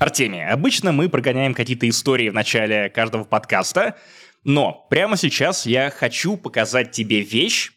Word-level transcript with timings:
Артемий, 0.00 0.46
обычно 0.46 0.92
мы 0.92 1.10
прогоняем 1.10 1.52
какие-то 1.52 1.86
истории 1.86 2.30
в 2.30 2.34
начале 2.34 2.88
каждого 2.88 3.24
подкаста, 3.24 3.98
но 4.44 4.86
прямо 4.88 5.18
сейчас 5.18 5.66
я 5.66 5.90
хочу 5.90 6.38
показать 6.38 6.90
тебе 6.90 7.20
вещь, 7.20 7.72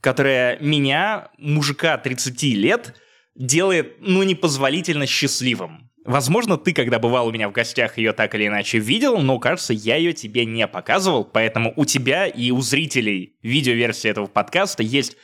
которая 0.00 0.60
меня, 0.60 1.30
мужика 1.38 1.98
30 1.98 2.40
лет, 2.54 2.94
делает, 3.34 3.96
ну, 3.98 4.22
непозволительно 4.22 5.06
счастливым. 5.06 5.90
Возможно, 6.04 6.56
ты, 6.56 6.72
когда 6.72 7.00
бывал 7.00 7.26
у 7.26 7.32
меня 7.32 7.48
в 7.48 7.52
гостях, 7.52 7.98
ее 7.98 8.12
так 8.12 8.36
или 8.36 8.46
иначе 8.46 8.78
видел, 8.78 9.18
но, 9.18 9.40
кажется, 9.40 9.72
я 9.72 9.96
ее 9.96 10.12
тебе 10.12 10.44
не 10.44 10.68
показывал, 10.68 11.24
поэтому 11.24 11.72
у 11.74 11.84
тебя 11.84 12.28
и 12.28 12.52
у 12.52 12.60
зрителей 12.60 13.38
видеоверсии 13.42 14.08
этого 14.08 14.26
подкаста 14.26 14.84
есть 14.84 15.16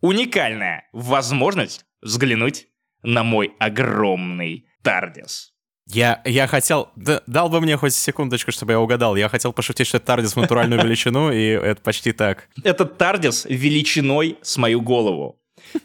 уникальная 0.00 0.88
возможность 0.94 1.84
взглянуть 2.00 2.68
на 3.02 3.22
мой 3.22 3.52
огромный 3.58 4.66
Тардис. 4.82 5.52
Я, 5.92 6.20
я 6.24 6.46
хотел... 6.46 6.90
Да, 6.96 7.22
дал 7.26 7.48
бы 7.48 7.60
мне 7.60 7.76
хоть 7.76 7.94
секундочку, 7.94 8.52
чтобы 8.52 8.72
я 8.72 8.80
угадал. 8.80 9.16
Я 9.16 9.28
хотел 9.28 9.52
пошутить, 9.52 9.86
что 9.86 9.96
это 9.96 10.06
Тардис 10.06 10.34
в 10.34 10.40
натуральную 10.40 10.82
величину, 10.84 11.32
и 11.32 11.44
это 11.46 11.80
почти 11.82 12.12
так. 12.12 12.48
Это 12.62 12.84
Тардис 12.84 13.44
величиной 13.48 14.38
с 14.42 14.56
мою 14.56 14.80
голову. 14.80 15.36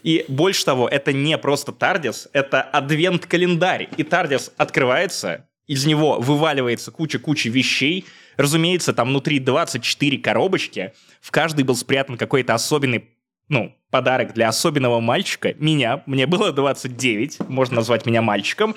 И 0.02 0.24
больше 0.28 0.64
того, 0.64 0.88
это 0.88 1.12
не 1.12 1.36
просто 1.38 1.72
Тардис, 1.72 2.28
это 2.32 2.62
адвент-календарь. 2.62 3.88
И 3.96 4.02
Тардис 4.02 4.52
открывается, 4.56 5.46
из 5.66 5.84
него 5.86 6.18
вываливается 6.20 6.90
куча-куча 6.90 7.48
вещей. 7.48 8.04
Разумеется, 8.36 8.92
там 8.92 9.08
внутри 9.08 9.38
24 9.38 10.18
коробочки. 10.18 10.92
В 11.20 11.30
каждой 11.30 11.64
был 11.64 11.76
спрятан 11.76 12.16
какой-то 12.16 12.54
особенный 12.54 13.08
ну, 13.48 13.74
подарок 13.90 14.34
для 14.34 14.48
особенного 14.48 15.00
мальчика. 15.00 15.54
Меня, 15.58 16.02
мне 16.06 16.26
было 16.26 16.52
29, 16.52 17.48
можно 17.48 17.76
назвать 17.76 18.06
меня 18.06 18.22
мальчиком. 18.22 18.74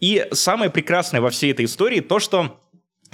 И 0.00 0.26
самое 0.32 0.70
прекрасное 0.70 1.20
во 1.20 1.30
всей 1.30 1.52
этой 1.52 1.64
истории 1.64 2.00
то, 2.00 2.18
что 2.18 2.60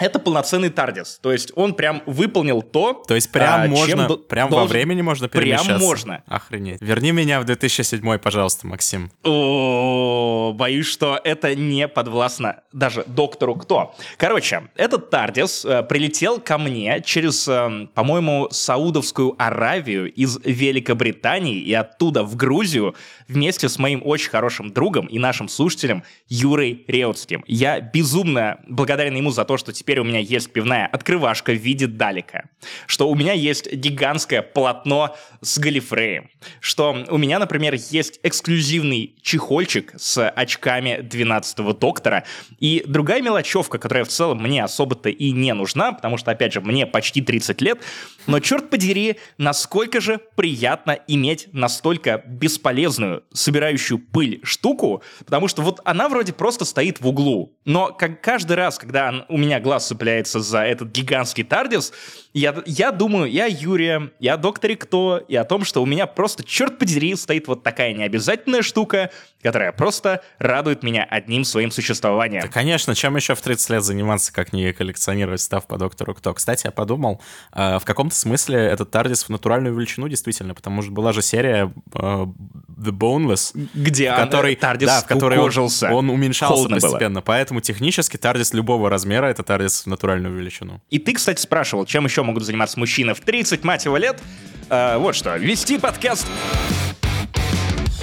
это 0.00 0.18
полноценный 0.18 0.70
Тардис. 0.70 1.18
То 1.22 1.32
есть 1.32 1.52
он 1.54 1.74
прям 1.74 2.02
выполнил 2.06 2.62
то, 2.62 3.02
То 3.06 3.15
есть 3.15 3.30
прям 3.30 3.62
а, 3.62 3.66
можно, 3.66 4.09
чем 4.09 4.18
прям 4.29 4.51
должен... 4.51 4.66
во 4.66 4.73
времени 4.73 5.02
можно 5.02 5.29
перемещаться? 5.29 5.66
Прям 5.66 5.80
можно. 5.80 6.23
Охренеть. 6.26 6.80
Верни 6.80 7.12
меня 7.12 7.40
в 7.40 7.45
2007, 7.45 8.18
пожалуйста, 8.18 8.66
Максим. 8.66 9.10
О, 9.24 10.52
боюсь, 10.54 10.87
что 10.87 11.21
это 11.23 11.54
не 11.54 11.88
подвластно 11.88 12.62
даже 12.73 13.04
доктору 13.06 13.54
кто. 13.56 13.95
Короче, 14.16 14.68
этот 14.76 15.10
Тардис 15.10 15.65
э, 15.65 15.82
прилетел 15.82 16.40
ко 16.40 16.59
мне 16.59 17.02
через, 17.04 17.46
э, 17.48 17.88
по-моему, 17.95 18.48
Саудовскую 18.51 19.34
Аравию 19.38 20.12
из 20.12 20.38
Великобритании 20.45 21.59
и 21.59 21.73
оттуда 21.74 22.23
в 22.23 22.37
Грузию 22.37 22.95
вместе 23.28 23.68
с 23.68 23.78
моим 23.78 24.02
очень 24.04 24.30
хорошим 24.30 24.73
другом 24.73 25.06
и 25.06 25.18
нашим 25.18 25.48
слушателем 25.48 26.02
Юрой 26.28 26.84
Реутским. 26.87 27.45
Я 27.46 27.80
безумно 27.80 28.60
благодарен 28.68 29.15
ему 29.15 29.30
за 29.30 29.45
то, 29.45 29.56
что 29.56 29.73
теперь 29.73 29.90
у 29.99 30.05
меня 30.05 30.21
есть 30.21 30.52
пивная 30.52 30.87
открывашка 30.87 31.52
в 31.52 31.57
виде 31.57 31.87
далика, 31.87 32.49
что 32.87 33.09
у 33.09 33.15
меня 33.15 33.33
есть 33.33 33.73
гигантское 33.73 34.43
полотно 34.43 35.16
с 35.41 35.59
галифреем, 35.59 36.30
что 36.60 37.05
у 37.09 37.19
меня, 37.19 37.38
например, 37.38 37.74
есть 37.74 38.21
эксклюзивный 38.23 39.16
чехольчик 39.23 39.95
с 39.96 40.29
очками 40.29 41.01
12-го 41.01 41.73
доктора. 41.73 42.24
И 42.59 42.85
другая 42.87 43.23
мелочевка, 43.23 43.79
которая 43.79 44.05
в 44.05 44.09
целом 44.09 44.43
мне 44.43 44.63
особо-то 44.63 45.09
и 45.09 45.33
не 45.33 45.55
нужна, 45.55 45.93
потому 45.93 46.18
что, 46.18 46.30
опять 46.30 46.52
же, 46.52 46.61
мне 46.61 46.87
почти 46.87 47.23
30 47.23 47.61
лет, 47.61 47.80
но 48.27 48.38
черт 48.41 48.71
подери, 48.71 49.16
насколько 49.38 50.01
же 50.01 50.21
приятно 50.37 50.99
иметь 51.09 51.49
настолько 51.52 52.23
бесполезную, 52.27 53.24
собирающую 53.33 53.99
пыль 53.99 54.41
штуку, 54.43 55.02
потому 55.21 55.49
что 55.49 55.63
вот 55.63 55.80
она 55.85 56.09
вроде 56.09 56.33
просто 56.33 56.65
стоит 56.65 57.01
в 57.01 57.09
углу, 57.09 57.57
но 57.65 57.93
как 57.93 58.21
каждый 58.21 58.57
раз, 58.57 58.79
когда 58.79 59.27
у 59.29 59.38
меня 59.38 59.61
глаз 59.61 59.79
цепляется 59.86 60.40
за 60.40 60.60
этот 60.60 60.90
гигантский 60.90 61.45
Тардис, 61.45 61.92
я, 62.32 62.62
я 62.64 62.92
думаю, 62.92 63.30
я 63.30 63.46
Юрия, 63.46 64.10
я 64.20 64.37
докторе 64.37 64.76
Кто, 64.76 65.19
и 65.19 65.34
о 65.34 65.44
том, 65.44 65.65
что 65.65 65.82
у 65.82 65.87
меня 65.87 66.06
просто, 66.06 66.44
черт 66.44 66.78
подери, 66.78 67.16
стоит 67.16 67.49
вот 67.49 67.62
такая 67.62 67.93
необязательная 67.93 68.62
штука, 68.62 69.10
которая 69.43 69.72
просто 69.72 70.22
радует 70.38 70.82
меня 70.82 71.05
одним 71.05 71.44
своим 71.44 71.71
существованием. 71.71 72.43
Да, 72.43 72.49
конечно, 72.49 72.94
чем 72.94 73.16
еще 73.16 73.34
в 73.34 73.41
30 73.41 73.71
лет 73.71 73.84
заниматься, 73.84 74.32
как 74.32 74.53
не 74.53 74.72
коллекционировать 74.72 75.41
став 75.41 75.66
по 75.66 75.77
доктору 75.78 76.15
Кто. 76.15 76.34
Кстати, 76.34 76.66
я 76.66 76.71
подумал, 76.71 77.21
э, 77.53 77.78
в 77.78 77.84
каком-то 77.84 78.15
смысле 78.15 78.59
этот 78.59 78.91
Тардис 78.91 79.25
в 79.25 79.28
натуральную 79.28 79.75
величину 79.75 80.09
действительно, 80.09 80.55
потому 80.55 80.82
что 80.82 80.93
была 80.93 81.12
же 81.12 81.22
серия 81.22 81.72
э, 81.94 81.99
The 81.99 82.93
Boneless, 82.93 83.59
где 83.75 84.12
в 84.12 84.16
которой, 84.16 84.55
Тардис 84.56 84.88
да, 84.88 85.00
в 85.00 85.06
которой 85.06 85.38
он, 85.38 85.50
он 85.93 86.10
уменьшался 86.10 86.55
Холодно 86.55 86.76
постепенно, 86.81 87.15
было. 87.21 87.22
поэтому 87.22 87.60
технически 87.60 88.16
Тардис 88.16 88.53
любого 88.53 88.88
размера— 88.88 89.26
это 89.26 89.43
Тардис 89.43 89.59
в 89.69 89.87
натуральную 89.87 90.34
величину. 90.34 90.81
И 90.91 90.98
ты, 90.98 91.12
кстати, 91.12 91.41
спрашивал, 91.41 91.87
чем 91.87 92.04
еще 92.04 92.22
могут 92.22 92.44
заниматься 92.44 92.78
мужчины 92.78 93.15
в 93.15 93.21
30, 93.21 93.65
мать 93.65 93.84
его, 93.84 93.97
лет? 93.97 94.21
Э, 94.69 94.97
вот 94.98 95.15
что, 95.15 95.37
вести 95.37 95.78
подкаст 95.78 96.26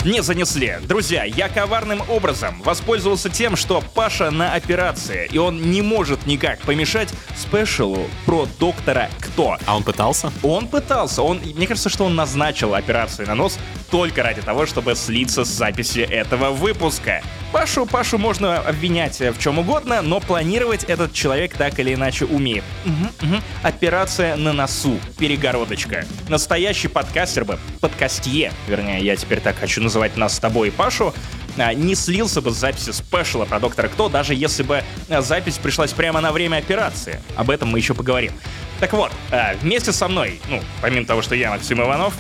не 0.05 0.21
занесли. 0.21 0.75
Друзья, 0.83 1.23
я 1.23 1.49
коварным 1.49 2.01
образом 2.09 2.61
воспользовался 2.61 3.29
тем, 3.29 3.55
что 3.55 3.83
Паша 3.93 4.31
на 4.31 4.53
операции, 4.53 5.27
и 5.31 5.37
он 5.37 5.71
не 5.71 5.81
может 5.81 6.25
никак 6.25 6.59
помешать 6.59 7.09
спешалу 7.35 8.07
про 8.25 8.47
доктора 8.59 9.09
Кто. 9.19 9.57
А 9.65 9.75
он 9.75 9.83
пытался? 9.83 10.31
Он 10.43 10.67
пытался. 10.67 11.21
Он, 11.21 11.39
мне 11.39 11.67
кажется, 11.67 11.89
что 11.89 12.05
он 12.05 12.15
назначил 12.15 12.75
операцию 12.75 13.27
на 13.27 13.35
нос 13.35 13.57
только 13.91 14.23
ради 14.23 14.41
того, 14.41 14.65
чтобы 14.65 14.95
слиться 14.95 15.45
с 15.45 15.47
записи 15.47 15.99
этого 15.99 16.51
выпуска. 16.51 17.21
Пашу, 17.51 17.85
Пашу 17.85 18.17
можно 18.17 18.57
обвинять 18.57 19.19
в 19.19 19.39
чем 19.39 19.59
угодно, 19.59 20.01
но 20.01 20.19
планировать 20.19 20.83
этот 20.83 21.13
человек 21.13 21.53
так 21.53 21.79
или 21.79 21.93
иначе 21.93 22.25
умеет. 22.25 22.63
Угу, 22.85 23.27
угу. 23.27 23.41
Операция 23.63 24.35
на 24.35 24.51
носу. 24.51 24.99
Перегородочка. 25.17 26.05
Настоящий 26.27 26.89
подкастер 26.89 27.45
бы, 27.45 27.57
подкастье, 27.79 28.51
вернее, 28.67 28.99
я 28.99 29.15
теперь 29.15 29.39
так 29.39 29.57
хочу 29.57 29.81
называть 29.87 30.17
нас 30.17 30.35
с 30.35 30.39
тобой 30.39 30.67
и 30.67 30.71
Пашу, 30.71 31.13
а, 31.57 31.73
не 31.73 31.95
слился 31.95 32.41
бы 32.41 32.51
с 32.51 32.55
записи 32.55 32.91
спешала 32.91 33.45
про 33.45 33.59
Доктора 33.59 33.87
Кто, 33.87 34.09
даже 34.09 34.33
если 34.35 34.63
бы 34.63 34.83
а, 35.09 35.21
запись 35.21 35.57
пришлась 35.57 35.93
прямо 35.93 36.21
на 36.21 36.31
время 36.31 36.57
операции. 36.57 37.21
Об 37.35 37.49
этом 37.49 37.69
мы 37.69 37.79
еще 37.79 37.93
поговорим. 37.93 38.33
Так 38.79 38.93
вот, 38.93 39.11
а, 39.31 39.55
вместе 39.61 39.91
со 39.91 40.07
мной, 40.07 40.39
ну, 40.49 40.61
помимо 40.81 41.05
того, 41.05 41.21
что 41.21 41.35
я 41.35 41.49
Максим 41.49 41.81
Иванов, 41.81 42.13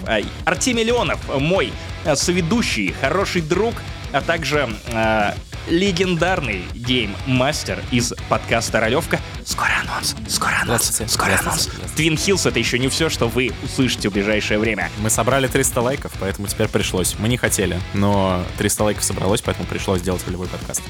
Артемий 0.45 0.83
Леонов, 0.83 1.19
мой 1.39 1.73
соведущий, 2.15 2.95
хороший 2.99 3.41
друг, 3.41 3.75
а 4.11 4.21
также 4.21 4.69
э, 4.87 5.33
легендарный 5.69 6.63
гейм-мастер 6.73 7.83
из 7.91 8.13
подкаста 8.29 8.79
«Ролевка». 8.79 9.19
Скоро 9.45 9.71
анонс, 9.81 10.15
скоро 10.27 10.61
анонс, 10.61 11.01
скоро 11.07 11.37
анонс. 11.39 11.69
Твин 11.95 12.17
Хиллс— 12.17 12.45
это 12.47 12.59
еще 12.59 12.79
не 12.79 12.89
все, 12.89 13.09
что 13.09 13.27
вы 13.27 13.51
услышите 13.63 14.09
в 14.09 14.13
ближайшее 14.13 14.59
время. 14.59 14.89
Мы 14.99 15.09
собрали 15.09 15.47
300 15.47 15.81
лайков, 15.81 16.11
поэтому 16.19 16.47
теперь 16.47 16.67
пришлось. 16.67 17.15
Мы 17.19 17.27
не 17.27 17.37
хотели, 17.37 17.79
но 17.93 18.43
300 18.57 18.83
лайков 18.83 19.03
собралось, 19.03 19.41
поэтому 19.41 19.67
пришлось 19.67 20.01
сделать 20.01 20.25
волевой 20.25 20.47
подкаст. 20.47 20.81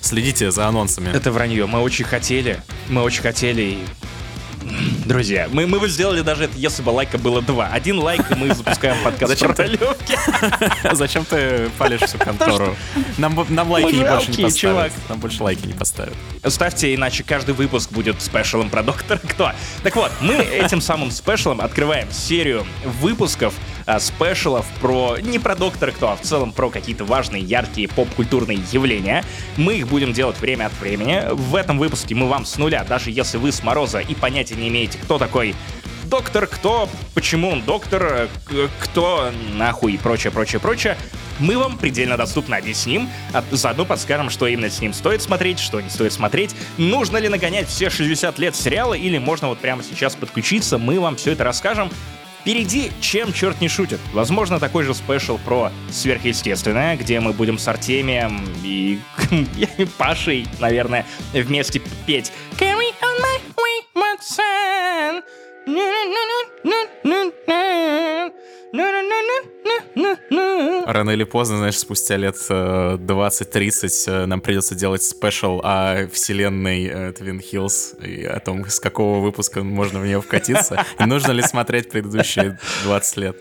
Следите 0.00 0.50
за 0.50 0.66
анонсами. 0.66 1.10
Это 1.14 1.32
вранье. 1.32 1.66
Мы 1.66 1.80
очень 1.80 2.04
хотели. 2.04 2.62
Мы 2.88 3.02
очень 3.02 3.22
хотели, 3.22 3.62
и 3.62 3.78
Друзья, 5.04 5.48
мы, 5.50 5.66
мы 5.66 5.80
бы 5.80 5.88
сделали 5.88 6.20
даже 6.22 6.44
это, 6.44 6.56
если 6.56 6.82
бы 6.82 6.90
лайка 6.90 7.18
было 7.18 7.42
два. 7.42 7.68
Один 7.68 7.98
лайк, 7.98 8.30
и 8.30 8.34
мы 8.34 8.54
запускаем 8.54 8.96
подкаст 9.02 9.32
Зачем 9.32 9.54
ты? 9.54 9.78
Зачем 10.92 11.24
ты 11.24 11.70
палишь 11.78 12.00
всю 12.00 12.18
контору? 12.18 12.76
Нам, 13.16 13.46
нам 13.48 13.70
лайки 13.70 13.94
не 13.94 14.04
больше 14.04 14.30
не 14.30 14.44
поставят. 14.44 14.92
Нам 15.08 15.18
больше 15.18 15.42
лайки 15.42 15.66
не 15.66 15.72
поставят. 15.72 16.14
Ставьте, 16.46 16.94
иначе 16.94 17.24
каждый 17.24 17.54
выпуск 17.54 17.90
будет 17.92 18.20
спешалом 18.20 18.70
про 18.70 18.82
доктора 18.82 19.18
Кто. 19.28 19.52
Так 19.82 19.96
вот, 19.96 20.12
мы 20.20 20.34
этим 20.34 20.80
самым 20.80 21.10
спешалом 21.10 21.60
открываем 21.60 22.10
серию 22.12 22.66
выпусков 23.00 23.54
а, 23.88 23.98
спешалов 24.00 24.66
про 24.82 25.16
не 25.18 25.38
про 25.38 25.56
доктора 25.56 25.92
Кто, 25.92 26.10
а 26.10 26.16
в 26.16 26.20
целом 26.20 26.52
про 26.52 26.68
какие-то 26.68 27.06
важные, 27.06 27.42
яркие 27.42 27.88
поп-культурные 27.88 28.58
явления. 28.70 29.24
Мы 29.56 29.76
их 29.76 29.88
будем 29.88 30.12
делать 30.12 30.38
время 30.38 30.66
от 30.66 30.78
времени. 30.78 31.22
В 31.32 31.56
этом 31.56 31.78
выпуске 31.78 32.14
мы 32.14 32.28
вам 32.28 32.44
с 32.44 32.58
нуля, 32.58 32.84
даже 32.84 33.10
если 33.10 33.38
вы 33.38 33.50
с 33.50 33.62
Мороза 33.62 34.00
и 34.00 34.14
понятия 34.14 34.56
не 34.56 34.68
имеете, 34.68 34.98
кто 34.98 35.16
такой 35.18 35.54
доктор, 36.04 36.46
кто, 36.46 36.86
почему 37.14 37.48
он 37.50 37.62
доктор, 37.62 38.28
кто 38.78 39.30
нахуй 39.54 39.94
и 39.94 39.96
прочее, 39.96 40.32
прочее, 40.32 40.60
прочее, 40.60 40.98
мы 41.38 41.56
вам 41.56 41.78
предельно 41.78 42.18
доступно 42.18 42.56
объясним, 42.56 43.08
а 43.32 43.42
заодно 43.50 43.86
подскажем, 43.86 44.28
что 44.28 44.46
именно 44.46 44.68
с 44.68 44.80
ним 44.80 44.92
стоит 44.92 45.22
смотреть, 45.22 45.60
что 45.60 45.80
не 45.80 45.88
стоит 45.88 46.12
смотреть, 46.12 46.54
нужно 46.76 47.16
ли 47.16 47.28
нагонять 47.28 47.68
все 47.68 47.88
60 47.88 48.38
лет 48.38 48.54
сериала 48.54 48.94
или 48.94 49.16
можно 49.18 49.48
вот 49.48 49.60
прямо 49.60 49.82
сейчас 49.82 50.14
подключиться, 50.14 50.76
мы 50.76 51.00
вам 51.00 51.16
все 51.16 51.32
это 51.32 51.44
расскажем. 51.44 51.90
Впереди 52.40 52.90
чем 53.00 53.32
черт 53.32 53.60
не 53.60 53.68
шутит. 53.68 54.00
Возможно, 54.12 54.58
такой 54.58 54.84
же 54.84 54.94
спешл 54.94 55.38
про 55.44 55.70
сверхъестественное, 55.90 56.96
где 56.96 57.20
мы 57.20 57.32
будем 57.32 57.58
с 57.58 57.68
Артемием 57.68 58.44
и, 58.62 59.00
Пашей, 59.98 60.46
наверное, 60.58 61.04
вместе 61.32 61.80
петь 62.06 62.32
Carry 62.58 62.92
on 63.02 63.20
my 63.20 63.40
wayward 63.56 64.20
son. 64.22 65.22
Рано 70.86 71.10
или 71.10 71.24
поздно, 71.24 71.58
знаешь, 71.58 71.78
спустя 71.78 72.16
лет 72.16 72.36
20-30 72.36 73.88
э, 74.06 74.26
нам 74.26 74.40
придется 74.40 74.74
делать 74.74 75.02
спешл 75.02 75.60
о 75.64 76.06
вселенной 76.12 77.12
Твин 77.12 77.40
Хиллз 77.40 77.94
и 78.02 78.24
о 78.24 78.40
том, 78.40 78.68
с 78.68 78.80
какого 78.80 79.20
выпуска 79.20 79.62
можно 79.62 80.00
в 80.00 80.06
нее 80.06 80.20
вкатиться, 80.20 80.84
и 80.98 81.04
нужно 81.04 81.32
ли 81.32 81.42
смотреть 81.42 81.90
предыдущие 81.90 82.58
20 82.84 83.16
лет. 83.16 83.36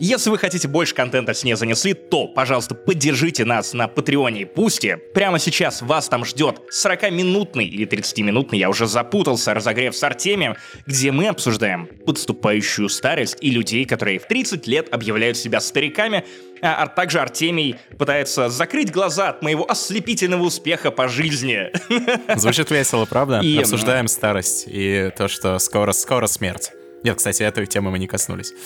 Если 0.00 0.30
вы 0.30 0.38
хотите 0.38 0.68
больше 0.68 0.94
контента 0.94 1.34
с 1.34 1.42
ней 1.42 1.54
занесли, 1.54 1.92
то, 1.92 2.28
пожалуйста, 2.28 2.76
поддержите 2.76 3.44
нас 3.44 3.74
на 3.74 3.88
Патреоне 3.88 4.42
и 4.42 4.44
Пусте. 4.44 4.96
Прямо 4.96 5.40
сейчас 5.40 5.82
вас 5.82 6.08
там 6.08 6.24
ждет 6.24 6.60
40-минутный 6.72 7.66
или 7.66 7.84
30-минутный, 7.84 8.60
я 8.60 8.70
уже 8.70 8.86
запутался, 8.86 9.54
разогрев 9.54 9.96
с 9.96 10.02
Артемием, 10.04 10.54
где 10.86 11.10
мы 11.10 11.26
обсуждаем 11.26 11.88
подступающую 12.06 12.88
старость 12.88 13.38
и 13.40 13.50
людей, 13.50 13.84
которые 13.84 14.20
в 14.20 14.27
30 14.28 14.66
лет 14.66 14.92
объявляют 14.92 15.36
себя 15.36 15.60
стариками, 15.60 16.24
а, 16.60 16.82
а 16.82 16.86
также 16.86 17.20
Артемий 17.20 17.76
пытается 17.98 18.48
закрыть 18.48 18.90
глаза 18.90 19.30
от 19.30 19.42
моего 19.42 19.68
ослепительного 19.68 20.42
успеха 20.42 20.90
по 20.90 21.08
жизни. 21.08 21.70
Звучит 22.36 22.70
весело, 22.70 23.04
правда? 23.04 23.40
И, 23.40 23.58
Обсуждаем 23.58 24.08
старость 24.08 24.64
и 24.66 25.10
то, 25.16 25.28
что 25.28 25.58
скоро-скоро 25.58 26.26
смерть. 26.26 26.72
Нет, 27.04 27.16
кстати, 27.16 27.42
этой 27.42 27.66
темы 27.66 27.90
мы 27.90 27.98
не 27.98 28.06
коснулись. 28.06 28.52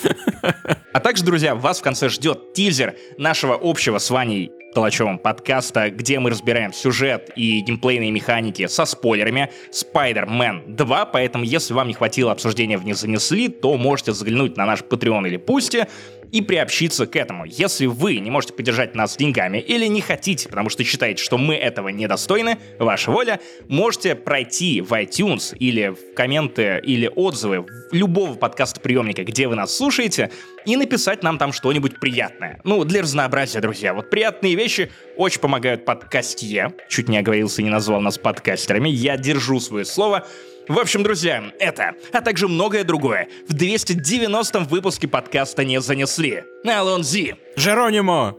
А 0.93 0.99
также, 0.99 1.23
друзья, 1.23 1.55
вас 1.55 1.79
в 1.79 1.81
конце 1.81 2.07
ждет 2.07 2.53
тизер 2.53 2.95
нашего 3.17 3.57
общего 3.59 3.97
с 3.97 4.11
Ваней 4.11 4.51
Толочевым 4.73 5.19
подкаста, 5.19 5.89
где 5.89 6.19
мы 6.19 6.29
разбираем 6.29 6.73
сюжет 6.73 7.29
и 7.35 7.61
геймплейные 7.61 8.11
механики 8.11 8.67
со 8.67 8.85
спойлерами. 8.85 9.51
Spider-Man 9.71 10.75
2, 10.75 11.05
поэтому 11.05 11.43
если 11.43 11.73
вам 11.73 11.87
не 11.87 11.93
хватило 11.93 12.31
обсуждения 12.31 12.77
в 12.77 12.85
«Не 12.85 12.93
занесли», 12.93 13.49
то 13.49 13.77
можете 13.77 14.13
заглянуть 14.13 14.57
на 14.57 14.65
наш 14.65 14.81
Patreon 14.81 15.27
или 15.27 15.37
Пусти, 15.37 15.85
и 16.33 16.41
приобщиться 16.41 17.05
к 17.05 17.15
этому. 17.15 17.45
Если 17.45 17.85
вы 17.85 18.17
не 18.17 18.31
можете 18.31 18.53
поддержать 18.53 18.95
нас 18.95 19.15
деньгами 19.15 19.59
или 19.59 19.85
не 19.85 20.01
хотите, 20.01 20.49
потому 20.49 20.69
что 20.69 20.83
считаете, 20.83 21.23
что 21.23 21.37
мы 21.37 21.55
этого 21.55 21.89
недостойны, 21.89 22.57
ваша 22.79 23.11
воля, 23.11 23.39
можете 23.67 24.15
пройти 24.15 24.81
в 24.81 24.91
iTunes 24.93 25.55
или 25.55 25.89
в 25.89 26.15
комменты 26.15 26.81
или 26.83 27.09
отзывы 27.15 27.67
любого 27.91 28.33
подкаста 28.33 28.81
приемника, 28.81 29.23
где 29.23 29.47
вы 29.47 29.53
нас 29.53 29.77
слушаете, 29.77 30.31
и 30.65 30.75
написать 30.75 31.21
нам 31.21 31.37
там 31.37 31.53
что-нибудь 31.53 31.99
приятное. 31.99 32.59
Ну, 32.63 32.83
для 32.83 33.03
разнообразия, 33.03 33.59
друзья. 33.61 33.93
Вот 33.93 34.09
приятные 34.09 34.55
вещи 34.55 34.91
очень 35.15 35.39
помогают 35.39 35.85
подкастье. 35.85 36.73
Чуть 36.89 37.09
не 37.09 37.19
оговорился 37.19 37.61
и 37.61 37.65
не 37.65 37.69
назвал 37.69 38.01
нас 38.01 38.17
подкастерами. 38.17 38.89
Я 38.89 39.17
держу 39.17 39.59
свое 39.59 39.85
слово. 39.85 40.25
В 40.69 40.79
общем, 40.79 41.03
друзья, 41.03 41.51
это, 41.59 41.95
а 42.13 42.21
также 42.21 42.47
многое 42.47 42.85
другое 42.85 43.27
в 43.49 43.53
290-м 43.53 44.65
выпуске 44.65 45.09
подкаста 45.09 45.65
не 45.65 45.81
занесли. 45.81 46.43
Алон 46.65 47.03
Зи. 47.03 47.35
Жеронимо. 47.57 48.37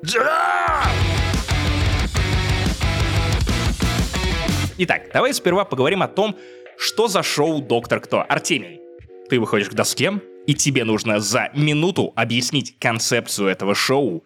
Итак, 4.79 5.03
давай 5.13 5.35
сперва 5.35 5.67
поговорим 5.67 6.03
о 6.03 6.09
том, 6.09 6.35
что 6.79 7.09
за 7.09 7.23
шоу 7.23 7.61
«Доктор 7.61 8.01
Кто». 8.01 8.25
Артемий, 8.27 8.81
ты 9.29 9.39
выходишь 9.39 9.69
к 9.69 9.75
доске, 9.75 10.21
и 10.47 10.55
тебе 10.55 10.85
нужно 10.85 11.21
за 11.21 11.51
минуту 11.55 12.15
объяснить 12.17 12.79
концепцию 12.79 13.49
этого 13.49 13.75
шоу 13.75 14.25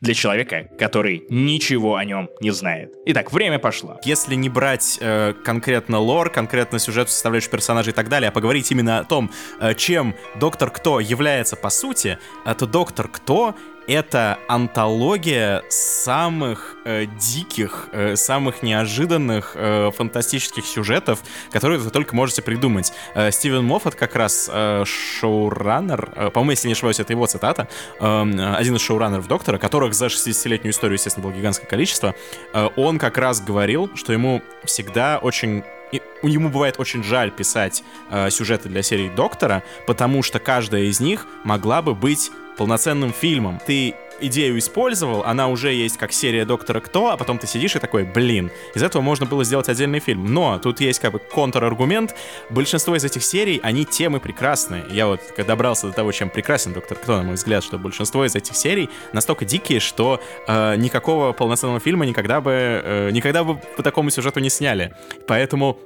для 0.00 0.14
человека, 0.14 0.68
который 0.78 1.24
ничего 1.28 1.96
о 1.96 2.04
нем 2.04 2.30
не 2.40 2.50
знает. 2.50 2.94
Итак, 3.06 3.32
время 3.32 3.58
пошло. 3.58 3.98
Если 4.04 4.34
не 4.34 4.48
брать 4.48 4.98
э, 5.00 5.34
конкретно 5.44 5.98
лор, 5.98 6.30
конкретно 6.30 6.78
сюжет, 6.78 7.10
составляющий 7.10 7.50
персонажей 7.50 7.92
и 7.92 7.94
так 7.94 8.08
далее, 8.08 8.28
а 8.28 8.32
поговорить 8.32 8.70
именно 8.70 9.00
о 9.00 9.04
том, 9.04 9.30
э, 9.60 9.74
чем 9.74 10.14
Доктор 10.36 10.70
Кто 10.70 11.00
является 11.00 11.56
по 11.56 11.68
сути, 11.68 12.18
э, 12.46 12.54
то 12.54 12.66
Доктор 12.66 13.08
Кто 13.08 13.54
это 13.86 14.38
антология 14.48 15.62
самых 15.68 16.76
э, 16.84 17.06
диких, 17.06 17.88
э, 17.92 18.16
самых 18.16 18.62
неожиданных 18.62 19.52
э, 19.54 19.90
фантастических 19.90 20.64
сюжетов, 20.64 21.20
которые 21.50 21.78
вы 21.78 21.90
только 21.90 22.14
можете 22.14 22.42
придумать. 22.42 22.92
Э, 23.14 23.30
Стивен 23.30 23.64
Моффат 23.64 23.94
как 23.94 24.16
раз 24.16 24.50
э, 24.52 24.84
шоураннер, 24.86 26.12
э, 26.14 26.30
по-моему, 26.30 26.52
если 26.52 26.68
не 26.68 26.72
ошибаюсь, 26.72 27.00
это 27.00 27.12
его 27.12 27.26
цитата, 27.26 27.68
э, 28.00 28.54
один 28.56 28.76
из 28.76 28.80
шоураннеров 28.80 29.26
Доктора, 29.28 29.58
которых 29.58 29.94
за 29.94 30.06
60-летнюю 30.06 30.72
историю, 30.72 30.94
естественно, 30.94 31.26
было 31.26 31.36
гигантское 31.36 31.68
количество, 31.68 32.14
э, 32.52 32.68
он 32.76 32.98
как 32.98 33.18
раз 33.18 33.40
говорил, 33.40 33.90
что 33.96 34.12
ему 34.12 34.42
всегда 34.64 35.18
очень 35.18 35.64
и 35.92 36.00
ему 36.22 36.48
бывает 36.48 36.76
очень 36.78 37.02
жаль 37.02 37.30
писать 37.30 37.82
э, 38.10 38.30
сюжеты 38.30 38.68
для 38.68 38.82
серии 38.82 39.08
Доктора, 39.08 39.62
потому 39.86 40.22
что 40.22 40.38
каждая 40.38 40.82
из 40.82 41.00
них 41.00 41.26
могла 41.44 41.82
бы 41.82 41.94
быть 41.94 42.30
полноценным 42.56 43.12
фильмом. 43.12 43.60
Ты 43.66 43.94
идею 44.20 44.58
использовал, 44.58 45.24
она 45.24 45.48
уже 45.48 45.72
есть 45.72 45.96
как 45.96 46.12
серия 46.12 46.44
Доктора 46.44 46.80
Кто, 46.80 47.10
а 47.10 47.16
потом 47.16 47.38
ты 47.38 47.46
сидишь 47.46 47.76
и 47.76 47.78
такой, 47.78 48.04
блин, 48.04 48.50
из 48.74 48.82
этого 48.82 49.02
можно 49.02 49.26
было 49.26 49.44
сделать 49.44 49.68
отдельный 49.68 50.00
фильм. 50.00 50.32
Но 50.32 50.58
тут 50.58 50.80
есть 50.80 51.00
как 51.00 51.12
бы 51.12 51.18
контраргумент. 51.18 52.14
Большинство 52.50 52.96
из 52.96 53.04
этих 53.04 53.22
серий, 53.24 53.60
они 53.62 53.84
темы 53.84 54.20
прекрасные. 54.20 54.84
Я 54.90 55.06
вот 55.06 55.20
добрался 55.46 55.88
до 55.88 55.92
того, 55.92 56.12
чем 56.12 56.30
прекрасен 56.30 56.72
Доктор 56.72 56.98
Кто, 56.98 57.16
на 57.16 57.22
мой 57.22 57.34
взгляд, 57.34 57.64
что 57.64 57.78
большинство 57.78 58.24
из 58.24 58.34
этих 58.34 58.56
серий 58.56 58.88
настолько 59.12 59.44
дикие, 59.44 59.80
что 59.80 60.20
э, 60.46 60.76
никакого 60.76 61.32
полноценного 61.32 61.80
фильма 61.80 62.06
никогда 62.06 62.40
бы, 62.40 62.50
э, 62.52 63.10
никогда 63.10 63.44
бы 63.44 63.60
по 63.76 63.82
такому 63.82 64.10
сюжету 64.10 64.40
не 64.40 64.50
сняли. 64.50 64.94
Поэтому 65.26 65.78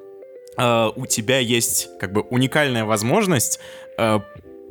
э, 0.56 0.90
у 0.94 1.06
тебя 1.06 1.38
есть 1.38 1.88
как 1.98 2.12
бы 2.12 2.22
уникальная 2.22 2.84
возможность 2.84 3.60
э, 3.98 4.20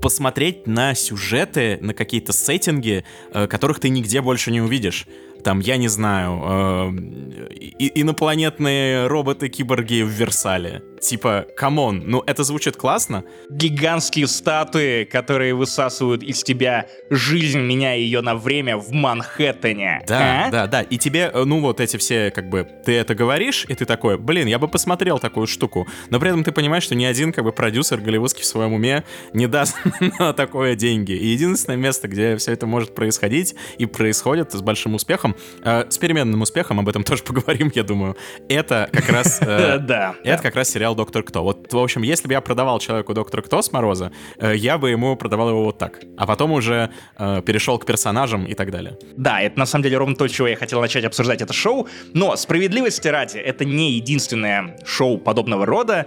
посмотреть 0.03 0.67
на 0.67 0.94
сюжеты, 0.95 1.77
на 1.79 1.94
какие-то 1.94 2.33
сеттинги, 2.33 3.05
э, 3.33 3.47
которых 3.47 3.79
ты 3.79 3.88
нигде 3.88 4.21
больше 4.21 4.51
не 4.51 4.59
увидишь 4.59 5.07
там, 5.44 5.60
я 5.60 5.78
не 5.78 5.88
знаю, 5.88 6.42
э, 6.44 7.84
инопланетные 7.95 9.07
роботы-киборги 9.07 10.04
в 10.04 10.10
Версале. 10.10 10.84
Типа, 11.01 11.45
come 11.57 11.84
on, 11.84 12.04
ну 12.06 12.24
это 12.25 12.44
звучит 12.44 12.78
классно. 12.78 13.25
Гигантские 13.50 14.28
статуи, 14.28 15.04
которые 15.04 15.54
высасывают 15.54 16.24
из 16.24 16.44
тебя 16.44 16.88
жизнь, 17.10 17.60
меняя 17.60 17.98
ее 17.98 18.22
на 18.22 18.36
время 18.36 18.78
в 18.78 18.92
Манхэттене. 18.92 20.04
Да, 20.07 20.45
а? 20.45 20.51
да, 20.51 20.68
да. 20.68 20.81
И 20.81 20.98
тебе, 20.98 21.30
э, 21.34 21.44
ну 21.44 21.60
вот 21.60 21.81
эти 21.81 21.98
все, 21.98 22.31
как 22.31 22.50
бы, 22.50 22.68
ты 22.86 22.94
это 22.94 23.16
говоришь, 23.16 23.66
и 23.68 23.75
ты 23.75 23.86
такой, 23.86 24.18
блин, 24.18 24.48
я 24.48 24.60
бы 24.60 24.68
посмотрел 24.68 25.19
такую 25.19 25.48
штуку. 25.48 25.88
Но 26.10 26.19
при 26.19 26.30
этом 26.30 26.44
ты 26.44 26.51
понимаешь, 26.54 26.84
что 26.84 26.96
ни 26.96 27.04
один, 27.04 27.34
как 27.34 27.44
бы, 27.44 27.51
продюсер 27.51 28.00
голливудский 28.00 28.44
в 28.44 28.46
своем 28.46 28.74
уме 28.74 29.04
не 29.34 29.48
даст 29.48 29.75
на 30.19 30.34
такое 30.34 30.75
деньги. 30.75 31.12
И 31.12 31.28
единственное 31.28 31.78
место, 31.78 32.07
где 32.07 32.38
все 32.38 32.54
это 32.54 32.66
может 32.66 32.96
происходить 32.96 33.56
и 33.78 33.86
происходит 33.86 34.54
с 34.54 34.62
большим 34.62 34.96
успехом, 34.96 35.32
э, 35.63 35.85
с 35.89 35.97
переменным 35.97 36.41
успехом, 36.41 36.80
об 36.80 36.89
этом 36.89 37.03
тоже 37.03 37.24
поговорим, 37.24 37.71
я 37.74 37.83
думаю, 37.83 38.18
это 38.50 38.89
как 38.91 39.09
раз... 39.09 39.39
Э, 39.41 39.77
да. 39.81 40.15
Это 40.24 40.41
как 40.41 40.56
раз 40.56 40.69
сериал 40.69 40.95
«Доктор 40.95 41.24
Кто». 41.24 41.43
Вот, 41.43 41.72
в 41.72 41.77
общем, 41.77 42.01
если 42.01 42.27
бы 42.27 42.34
я 42.34 42.41
продавал 42.41 42.79
человеку 42.79 43.13
«Доктор 43.13 43.41
Кто» 43.41 43.62
с 43.62 43.72
Мороза, 43.72 44.12
э, 44.38 44.53
я 44.55 44.77
бы 44.77 44.89
ему 44.89 45.15
продавал 45.15 45.50
его 45.50 45.63
вот 45.65 45.77
так. 45.77 46.00
А 46.17 46.25
потом 46.25 46.51
уже 46.51 46.91
перешел 47.17 47.77
к 47.79 47.86
персонажам 47.86 48.46
и 48.46 48.53
так 48.53 48.72
далее. 48.72 48.98
Да, 49.15 49.41
это 49.41 49.60
на 49.60 49.65
самом 49.65 49.84
деле 49.84 49.98
ровно 49.98 50.15
то, 50.15 50.27
чего 50.27 50.48
я 50.48 50.55
хотел 50.55 50.81
начать 50.81 51.05
обсуждать 51.05 51.41
это 51.41 51.53
шоу. 51.53 51.88
Но 52.13 52.36
справедливости 52.36 53.08
ради, 53.08 53.38
это 53.38 53.65
не 53.65 53.93
единственное 53.93 54.77
шоу 54.86 55.17
подобного 55.17 55.65
рода 55.65 56.05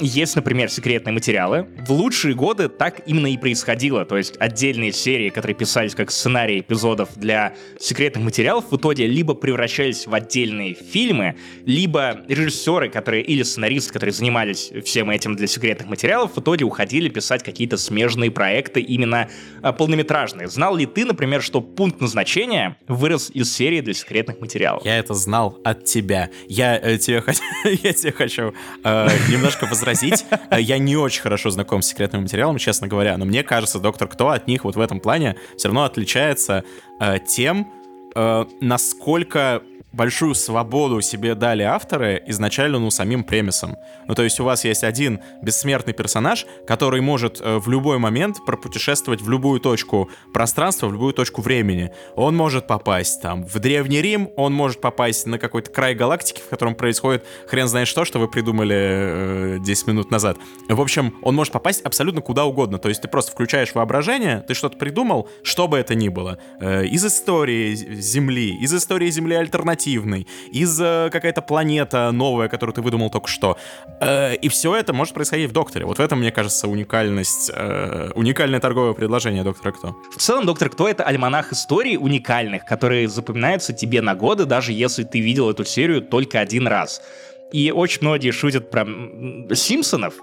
есть, 0.00 0.36
например, 0.36 0.70
секретные 0.70 1.12
материалы. 1.12 1.66
В 1.86 1.92
лучшие 1.92 2.34
годы 2.34 2.68
так 2.68 3.00
именно 3.06 3.26
и 3.28 3.36
происходило. 3.36 4.04
То 4.04 4.16
есть 4.16 4.36
отдельные 4.38 4.92
серии, 4.92 5.30
которые 5.30 5.56
писались 5.56 5.94
как 5.94 6.10
сценарии 6.10 6.60
эпизодов 6.60 7.10
для 7.16 7.54
секретных 7.78 8.24
материалов, 8.24 8.66
в 8.70 8.76
итоге 8.76 9.06
либо 9.06 9.34
превращались 9.34 10.06
в 10.06 10.14
отдельные 10.14 10.74
фильмы, 10.74 11.36
либо 11.64 12.20
режиссеры, 12.28 12.88
которые 12.88 13.22
или 13.22 13.42
сценаристы, 13.42 13.92
которые 13.92 14.12
занимались 14.12 14.70
всем 14.84 15.10
этим 15.10 15.36
для 15.36 15.46
секретных 15.46 15.88
материалов, 15.88 16.36
в 16.36 16.40
итоге 16.40 16.64
уходили 16.64 17.08
писать 17.08 17.42
какие-то 17.42 17.76
смежные 17.76 18.30
проекты, 18.30 18.80
именно 18.80 19.28
а, 19.62 19.72
полнометражные. 19.72 20.48
Знал 20.48 20.76
ли 20.76 20.86
ты, 20.86 21.04
например, 21.04 21.42
что 21.42 21.60
пункт 21.60 22.00
назначения 22.00 22.76
вырос 22.86 23.30
из 23.32 23.52
серии 23.52 23.80
для 23.80 23.94
секретных 23.94 24.40
материалов? 24.40 24.84
Я 24.84 24.98
это 24.98 25.14
знал 25.14 25.58
от 25.64 25.84
тебя. 25.84 26.30
Я 26.48 26.78
э, 26.78 26.98
тебе, 26.98 27.22
я 27.82 27.92
тебе 27.92 28.12
хочу 28.12 28.54
э, 28.84 29.08
немножко 29.30 29.66
возразить. 29.66 30.24
Э, 30.50 30.60
я 30.60 30.78
не 30.78 30.96
очень 30.96 31.22
хорошо 31.22 31.50
знаком 31.50 31.82
с 31.82 31.88
секретными 31.88 32.22
материалами, 32.22 32.58
честно 32.58 32.88
говоря, 32.88 33.16
но 33.16 33.24
мне 33.24 33.42
кажется, 33.42 33.78
Доктор 33.78 34.08
Кто 34.08 34.30
от 34.30 34.46
них 34.46 34.64
вот 34.64 34.76
в 34.76 34.80
этом 34.80 35.00
плане 35.00 35.36
все 35.56 35.68
равно 35.68 35.84
отличается 35.84 36.64
э, 37.00 37.18
тем, 37.26 37.72
насколько 38.60 39.62
большую 39.92 40.34
свободу 40.34 41.00
себе 41.00 41.34
дали 41.34 41.62
авторы 41.62 42.22
изначально, 42.26 42.78
ну, 42.78 42.90
самим 42.90 43.24
премисом. 43.24 43.76
Ну, 44.06 44.14
то 44.14 44.22
есть 44.22 44.38
у 44.40 44.44
вас 44.44 44.64
есть 44.64 44.84
один 44.84 45.20
бессмертный 45.42 45.94
персонаж, 45.94 46.46
который 46.66 47.00
может 47.00 47.40
э, 47.40 47.58
в 47.58 47.68
любой 47.68 47.98
момент 47.98 48.36
пропутешествовать 48.44 49.22
в 49.22 49.30
любую 49.30 49.60
точку 49.60 50.10
пространства, 50.32 50.88
в 50.88 50.92
любую 50.92 51.14
точку 51.14 51.40
времени. 51.40 51.90
Он 52.16 52.36
может 52.36 52.66
попасть 52.66 53.22
там 53.22 53.44
в 53.44 53.58
Древний 53.58 54.02
Рим, 54.02 54.30
он 54.36 54.52
может 54.52 54.80
попасть 54.80 55.26
на 55.26 55.38
какой-то 55.38 55.70
край 55.70 55.94
галактики, 55.94 56.40
в 56.40 56.48
котором 56.48 56.74
происходит 56.74 57.24
хрен 57.46 57.68
знает 57.68 57.88
что, 57.88 58.04
что 58.04 58.18
вы 58.18 58.28
придумали 58.28 58.76
э, 58.76 59.58
10 59.60 59.86
минут 59.86 60.10
назад. 60.10 60.38
В 60.68 60.80
общем, 60.80 61.16
он 61.22 61.34
может 61.34 61.52
попасть 61.52 61.80
абсолютно 61.82 62.20
куда 62.20 62.44
угодно. 62.44 62.78
То 62.78 62.88
есть 62.88 63.02
ты 63.02 63.08
просто 63.08 63.32
включаешь 63.32 63.74
воображение, 63.74 64.44
ты 64.46 64.54
что-то 64.54 64.76
придумал, 64.76 65.28
что 65.42 65.66
бы 65.66 65.78
это 65.78 65.94
ни 65.94 66.08
было. 66.08 66.38
Э, 66.60 66.84
из 66.84 67.04
истории 67.04 67.74
Земли, 67.74 68.54
из 68.60 68.74
истории 68.74 69.10
Земли 69.10 69.36
альтернативной, 69.78 70.26
из 70.50 70.80
э, 70.80 71.10
какая-то 71.10 71.42
планета 71.42 72.10
новая, 72.12 72.48
которую 72.48 72.74
ты 72.74 72.82
выдумал 72.82 73.10
только 73.10 73.28
что. 73.28 73.56
Э, 74.00 74.34
и 74.34 74.48
все 74.48 74.74
это 74.74 74.92
может 74.92 75.14
происходить 75.14 75.50
в 75.50 75.52
Докторе. 75.52 75.84
Вот 75.86 75.98
в 75.98 76.00
этом, 76.00 76.18
мне 76.18 76.30
кажется, 76.30 76.68
уникальность, 76.68 77.50
э, 77.54 78.10
уникальное 78.14 78.60
торговое 78.60 78.92
предложение 78.92 79.44
Доктора 79.44 79.72
Кто. 79.72 79.96
В 80.16 80.20
целом, 80.20 80.46
Доктор 80.46 80.68
Кто— 80.70 80.88
это 80.90 81.04
альманах 81.04 81.52
историй 81.52 81.96
уникальных, 81.96 82.64
которые 82.64 83.08
запоминаются 83.08 83.72
тебе 83.72 84.02
на 84.02 84.14
годы, 84.14 84.44
даже 84.44 84.72
если 84.72 85.04
ты 85.04 85.20
видел 85.20 85.50
эту 85.50 85.64
серию 85.64 86.02
только 86.02 86.40
один 86.40 86.66
раз. 86.66 87.00
И 87.52 87.72
очень 87.72 88.02
многие 88.02 88.32
шутят 88.32 88.70
про 88.70 88.86
Симпсонов, 89.54 90.14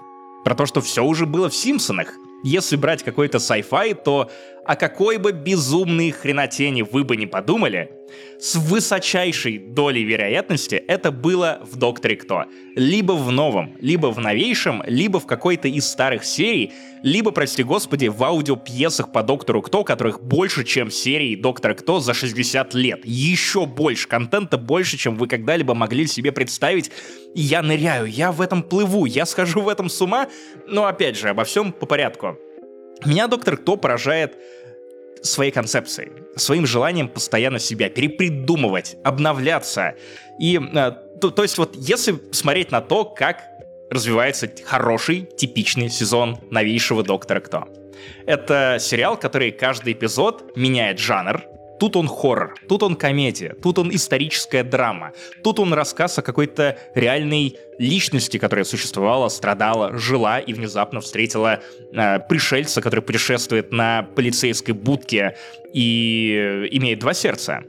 про 0.44 0.54
то, 0.54 0.66
что 0.66 0.80
все 0.80 1.02
уже 1.02 1.26
было 1.26 1.48
в 1.48 1.54
Симпсонах. 1.54 2.08
Если 2.44 2.76
брать 2.76 3.02
какой-то 3.02 3.38
sci-fi, 3.38 3.94
то 3.94 4.30
о 4.64 4.76
какой 4.76 5.18
бы 5.18 5.32
безумной 5.32 6.10
хренотени 6.10 6.82
вы 6.82 7.04
бы 7.04 7.16
не 7.16 7.26
подумали, 7.26 7.90
с 8.38 8.56
высочайшей 8.56 9.58
долей 9.58 10.04
вероятности 10.04 10.74
это 10.74 11.10
было 11.10 11.60
в 11.62 11.76
Докторе 11.76 12.16
Кто. 12.16 12.44
Либо 12.74 13.12
в 13.12 13.30
новом, 13.30 13.76
либо 13.80 14.08
в 14.08 14.18
новейшем, 14.18 14.82
либо 14.86 15.20
в 15.20 15.26
какой-то 15.26 15.68
из 15.68 15.86
старых 15.86 16.24
серий, 16.24 16.72
либо, 17.02 17.30
прости 17.30 17.62
господи, 17.62 18.08
в 18.08 18.22
аудиопьесах 18.22 19.12
по 19.12 19.22
Доктору 19.22 19.62
Кто, 19.62 19.84
которых 19.84 20.22
больше, 20.22 20.64
чем 20.64 20.90
серии 20.90 21.36
Доктора 21.36 21.74
Кто 21.74 22.00
за 22.00 22.14
60 22.14 22.74
лет. 22.74 23.00
Еще 23.04 23.64
больше 23.66 24.08
контента, 24.08 24.58
больше, 24.58 24.96
чем 24.96 25.16
вы 25.16 25.28
когда-либо 25.28 25.74
могли 25.74 26.06
себе 26.06 26.32
представить. 26.32 26.90
Я 27.34 27.62
ныряю, 27.62 28.06
я 28.06 28.32
в 28.32 28.40
этом 28.40 28.62
плыву, 28.62 29.06
я 29.06 29.26
схожу 29.26 29.62
в 29.62 29.68
этом 29.68 29.88
с 29.88 30.00
ума, 30.00 30.28
но 30.66 30.86
опять 30.86 31.16
же, 31.16 31.28
обо 31.28 31.44
всем 31.44 31.72
по 31.72 31.86
порядку. 31.86 32.38
Меня 33.04 33.28
Доктор 33.28 33.56
Кто 33.56 33.76
поражает 33.76 34.36
своей 35.22 35.50
концепцией, 35.50 36.12
своим 36.36 36.66
желанием 36.66 37.08
постоянно 37.08 37.58
себя 37.58 37.88
перепридумывать, 37.88 38.96
обновляться. 39.04 39.94
И 40.38 40.58
э, 40.58 40.92
то, 41.20 41.30
то 41.30 41.42
есть 41.42 41.58
вот 41.58 41.74
если 41.76 42.20
смотреть 42.32 42.70
на 42.70 42.80
то, 42.80 43.04
как 43.04 43.42
развивается 43.90 44.50
хороший, 44.64 45.28
типичный 45.36 45.88
сезон 45.88 46.38
новейшего 46.50 47.02
Доктора 47.02 47.40
Кто. 47.40 47.68
Это 48.26 48.78
сериал, 48.80 49.16
который 49.16 49.52
каждый 49.52 49.92
эпизод 49.92 50.56
меняет 50.56 50.98
жанр, 50.98 51.42
Тут 51.78 51.96
он 51.96 52.08
хоррор, 52.08 52.54
тут 52.68 52.82
он 52.82 52.96
комедия, 52.96 53.54
тут 53.62 53.78
он 53.78 53.94
историческая 53.94 54.64
драма, 54.64 55.12
тут 55.44 55.58
он 55.58 55.74
рассказ 55.74 56.18
о 56.18 56.22
какой-то 56.22 56.78
реальной 56.94 57.58
личности, 57.78 58.38
которая 58.38 58.64
существовала, 58.64 59.28
страдала, 59.28 59.96
жила 59.96 60.38
и 60.38 60.52
внезапно 60.54 61.00
встретила 61.00 61.60
э, 61.92 62.18
пришельца, 62.20 62.80
который 62.80 63.00
путешествует 63.00 63.72
на 63.72 64.02
полицейской 64.02 64.74
будке 64.74 65.36
и 65.72 66.68
имеет 66.72 66.98
два 67.00 67.12
сердца. 67.12 67.62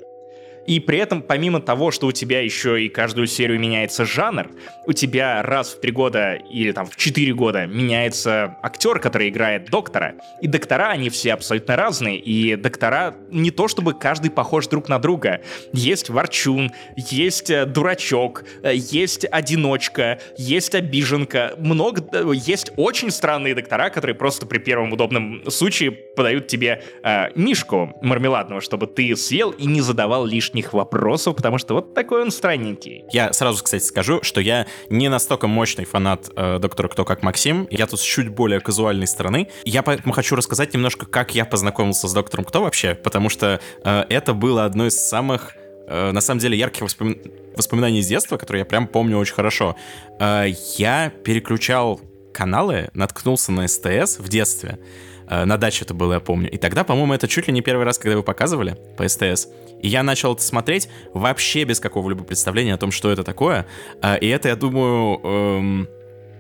И 0.68 0.82
при 0.82 1.00
этом, 1.00 1.22
помимо 1.22 1.62
того, 1.62 1.92
что 1.92 2.08
у 2.08 2.12
тебя 2.12 2.42
еще 2.42 2.84
и 2.84 2.90
каждую 2.90 3.28
серию 3.28 3.60
меняется 3.60 4.06
жанр, 4.06 4.50
у 4.86 4.94
тебя 4.94 5.42
раз 5.42 5.74
в 5.74 5.80
три 5.80 5.92
года 5.92 6.34
или 6.34 6.74
там 6.74 6.86
в 6.86 6.98
четыре 6.98 7.34
года 7.34 7.66
меняется 7.66 8.58
актер, 8.62 9.00
который 9.00 9.30
играет 9.30 9.70
доктора. 9.70 10.16
И 10.42 10.48
доктора, 10.48 10.90
они 10.90 11.10
все 11.10 11.34
абсолютно 11.34 11.78
разные. 11.78 12.20
И 12.20 12.58
доктора 12.58 13.16
не 13.32 13.50
то 13.50 13.70
чтобы 13.70 13.94
каждый 13.94 14.30
похож 14.30 14.68
друг 14.68 14.90
на 14.90 15.00
друга. 15.00 15.42
Есть 15.72 16.10
ворчун, 16.10 16.72
есть 16.98 17.50
э, 17.50 17.66
дурачок, 17.66 18.44
э, 18.62 18.74
есть 18.76 19.26
одиночка, 19.32 20.20
есть 20.38 20.76
обиженка. 20.76 21.54
Много, 21.58 22.06
э, 22.12 22.32
есть 22.36 22.72
очень 22.76 23.12
странные 23.12 23.56
доктора, 23.56 23.90
которые 23.90 24.16
просто 24.16 24.46
при 24.46 24.58
первом 24.58 24.92
удобном 24.92 25.50
случае 25.50 25.98
подают 26.18 26.48
тебе 26.48 26.84
э, 27.04 27.28
мишку 27.36 27.96
мармеладного, 28.02 28.60
чтобы 28.60 28.88
ты 28.88 29.16
съел 29.16 29.52
и 29.52 29.68
не 29.68 29.82
задавал 29.82 30.26
лишних 30.26 30.74
вопросов, 30.74 31.36
потому 31.36 31.60
что 31.60 31.76
вот 31.76 31.94
такой 31.94 32.24
он 32.24 32.32
странненький. 32.32 33.04
Я 33.14 33.32
сразу, 33.32 33.64
кстати, 33.64 33.84
скажу, 33.84 34.20
что 34.24 34.42
я 34.42 34.66
не 34.90 35.08
настолько 35.08 35.48
мощный 35.48 35.86
фанат 35.86 36.30
э, 36.36 36.58
Доктора 36.60 36.88
Кто, 36.90 37.06
как 37.06 37.22
Максим. 37.22 37.68
Я 37.70 37.86
тут 37.86 38.00
с 38.00 38.04
чуть 38.04 38.30
более 38.30 38.60
казуальной 38.60 39.08
стороны. 39.08 39.48
Я 39.64 39.84
поэтому 39.84 40.14
хочу 40.14 40.36
рассказать 40.36 40.74
немножко, 40.74 41.06
как 41.06 41.36
я 41.36 41.46
познакомился 41.46 42.08
с 42.08 42.14
Доктором 42.14 42.44
Кто 42.44 42.64
вообще, 42.64 42.96
потому 42.96 43.30
что 43.30 43.62
э, 43.84 44.04
это 44.10 44.34
было 44.34 44.66
одно 44.66 44.88
из 44.88 44.98
самых 45.00 45.54
э, 45.88 46.12
на 46.12 46.22
самом 46.22 46.40
деле 46.40 46.58
ярких 46.58 46.82
воспомин... 46.82 47.22
воспоминаний 47.56 48.00
из 48.00 48.08
детства, 48.08 48.38
которые 48.38 48.62
я 48.62 48.66
прям 48.66 48.88
помню 48.88 49.20
очень 49.20 49.36
хорошо. 49.36 49.76
Э, 50.20 50.46
я 50.78 51.12
переключал 51.24 52.02
каналы, 52.34 52.90
наткнулся 52.94 53.52
на 53.52 53.68
СТС 53.68 54.20
в 54.20 54.30
детстве. 54.30 54.80
Э, 55.28 55.46
на 55.46 55.58
даче 55.58 55.86
это 55.86 55.94
было, 55.94 56.14
я 56.14 56.20
помню. 56.20 56.50
И 56.50 56.58
тогда, 56.58 56.84
по-моему, 56.84 57.14
это 57.14 57.28
чуть 57.28 57.48
ли 57.48 57.54
не 57.54 57.62
первый 57.62 57.86
раз, 57.86 57.98
когда 57.98 58.16
вы 58.18 58.24
показывали 58.24 58.78
по 58.98 59.08
СТС. 59.08 59.48
И 59.82 59.88
я 59.88 60.04
начал 60.04 60.34
это 60.34 60.42
смотреть 60.42 60.90
вообще 61.14 61.64
без 61.64 61.80
какого-либо 61.80 62.24
представления 62.24 62.74
о 62.74 62.78
том, 62.78 62.92
что 62.92 63.12
это 63.12 63.24
такое. 63.24 63.66
Э, 64.02 64.18
и 64.18 64.28
это, 64.28 64.50
я 64.50 64.56
думаю... 64.56 65.20
Эм 65.24 65.90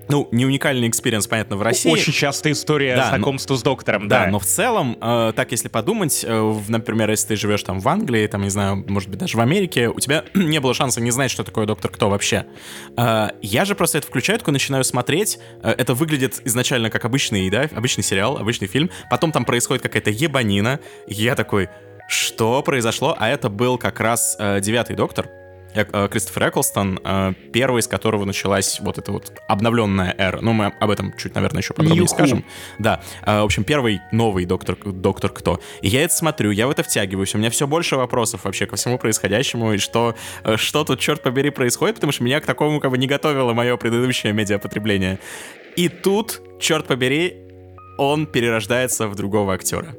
ну, 0.09 0.27
не 0.31 0.45
уникальный 0.45 0.87
experience, 0.87 1.27
понятно, 1.27 1.57
в 1.57 1.61
России. 1.61 1.89
Очень 1.89 2.13
частая 2.13 2.53
история 2.53 2.95
да, 2.95 3.09
знакомства 3.09 3.53
но, 3.53 3.57
с 3.59 3.63
доктором, 3.63 4.07
да. 4.07 4.25
Да, 4.25 4.31
но 4.31 4.39
в 4.39 4.45
целом, 4.45 4.97
э, 5.01 5.33
так 5.35 5.51
если 5.51 5.67
подумать, 5.67 6.23
э, 6.27 6.55
например, 6.67 7.09
если 7.09 7.29
ты 7.29 7.35
живешь 7.35 7.63
там 7.63 7.79
в 7.79 7.87
Англии, 7.87 8.25
там, 8.27 8.43
не 8.43 8.49
знаю, 8.49 8.85
может 8.87 9.09
быть, 9.09 9.19
даже 9.19 9.37
в 9.37 9.41
Америке, 9.41 9.89
у 9.89 9.99
тебя 9.99 10.23
не 10.33 10.59
было 10.59 10.73
шанса 10.73 11.01
не 11.01 11.11
знать, 11.11 11.31
что 11.31 11.43
такое 11.43 11.65
доктор 11.65 11.91
кто 11.91 12.09
вообще. 12.09 12.45
Э, 12.97 13.29
я 13.41 13.65
же 13.65 13.75
просто 13.75 13.97
это 13.97 14.07
включаю, 14.07 14.39
такой 14.39 14.53
начинаю 14.53 14.83
смотреть. 14.83 15.39
Э, 15.61 15.71
это 15.71 15.93
выглядит 15.93 16.41
изначально 16.45 16.89
как 16.89 17.05
обычный, 17.05 17.49
да, 17.49 17.69
обычный 17.75 18.03
сериал, 18.03 18.37
обычный 18.37 18.67
фильм. 18.67 18.89
Потом 19.09 19.31
там 19.31 19.45
происходит 19.45 19.83
какая-то 19.83 20.09
ебанина. 20.09 20.79
Я 21.07 21.35
такой, 21.35 21.69
что 22.07 22.63
произошло? 22.63 23.15
А 23.17 23.29
это 23.29 23.49
был 23.49 23.77
как 23.77 23.99
раз 23.99 24.35
э, 24.39 24.61
девятый 24.61 24.95
доктор. 24.95 25.29
Э, 25.73 26.07
Кристофер 26.09 26.49
Эклстон, 26.49 26.99
э, 27.03 27.33
первый, 27.53 27.79
из 27.79 27.87
которого 27.87 28.25
началась 28.25 28.79
вот 28.79 28.97
эта 28.97 29.11
вот 29.11 29.31
обновленная 29.47 30.13
эра. 30.17 30.39
Ну, 30.41 30.53
мы 30.53 30.67
об 30.67 30.89
этом 30.89 31.13
чуть, 31.17 31.35
наверное, 31.35 31.61
еще 31.61 31.73
подробнее 31.73 32.03
Юху. 32.03 32.13
скажем. 32.13 32.45
Да. 32.79 33.01
Э, 33.25 33.41
в 33.41 33.45
общем, 33.45 33.63
первый 33.63 34.01
новый 34.11 34.45
доктор, 34.45 34.77
доктор 34.83 35.31
кто. 35.31 35.59
И 35.81 35.87
я 35.87 36.03
это 36.03 36.13
смотрю, 36.13 36.51
я 36.51 36.67
в 36.67 36.71
это 36.71 36.83
втягиваюсь, 36.83 37.35
у 37.35 37.37
меня 37.37 37.49
все 37.49 37.67
больше 37.67 37.95
вопросов 37.95 38.45
вообще 38.45 38.65
ко 38.65 38.75
всему 38.75 38.97
происходящему, 38.97 39.73
и 39.73 39.77
что, 39.77 40.15
что 40.55 40.83
тут, 40.83 40.99
черт 40.99 41.21
побери, 41.21 41.49
происходит, 41.49 41.95
потому 41.95 42.11
что 42.11 42.23
меня 42.23 42.39
к 42.39 42.45
такому 42.45 42.79
как 42.79 42.91
бы 42.91 42.97
не 42.97 43.07
готовило 43.07 43.53
мое 43.53 43.77
предыдущее 43.77 44.33
медиапотребление. 44.33 45.19
И 45.75 45.89
тут, 45.89 46.41
черт 46.59 46.87
побери, 46.87 47.37
он 47.97 48.25
перерождается 48.25 49.07
в 49.07 49.15
другого 49.15 49.53
актера. 49.53 49.95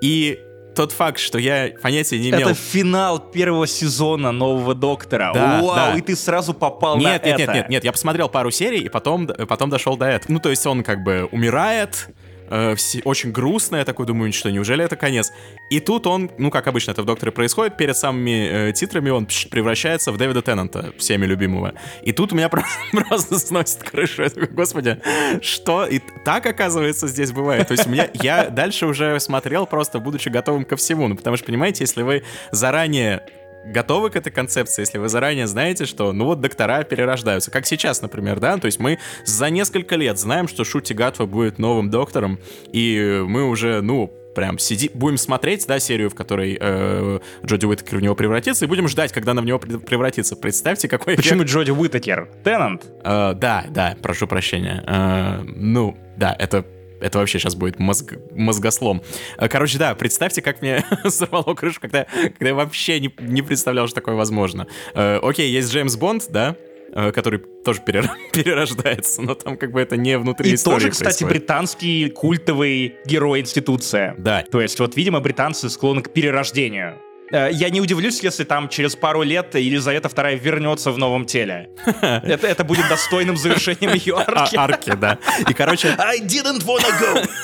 И 0.00 0.38
тот 0.74 0.92
факт, 0.92 1.18
что 1.18 1.38
я 1.38 1.70
понятия 1.82 2.18
не 2.18 2.30
имел... 2.30 2.48
Это 2.48 2.54
финал 2.54 3.18
первого 3.18 3.66
сезона 3.66 4.32
нового 4.32 4.74
Доктора. 4.74 5.32
Да, 5.32 5.60
Вау, 5.62 5.74
да. 5.74 5.94
и 5.96 6.00
ты 6.00 6.16
сразу 6.16 6.54
попал 6.54 6.96
нет, 6.96 7.24
на 7.24 7.28
нет, 7.28 7.40
это. 7.40 7.52
Нет, 7.52 7.54
нет, 7.54 7.68
нет, 7.68 7.84
я 7.84 7.92
посмотрел 7.92 8.28
пару 8.28 8.50
серий, 8.50 8.80
и 8.80 8.88
потом, 8.88 9.26
потом 9.26 9.70
дошел 9.70 9.96
до 9.96 10.06
этого. 10.06 10.32
Ну, 10.32 10.40
то 10.40 10.50
есть 10.50 10.66
он 10.66 10.82
как 10.82 11.02
бы 11.02 11.28
умирает, 11.32 12.08
э, 12.54 12.76
очень 13.04 13.32
грустно, 13.32 13.76
я 13.76 13.84
такой 13.84 14.06
думаю, 14.06 14.32
что 14.32 14.50
неужели 14.50 14.84
это 14.84 14.96
конец? 14.96 15.32
И 15.70 15.80
тут 15.80 16.06
он, 16.06 16.30
ну, 16.38 16.50
как 16.50 16.66
обычно 16.66 16.92
это 16.92 17.02
в 17.02 17.06
Докторе 17.06 17.32
происходит, 17.32 17.76
перед 17.76 17.96
самыми 17.96 18.68
э, 18.68 18.72
титрами 18.72 19.10
он 19.10 19.26
пш, 19.26 19.48
превращается 19.48 20.12
в 20.12 20.16
Дэвида 20.16 20.42
Теннанта, 20.42 20.92
всеми 20.98 21.26
любимого. 21.26 21.74
И 22.02 22.12
тут 22.12 22.32
у 22.32 22.36
меня 22.36 22.48
просто, 22.50 22.68
просто 23.08 23.38
сносит 23.38 23.82
крышу. 23.82 24.22
Я 24.22 24.28
такой, 24.28 24.48
господи, 24.48 24.98
что? 25.42 25.86
И 25.86 26.00
так, 26.24 26.46
оказывается, 26.46 27.08
здесь 27.08 27.32
бывает. 27.32 27.68
То 27.68 27.72
есть 27.72 27.86
у 27.86 27.90
меня, 27.90 28.08
я 28.14 28.50
дальше 28.50 28.86
уже 28.86 29.18
смотрел 29.20 29.66
просто, 29.66 29.98
будучи 29.98 30.28
готовым 30.28 30.64
ко 30.64 30.76
всему. 30.76 31.08
Ну, 31.08 31.16
потому 31.16 31.36
что, 31.36 31.46
понимаете, 31.46 31.84
если 31.84 32.02
вы 32.02 32.22
заранее 32.50 33.22
готовы 33.66 34.10
к 34.10 34.16
этой 34.16 34.30
концепции, 34.30 34.82
если 34.82 34.98
вы 34.98 35.08
заранее 35.08 35.46
знаете, 35.46 35.86
что, 35.86 36.12
ну 36.12 36.26
вот, 36.26 36.40
доктора 36.40 36.84
перерождаются. 36.84 37.50
Как 37.50 37.66
сейчас, 37.66 38.02
например, 38.02 38.40
да? 38.40 38.56
То 38.58 38.66
есть 38.66 38.78
мы 38.78 38.98
за 39.24 39.50
несколько 39.50 39.96
лет 39.96 40.18
знаем, 40.18 40.48
что 40.48 40.64
Шути 40.64 40.92
Гатва 40.92 41.26
будет 41.26 41.58
новым 41.58 41.90
доктором, 41.90 42.38
и 42.72 43.22
мы 43.26 43.44
уже, 43.48 43.80
ну, 43.80 44.12
прям 44.34 44.58
сиди, 44.58 44.90
будем 44.92 45.16
смотреть, 45.16 45.66
да, 45.66 45.78
серию, 45.78 46.10
в 46.10 46.14
которой 46.14 46.58
э, 46.60 47.20
Джоди 47.44 47.66
Уитакер 47.66 47.98
в 47.98 48.02
него 48.02 48.14
превратится, 48.14 48.64
и 48.64 48.68
будем 48.68 48.88
ждать, 48.88 49.12
когда 49.12 49.32
она 49.32 49.42
в 49.42 49.44
него 49.44 49.58
превратится. 49.58 50.36
Представьте, 50.36 50.88
какой 50.88 51.16
Почему 51.16 51.40
эффект... 51.40 51.52
Джоди 51.52 51.70
Уитакер? 51.70 52.28
Теннант? 52.42 52.84
Э, 53.04 53.32
да, 53.34 53.64
да, 53.68 53.96
прошу 54.02 54.26
прощения. 54.26 54.82
Э, 54.86 55.42
ну, 55.44 55.96
да, 56.16 56.34
это 56.38 56.64
это 57.04 57.18
вообще 57.18 57.38
сейчас 57.38 57.54
будет 57.54 57.78
мозг, 57.78 58.14
мозгослом. 58.32 59.02
Э, 59.36 59.48
короче, 59.48 59.78
да, 59.78 59.94
представьте, 59.94 60.40
как 60.40 60.62
мне 60.62 60.84
сорвало 61.08 61.54
крышу, 61.54 61.80
когда, 61.80 62.06
когда 62.22 62.48
я 62.48 62.54
вообще 62.54 62.98
не, 62.98 63.14
не 63.20 63.42
представлял, 63.42 63.86
что 63.86 63.96
такое 63.96 64.14
возможно. 64.14 64.66
Э, 64.94 65.18
окей, 65.22 65.50
есть 65.50 65.70
Джеймс 65.70 65.96
Бонд, 65.96 66.26
да, 66.30 66.56
э, 66.94 67.12
который 67.12 67.40
тоже 67.64 67.80
перерождается, 68.32 69.20
но 69.20 69.34
там 69.34 69.58
как 69.58 69.72
бы 69.72 69.80
это 69.80 69.96
не 69.96 70.16
внутри 70.16 70.50
И 70.50 70.54
истории 70.54 70.76
тоже, 70.76 70.90
кстати, 70.90 71.24
происходит. 71.24 71.42
британский 71.42 72.08
культовый 72.10 72.96
герой 73.04 73.40
институция. 73.40 74.14
Да. 74.18 74.42
То 74.50 74.60
есть 74.62 74.80
вот, 74.80 74.96
видимо, 74.96 75.20
британцы 75.20 75.68
склонны 75.68 76.02
к 76.02 76.10
перерождению. 76.10 76.98
Э, 77.32 77.48
Я 77.52 77.70
не 77.70 77.80
удивлюсь, 77.80 78.22
если 78.22 78.44
там 78.44 78.68
через 78.68 78.96
пару 78.96 79.22
лет 79.22 79.54
Елизавета 79.54 80.08
II 80.08 80.38
вернется 80.38 80.90
в 80.90 80.98
новом 80.98 81.24
теле. 81.24 81.70
Это, 81.86 82.46
это 82.46 82.64
будет 82.64 82.88
достойным 82.88 83.36
завершением 83.36 83.94
ее 83.94 84.14
А, 84.16 84.42
арки. 84.42 84.56
арки, 84.56 84.90
да. 84.94 85.18
И, 85.48 85.52
короче, 85.54 85.88
I 85.98 86.20
didn't 86.20 86.64
wanna 86.64 86.90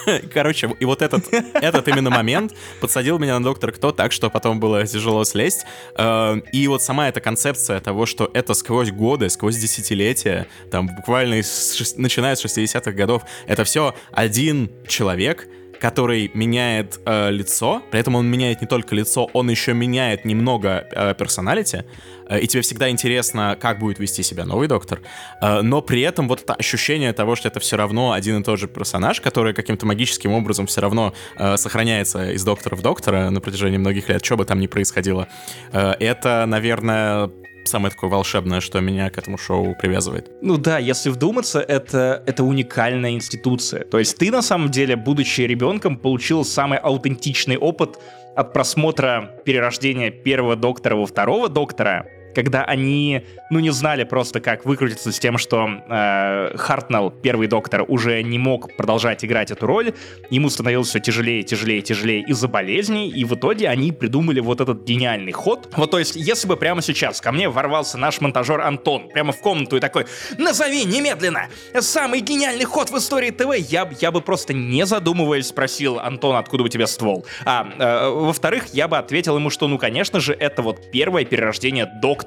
go. 0.07 0.29
Короче, 0.33 0.71
и 0.81 0.85
вот 0.85 1.03
этот, 1.03 1.25
этот 1.55 1.89
именно 1.89 2.11
момент 2.11 2.53
подсадил 2.81 3.19
меня 3.19 3.39
на 3.39 3.45
Доктор 3.45 3.73
Кто 3.73 3.93
так, 3.93 4.13
что 4.13 4.31
потом 4.31 4.61
было 4.61 4.87
тяжело 4.87 5.25
слезть. 5.25 5.65
Э, 5.97 6.37
И 6.53 6.69
вот 6.69 6.83
сама 6.83 7.09
эта 7.09 7.21
концепция 7.21 7.81
того, 7.81 8.07
что 8.07 8.31
это 8.35 8.55
сквозь 8.55 8.91
годы, 8.91 9.29
сквозь 9.31 9.57
десятилетия, 9.57 10.47
там 10.71 10.89
буквально 10.95 11.35
из 11.41 11.95
начиная 11.97 12.35
с 12.37 12.45
60-х 12.45 12.93
годов, 12.93 13.23
это 13.47 13.65
все 13.65 13.95
один 14.13 14.71
человек, 14.87 15.49
который 15.81 16.31
меняет 16.35 17.01
э, 17.05 17.31
лицо, 17.31 17.83
при 17.91 18.01
этом 18.01 18.15
он 18.15 18.27
меняет 18.27 18.61
не 18.61 18.67
только 18.67 18.95
лицо, 18.95 19.29
он 19.33 19.51
еще 19.51 19.75
меняет 19.75 20.25
немного 20.25 20.87
э, 20.91 21.15
персоналити, 21.15 21.85
э, 22.29 22.41
и 22.41 22.47
тебе 22.47 22.63
всегда 22.63 22.91
интересно, 22.91 23.57
как 23.61 23.79
будет 23.79 23.99
вести 23.99 24.23
себя 24.23 24.45
новый 24.45 24.69
доктор, 24.69 25.01
Э, 25.41 25.61
но 25.63 25.83
при 25.83 26.03
этом 26.03 26.29
вот 26.29 26.43
это 26.43 26.55
ощущение 26.55 27.13
того, 27.13 27.37
что 27.37 27.49
это 27.49 27.61
все 27.61 27.77
равно 27.77 28.13
один 28.13 28.41
и 28.41 28.45
тот 28.45 28.59
же 28.59 28.69
персонаж, 28.69 29.21
который 29.21 29.55
каким-то 29.55 29.87
магическим 29.87 30.33
образом 30.33 30.67
все 30.67 30.81
равно 30.81 31.15
э, 31.37 31.57
сохраняется 31.57 32.31
из 32.33 32.45
доктора 32.45 32.77
в 32.77 32.83
доктора 32.83 33.31
на 33.31 33.41
протяжении 33.41 33.79
многих 33.79 34.09
лет, 34.09 34.25
что 34.25 34.37
бы 34.37 34.45
там 34.45 34.61
ни 34.61 34.67
происходило, 34.67 35.29
э, 35.73 35.93
это, 36.01 36.45
наверное, 36.47 37.31
самое 37.65 37.91
такое 37.91 38.11
волшебное, 38.11 38.61
что 38.61 38.81
меня 38.81 39.11
к 39.11 39.19
этому 39.19 39.39
шоу 39.39 39.75
привязывает. 39.75 40.31
Ну 40.43 40.57
да, 40.57 40.79
если 40.79 41.11
вдуматься, 41.11 41.61
это, 41.61 42.23
это 42.27 42.45
уникальная 42.45 43.13
институция. 43.13 43.85
То 43.85 43.99
есть 43.99 44.19
ты, 44.19 44.31
на 44.31 44.43
самом 44.43 44.71
деле, 44.71 44.97
будучи 44.97 45.43
ребенком, 45.43 45.97
получил 45.97 46.45
самый 46.45 46.79
аутентичный 46.79 47.57
опыт 47.57 47.99
от 48.37 48.53
просмотра 48.53 49.37
перерождения 49.45 50.11
первого 50.11 50.57
доктора 50.57 50.97
во 50.97 51.07
второго 51.07 51.49
доктора, 51.49 52.07
когда 52.35 52.65
они, 52.65 53.23
ну, 53.51 53.61
не 53.61 53.71
знали 53.71 54.05
просто, 54.05 54.41
как 54.41 54.65
выкрутиться 54.65 55.13
с 55.13 55.19
тем, 55.19 55.39
что 55.39 55.69
э, 55.69 56.57
Хартнелл, 56.57 57.11
первый 57.11 57.49
доктор, 57.49 57.85
уже 57.87 58.23
не 58.23 58.39
мог 58.39 58.77
продолжать 58.77 59.25
играть 59.25 59.51
эту 59.51 59.67
роль, 59.67 59.93
ему 60.31 60.49
становилось 60.51 60.89
все 60.89 61.01
тяжелее, 61.01 61.43
тяжелее, 61.43 61.83
тяжелее 61.83 62.23
из-за 62.23 62.49
болезней, 62.49 63.11
и 63.11 63.25
в 63.25 63.35
итоге 63.35 63.69
они 63.69 63.93
придумали 63.93 64.41
вот 64.41 64.61
этот 64.61 64.85
гениальный 64.85 65.33
ход. 65.33 65.69
Вот, 65.77 65.91
то 65.91 65.99
есть, 65.99 66.17
если 66.17 66.49
бы 66.49 66.57
прямо 66.57 66.83
сейчас 66.83 67.21
ко 67.21 67.33
мне 67.33 67.49
ворвался 67.49 67.99
наш 67.99 68.21
монтажер 68.21 68.61
Антон, 68.61 69.09
прямо 69.09 69.33
в 69.33 69.41
комнату 69.41 69.77
и 69.77 69.81
такой, 69.81 70.07
назови 70.39 70.85
немедленно 70.85 71.49
самый 71.81 72.21
гениальный 72.21 72.65
ход 72.65 72.91
в 72.91 72.97
истории 72.97 73.31
ТВ, 73.31 73.55
я, 73.71 73.91
я 74.01 74.11
бы 74.11 74.21
просто 74.21 74.55
не 74.55 74.87
задумываясь 74.87 75.49
спросил, 75.49 75.99
Антон, 75.99 76.37
откуда 76.37 76.65
у 76.65 76.69
тебя 76.69 76.87
ствол? 76.87 77.27
А, 77.45 77.69
э, 77.79 78.09
во-вторых, 78.09 78.69
я 78.73 78.89
бы 78.89 78.99
ответил 78.99 79.37
ему, 79.37 79.51
что, 79.51 79.69
ну, 79.69 79.79
конечно 79.79 80.21
же, 80.21 80.33
это 80.33 80.63
вот 80.63 80.91
первое 80.91 81.25
перерождение 81.25 81.87
доктора. 81.87 82.20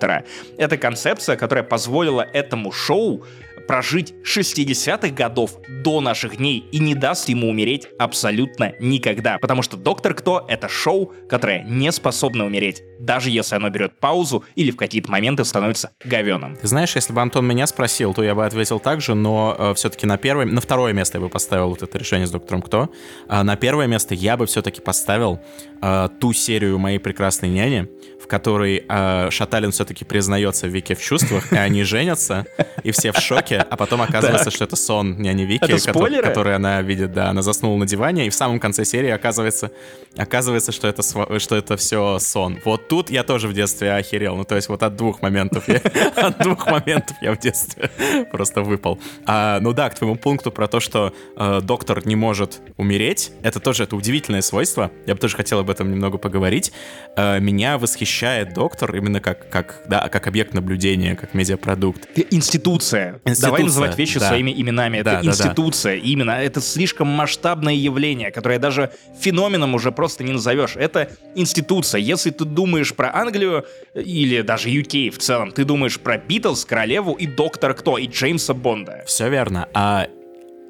Это 0.58 0.78
концепция, 0.78 1.36
которая 1.36 1.64
позволила 1.64 2.22
этому 2.22 2.72
шоу 2.72 3.24
прожить 3.68 4.14
60-х 4.24 5.10
годов 5.10 5.58
до 5.84 6.02
наших 6.02 6.38
дней 6.38 6.66
и 6.72 6.80
не 6.80 6.96
даст 6.96 7.30
ему 7.30 7.50
умереть 7.50 7.88
абсолютно 7.98 8.74
никогда. 8.80 9.38
Потому 9.38 9.62
что 9.62 9.78
«Доктор 9.78 10.14
Кто»— 10.14 10.46
это 10.48 10.68
шоу, 10.68 11.14
которое 11.30 11.64
не 11.64 11.92
способно 11.92 12.46
умереть, 12.46 12.84
даже 13.00 13.30
если 13.30 13.56
оно 13.56 13.70
берет 13.70 14.00
паузу 14.00 14.44
или 14.56 14.72
в 14.72 14.76
какие-то 14.76 15.10
моменты 15.10 15.46
становится 15.46 15.92
говеным. 16.04 16.56
Ты 16.56 16.68
знаешь, 16.68 16.96
если 16.96 17.14
бы 17.14 17.22
Антон 17.22 17.48
меня 17.48 17.68
спросил, 17.68 18.14
то 18.14 18.24
я 18.24 18.36
бы 18.36 18.46
ответил 18.46 18.80
так 18.80 19.02
же, 19.02 19.16
но 19.16 19.74
все-таки 19.76 20.06
на 20.06 20.18
первое, 20.18 20.46
на 20.46 20.62
второе 20.62 20.94
место 20.94 21.18
я 21.18 21.24
бы 21.24 21.30
поставил 21.30 21.70
вот 21.70 21.82
это 21.84 21.98
решение 21.98 22.28
с 22.28 22.32
Доктором 22.32 22.62
Кто. 22.62 22.90
А 23.28 23.44
на 23.44 23.56
первое 23.56 23.88
место 23.88 24.14
я 24.14 24.38
бы 24.38 24.46
все-таки 24.46 24.82
поставил 24.82 25.40
э, 25.82 26.10
ту 26.20 26.34
серию 26.34 26.78
«Моей 26.80 27.00
прекрасной 27.00 27.50
няни», 27.50 27.90
в 28.24 28.28
которой 28.28 28.86
э, 28.88 29.30
Шаталин 29.32 29.72
все-таки 29.72 30.06
признается 30.06 30.68
Вике 30.68 30.96
в 30.96 31.02
чувствах, 31.02 31.52
и 31.52 31.58
они 31.58 31.84
женятся, 31.84 32.46
и 32.84 32.92
все 32.92 33.12
в 33.12 33.18
шоке, 33.18 33.58
а 33.70 33.76
потом 33.76 34.02
оказывается, 34.02 34.50
что 34.50 34.64
это 34.64 34.78
сон 34.78 35.18
няни 35.22 35.44
Вики, 35.44 35.64
Это 35.66 35.74
кото- 35.74 35.92
спойлеры? 35.92 36.24
который 36.24 36.56
она 36.56 36.82
видит, 36.82 37.12
да, 37.12 37.30
она 37.30 37.42
заснула 37.42 37.78
на 37.78 37.86
диване, 37.86 38.28
и 38.28 38.30
в 38.30 38.34
самом 38.34 38.60
конце 38.62 38.86
серии 38.86 39.10
оказывается, 39.10 39.72
оказывается, 40.16 40.72
что 40.72 40.88
это, 40.88 41.04
что 41.40 41.56
это 41.58 41.76
все 41.76 42.18
сон. 42.20 42.60
Вот 42.64 42.88
тут 42.88 43.10
я 43.10 43.24
тоже 43.24 43.50
в 43.50 43.54
детстве 43.54 43.92
охерел, 43.94 44.38
ну 44.38 44.46
то 44.46 44.56
есть 44.56 44.70
вот 44.70 44.84
от 44.84 44.96
двух 44.96 45.22
моментов 45.22 45.68
я, 45.68 45.82
от 46.16 46.38
двух 46.40 46.66
моментов 46.68 47.18
я 47.22 47.34
в 47.34 47.40
детстве 47.40 47.92
просто 48.32 48.62
выпал. 48.62 49.00
А, 49.26 49.60
ну 49.60 49.74
да, 49.74 49.90
к 49.90 49.96
твоему 49.96 50.16
пункту 50.16 50.50
про 50.50 50.68
то, 50.70 50.80
что 50.80 51.14
э, 51.36 51.60
доктор 51.62 52.08
не 52.08 52.16
может 52.16 52.62
умереть, 52.78 53.32
это 53.42 53.60
тоже 53.60 53.84
это 53.84 53.98
удивительное 53.98 54.42
свойство. 54.42 54.92
Я 55.06 55.14
бы 55.16 55.20
тоже 55.20 55.36
хотел 55.36 55.60
об 55.60 55.70
этом 55.70 55.92
немного 55.92 56.18
поговорить. 56.18 56.72
Э, 57.18 57.40
меня 57.42 57.78
восхищает 57.78 58.13
доктор 58.54 58.96
именно 58.96 59.20
как, 59.20 59.50
как, 59.50 59.82
да, 59.88 60.08
как 60.10 60.28
объект 60.28 60.54
наблюдения, 60.54 61.16
как 61.16 61.34
медиапродукт. 61.34 62.08
Институция. 62.32 63.22
Давай 63.24 63.32
Институция, 63.34 63.64
называть 63.64 63.98
вещи 63.98 64.20
да. 64.20 64.28
своими 64.28 64.52
именами. 64.52 64.98
Это 64.98 65.12
Да, 65.12 65.16
да, 65.18 65.22
да. 65.22 65.28
институция. 65.28 65.96
Именно. 65.96 66.32
Это 66.32 66.62
слишком 66.62 67.08
масштабное 67.08 67.74
явление, 67.74 68.32
которое 68.32 68.60
даже 68.60 68.92
феноменом 69.20 69.76
уже 69.76 69.92
просто 69.92 70.24
не 70.24 70.32
назовешь. 70.32 70.76
Это 70.76 71.10
институция. 71.36 72.00
Если 72.00 72.32
ты 72.32 72.46
думаешь 72.46 72.94
про 72.94 73.14
Англию 73.14 73.66
или 73.94 74.42
даже 74.42 74.70
UK 74.70 75.12
в 75.12 75.18
целом, 75.18 75.52
ты 75.52 75.66
думаешь 75.66 76.00
про 76.00 76.18
Битлз, 76.18 76.66
Королеву 76.66 77.14
и 77.14 77.28
Доктора 77.28 77.74
Кто, 77.74 77.98
и 77.98 78.08
Джеймса 78.08 78.54
Бонда. 78.54 79.04
Все 79.06 79.30
верно. 79.30 79.68
А 79.74 80.08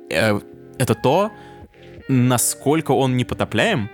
э, 0.09 0.39
это 0.77 0.95
то, 0.95 1.31
насколько 2.07 2.91
он 2.91 3.17
непотопляем. 3.17 3.89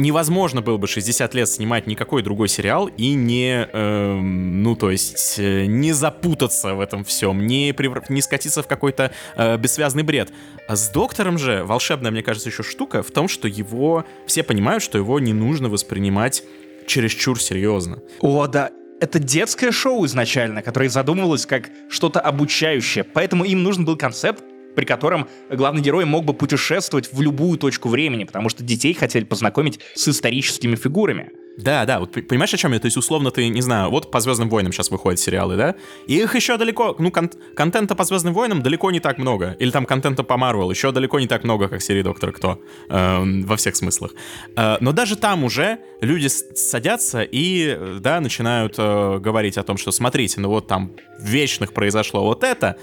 Невозможно 0.00 0.62
было 0.62 0.78
бы 0.78 0.86
60 0.86 1.34
лет 1.34 1.46
снимать 1.46 1.86
никакой 1.86 2.22
другой 2.22 2.48
сериал 2.48 2.86
и 2.86 3.12
не, 3.12 3.68
эм, 3.70 4.62
ну, 4.62 4.74
то 4.74 4.90
есть, 4.90 5.34
э, 5.38 5.66
не 5.66 5.92
запутаться 5.92 6.74
в 6.74 6.80
этом 6.80 7.04
всем, 7.04 7.46
не, 7.46 7.72
превр- 7.72 8.04
не 8.08 8.22
скатиться 8.22 8.62
в 8.62 8.66
какой-то 8.66 9.12
э, 9.36 9.58
бессвязный 9.58 10.02
бред. 10.02 10.32
А 10.66 10.76
с 10.76 10.88
Доктором 10.88 11.36
же 11.36 11.64
волшебная, 11.64 12.10
мне 12.10 12.22
кажется, 12.22 12.48
еще 12.48 12.62
штука 12.62 13.02
в 13.02 13.10
том, 13.10 13.28
что 13.28 13.46
его... 13.46 14.06
Все 14.26 14.42
понимают, 14.42 14.82
что 14.82 14.96
его 14.96 15.20
не 15.20 15.34
нужно 15.34 15.68
воспринимать 15.68 16.44
чересчур 16.86 17.38
серьезно. 17.38 17.98
О, 18.20 18.46
да. 18.46 18.70
Это 19.02 19.18
детское 19.18 19.70
шоу 19.70 20.06
изначально, 20.06 20.62
которое 20.62 20.88
задумывалось 20.88 21.44
как 21.44 21.68
что-то 21.90 22.20
обучающее. 22.20 23.04
Поэтому 23.04 23.44
им 23.44 23.62
нужен 23.62 23.84
был 23.84 23.98
концепт, 23.98 24.42
при 24.74 24.84
котором 24.84 25.28
главный 25.50 25.82
герой 25.82 26.04
мог 26.04 26.24
бы 26.24 26.34
путешествовать 26.34 27.12
в 27.12 27.20
любую 27.20 27.58
точку 27.58 27.88
времени, 27.88 28.24
потому 28.24 28.48
что 28.48 28.62
детей 28.62 28.94
хотели 28.94 29.24
познакомить 29.24 29.80
с 29.94 30.08
историческими 30.08 30.76
фигурами. 30.76 31.30
Да, 31.56 31.84
да, 31.84 32.00
вот 32.00 32.12
понимаешь, 32.12 32.54
о 32.54 32.56
чем 32.56 32.72
я? 32.72 32.78
То 32.78 32.86
есть, 32.86 32.96
условно, 32.96 33.30
ты, 33.30 33.48
не 33.48 33.60
знаю, 33.60 33.90
вот 33.90 34.10
по 34.10 34.20
Звездным 34.20 34.48
войнам 34.48 34.72
сейчас 34.72 34.90
выходят 34.90 35.20
сериалы, 35.20 35.56
да? 35.56 35.74
И 36.06 36.16
их 36.16 36.34
еще 36.34 36.56
далеко, 36.56 36.96
ну, 36.98 37.10
кон- 37.10 37.30
контента 37.54 37.94
по 37.94 38.04
Звездным 38.04 38.32
войнам 38.32 38.62
далеко 38.62 38.90
не 38.90 39.00
так 39.00 39.18
много. 39.18 39.56
Или 39.58 39.70
там 39.70 39.84
контента 39.84 40.22
по 40.22 40.36
Марвел 40.36 40.70
еще 40.70 40.92
далеко 40.92 41.20
не 41.20 41.26
так 41.26 41.44
много, 41.44 41.68
как 41.68 41.82
серии 41.82 42.02
Доктора 42.02 42.32
Кто. 42.32 42.62
Эм, 42.88 43.42
во 43.42 43.56
всех 43.56 43.76
смыслах. 43.76 44.14
Э, 44.56 44.76
но 44.80 44.92
даже 44.92 45.16
там 45.16 45.44
уже 45.44 45.78
люди 46.00 46.28
садятся 46.28 47.22
и, 47.22 47.76
э, 47.76 47.98
да, 48.00 48.20
начинают 48.20 48.76
э, 48.78 49.18
говорить 49.18 49.58
о 49.58 49.62
том, 49.62 49.76
что 49.76 49.90
смотрите, 49.90 50.40
ну 50.40 50.48
вот 50.48 50.66
там 50.66 50.92
в 51.18 51.26
Вечных 51.26 51.72
произошло 51.72 52.24
вот 52.24 52.42
это, 52.44 52.76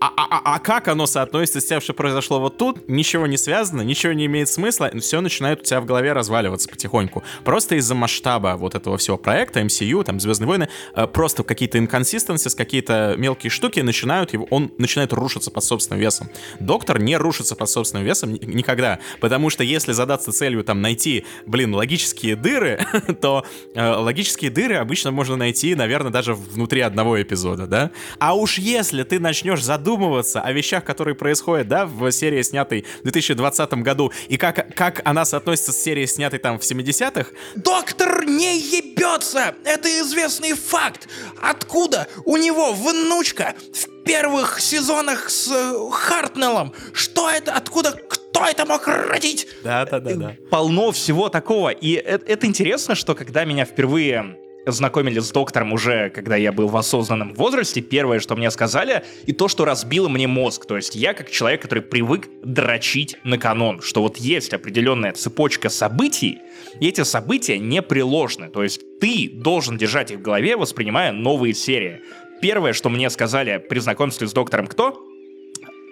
а, 0.00 0.12
а- 0.16 0.26
а- 0.30 0.54
а 0.56 0.58
как 0.58 0.88
оно 0.88 1.06
соотносится 1.06 1.60
с 1.60 1.64
тем, 1.64 1.80
что 1.80 1.94
произошло 1.94 2.38
вот 2.38 2.58
тут? 2.58 2.86
Ничего 2.88 3.26
не 3.26 3.38
связано, 3.38 3.82
ничего 3.82 4.12
не 4.12 4.26
имеет 4.26 4.48
смысла, 4.48 4.90
все 5.00 5.20
начинает 5.20 5.60
у 5.60 5.64
тебя 5.64 5.80
в 5.80 5.86
голове 5.86 6.12
разваливаться 6.12 6.68
потихоньку. 6.68 7.22
Просто 7.44 7.76
из-за 7.76 7.94
масштаба 7.94 8.56
вот 8.58 8.74
этого 8.74 8.98
всего 8.98 9.16
проекта, 9.16 9.60
MCU, 9.60 10.04
там, 10.04 10.20
Звездные 10.20 10.48
войны, 10.48 10.68
э, 10.94 11.06
просто 11.06 11.42
какие-то 11.44 11.78
инконсистенции, 11.78 12.50
какие-то 12.50 13.14
мелкие 13.16 13.50
штуки 13.50 13.80
начинают 13.80 14.32
его, 14.34 14.46
он 14.50 14.70
начинает 14.78 15.12
рушиться 15.12 15.50
под 15.50 15.64
собственным 15.64 16.00
весом. 16.00 16.28
Доктор 16.60 16.98
не 17.00 17.16
рушится 17.16 17.56
под 17.56 17.70
собственным 17.70 18.04
весом 18.04 18.34
ни- 18.34 18.44
никогда, 18.44 18.98
потому 19.20 19.48
что 19.50 19.64
если 19.64 19.92
задаться 19.92 20.30
целью 20.32 20.62
там 20.62 20.82
найти, 20.82 21.24
блин, 21.46 21.74
логические 21.74 22.36
дыры, 22.36 22.84
то 23.20 23.44
э, 23.74 23.90
логические 23.94 24.50
дыры 24.50 24.74
обычно 24.76 25.10
можно 25.10 25.36
найти, 25.36 25.74
наверное, 25.74 26.12
даже 26.12 26.34
внутри 26.34 26.82
одного 26.82 27.20
эпизода, 27.22 27.66
да? 27.66 27.90
А 28.18 28.34
уж 28.34 28.58
если 28.58 29.02
ты 29.02 29.18
начнешь 29.18 29.62
задумываться 29.64 29.86
о 29.96 30.52
вещах, 30.52 30.84
которые 30.84 31.14
происходят, 31.14 31.68
да, 31.68 31.86
в 31.86 32.10
серии, 32.10 32.42
снятой 32.42 32.84
в 33.00 33.02
2020 33.02 33.74
году, 33.74 34.12
и 34.28 34.36
как, 34.36 34.74
как 34.74 35.00
она 35.04 35.24
соотносится 35.24 35.72
с 35.72 35.82
серией, 35.82 36.06
снятой 36.06 36.38
там 36.38 36.58
в 36.58 36.62
70-х, 36.62 37.30
Доктор 37.56 38.24
не 38.24 38.58
ебется! 38.58 39.54
Это 39.64 39.88
известный 40.00 40.54
факт! 40.54 41.08
Откуда 41.40 42.08
у 42.24 42.36
него 42.36 42.72
внучка 42.72 43.54
в 43.72 44.04
первых 44.04 44.60
сезонах 44.60 45.30
с 45.30 45.50
э, 45.50 45.90
Хартнеллом? 45.90 46.72
Что 46.92 47.28
это? 47.30 47.52
Откуда? 47.52 47.92
Кто 47.92 48.46
это 48.46 48.66
мог 48.66 48.86
родить? 48.86 49.48
Да-да-да. 49.64 50.36
Полно 50.50 50.92
всего 50.92 51.28
такого. 51.28 51.70
И 51.70 51.92
это, 51.92 52.24
это 52.26 52.46
интересно, 52.46 52.94
что 52.94 53.14
когда 53.14 53.44
меня 53.44 53.64
впервые 53.64 54.38
знакомили 54.66 55.20
с 55.20 55.30
доктором 55.30 55.72
уже, 55.72 56.10
когда 56.10 56.36
я 56.36 56.52
был 56.52 56.68
в 56.68 56.76
осознанном 56.76 57.34
возрасте, 57.34 57.80
первое, 57.80 58.20
что 58.20 58.36
мне 58.36 58.50
сказали, 58.50 59.04
и 59.24 59.32
то, 59.32 59.48
что 59.48 59.64
разбило 59.64 60.08
мне 60.08 60.26
мозг. 60.26 60.66
То 60.66 60.76
есть 60.76 60.94
я, 60.94 61.14
как 61.14 61.30
человек, 61.30 61.62
который 61.62 61.82
привык 61.82 62.28
дрочить 62.42 63.16
на 63.24 63.38
канон, 63.38 63.80
что 63.80 64.02
вот 64.02 64.16
есть 64.16 64.52
определенная 64.52 65.12
цепочка 65.12 65.68
событий, 65.68 66.40
и 66.80 66.88
эти 66.88 67.04
события 67.04 67.58
непреложны. 67.58 68.50
То 68.50 68.62
есть 68.62 68.80
ты 69.00 69.30
должен 69.32 69.78
держать 69.78 70.10
их 70.10 70.18
в 70.18 70.22
голове, 70.22 70.56
воспринимая 70.56 71.12
новые 71.12 71.54
серии. 71.54 72.00
Первое, 72.42 72.72
что 72.72 72.90
мне 72.90 73.08
сказали 73.08 73.58
при 73.58 73.78
знакомстве 73.78 74.26
с 74.26 74.32
доктором 74.32 74.66
кто? 74.66 75.02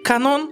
Канон? 0.03 0.51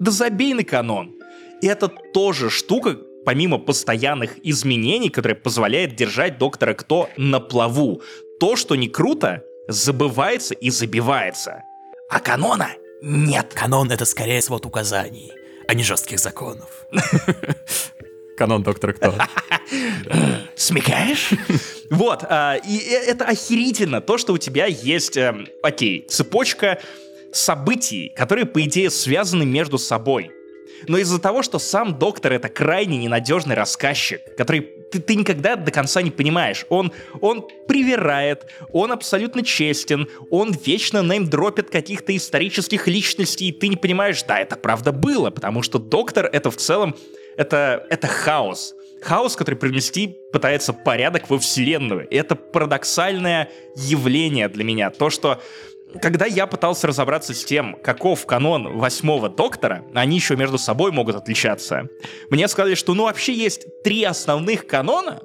Да 0.00 0.10
забей 0.10 0.54
на 0.54 0.64
канон. 0.64 1.14
И 1.60 1.66
это 1.68 1.88
тоже 1.88 2.50
штука, 2.50 2.98
помимо 3.24 3.58
постоянных 3.58 4.38
изменений, 4.42 5.10
которые 5.10 5.36
позволяет 5.36 5.96
держать 5.96 6.38
доктора 6.38 6.74
Кто 6.74 7.08
на 7.16 7.40
плаву. 7.40 8.02
То, 8.40 8.56
что 8.56 8.74
не 8.74 8.88
круто, 8.88 9.42
забывается 9.68 10.54
и 10.54 10.70
забивается. 10.70 11.62
А 12.10 12.20
канона 12.20 12.68
нет. 13.02 13.52
Канон— 13.54 13.90
это 13.92 14.04
скорее 14.04 14.40
свод 14.42 14.66
указаний, 14.66 15.32
а 15.68 15.74
не 15.74 15.82
жестких 15.82 16.18
законов. 16.18 16.86
Канон 18.36 18.62
доктора 18.62 18.92
Кто. 18.92 19.14
Смекаешь? 20.56 21.30
Вот, 21.90 22.24
а, 22.26 22.56
и 22.56 22.78
э, 22.78 23.10
это 23.10 23.26
охерительно, 23.26 24.00
то, 24.00 24.16
что 24.16 24.32
у 24.32 24.38
тебя 24.38 24.64
есть, 24.64 25.18
эм, 25.18 25.46
окей, 25.62 26.06
цепочка 26.08 26.80
событий, 27.34 28.10
которые, 28.16 28.46
по 28.46 28.62
идее, 28.62 28.88
связаны 28.88 29.44
между 29.44 29.76
собой 29.76 30.30
но 30.88 30.98
из-за 30.98 31.18
того, 31.18 31.42
что 31.42 31.58
сам 31.58 31.98
доктор 31.98 32.32
это 32.32 32.48
крайне 32.48 32.98
ненадежный 32.98 33.54
рассказчик, 33.54 34.20
который 34.36 34.60
ты, 34.92 35.00
ты 35.00 35.14
никогда 35.14 35.56
до 35.56 35.70
конца 35.70 36.02
не 36.02 36.10
понимаешь. 36.10 36.66
Он, 36.68 36.92
он 37.20 37.48
привирает, 37.66 38.46
он 38.70 38.92
абсолютно 38.92 39.42
честен, 39.42 40.08
он 40.30 40.52
вечно 40.52 41.02
неймдропит 41.02 41.70
каких-то 41.70 42.14
исторических 42.14 42.86
личностей, 42.86 43.48
и 43.48 43.52
ты 43.52 43.68
не 43.68 43.76
понимаешь, 43.76 44.22
да, 44.22 44.38
это 44.38 44.56
правда 44.56 44.92
было, 44.92 45.30
потому 45.30 45.62
что 45.62 45.78
доктор 45.78 46.26
это 46.26 46.50
в 46.50 46.56
целом, 46.56 46.94
это, 47.36 47.86
это 47.88 48.06
хаос. 48.06 48.74
Хаос, 49.00 49.34
который 49.34 49.56
привнести 49.56 50.16
пытается 50.32 50.72
порядок 50.72 51.28
во 51.28 51.38
вселенную. 51.38 52.06
И 52.08 52.14
это 52.14 52.36
парадоксальное 52.36 53.50
явление 53.74 54.48
для 54.48 54.62
меня. 54.62 54.90
То, 54.90 55.10
что 55.10 55.42
когда 56.00 56.26
я 56.26 56.46
пытался 56.46 56.86
разобраться 56.86 57.34
с 57.34 57.44
тем, 57.44 57.76
каков 57.82 58.26
канон 58.26 58.78
восьмого 58.78 59.28
доктора, 59.28 59.84
они 59.94 60.16
еще 60.16 60.36
между 60.36 60.58
собой 60.58 60.92
могут 60.92 61.16
отличаться. 61.16 61.88
Мне 62.30 62.48
сказали, 62.48 62.74
что 62.74 62.94
ну 62.94 63.04
вообще 63.04 63.34
есть 63.34 63.82
три 63.82 64.04
основных 64.04 64.66
канона. 64.66 65.20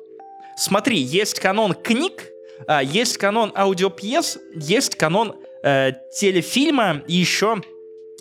Смотри, 0.57 0.97
есть 0.97 1.39
канон 1.39 1.73
книг, 1.73 2.29
а, 2.67 2.81
есть 2.81 3.17
канон 3.17 3.53
аудиопьес, 3.55 4.39
есть 4.55 4.95
канон 4.95 5.35
э, 5.63 5.91
телефильма 6.13 7.03
и 7.07 7.13
еще 7.13 7.61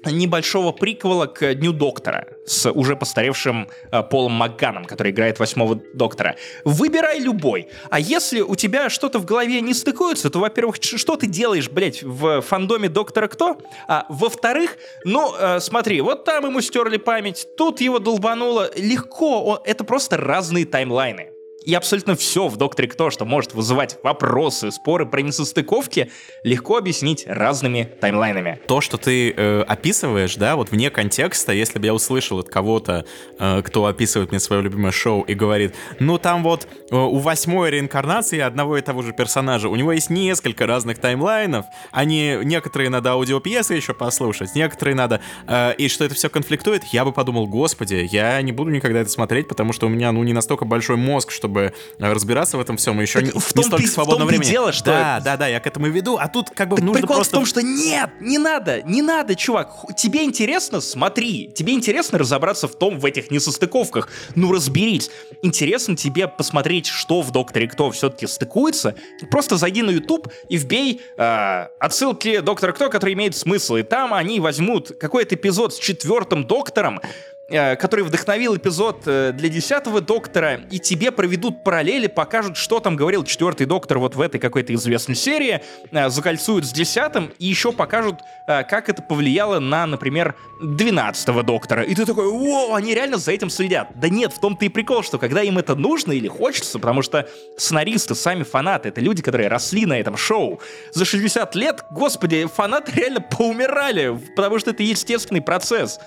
небольшого 0.04 0.72
приквела 0.72 1.26
к 1.26 1.54
Дню 1.54 1.72
Доктора 1.72 2.28
с 2.44 2.70
уже 2.70 2.96
постаревшим 2.96 3.68
э, 3.90 4.02
Полом 4.02 4.32
Макганом, 4.32 4.84
который 4.84 5.12
играет 5.12 5.38
восьмого 5.38 5.80
Доктора. 5.94 6.36
Выбирай 6.64 7.20
любой. 7.20 7.68
А 7.90 7.98
если 7.98 8.40
у 8.40 8.54
тебя 8.54 8.88
что-то 8.88 9.18
в 9.18 9.24
голове 9.24 9.60
не 9.60 9.74
стыкуется, 9.74 10.30
то, 10.30 10.38
во-первых, 10.38 10.76
что 10.80 11.16
ты 11.16 11.26
делаешь, 11.26 11.68
блядь, 11.70 12.02
в 12.02 12.42
фандоме 12.42 12.88
Доктора 12.88 13.28
Кто? 13.28 13.58
А 13.88 14.06
во-вторых, 14.08 14.76
ну, 15.04 15.34
э, 15.38 15.60
смотри, 15.60 16.00
вот 16.00 16.24
там 16.24 16.46
ему 16.46 16.60
стерли 16.60 16.98
память, 16.98 17.46
тут 17.56 17.80
его 17.80 17.98
долбануло. 17.98 18.70
Легко, 18.76 19.42
он, 19.42 19.58
это 19.64 19.84
просто 19.84 20.16
разные 20.16 20.66
таймлайны 20.66 21.35
и 21.66 21.74
абсолютно 21.74 22.14
все 22.14 22.46
в 22.46 22.56
«Докторе 22.56 22.88
Кто», 22.88 23.10
что 23.10 23.24
может 23.24 23.52
вызывать 23.52 23.98
вопросы, 24.04 24.70
споры 24.70 25.04
про 25.04 25.20
несостыковки, 25.20 26.12
легко 26.44 26.76
объяснить 26.76 27.24
разными 27.26 27.90
таймлайнами. 28.00 28.60
То, 28.68 28.80
что 28.80 28.96
ты 28.98 29.32
э, 29.32 29.62
описываешь, 29.62 30.36
да, 30.36 30.54
вот 30.54 30.70
вне 30.70 30.90
контекста, 30.90 31.52
если 31.52 31.80
бы 31.80 31.86
я 31.86 31.92
услышал 31.92 32.38
от 32.38 32.48
кого-то, 32.48 33.04
э, 33.38 33.62
кто 33.62 33.86
описывает 33.86 34.30
мне 34.30 34.38
свое 34.38 34.62
любимое 34.62 34.92
шоу 34.92 35.22
и 35.22 35.34
говорит, 35.34 35.74
ну 35.98 36.18
там 36.18 36.44
вот 36.44 36.68
э, 36.90 36.94
у 36.96 37.18
восьмой 37.18 37.70
реинкарнации 37.70 38.38
одного 38.38 38.78
и 38.78 38.80
того 38.80 39.02
же 39.02 39.12
персонажа, 39.12 39.68
у 39.68 39.74
него 39.74 39.90
есть 39.90 40.08
несколько 40.08 40.66
разных 40.68 40.98
таймлайнов, 40.98 41.66
они, 41.90 42.38
некоторые 42.44 42.90
надо 42.90 43.10
аудиопьесы 43.10 43.74
еще 43.74 43.92
послушать, 43.92 44.54
некоторые 44.54 44.94
надо, 44.94 45.20
э, 45.48 45.74
и 45.78 45.88
что 45.88 46.04
это 46.04 46.14
все 46.14 46.28
конфликтует, 46.28 46.84
я 46.92 47.04
бы 47.04 47.10
подумал, 47.12 47.48
господи, 47.48 48.06
я 48.08 48.40
не 48.42 48.52
буду 48.52 48.70
никогда 48.70 49.00
это 49.00 49.10
смотреть, 49.10 49.48
потому 49.48 49.72
что 49.72 49.86
у 49.86 49.88
меня, 49.88 50.12
ну, 50.12 50.22
не 50.22 50.32
настолько 50.32 50.64
большой 50.64 50.96
мозг, 50.96 51.32
чтобы 51.32 51.55
э, 51.58 51.72
разбираться 51.98 52.56
в 52.56 52.60
этом 52.60 52.76
всем, 52.76 53.00
еще 53.00 53.22
не, 53.22 53.30
в 53.30 53.52
том 53.52 53.62
не 53.62 53.64
столько 53.64 53.84
ты, 53.84 53.88
свободного 53.88 54.28
в 54.28 54.32
том 54.32 54.38
времени. 54.38 54.50
Дело, 54.50 54.72
что 54.72 54.86
да, 54.86 55.20
да, 55.20 55.36
да, 55.36 55.46
я 55.46 55.60
к 55.60 55.66
этому 55.66 55.86
и 55.86 55.90
веду, 55.90 56.16
а 56.16 56.28
тут 56.28 56.50
как 56.50 56.68
бы 56.68 56.76
так 56.76 56.84
нужно 56.84 57.00
прикол 57.00 57.16
просто... 57.16 57.36
в 57.36 57.38
том, 57.38 57.46
что 57.46 57.62
нет, 57.62 58.10
не 58.20 58.38
надо, 58.38 58.82
не 58.82 59.02
надо, 59.02 59.34
чувак, 59.34 59.70
тебе 59.96 60.24
интересно, 60.24 60.80
смотри, 60.80 61.50
тебе 61.54 61.72
интересно 61.72 62.18
разобраться 62.18 62.68
в 62.68 62.76
том, 62.76 62.98
в 62.98 63.04
этих 63.04 63.30
несостыковках, 63.30 64.08
ну 64.34 64.52
разберись, 64.52 65.10
интересно 65.42 65.96
тебе 65.96 66.28
посмотреть, 66.28 66.86
что 66.86 67.22
в 67.22 67.30
Докторе 67.30 67.68
Кто 67.68 67.90
все-таки 67.90 68.26
стыкуется, 68.26 68.94
просто 69.30 69.56
зайди 69.56 69.82
на 69.82 69.90
YouTube 69.90 70.28
и 70.48 70.56
вбей 70.56 71.00
э, 71.16 71.66
отсылки 71.78 72.40
Доктора 72.40 72.72
Кто, 72.72 72.90
которые 72.90 73.14
имеют 73.14 73.36
смысл, 73.36 73.76
и 73.76 73.82
там 73.82 74.14
они 74.14 74.40
возьмут 74.40 74.96
какой-то 74.98 75.34
эпизод 75.34 75.74
с 75.74 75.78
четвертым 75.78 76.46
Доктором, 76.46 77.00
который 77.48 78.04
вдохновил 78.04 78.56
эпизод 78.56 79.02
э, 79.06 79.32
для 79.32 79.48
десятого 79.48 80.00
доктора, 80.00 80.60
и 80.70 80.80
тебе 80.80 81.12
проведут 81.12 81.62
параллели, 81.62 82.08
покажут, 82.08 82.56
что 82.56 82.80
там 82.80 82.96
говорил 82.96 83.22
четвертый 83.22 83.66
доктор 83.66 83.98
вот 83.98 84.16
в 84.16 84.20
этой 84.20 84.40
какой-то 84.40 84.74
известной 84.74 85.14
серии, 85.14 85.62
э, 85.92 86.08
закольцуют 86.10 86.66
с 86.66 86.72
десятым, 86.72 87.30
и 87.38 87.46
еще 87.46 87.70
покажут, 87.72 88.16
как 88.46 88.88
это 88.88 89.02
повлияло 89.02 89.58
на, 89.58 89.86
например, 89.86 90.36
двенадцатого 90.60 91.42
доктора. 91.42 91.82
И 91.82 91.94
ты 91.94 92.04
такой, 92.04 92.26
о, 92.26 92.74
они 92.74 92.94
реально 92.94 93.16
за 93.16 93.32
этим 93.32 93.50
следят. 93.50 93.88
Да 93.94 94.08
нет, 94.08 94.32
в 94.32 94.40
том-то 94.40 94.64
и 94.64 94.68
прикол, 94.68 95.02
что 95.02 95.18
когда 95.18 95.42
им 95.42 95.58
это 95.58 95.74
нужно 95.74 96.12
или 96.12 96.28
хочется, 96.28 96.78
потому 96.78 97.02
что 97.02 97.28
сценаристы, 97.56 98.14
сами 98.14 98.42
фанаты, 98.42 98.88
это 98.88 99.00
люди, 99.00 99.22
которые 99.22 99.48
росли 99.48 99.84
на 99.86 99.98
этом 99.98 100.16
шоу. 100.16 100.60
За 100.92 101.04
60 101.04 101.54
лет, 101.56 101.84
господи, 101.90 102.46
фанаты 102.46 102.92
реально 102.92 103.20
поумирали, 103.20 104.18
потому 104.36 104.58
что 104.58 104.70
это 104.70 104.82
естественный 104.82 105.42
процесс. 105.42 105.98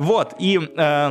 Вот, 0.00 0.32
и 0.38 0.58
э, 0.58 1.10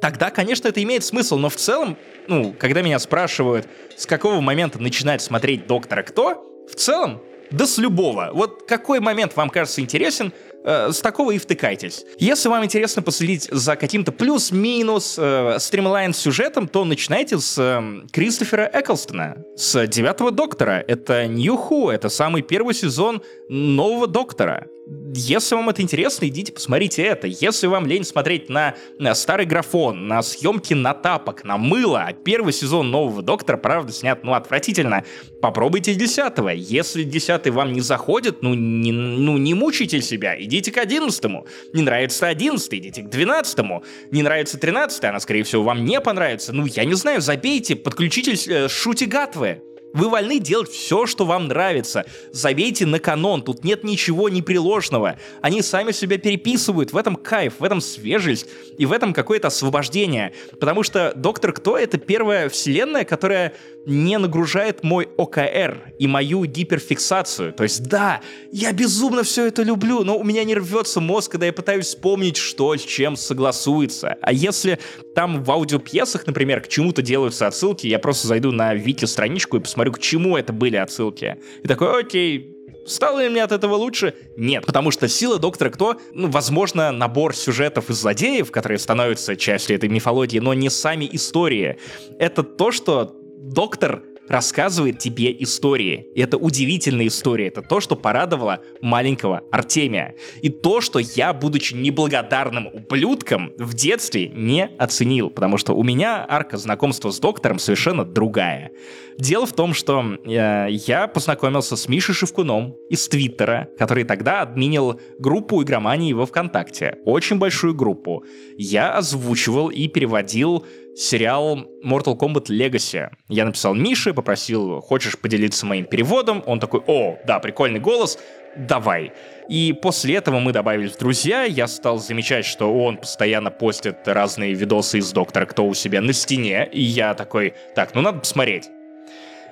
тогда, 0.00 0.30
конечно, 0.30 0.68
это 0.68 0.80
имеет 0.80 1.02
смысл, 1.02 1.38
но 1.38 1.48
в 1.48 1.56
целом, 1.56 1.96
ну, 2.28 2.54
когда 2.56 2.80
меня 2.80 3.00
спрашивают, 3.00 3.66
с 3.96 4.06
какого 4.06 4.40
момента 4.40 4.80
начинать 4.80 5.20
смотреть 5.22 5.66
«Доктора 5.66 6.04
Кто», 6.04 6.46
в 6.70 6.76
целом, 6.76 7.20
да 7.50 7.66
с 7.66 7.78
любого. 7.78 8.30
Вот 8.32 8.62
какой 8.62 9.00
момент 9.00 9.34
вам 9.34 9.50
кажется 9.50 9.80
интересен, 9.80 10.32
э, 10.64 10.92
с 10.92 11.00
такого 11.00 11.32
и 11.32 11.38
втыкайтесь. 11.38 12.04
Если 12.18 12.48
вам 12.48 12.64
интересно 12.64 13.02
последить 13.02 13.48
за 13.50 13.76
каким-то 13.76 14.12
плюс-минус 14.12 15.16
э, 15.18 15.56
стримлайн 15.58 16.14
сюжетом, 16.14 16.68
то 16.68 16.84
начинайте 16.84 17.38
с 17.38 17.58
э, 17.58 18.06
Кристофера 18.12 18.70
Эклстона, 18.72 19.44
с 19.56 19.86
девятого 19.86 20.30
Доктора. 20.30 20.84
Это 20.86 21.26
Нью 21.26 21.56
Ху, 21.56 21.90
это 21.90 22.08
самый 22.08 22.42
первый 22.42 22.74
сезон 22.74 23.22
нового 23.48 24.06
Доктора. 24.06 24.66
Если 25.14 25.54
вам 25.54 25.68
это 25.68 25.80
интересно, 25.82 26.26
идите 26.26 26.52
посмотрите 26.52 27.02
это. 27.02 27.26
Если 27.26 27.66
вам 27.66 27.86
лень 27.86 28.04
смотреть 28.04 28.48
на, 28.48 28.74
на 28.98 29.14
старый 29.14 29.46
графон, 29.46 30.08
на 30.08 30.22
съемки 30.22 30.74
на 30.74 30.92
тапок, 30.92 31.44
на 31.44 31.56
мыло, 31.56 32.04
а 32.06 32.12
первый 32.12 32.52
сезон 32.52 32.90
нового 32.90 33.22
Доктора, 33.22 33.56
правда, 33.58 33.92
снят, 33.92 34.24
ну, 34.24 34.34
отвратительно, 34.34 35.04
попробуйте 35.40 35.94
десятого. 35.94 36.48
Если 36.48 37.04
десятый 37.04 37.52
вам 37.52 37.72
не 37.72 37.80
заходит, 37.80 38.42
ну 38.42 38.54
не, 38.54 38.90
ну, 38.90 39.38
не 39.38 39.54
мучайте 39.54 40.02
себя, 40.02 40.40
идите 40.42 40.51
к 40.70 40.78
одиннадцатому. 40.78 41.46
Не 41.72 41.82
нравится 41.82 42.28
одиннадцатый, 42.28 42.78
идите 42.78 43.02
к 43.02 43.08
двенадцатому. 43.08 43.84
Не 44.10 44.22
нравится 44.22 44.58
тринадцатый, 44.58 45.10
она, 45.10 45.20
скорее 45.20 45.44
всего, 45.44 45.62
вам 45.62 45.84
не 45.84 46.00
понравится. 46.00 46.52
Ну, 46.52 46.66
я 46.66 46.84
не 46.84 46.94
знаю, 46.94 47.20
забейте, 47.20 47.76
подключитесь, 47.76 48.46
э, 48.46 48.68
шути 48.68 49.06
гатвы. 49.06 49.62
Вы 49.94 50.08
вольны 50.08 50.38
делать 50.38 50.70
все, 50.70 51.06
что 51.06 51.24
вам 51.24 51.48
нравится. 51.48 52.04
Забейте 52.32 52.86
на 52.86 52.98
канон, 52.98 53.42
тут 53.42 53.64
нет 53.64 53.84
ничего 53.84 54.28
непреложного. 54.28 55.18
Они 55.40 55.62
сами 55.62 55.92
себя 55.92 56.18
переписывают, 56.18 56.92
в 56.92 56.96
этом 56.96 57.16
кайф, 57.16 57.54
в 57.58 57.64
этом 57.64 57.80
свежесть 57.80 58.48
и 58.78 58.86
в 58.86 58.92
этом 58.92 59.12
какое-то 59.12 59.48
освобождение. 59.48 60.32
Потому 60.58 60.82
что 60.82 61.12
Доктор 61.16 61.52
Кто— 61.52 61.76
это 61.78 61.98
первая 61.98 62.48
вселенная, 62.48 63.04
которая 63.04 63.54
не 63.84 64.16
нагружает 64.18 64.84
мой 64.84 65.08
ОКР 65.16 65.94
и 65.98 66.06
мою 66.06 66.44
гиперфиксацию. 66.44 67.52
То 67.52 67.64
есть 67.64 67.82
да, 67.88 68.20
я 68.52 68.72
безумно 68.72 69.24
все 69.24 69.46
это 69.46 69.62
люблю, 69.62 70.04
но 70.04 70.16
у 70.16 70.22
меня 70.22 70.44
не 70.44 70.54
рвется 70.54 71.00
мозг, 71.00 71.32
когда 71.32 71.46
я 71.46 71.52
пытаюсь 71.52 71.86
вспомнить, 71.86 72.36
что 72.36 72.76
с 72.76 72.82
чем 72.82 73.16
согласуется. 73.16 74.16
А 74.20 74.32
если 74.32 74.78
там 75.14 75.42
в 75.42 75.50
аудиопьесах, 75.50 76.26
например, 76.26 76.60
к 76.60 76.68
чему-то 76.68 77.02
делаются 77.02 77.48
отсылки, 77.48 77.86
я 77.86 77.98
просто 77.98 78.28
зайду 78.28 78.52
на 78.52 78.74
Вики 78.74 79.04
страничку 79.04 79.56
и 79.56 79.60
посмотрю, 79.60 79.81
к 79.90 79.98
чему 79.98 80.36
это 80.36 80.52
были 80.52 80.76
отсылки. 80.76 81.38
И 81.62 81.68
такой, 81.68 82.00
окей, 82.00 82.48
Стало 82.84 83.20
ли 83.22 83.28
мне 83.28 83.44
от 83.44 83.52
этого 83.52 83.76
лучше? 83.76 84.14
Нет, 84.36 84.66
потому 84.66 84.90
что 84.90 85.06
сила 85.08 85.38
Доктора 85.38 85.70
Кто, 85.70 86.00
ну, 86.14 86.28
возможно, 86.28 86.90
набор 86.90 87.34
сюжетов 87.34 87.90
и 87.90 87.92
злодеев, 87.92 88.50
которые 88.50 88.78
становятся 88.78 89.36
частью 89.36 89.76
этой 89.76 89.88
мифологии, 89.88 90.40
но 90.40 90.52
не 90.52 90.68
сами 90.68 91.08
истории. 91.12 91.78
Это 92.18 92.42
то, 92.42 92.72
что 92.72 93.14
Доктор 93.38 94.02
рассказывает 94.28 94.98
тебе 94.98 95.34
истории. 95.42 96.06
И 96.14 96.20
это 96.20 96.36
удивительная 96.36 97.06
история. 97.08 97.48
Это 97.48 97.62
то, 97.62 97.80
что 97.80 97.96
порадовало 97.96 98.60
маленького 98.80 99.42
Артемия. 99.50 100.14
И 100.40 100.48
то, 100.48 100.80
что 100.80 100.98
я, 100.98 101.32
будучи 101.32 101.74
неблагодарным 101.74 102.68
ублюдком, 102.72 103.52
в 103.58 103.74
детстве 103.74 104.28
не 104.28 104.66
оценил. 104.78 105.30
Потому 105.30 105.58
что 105.58 105.74
у 105.74 105.82
меня 105.82 106.24
арка 106.28 106.56
знакомства 106.56 107.10
с 107.10 107.18
доктором 107.18 107.58
совершенно 107.58 108.04
другая. 108.04 108.72
Дело 109.18 109.46
в 109.46 109.52
том, 109.52 109.74
что 109.74 110.02
э, 110.24 110.68
я 110.70 111.06
познакомился 111.06 111.76
с 111.76 111.88
Мишей 111.88 112.14
Шевкуном 112.14 112.76
из 112.88 113.06
Твиттера, 113.08 113.68
который 113.78 114.04
тогда 114.04 114.40
админил 114.40 115.00
группу 115.18 115.62
игромании 115.62 116.12
во 116.12 116.26
ВКонтакте. 116.26 116.98
Очень 117.04 117.38
большую 117.38 117.74
группу. 117.74 118.24
Я 118.56 118.94
озвучивал 118.94 119.68
и 119.68 119.88
переводил 119.88 120.64
сериал 120.96 121.58
Mortal 121.84 122.16
Kombat 122.16 122.46
Legacy. 122.46 123.08
Я 123.28 123.44
написал 123.44 123.74
Мише, 123.74 124.14
попросил, 124.14 124.80
хочешь 124.80 125.18
поделиться 125.18 125.66
моим 125.66 125.84
переводом? 125.84 126.42
Он 126.46 126.60
такой, 126.60 126.82
о, 126.86 127.18
да, 127.26 127.38
прикольный 127.38 127.80
голос, 127.80 128.18
давай. 128.56 129.12
И 129.48 129.72
после 129.72 130.16
этого 130.16 130.38
мы 130.38 130.52
добавились 130.52 130.92
в 130.92 130.98
друзья, 130.98 131.44
я 131.44 131.66
стал 131.66 131.98
замечать, 131.98 132.44
что 132.44 132.72
он 132.72 132.98
постоянно 132.98 133.50
постит 133.50 134.06
разные 134.06 134.54
видосы 134.54 134.98
из 134.98 135.12
Доктора 135.12 135.46
Кто 135.46 135.66
у 135.66 135.74
себя 135.74 136.00
на 136.00 136.12
стене, 136.12 136.68
и 136.70 136.82
я 136.82 137.14
такой, 137.14 137.54
так, 137.74 137.94
ну 137.94 138.00
надо 138.00 138.20
посмотреть. 138.20 138.68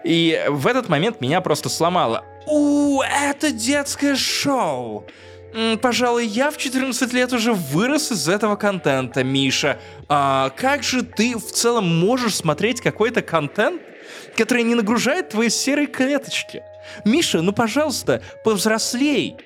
И 0.05 0.42
в 0.48 0.66
этот 0.66 0.88
момент 0.88 1.20
меня 1.20 1.40
просто 1.40 1.68
сломало. 1.68 2.24
У, 2.46 3.03
это 3.03 3.53
детское 3.53 4.16
шоу. 4.16 5.05
Пожалуй, 5.82 6.26
я 6.26 6.50
в 6.50 6.56
14 6.56 7.12
лет 7.12 7.32
уже 7.32 7.52
вырос 7.52 8.12
из 8.12 8.28
этого 8.28 8.56
контента, 8.56 9.24
Миша. 9.24 9.78
А 10.08 10.50
как 10.50 10.82
же 10.82 11.02
ты 11.02 11.36
в 11.36 11.50
целом 11.50 11.98
можешь 11.98 12.36
смотреть 12.36 12.80
какой-то 12.80 13.22
контент, 13.22 13.82
который 14.36 14.62
не 14.62 14.74
нагружает 14.74 15.30
твои 15.30 15.48
серые 15.48 15.86
клеточки? 15.86 16.62
Миша, 17.04 17.42
ну 17.42 17.52
пожалуйста, 17.52 18.22
повзрослей. 18.44 19.36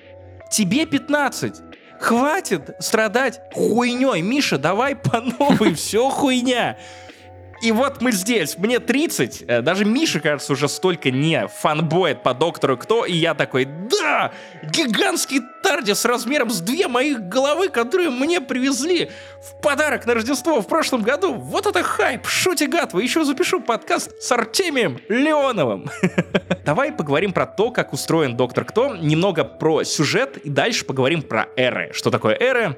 Тебе 0.51 0.85
15. 0.85 1.55
Хватит 1.99 2.75
страдать 2.79 3.39
хуйней. 3.53 4.21
Миша, 4.21 4.57
давай 4.57 4.95
по 4.95 5.21
новой, 5.21 5.73
все 5.75 6.09
хуйня. 6.09 6.77
И 7.65 7.71
вот 7.71 7.99
мы 7.99 8.11
здесь, 8.11 8.59
мне 8.59 8.77
30, 8.77 9.45
э, 9.47 9.61
даже 9.63 9.85
Миша, 9.85 10.19
кажется, 10.19 10.53
уже 10.53 10.69
столько 10.69 11.09
не 11.09 11.47
фанбоет 11.47 12.21
по 12.21 12.35
Доктору 12.35 12.77
Кто, 12.77 13.05
и 13.05 13.13
я 13.13 13.33
такой, 13.33 13.65
да, 13.65 14.33
гигантский 14.61 15.41
Тардис 15.63 16.05
размером 16.05 16.51
с 16.51 16.61
две 16.61 16.87
моих 16.87 17.21
головы, 17.21 17.69
которые 17.69 18.11
мне 18.11 18.39
привезли 18.39 19.09
в 19.41 19.59
подарок 19.63 20.05
на 20.05 20.13
Рождество 20.13 20.61
в 20.61 20.67
прошлом 20.67 21.01
году. 21.01 21.33
Вот 21.33 21.65
это 21.65 21.81
хайп, 21.81 22.27
шути 22.27 22.65
гатва, 22.67 22.99
еще 22.99 23.25
запишу 23.25 23.59
подкаст 23.59 24.11
с 24.21 24.31
Артемием 24.31 24.99
Леоновым. 25.09 25.89
Давай 26.65 26.91
поговорим 26.91 27.33
про 27.33 27.47
то, 27.47 27.71
как 27.71 27.93
устроен 27.93 28.37
Доктор 28.37 28.65
Кто, 28.65 28.95
немного 28.95 29.43
про 29.43 29.83
сюжет, 29.83 30.37
и 30.37 30.51
дальше 30.51 30.85
поговорим 30.85 31.23
про 31.23 31.47
эры. 31.55 31.89
Что 31.93 32.11
такое 32.11 32.37
эры? 32.39 32.77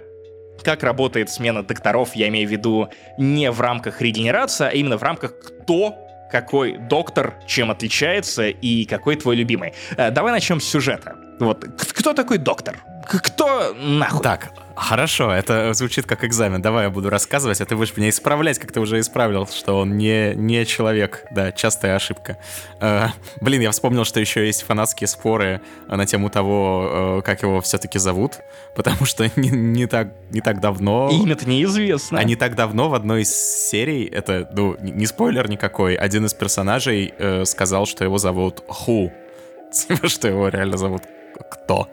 Как 0.64 0.84
работает 0.84 1.30
смена 1.30 1.64
докторов, 1.64 2.16
я 2.16 2.28
имею 2.28 2.48
в 2.48 2.52
виду 2.52 2.90
не 3.18 3.52
в 3.52 3.62
рамках 3.62 4.02
регенерации, 4.02 4.68
а 4.68 4.70
именно 4.70 4.98
в 4.98 5.04
рамках 5.04 5.34
кто 5.40 5.98
какой 6.32 6.78
доктор 6.78 7.36
чем 7.48 7.72
отличается 7.72 8.50
и 8.50 8.86
какой 8.86 9.16
твой 9.16 9.36
любимый. 9.36 9.74
Э, 9.96 10.12
давай 10.12 10.32
начнем 10.32 10.60
с 10.60 10.66
сюжета. 10.66 11.16
Вот, 11.40 11.64
кто 11.64 12.14
такой 12.14 12.38
доктор? 12.38 12.78
Кто 13.08 13.74
нахуй? 13.74 14.22
Так, 14.22 14.52
Хорошо, 14.78 15.32
это 15.32 15.74
звучит 15.74 16.06
как 16.06 16.24
экзамен. 16.24 16.62
Давай 16.62 16.84
я 16.84 16.90
буду 16.92 17.10
рассказывать, 17.10 17.60
а 17.62 17.66
ты 17.66 17.76
будешь 17.76 17.98
меня 17.98 18.10
исправлять, 18.10 18.60
как 18.60 18.72
ты 18.72 18.80
уже 18.80 19.00
исправил, 19.00 19.48
что 19.48 19.80
он 19.80 19.98
не, 19.98 20.36
не 20.36 20.68
человек. 20.68 21.26
Да, 21.32 21.52
частая 21.52 21.96
ошибка. 21.96 22.38
Э, 22.80 23.08
блин, 23.42 23.62
я 23.62 23.72
вспомнил, 23.72 24.06
что 24.06 24.20
еще 24.20 24.46
есть 24.46 24.62
фанатские 24.62 25.08
споры 25.08 25.62
на 25.88 26.06
тему 26.06 26.30
того, 26.30 27.18
э, 27.18 27.22
как 27.24 27.42
его 27.42 27.60
все-таки 27.62 27.98
зовут, 27.98 28.38
потому 28.76 29.06
что 29.06 29.28
не, 29.36 29.50
не, 29.50 29.88
так, 29.88 30.14
не 30.30 30.42
так 30.42 30.62
давно... 30.62 31.10
Имя-то 31.12 31.50
неизвестно. 31.50 32.20
А 32.20 32.24
не 32.24 32.36
так 32.36 32.56
давно 32.56 32.90
в 32.90 32.94
одной 32.94 33.24
из 33.24 33.36
серий, 33.36 34.06
это, 34.06 34.48
ну, 34.54 34.78
не 34.80 35.08
спойлер 35.08 35.50
никакой, 35.50 35.96
один 35.96 36.28
из 36.28 36.36
персонажей 36.36 37.16
э, 37.18 37.46
сказал, 37.46 37.88
что 37.88 38.04
его 38.04 38.20
зовут 38.20 38.64
Ху. 38.68 39.12
Типа, 39.74 40.08
что 40.08 40.28
его 40.28 40.50
реально 40.50 40.78
зовут 40.78 41.02
кто. 41.50 41.90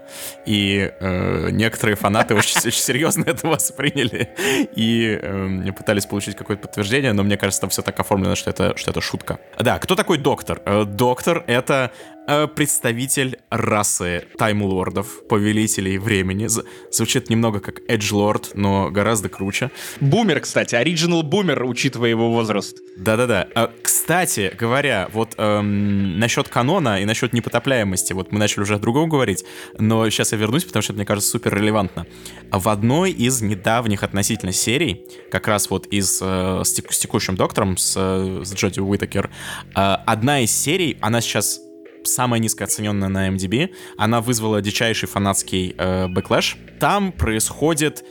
И 0.46 0.92
э, 1.00 1.50
некоторые 1.50 1.96
фанаты 1.96 2.34
очень, 2.34 2.58
очень 2.66 2.82
серьезно 2.82 3.24
это 3.26 3.48
восприняли 3.48 4.28
и 4.74 5.18
э, 5.20 5.72
пытались 5.72 6.06
получить 6.06 6.36
какое-то 6.36 6.62
подтверждение, 6.62 7.12
но 7.12 7.22
мне 7.22 7.36
кажется, 7.36 7.60
там 7.60 7.70
все 7.70 7.82
так 7.82 7.98
оформлено, 7.98 8.34
что 8.34 8.50
это, 8.50 8.76
что 8.76 8.90
это 8.90 9.00
шутка. 9.00 9.38
Да, 9.58 9.78
кто 9.78 9.94
такой 9.94 10.18
доктор? 10.18 10.60
Э, 10.64 10.84
доктор— 10.84 11.44
это 11.46 11.90
представитель 12.54 13.38
расы 13.50 14.26
таймлордов, 14.38 15.26
повелителей 15.28 15.98
времени. 15.98 16.48
Звучит 16.90 17.30
немного 17.30 17.60
как 17.60 17.80
Эджлорд, 17.88 18.52
но 18.54 18.90
гораздо 18.90 19.28
круче. 19.28 19.70
Бумер, 20.00 20.40
кстати, 20.40 20.74
оригинал 20.74 21.22
бумер, 21.22 21.64
учитывая 21.64 22.10
его 22.10 22.30
возраст. 22.30 22.78
Да-да-да. 22.96 23.48
А, 23.54 23.70
кстати 23.82 24.54
говоря, 24.58 25.08
вот 25.12 25.34
эм, 25.38 26.18
насчет 26.18 26.48
канона 26.48 27.00
и 27.00 27.04
насчет 27.04 27.32
непотопляемости, 27.32 28.12
вот 28.12 28.32
мы 28.32 28.38
начали 28.38 28.62
уже 28.62 28.74
о 28.74 28.78
другом 28.78 29.08
говорить, 29.08 29.44
но 29.78 30.08
сейчас 30.10 30.32
я 30.32 30.38
вернусь, 30.38 30.64
потому 30.64 30.82
что 30.82 30.92
это, 30.92 30.98
мне 30.98 31.06
кажется, 31.06 31.30
супер 31.30 31.54
релевантно. 31.54 32.06
В 32.50 32.68
одной 32.68 33.10
из 33.10 33.42
недавних 33.42 34.02
относительно 34.02 34.52
серий, 34.52 35.06
как 35.30 35.48
раз 35.48 35.70
вот 35.70 35.86
из 35.86 36.20
э, 36.22 36.62
с 36.64 36.98
текущим 36.98 37.36
доктором, 37.36 37.76
с, 37.76 37.94
э, 37.96 38.42
с 38.44 38.54
Джоди 38.54 38.80
Уитакер, 38.80 39.30
э, 39.74 39.80
одна 40.06 40.40
из 40.40 40.52
серий, 40.52 40.96
она 41.00 41.20
сейчас 41.20 41.60
самая 42.06 42.40
низкооцененная 42.40 43.08
на 43.08 43.28
IMDb. 43.28 43.70
Она 43.96 44.20
вызвала 44.20 44.60
дичайший 44.60 45.08
фанатский 45.08 45.74
э, 45.76 46.08
backlash. 46.08 46.56
Там 46.80 47.12
происходит 47.12 48.04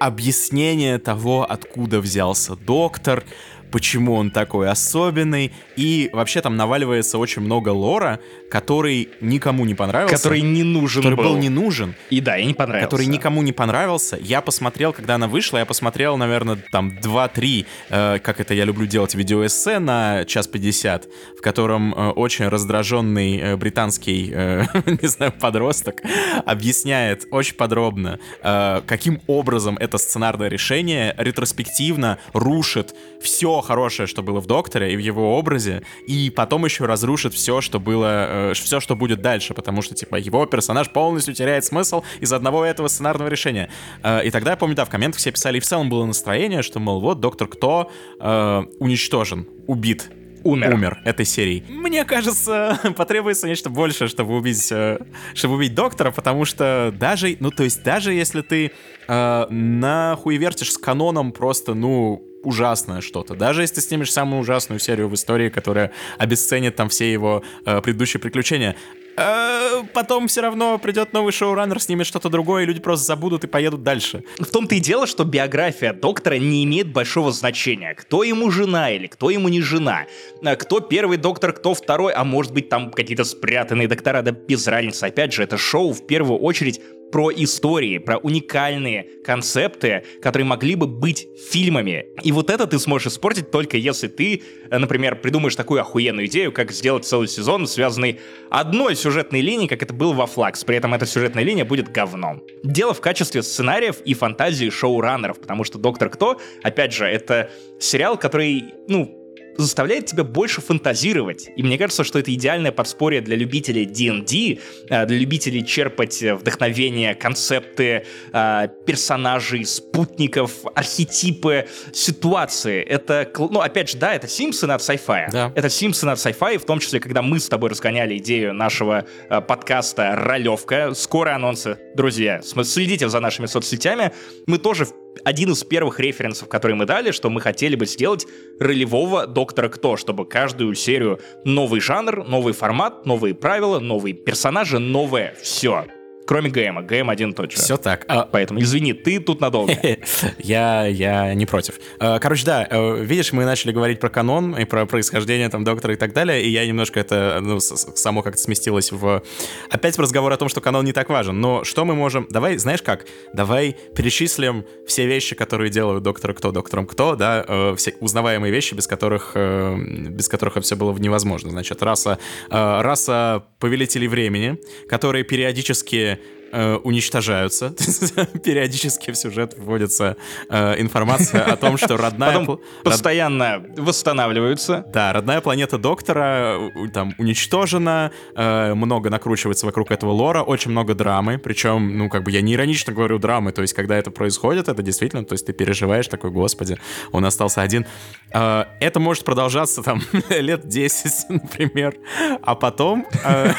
объяснение 0.00 0.98
того, 0.98 1.44
откуда 1.48 2.00
взялся 2.00 2.56
доктор, 2.56 3.24
почему 3.70 4.14
он 4.14 4.30
такой 4.30 4.68
особенный, 4.68 5.52
и 5.76 6.10
вообще 6.12 6.40
там 6.40 6.56
наваливается 6.56 7.18
очень 7.18 7.42
много 7.42 7.70
лора, 7.70 8.20
который 8.50 9.08
никому 9.20 9.64
не 9.64 9.74
понравился. 9.74 10.16
Который 10.16 10.42
не 10.42 10.62
нужен 10.62 11.02
который 11.02 11.16
был. 11.16 11.24
был 11.24 11.36
не 11.36 11.48
нужен. 11.48 11.94
И 12.10 12.20
да, 12.20 12.36
и 12.36 12.46
не 12.46 12.54
понравился. 12.54 12.86
Который 12.86 13.06
никому 13.06 13.42
не 13.42 13.52
понравился. 13.52 14.18
Я 14.20 14.40
посмотрел, 14.40 14.92
когда 14.92 15.14
она 15.14 15.28
вышла, 15.28 15.58
я 15.58 15.66
посмотрел, 15.66 16.16
наверное, 16.16 16.58
там 16.72 16.98
2-3, 17.00 17.66
э, 17.90 18.18
как 18.18 18.40
это 18.40 18.54
я 18.54 18.64
люблю 18.64 18.86
делать, 18.86 19.14
видеоэссе 19.14 19.78
на 19.78 20.24
час 20.24 20.46
50, 20.48 21.08
в 21.38 21.40
котором 21.42 21.94
э, 21.94 22.10
очень 22.10 22.48
раздраженный 22.48 23.38
э, 23.38 23.56
британский, 23.56 24.30
э, 24.32 24.64
не 25.02 25.08
знаю, 25.08 25.32
подросток 25.32 26.02
объясняет 26.44 27.26
очень 27.30 27.54
подробно, 27.54 28.18
э, 28.42 28.82
каким 28.86 29.20
образом 29.26 29.76
это 29.76 29.98
сценарное 29.98 30.48
решение 30.48 31.14
ретроспективно 31.16 32.18
рушит 32.32 32.94
все 33.22 33.59
хорошее, 33.60 34.06
что 34.06 34.22
было 34.22 34.40
в 34.40 34.46
Докторе 34.46 34.92
и 34.92 34.96
в 34.96 35.00
его 35.00 35.36
образе, 35.38 35.82
и 36.06 36.30
потом 36.30 36.64
еще 36.64 36.86
разрушит 36.86 37.34
все, 37.34 37.60
что 37.60 37.80
было, 37.80 38.50
э, 38.50 38.54
все, 38.54 38.80
что 38.80 38.96
будет 38.96 39.20
дальше, 39.22 39.54
потому 39.54 39.82
что, 39.82 39.94
типа, 39.94 40.16
его 40.16 40.46
персонаж 40.46 40.90
полностью 40.90 41.34
теряет 41.34 41.64
смысл 41.64 42.02
из 42.20 42.32
одного 42.32 42.64
этого 42.64 42.88
сценарного 42.88 43.28
решения. 43.28 43.70
Э, 44.02 44.24
и 44.24 44.30
тогда, 44.30 44.52
я 44.52 44.56
помню, 44.56 44.76
да, 44.76 44.84
в 44.84 44.90
комментах 44.90 45.18
все 45.18 45.32
писали, 45.32 45.58
и 45.58 45.60
в 45.60 45.64
целом 45.64 45.88
было 45.88 46.04
настроение, 46.04 46.62
что, 46.62 46.80
мол, 46.80 47.00
вот, 47.00 47.20
Доктор 47.20 47.48
Кто 47.48 47.90
э, 48.20 48.62
уничтожен, 48.78 49.46
убит, 49.66 50.10
умер. 50.44 50.74
умер 50.74 51.00
этой 51.04 51.24
серии. 51.24 51.64
Мне 51.68 52.04
кажется, 52.04 52.78
потребуется 52.96 53.48
нечто 53.48 53.70
большее, 53.70 54.08
чтобы 54.08 54.36
убить, 54.36 54.70
э, 54.72 54.98
чтобы 55.34 55.54
убить 55.54 55.74
доктора, 55.74 56.10
потому 56.10 56.44
что 56.44 56.94
даже, 56.98 57.36
ну 57.40 57.50
то 57.50 57.64
есть 57.64 57.82
даже 57.82 58.12
если 58.12 58.42
ты 58.42 58.72
э, 59.08 59.46
нахуй 59.50 60.36
вертишь 60.36 60.72
с 60.72 60.78
каноном 60.78 61.32
просто, 61.32 61.74
ну 61.74 62.29
ужасное 62.42 63.00
что-то. 63.00 63.34
Даже 63.34 63.62
если 63.62 63.76
ты 63.76 63.80
снимешь 63.82 64.12
самую 64.12 64.40
ужасную 64.40 64.78
серию 64.78 65.08
в 65.08 65.14
истории, 65.14 65.48
которая 65.48 65.92
обесценит 66.18 66.76
там 66.76 66.88
все 66.88 67.12
его 67.12 67.42
э, 67.64 67.80
предыдущие 67.80 68.20
приключения, 68.20 68.76
э, 69.16 69.82
потом 69.92 70.28
все 70.28 70.40
равно 70.40 70.78
придет 70.78 71.12
новый 71.12 71.32
шоураннер, 71.32 71.80
снимет 71.80 72.06
что-то 72.06 72.28
другое, 72.28 72.62
и 72.62 72.66
люди 72.66 72.80
просто 72.80 73.06
забудут 73.06 73.44
и 73.44 73.46
поедут 73.46 73.82
дальше. 73.82 74.24
В 74.38 74.46
том-то 74.46 74.74
и 74.74 74.80
дело, 74.80 75.06
что 75.06 75.24
биография 75.24 75.92
доктора 75.92 76.36
не 76.36 76.64
имеет 76.64 76.92
большого 76.92 77.32
значения. 77.32 77.94
Кто 77.94 78.22
ему 78.22 78.50
жена 78.50 78.90
или 78.90 79.06
кто 79.06 79.30
ему 79.30 79.48
не 79.48 79.60
жена. 79.60 80.06
Э, 80.42 80.56
кто 80.56 80.80
первый 80.80 81.18
доктор, 81.18 81.52
кто 81.52 81.74
второй, 81.74 82.12
а 82.12 82.24
может 82.24 82.52
быть 82.52 82.68
там 82.68 82.90
какие-то 82.90 83.24
спрятанные 83.24 83.88
доктора, 83.88 84.22
да 84.22 84.30
без 84.32 84.66
разницы. 84.66 85.04
Опять 85.04 85.32
же, 85.32 85.42
это 85.42 85.58
шоу 85.58 85.92
в 85.92 86.06
первую 86.06 86.38
очередь 86.40 86.80
про 87.10 87.30
истории, 87.30 87.98
про 87.98 88.18
уникальные 88.18 89.06
концепты, 89.24 90.04
которые 90.22 90.46
могли 90.46 90.74
бы 90.74 90.86
быть 90.86 91.28
фильмами. 91.50 92.06
И 92.22 92.32
вот 92.32 92.50
это 92.50 92.66
ты 92.66 92.78
сможешь 92.78 93.12
испортить 93.12 93.50
только 93.50 93.76
если 93.76 94.08
ты, 94.08 94.42
например, 94.70 95.16
придумаешь 95.20 95.56
такую 95.56 95.80
охуенную 95.80 96.26
идею, 96.26 96.52
как 96.52 96.72
сделать 96.72 97.04
целый 97.04 97.28
сезон, 97.28 97.66
связанный 97.66 98.20
одной 98.50 98.96
сюжетной 98.96 99.40
линией, 99.40 99.68
как 99.68 99.82
это 99.82 99.94
было 99.94 100.12
во 100.12 100.26
Флакс. 100.26 100.64
При 100.64 100.76
этом 100.76 100.94
эта 100.94 101.06
сюжетная 101.06 101.44
линия 101.44 101.64
будет 101.64 101.90
говном. 101.90 102.42
Дело 102.62 102.94
в 102.94 103.00
качестве 103.00 103.42
сценариев 103.42 104.00
и 104.04 104.14
фантазии 104.14 104.70
шоураннеров, 104.70 105.40
потому 105.40 105.64
что 105.64 105.78
«Доктор 105.78 106.10
Кто», 106.10 106.40
опять 106.62 106.92
же, 106.92 107.06
это 107.06 107.50
сериал, 107.78 108.16
который, 108.16 108.74
ну, 108.88 109.19
заставляет 109.56 110.06
тебя 110.06 110.24
больше 110.24 110.60
фантазировать. 110.60 111.48
И 111.56 111.62
мне 111.62 111.78
кажется, 111.78 112.04
что 112.04 112.18
это 112.18 112.32
идеальное 112.32 112.72
подспорье 112.72 113.20
для 113.20 113.36
любителей 113.36 113.84
D&D, 113.84 114.58
э, 114.88 115.06
для 115.06 115.18
любителей 115.18 115.64
черпать 115.64 116.22
вдохновение, 116.22 117.14
концепты 117.14 118.04
э, 118.32 118.68
персонажей, 118.86 119.64
спутников, 119.64 120.52
архетипы, 120.74 121.66
ситуации. 121.92 122.82
Это, 122.82 123.30
ну, 123.38 123.60
опять 123.60 123.90
же, 123.90 123.98
да, 123.98 124.14
это 124.14 124.28
Симпсоны 124.28 124.72
от 124.72 124.80
sci-fi. 124.80 125.30
Да. 125.32 125.52
Это 125.54 125.68
Симпсоны 125.68 126.10
от 126.10 126.18
sci-fi, 126.18 126.58
в 126.58 126.64
том 126.64 126.78
числе, 126.78 127.00
когда 127.00 127.22
мы 127.22 127.40
с 127.40 127.48
тобой 127.48 127.70
разгоняли 127.70 128.16
идею 128.18 128.54
нашего 128.54 129.04
э, 129.28 129.40
подкаста 129.40 130.14
«Ролевка». 130.16 130.94
Скоро 130.94 131.34
анонсы, 131.34 131.78
друзья. 131.94 132.40
Следите 132.42 133.08
за 133.08 133.20
нашими 133.20 133.46
соцсетями. 133.46 134.12
Мы 134.46 134.58
тоже 134.58 134.86
один 135.24 135.52
из 135.52 135.64
первых 135.64 136.00
референсов, 136.00 136.48
которые 136.48 136.76
мы 136.76 136.86
дали, 136.86 137.10
что 137.10 137.30
мы 137.30 137.40
хотели 137.40 137.74
бы 137.76 137.86
сделать 137.86 138.26
ролевого 138.58 139.26
Доктора 139.26 139.68
Кто, 139.68 139.96
чтобы 139.96 140.26
каждую 140.26 140.74
серию 140.74 141.20
новый 141.44 141.80
жанр, 141.80 142.24
новый 142.26 142.52
формат, 142.52 143.06
новые 143.06 143.34
правила, 143.34 143.78
новые 143.78 144.14
персонажи, 144.14 144.78
новое 144.78 145.34
все 145.40 145.86
кроме 146.30 146.48
ГМа. 146.48 146.82
ГМ 146.82 147.10
один 147.10 147.34
же. 147.36 147.56
Все 147.56 147.76
так. 147.76 148.04
А... 148.06 148.22
Поэтому, 148.22 148.60
извини, 148.60 148.92
ты 148.92 149.18
тут 149.18 149.40
надолго. 149.40 149.72
я, 150.38 150.86
я 150.86 151.34
не 151.34 151.44
против. 151.44 151.80
А, 151.98 152.20
короче, 152.20 152.46
да, 152.46 152.68
э, 152.70 153.02
видишь, 153.02 153.32
мы 153.32 153.44
начали 153.44 153.72
говорить 153.72 153.98
про 153.98 154.10
канон 154.10 154.54
и 154.54 154.64
про 154.64 154.86
происхождение 154.86 155.48
там 155.48 155.64
доктора 155.64 155.94
и 155.94 155.96
так 155.96 156.12
далее, 156.12 156.40
и 156.40 156.48
я 156.48 156.64
немножко 156.64 157.00
это, 157.00 157.40
ну, 157.42 157.58
само 157.58 158.22
как-то 158.22 158.40
сместилось 158.40 158.92
в... 158.92 159.24
Опять 159.70 159.98
в 159.98 160.00
разговор 160.00 160.32
о 160.32 160.36
том, 160.36 160.48
что 160.48 160.60
канон 160.60 160.84
не 160.84 160.92
так 160.92 161.08
важен. 161.08 161.40
Но 161.40 161.64
что 161.64 161.84
мы 161.84 161.96
можем... 161.96 162.28
Давай, 162.30 162.58
знаешь 162.58 162.82
как? 162.82 163.06
Давай 163.32 163.76
перечислим 163.96 164.64
все 164.86 165.06
вещи, 165.06 165.34
которые 165.34 165.68
делают 165.68 166.04
доктора 166.04 166.32
кто, 166.32 166.52
доктором 166.52 166.86
кто, 166.86 167.16
да, 167.16 167.44
э, 167.44 167.74
все 167.76 167.96
узнаваемые 167.98 168.52
вещи, 168.52 168.74
без 168.74 168.86
которых, 168.86 169.32
э, 169.34 169.76
без 170.10 170.28
которых 170.28 170.62
все 170.62 170.76
было 170.76 170.96
невозможно. 170.96 171.50
Значит, 171.50 171.82
раса, 171.82 172.20
раса 172.50 173.46
повелителей 173.58 174.06
времени, 174.06 174.58
которые 174.88 175.24
периодически 175.24 176.19
э, 176.52 176.76
уничтожаются. 176.76 177.70
Периодически 178.44 179.10
в 179.10 179.16
сюжет 179.16 179.54
вводится 179.56 180.16
э, 180.48 180.80
информация 180.80 181.44
о 181.44 181.56
том, 181.56 181.76
что 181.76 181.96
родная... 181.96 182.40
Потом 182.40 182.60
постоянно 182.84 183.64
восстанавливаются. 183.76 184.84
Да, 184.92 185.12
родная 185.12 185.40
планета 185.40 185.78
Доктора 185.78 186.58
там 186.92 187.14
уничтожена, 187.18 188.12
э, 188.34 188.74
много 188.74 189.10
накручивается 189.10 189.66
вокруг 189.66 189.90
этого 189.90 190.10
лора, 190.10 190.42
очень 190.42 190.70
много 190.70 190.94
драмы, 190.94 191.38
причем, 191.38 191.98
ну, 191.98 192.08
как 192.08 192.22
бы 192.22 192.30
я 192.30 192.40
не 192.40 192.54
иронично 192.54 192.92
говорю 192.92 193.18
драмы, 193.18 193.52
то 193.52 193.62
есть 193.62 193.74
когда 193.74 193.96
это 193.96 194.10
происходит, 194.10 194.68
это 194.68 194.82
действительно, 194.82 195.24
то 195.24 195.34
есть 195.34 195.46
ты 195.46 195.52
переживаешь 195.52 196.08
такой, 196.08 196.30
господи, 196.30 196.78
он 197.12 197.24
остался 197.24 197.62
один. 197.62 197.86
Э, 198.32 198.64
это 198.80 199.00
может 199.00 199.24
продолжаться 199.24 199.82
там 199.82 200.02
лет 200.30 200.66
10, 200.66 201.28
например, 201.30 201.96
а 202.42 202.54
потом... 202.54 203.06
Э, 203.24 203.52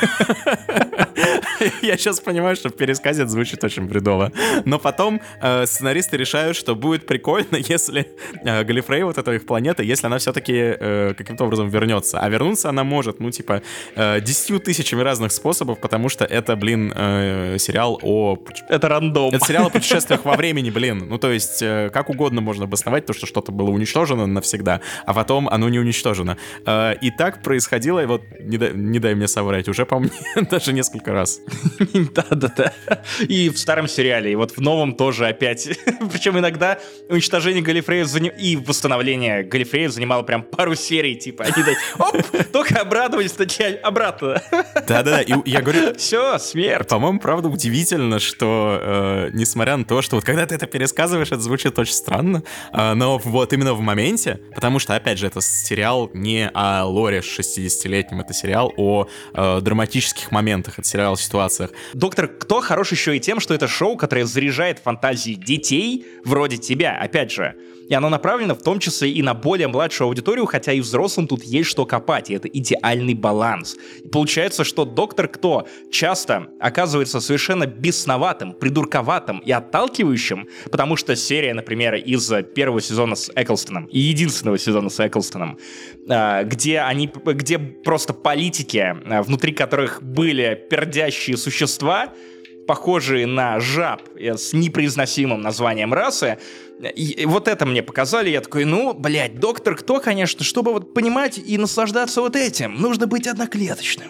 я 1.82 1.98
сейчас 1.98 2.20
понимаю, 2.20 2.56
что 2.56 2.70
пересказе 2.82 3.22
это 3.22 3.32
звучит 3.32 3.64
очень 3.64 3.84
бредово. 3.84 4.32
Но 4.66 4.80
потом 4.80 5.22
э, 5.40 5.68
сценаристы 5.68 6.18
решают, 6.18 6.58
что 6.58 6.76
будет 6.76 7.06
прикольно, 7.06 7.56
если 7.70 8.08
э, 8.44 8.64
Галифрей, 8.64 9.04
вот 9.04 9.20
эта 9.20 9.34
их 9.34 9.46
планета, 9.46 9.84
если 9.84 10.08
она 10.08 10.18
все-таки 10.18 10.54
э, 10.56 11.14
каким-то 11.16 11.44
образом 11.44 11.70
вернется. 11.70 12.20
А 12.20 12.28
вернуться 12.28 12.70
она 12.70 12.84
может, 12.84 13.20
ну, 13.20 13.30
типа, 13.30 13.62
э, 13.96 14.20
тысячами 14.22 15.02
разных 15.02 15.32
способов, 15.32 15.80
потому 15.80 16.10
что 16.10 16.26
это, 16.26 16.56
блин, 16.56 16.92
э, 16.96 17.58
сериал 17.60 18.00
о... 18.02 18.38
Это 18.68 18.90
рандом. 18.90 19.34
Это 19.34 19.46
сериал 19.46 19.68
о 19.68 19.70
путешествиях 19.78 20.26
во 20.26 20.36
времени, 20.36 20.72
блин. 20.72 21.06
Ну, 21.08 21.20
то 21.20 21.32
есть, 21.32 21.62
э, 21.62 21.92
как 21.94 22.10
угодно 22.10 22.42
можно 22.42 22.64
обосновать 22.64 23.06
то, 23.06 23.14
что 23.14 23.28
что-то 23.28 23.52
было 23.52 23.70
уничтожено 23.70 24.26
навсегда, 24.26 24.82
а 25.06 25.14
потом 25.14 25.48
оно 25.50 25.70
не 25.70 25.78
уничтожено. 25.78 26.38
Э, 26.66 26.96
и 27.00 27.12
так 27.12 27.44
происходило, 27.44 28.00
и 28.02 28.06
вот, 28.08 28.24
не 28.40 28.58
дай, 28.58 28.74
не 28.74 29.00
дай 29.00 29.14
мне 29.14 29.28
соврать, 29.28 29.68
уже, 29.68 29.86
по 29.86 30.00
мне, 30.00 30.10
даже 30.50 30.74
несколько 30.74 31.14
раз. 31.14 31.42
Да-да-да. 31.94 32.71
И 33.20 33.50
в 33.50 33.58
старом 33.58 33.88
сериале, 33.88 34.32
и 34.32 34.36
вот 34.36 34.52
в 34.52 34.62
новом 34.62 34.96
тоже 34.96 35.28
опять. 35.28 35.68
Причем 36.12 36.38
иногда 36.40 36.80
уничтожение 37.10 37.62
Галифреев 37.62 38.08
заним... 38.08 38.32
и 38.38 38.56
восстановление 38.56 39.44
Галифреев 39.44 39.92
занимало 39.92 40.24
прям 40.24 40.44
пару 40.44 40.76
серий, 40.76 41.16
типа, 41.16 41.46
они 41.46 41.64
так, 41.64 41.78
оп, 42.00 42.52
только 42.52 42.80
обрадовались, 42.80 43.32
такие 43.32 43.76
обратно. 43.78 44.42
Да-да-да, 44.88 45.22
и 45.22 45.34
я 45.46 45.62
говорю... 45.62 45.96
Все, 45.96 46.40
смерть. 46.40 46.88
По-моему, 46.88 47.20
правда, 47.20 47.50
удивительно, 47.50 48.20
что, 48.20 48.80
э, 48.82 49.30
несмотря 49.34 49.78
на 49.78 49.86
то, 49.86 50.02
что 50.02 50.16
вот 50.16 50.26
когда 50.26 50.46
ты 50.46 50.56
это 50.56 50.68
пересказываешь, 50.68 51.28
это 51.28 51.42
звучит 51.42 51.78
очень 51.78 51.94
странно, 51.94 52.44
э, 52.74 52.94
но 52.94 53.18
вот 53.18 53.54
именно 53.54 53.74
в 53.74 53.82
моменте, 53.82 54.40
потому 54.56 54.80
что, 54.80 54.96
опять 54.96 55.18
же, 55.18 55.28
это 55.28 55.42
сериал 55.42 56.10
не 56.14 56.50
о 56.54 56.86
лоре 56.86 57.20
60-летнем, 57.20 58.22
это 58.22 58.34
сериал 58.34 58.74
о 58.78 59.08
э, 59.34 59.60
драматических 59.62 60.32
моментах, 60.32 60.80
это 60.80 60.88
сериал 60.88 61.14
о 61.14 61.18
ситуациях. 61.18 61.72
Доктор 61.94 62.28
Кто 62.28 62.61
хорош 62.62 62.92
еще 62.92 63.18
и 63.18 63.20
тем, 63.20 63.40
что 63.40 63.54
это 63.54 63.68
шоу, 63.68 63.98
которое 63.98 64.26
заряжает 64.26 64.80
фантазии 64.80 65.34
детей 65.34 66.06
вроде 66.24 66.58
тебя, 66.58 66.98
опять 66.98 67.32
же. 67.32 67.56
И 67.92 67.94
оно 67.94 68.08
направлено 68.08 68.56
в 68.56 68.62
том 68.62 68.80
числе 68.80 69.12
и 69.12 69.22
на 69.22 69.34
более 69.34 69.68
младшую 69.68 70.08
аудиторию, 70.08 70.46
хотя 70.46 70.72
и 70.72 70.80
взрослым 70.80 71.28
тут 71.28 71.44
есть 71.44 71.70
что 71.70 71.86
копать, 71.86 72.30
и 72.30 72.34
это 72.34 72.48
идеальный 72.48 73.16
баланс. 73.16 73.76
И 74.02 74.08
получается, 74.08 74.64
что 74.64 74.86
Доктор 74.86 75.28
Кто 75.28 75.68
часто 75.92 76.48
оказывается 76.62 77.20
совершенно 77.20 77.66
бесноватым, 77.66 78.54
придурковатым 78.54 79.40
и 79.40 79.52
отталкивающим, 79.52 80.48
потому 80.72 80.96
что 80.96 81.18
серия, 81.18 81.54
например, 81.54 81.96
из 81.96 82.32
первого 82.56 82.80
сезона 82.80 83.16
с 83.16 83.30
Эклстоном 83.36 83.88
и 83.88 84.00
единственного 84.00 84.58
сезона 84.58 84.90
с 84.90 85.06
Эклстоном, 85.06 85.58
а, 86.10 86.44
где 86.46 86.80
они, 86.80 87.12
где 87.26 87.60
просто 87.60 88.14
политики, 88.14 88.96
а, 89.06 89.22
внутри 89.22 89.52
которых 89.52 90.02
были 90.02 90.58
пердящие 90.70 91.36
существа, 91.36 92.14
похожие 92.72 93.28
на 93.28 93.60
жаб 93.60 94.02
с 94.18 94.54
непроизносимым 94.54 95.42
названием 95.42 95.94
расы. 95.94 96.38
И 96.96 97.26
вот 97.26 97.50
это 97.50 97.66
мне 97.66 97.84
показали, 97.84 98.30
я 98.30 98.40
такой, 98.40 98.64
ну, 98.64 98.94
блядь, 98.94 99.42
доктор 99.42 99.76
кто, 99.76 100.00
конечно, 100.00 100.46
чтобы 100.46 100.72
вот 100.72 100.94
понимать 100.94 101.38
и 101.38 101.58
наслаждаться 101.58 102.22
вот 102.22 102.38
этим, 102.38 102.76
нужно 102.76 103.08
быть 103.08 103.28
одноклеточным. 103.28 104.08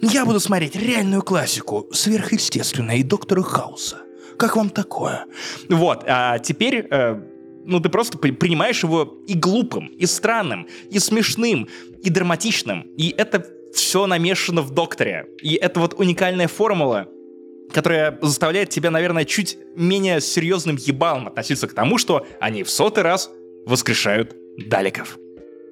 Я 0.00 0.24
буду 0.24 0.40
смотреть 0.40 0.76
реальную 0.76 1.20
классику, 1.20 1.88
сверхъестественное 1.92 2.96
и 2.96 3.02
доктора 3.02 3.42
Хауса. 3.42 3.98
Как 4.38 4.56
вам 4.56 4.70
такое? 4.70 5.26
Вот, 5.68 6.04
а 6.06 6.38
теперь 6.38 6.86
э, 6.90 7.20
ну, 7.66 7.80
ты 7.80 7.90
просто 7.90 8.16
принимаешь 8.16 8.82
его 8.82 9.18
и 9.26 9.34
глупым, 9.34 9.88
и 9.88 10.06
странным, 10.06 10.66
и 10.90 10.98
смешным, 10.98 11.68
и 12.02 12.08
драматичным. 12.08 12.80
И 12.96 13.14
это 13.14 13.44
все 13.74 14.06
намешано 14.06 14.62
в 14.62 14.70
докторе. 14.70 15.26
И 15.42 15.52
это 15.52 15.80
вот 15.80 15.92
уникальная 16.00 16.48
формула, 16.48 17.06
которая 17.72 18.18
заставляет 18.22 18.70
тебя, 18.70 18.90
наверное, 18.90 19.24
чуть 19.24 19.58
менее 19.74 20.20
серьезным 20.20 20.76
ебалом 20.76 21.28
относиться 21.28 21.68
к 21.68 21.74
тому, 21.74 21.98
что 21.98 22.26
они 22.40 22.62
в 22.62 22.70
сотый 22.70 23.02
раз 23.02 23.30
воскрешают 23.66 24.34
далеков 24.56 25.18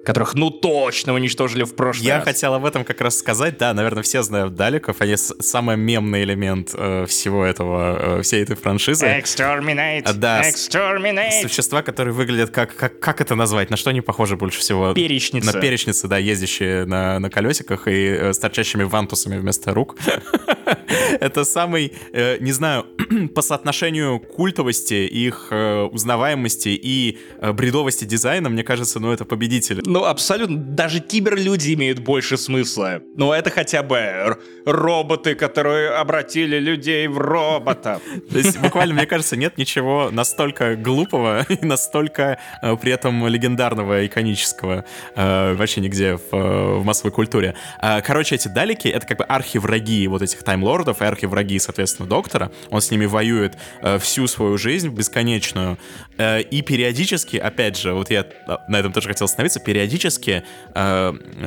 которых, 0.05 0.35
ну, 0.35 0.51
точно 0.51 1.15
уничтожили 1.15 1.65
в 1.65 1.75
прошлый 1.75 2.07
Я 2.07 2.17
раз. 2.17 2.25
хотел 2.25 2.55
об 2.55 2.65
этом 2.65 2.85
как 2.85 3.01
раз 3.01 3.19
сказать. 3.19 3.59
Да, 3.59 3.75
наверное, 3.75 4.03
все 4.03 4.23
знают 4.23 4.55
Далеков. 4.55 5.01
Они 5.01 5.17
самый 5.17 5.77
мемный 5.77 6.23
элемент 6.23 6.71
э, 6.75 7.07
всего 7.07 7.45
этого, 7.45 8.19
э, 8.19 8.23
всей 8.23 8.43
этой 8.43 8.57
франшизы. 8.57 9.07
Exterminate! 9.07 10.03
А, 10.05 10.13
да. 10.13 10.49
Exterminate! 10.49 11.43
Существа, 11.43 11.83
которые 11.83 12.15
выглядят 12.15 12.51
как, 12.51 12.75
как... 12.75 12.99
Как 12.99 13.21
это 13.21 13.35
назвать? 13.35 13.71
На 13.71 13.77
что 13.77 13.91
они 13.91 14.01
похожи 14.01 14.37
больше 14.37 14.61
всего? 14.61 14.95
Перечницы. 14.95 15.47
На 15.47 15.61
перечницы, 15.61 16.09
да, 16.09 16.19
ездящие 16.19 16.85
на, 16.85 17.19
на 17.19 17.31
колесиках 17.31 17.89
и 17.89 18.07
э, 18.09 18.33
с 18.33 18.39
торчащими 18.39 18.85
вантусами 18.85 19.37
вместо 19.39 19.75
рук. 19.75 19.97
Это 21.21 21.45
самый, 21.45 21.93
э, 22.13 22.39
не 22.41 22.53
знаю, 22.53 22.87
по 23.35 23.43
соотношению 23.43 24.21
культовости, 24.21 24.95
их 24.95 25.49
э, 25.51 25.83
узнаваемости 25.83 26.69
и 26.69 27.19
э, 27.41 27.53
бредовости 27.53 28.05
дизайна, 28.05 28.49
мне 28.49 28.63
кажется, 28.63 29.01
ну, 29.01 29.13
это 29.13 29.25
победитель. 29.25 29.83
Ну, 29.99 30.05
абсолютно. 30.05 30.57
Даже 30.57 31.01
киберлюди 31.01 31.75
имеют 31.75 31.99
больше 31.99 32.37
смысла. 32.37 33.01
Ну, 33.17 33.33
это 33.33 33.51
хотя 33.51 33.83
бы 33.83 34.39
роботы, 34.65 35.35
которые 35.35 35.91
обратили 35.91 36.61
людей 36.61 37.09
в 37.09 37.19
роботов. 37.19 38.01
То 38.31 38.39
есть, 38.39 38.61
буквально, 38.61 38.95
мне 38.95 39.07
кажется, 39.07 39.37
нет 39.37 39.59
ничего 39.59 40.11
настолько 40.13 40.77
глупого 40.77 41.45
и 41.49 41.65
настолько 41.67 42.39
э, 42.63 42.77
при 42.77 42.93
этом 42.93 43.27
легендарного, 43.27 44.07
иконического 44.07 44.85
э, 45.17 45.55
вообще 45.55 45.81
нигде 45.81 46.17
в, 46.17 46.79
в 46.79 46.85
массовой 46.85 47.11
культуре. 47.11 47.57
Э, 47.83 48.01
короче, 48.01 48.37
эти 48.37 48.47
далеки— 48.47 48.89
это 48.91 49.05
как 49.05 49.19
бы 49.19 49.25
архивраги 49.25 50.07
вот 50.07 50.23
этих 50.23 50.45
таймлордов 50.45 51.03
и 51.03 51.05
архивраги, 51.07 51.59
соответственно, 51.59 52.09
Доктора. 52.09 52.53
Он 52.71 52.81
с 52.81 52.93
ними 52.93 53.07
воюет 53.07 53.59
всю 53.99 54.29
свою 54.29 54.59
жизнь 54.59 54.91
бесконечную. 54.91 55.77
И 56.19 56.63
периодически, 56.67 57.37
опять 57.37 57.77
же, 57.77 57.95
вот 57.95 58.11
я 58.11 58.25
на 58.69 58.77
этом 58.77 58.93
тоже 58.93 59.09
хотел 59.09 59.25
остановиться, 59.25 59.61
периодически 59.61 59.78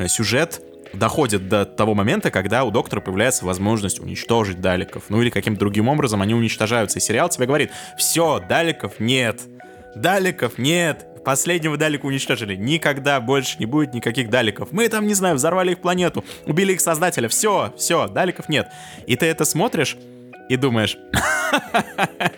сюжет 0.08 0.62
доходит 0.94 1.48
до 1.48 1.66
того 1.66 1.94
момента, 1.94 2.32
когда 2.32 2.64
у 2.64 2.72
доктора 2.72 3.02
появляется 3.02 3.46
возможность 3.46 4.00
уничтожить 4.00 4.62
даликов. 4.62 5.04
Ну 5.10 5.22
или 5.22 5.30
каким-то 5.30 5.62
другим 5.62 5.88
образом 5.88 6.22
они 6.22 6.34
уничтожаются. 6.34 7.00
И 7.00 7.02
сериал 7.02 7.30
тебе 7.30 7.46
говорит, 7.46 7.72
все, 7.98 8.40
даликов 8.48 9.00
нет. 9.00 9.42
Даликов 9.96 10.58
нет. 10.58 11.08
Последнего 11.24 11.78
далика 11.78 12.06
уничтожили. 12.06 12.56
Никогда 12.56 13.22
больше 13.22 13.58
не 13.60 13.66
будет 13.66 13.94
никаких 13.94 14.30
даликов. 14.30 14.70
Мы 14.72 14.90
там, 14.90 15.06
не 15.06 15.14
знаю, 15.14 15.36
взорвали 15.36 15.72
их 15.72 15.80
планету, 15.80 16.26
убили 16.46 16.74
их 16.74 16.82
создателя. 16.82 17.30
Все, 17.30 17.74
все, 17.78 18.08
даликов 18.08 18.50
нет. 18.50 18.68
И 19.06 19.16
ты 19.16 19.28
это 19.28 19.46
смотришь 19.46 19.98
и 20.50 20.56
думаешь, 20.56 20.98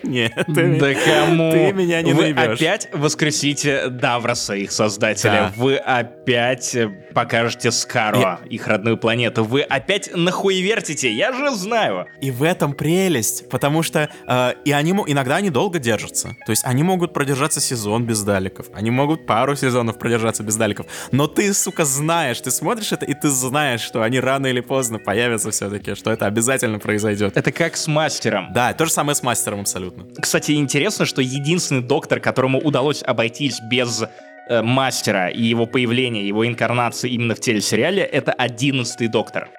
нет, 0.02 0.32
ты, 0.54 0.78
да 0.78 0.94
кому? 0.94 1.50
ты 1.50 1.72
меня 1.72 2.02
не 2.02 2.12
Вы 2.12 2.32
наебешь. 2.32 2.60
опять 2.60 2.88
воскресите 2.92 3.88
Давроса, 3.88 4.54
их 4.54 4.72
создателя. 4.72 5.30
Да. 5.30 5.52
Вы 5.56 5.76
опять 5.76 6.76
покажете 7.14 7.70
Скаро, 7.70 8.40
их 8.48 8.66
родную 8.66 8.96
планету. 8.96 9.44
Вы 9.44 9.62
опять 9.62 10.10
нахуевертите, 10.14 11.12
я 11.12 11.32
же 11.32 11.50
знаю. 11.50 12.06
И 12.20 12.30
в 12.30 12.42
этом 12.42 12.72
прелесть, 12.72 13.48
потому 13.48 13.82
что 13.82 14.08
э, 14.26 14.52
и 14.64 14.72
они 14.72 14.92
иногда 15.06 15.36
они 15.36 15.50
долго 15.50 15.78
держатся. 15.78 16.36
То 16.46 16.50
есть 16.50 16.64
они 16.64 16.82
могут 16.82 17.12
продержаться 17.12 17.60
сезон 17.60 18.04
без 18.04 18.22
даликов, 18.22 18.66
они 18.74 18.90
могут 18.90 19.26
пару 19.26 19.56
сезонов 19.56 19.98
продержаться 19.98 20.42
без 20.42 20.56
даликов. 20.56 20.86
Но 21.12 21.26
ты, 21.26 21.52
сука, 21.54 21.84
знаешь, 21.84 22.40
ты 22.40 22.50
смотришь 22.50 22.92
это 22.92 23.06
и 23.06 23.14
ты 23.14 23.28
знаешь, 23.28 23.80
что 23.80 24.02
они 24.02 24.20
рано 24.20 24.46
или 24.46 24.60
поздно 24.60 24.98
появятся 24.98 25.50
все-таки, 25.50 25.94
что 25.94 26.10
это 26.10 26.26
обязательно 26.26 26.78
произойдет. 26.78 27.36
Это 27.36 27.52
как 27.52 27.76
с 27.76 27.86
мастером. 27.86 28.52
Да, 28.52 28.72
то 28.72 28.86
же 28.86 28.92
самое 28.92 29.03
с 29.12 29.22
мастером 29.22 29.60
абсолютно. 29.60 30.06
Кстати, 30.18 30.52
интересно, 30.52 31.04
что 31.04 31.20
единственный 31.20 31.82
доктор, 31.82 32.20
которому 32.20 32.58
удалось 32.58 33.02
обойтись 33.02 33.60
без 33.70 34.04
э, 34.48 34.62
мастера 34.62 35.28
и 35.28 35.42
его 35.42 35.66
появления, 35.66 36.26
его 36.26 36.46
инкарнации 36.46 37.10
именно 37.10 37.34
в 37.34 37.40
телесериале, 37.40 38.02
это 38.02 38.32
одиннадцатый 38.32 39.08
доктор. 39.08 39.50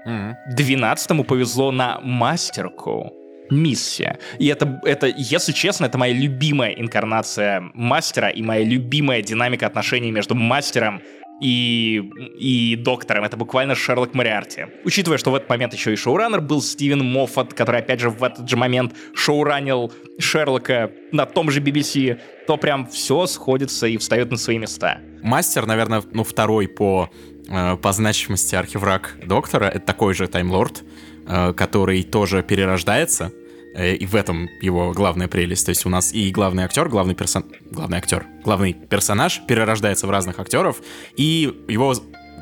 Двенадцатому 0.56 1.24
повезло 1.24 1.72
на 1.72 2.00
мастерку. 2.02 3.14
Миссия. 3.52 4.18
И 4.40 4.48
это, 4.48 4.82
это, 4.86 5.06
если 5.06 5.52
честно, 5.52 5.86
это 5.86 6.00
моя 6.00 6.14
любимая 6.14 6.72
инкарнация 6.72 7.62
мастера 7.76 8.30
и 8.30 8.42
моя 8.42 8.64
любимая 8.66 9.22
динамика 9.22 9.68
отношений 9.68 10.10
между 10.10 10.34
мастером 10.34 11.00
и, 11.42 12.02
и 12.38 12.76
доктором. 12.76 13.24
Это 13.24 13.38
буквально 13.38 13.76
Шерлок 13.76 14.14
Мориарти. 14.14 14.68
Учитывая, 14.84 15.18
что 15.18 15.32
в 15.32 15.36
этот 15.36 15.50
момент 15.50 15.74
еще 15.74 15.94
и 15.94 15.96
шоураннер 15.96 16.42
был 16.42 16.62
Стивен 16.62 17.04
Моффат, 17.04 17.54
который, 17.54 17.82
опять 17.82 18.00
же, 18.00 18.10
в 18.10 18.24
этот 18.24 18.50
же 18.50 18.58
момент 18.58 18.96
шоуранил 19.14 19.92
Шерлока 20.20 20.92
на 21.12 21.26
том 21.26 21.52
же 21.52 21.62
BBC, 21.62 22.20
то 22.48 22.58
прям 22.58 22.88
все 22.88 23.26
сходится 23.28 23.88
и 23.88 23.98
встает 23.98 24.32
на 24.32 24.38
свои 24.38 24.58
места. 24.58 25.00
Мастер, 25.22 25.66
наверное, 25.66 26.04
ну, 26.12 26.24
второй 26.24 26.68
по, 26.68 27.10
э, 27.50 27.76
по 27.78 27.92
значимости 27.92 28.56
архивраг 28.56 29.18
доктора, 29.24 29.66
это 29.66 29.86
такой 29.86 30.14
же 30.14 30.28
таймлорд, 30.28 30.84
э, 31.28 31.54
который 31.54 32.04
тоже 32.04 32.44
перерождается, 32.44 33.32
и 33.78 34.06
в 34.06 34.16
этом 34.16 34.50
его 34.62 34.92
главная 34.94 35.28
прелесть. 35.28 35.66
То 35.66 35.70
есть 35.70 35.86
у 35.86 35.90
нас 35.90 36.14
и 36.14 36.32
главный 36.32 36.64
актер, 36.64 36.88
главный 36.90 37.16
персон... 37.16 37.46
Главный 37.72 37.98
актер, 37.98 38.26
главный 38.44 38.74
персонаж 38.74 39.42
перерождается 39.48 40.08
в 40.08 40.10
разных 40.10 40.40
актеров, 40.40 40.82
и 41.18 41.54
его 41.68 41.94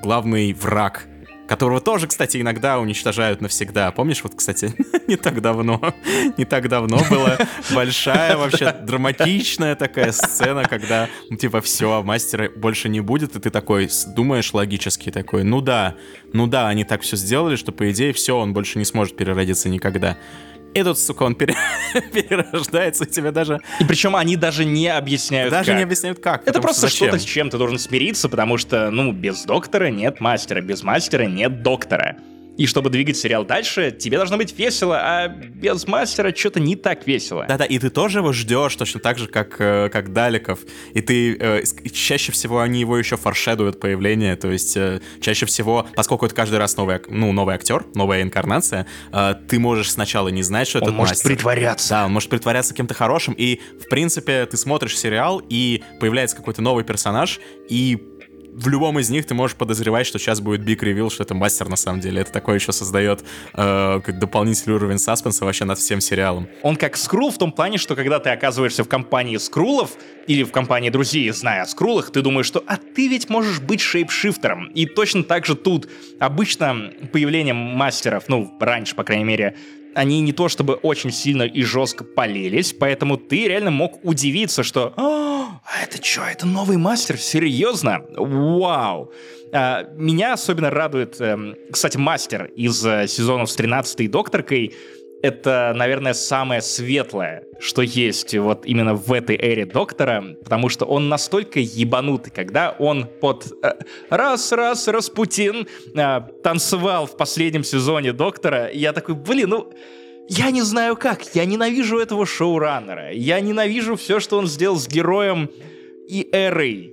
главный 0.04 0.54
враг 0.54 1.08
которого 1.48 1.82
тоже, 1.82 2.08
кстати, 2.08 2.40
иногда 2.42 2.80
уничтожают 2.80 3.42
навсегда. 3.42 3.92
Помнишь, 3.92 4.24
вот, 4.24 4.34
кстати, 4.36 4.74
не 5.08 5.18
так 5.18 5.42
давно, 5.42 5.94
не 6.38 6.46
так 6.46 6.70
давно 6.70 7.00
была 7.10 7.38
большая 7.76 8.38
вообще 8.38 8.72
драматичная 8.72 9.76
такая 9.76 10.12
сцена, 10.12 10.64
когда, 10.64 11.10
ну, 11.30 11.38
типа, 11.38 11.62
все, 11.62 12.02
мастера 12.02 12.50
больше 12.50 12.90
не 12.90 13.02
будет, 13.02 13.36
и 13.36 13.40
ты 13.40 13.50
такой 13.50 13.90
думаешь 14.16 14.54
логически 14.54 15.12
такой, 15.12 15.44
ну 15.44 15.62
да, 15.62 15.96
ну 16.32 16.48
да, 16.48 16.70
они 16.70 16.86
так 16.86 17.02
все 17.02 17.18
сделали, 17.18 17.56
что, 17.56 17.72
по 17.72 17.92
идее, 17.92 18.14
все, 18.14 18.38
он 18.38 18.54
больше 18.54 18.80
не 18.80 18.86
сможет 18.86 19.16
переродиться 19.16 19.70
никогда. 19.70 20.18
И 20.74 20.84
тут, 20.84 20.98
сука, 20.98 21.24
он 21.24 21.36
пере- 21.36 21.56
перерождается, 22.14 23.04
и 23.04 23.08
тебе 23.08 23.32
даже, 23.32 23.60
И 23.80 23.84
причем 23.84 24.16
они 24.16 24.36
даже 24.36 24.66
не 24.66 24.88
объясняют, 24.88 25.52
даже 25.52 25.68
как. 25.72 25.78
не 25.78 25.84
объясняют, 25.84 26.20
как. 26.20 26.48
Это 26.48 26.62
просто 26.62 26.82
зачем. 26.82 27.08
что-то, 27.10 27.20
с 27.22 27.26
чем 27.26 27.50
ты 27.50 27.58
должен 27.58 27.78
смириться, 27.78 28.28
потому 28.30 28.58
что, 28.58 28.90
ну, 28.90 29.12
без 29.12 29.44
доктора 29.44 29.90
нет 29.90 30.20
мастера, 30.20 30.62
без 30.62 30.82
мастера 30.84 31.24
нет 31.26 31.62
доктора. 31.62 32.16
И 32.58 32.68
чтобы 32.68 32.90
двигать 32.90 33.18
сериал 33.18 33.46
дальше, 33.46 33.92
тебе 33.92 34.18
должно 34.18 34.38
быть 34.38 34.58
весело, 34.58 35.00
а 35.02 35.28
без 35.28 35.88
мастера 35.88 36.34
что-то 36.36 36.60
не 36.60 36.76
так 36.76 37.08
весело. 37.08 37.46
Да-да, 37.48 37.66
и 37.66 37.80
ты 37.80 37.90
тоже 37.90 38.20
его 38.20 38.32
ждешь 38.32 38.76
точно 38.76 39.00
так 39.00 39.18
же, 39.18 39.28
как, 39.28 39.56
э, 39.60 39.90
как 39.92 40.14
Далеков. 40.14 40.60
И 40.94 41.02
ты 41.02 41.36
э, 41.36 41.64
чаще 41.92 42.32
всего 42.32 42.60
они 42.60 42.80
его 42.80 42.98
еще 42.98 43.18
форшедуют 43.18 43.80
появление. 43.80 44.36
То 44.36 44.52
есть 44.52 44.78
э, 44.78 45.02
чаще 45.20 45.46
всего, 45.48 45.88
поскольку 45.96 46.28
это 46.28 46.36
каждый 46.36 46.60
раз 46.60 46.78
новый, 46.78 47.00
ну, 47.08 47.32
новый 47.32 47.56
актер, 47.56 47.86
новая 47.96 48.22
инкарнация, 48.22 48.86
э, 49.12 49.36
ты 49.48 49.60
можешь 49.60 49.92
сначала 49.92 50.28
не 50.28 50.44
знать, 50.44 50.68
что 50.68 50.78
Он 50.80 50.84
это 50.84 50.92
может 50.92 51.12
мастер. 51.16 51.30
притворяться. 51.30 51.90
Да, 51.90 52.06
он 52.06 52.14
может 52.14 52.30
притворяться 52.30 52.74
кем-то 52.76 52.94
хорошим, 52.94 53.34
и, 53.36 53.62
в 53.84 53.90
принципе, 53.90 54.46
ты 54.46 54.58
смотришь 54.58 54.98
сериал, 54.98 55.42
и 55.50 55.84
появляется 56.00 56.36
какой-то 56.36 56.62
новый 56.62 56.84
персонаж, 56.84 57.40
и 57.68 57.98
в 58.56 58.68
любом 58.68 59.00
из 59.00 59.10
них 59.10 59.26
ты 59.26 59.34
можешь 59.34 59.58
подозревать, 59.58 60.06
что 60.06 60.20
сейчас 60.20 60.40
будет 60.40 60.62
биг 60.62 60.84
ревил, 60.84 61.10
что 61.10 61.24
это 61.24 61.34
мастер 61.34 61.70
на 61.70 61.76
самом 61.76 62.00
деле. 62.00 62.22
Это 62.22 62.32
такое 62.32 62.56
еще 62.56 62.72
создает 62.72 63.24
э, 63.54 64.02
как 64.04 64.20
дополнительный 64.20 64.76
уровень 64.76 65.00
саспенса 65.00 65.46
вообще 65.46 65.66
над 65.66 65.80
всем 65.80 66.02
сериалом. 66.02 66.48
Он 66.62 66.76
как 66.76 66.96
скрул 66.98 67.32
в 67.32 67.38
том 67.38 67.52
плане, 67.52 67.78
что 67.78 67.96
когда 67.96 68.20
ты 68.20 68.30
оказываешься 68.30 68.84
в 68.84 68.88
компании 68.88 69.38
скрулов 69.38 69.92
или 70.28 70.44
в 70.44 70.52
компании 70.52 70.90
друзей, 70.90 71.30
зная 71.32 71.64
о 71.64 71.66
скрулах, 71.66 72.12
ты 72.12 72.22
думаешь, 72.22 72.46
что 72.46 72.64
«а 72.68 72.78
ты 72.78 73.08
ведь 73.08 73.30
можешь 73.30 73.60
быть 73.60 73.82
шейпшифтером». 73.82 74.68
И 74.74 74.86
точно 74.86 75.24
так 75.24 75.46
же 75.46 75.56
тут. 75.56 75.90
Обычно 76.20 76.92
появление 77.12 77.54
мастеров, 77.54 78.26
ну, 78.28 78.54
раньше, 78.60 78.96
по 78.96 79.04
крайней 79.04 79.26
мере, 79.26 79.56
они 79.96 80.22
не 80.22 80.34
то 80.34 80.50
чтобы 80.50 80.74
очень 80.76 81.12
сильно 81.12 81.44
и 81.44 81.64
жестко 81.64 82.04
полились, 82.04 82.74
поэтому 82.74 83.18
ты 83.18 83.48
реально 83.48 83.72
мог 83.72 84.04
удивиться, 84.04 84.64
что 84.64 84.94
«А, 84.98 85.60
а 85.64 85.84
это 85.84 86.04
что, 86.04 86.24
это 86.24 86.46
новый 86.46 86.78
мастер? 86.78 87.18
Серьезно? 87.18 88.04
Вау!» 88.16 89.12
А, 89.52 89.84
Меня 89.96 90.34
особенно 90.34 90.70
радует, 90.72 91.22
эм, 91.22 91.56
кстати, 91.72 91.98
мастер 91.98 92.46
из 92.56 92.84
э, 92.86 93.08
сезонов 93.08 93.52
с 93.52 93.56
13 93.56 94.10
докторкой, 94.10 94.74
это, 95.24 95.72
наверное, 95.74 96.14
самое 96.14 96.62
светлое, 96.62 97.46
что 97.58 97.82
есть 97.82 98.36
вот 98.36 98.66
именно 98.66 98.94
в 98.94 99.12
этой 99.14 99.38
эре 99.38 99.66
Доктора, 99.66 100.36
потому 100.44 100.68
что 100.68 100.86
он 100.86 101.08
настолько 101.08 101.62
ебанутый, 101.62 102.32
когда 102.32 102.76
он 102.78 103.08
под 103.22 103.48
э, 103.64 103.74
раз-раз 104.10 104.90
Распутин 104.90 105.66
э, 105.96 106.22
танцевал 106.44 107.08
в 107.08 107.16
последнем 107.16 107.64
сезоне 107.64 108.12
Доктора, 108.12 108.70
я 108.70 108.94
такой, 108.94 109.16
блин, 109.16 109.50
ну... 109.50 109.74
Я 110.30 110.52
не 110.52 110.62
знаю 110.62 110.96
как, 110.96 111.36
я 111.36 111.44
ненавижу 111.44 112.00
этого 112.00 112.26
шоураннера, 112.26 113.12
я 113.12 113.42
ненавижу 113.42 113.98
все, 113.98 114.22
что 114.22 114.38
он 114.38 114.48
сделал 114.48 114.78
с 114.78 114.88
героем 114.88 115.50
и 116.08 116.30
эрой, 116.32 116.93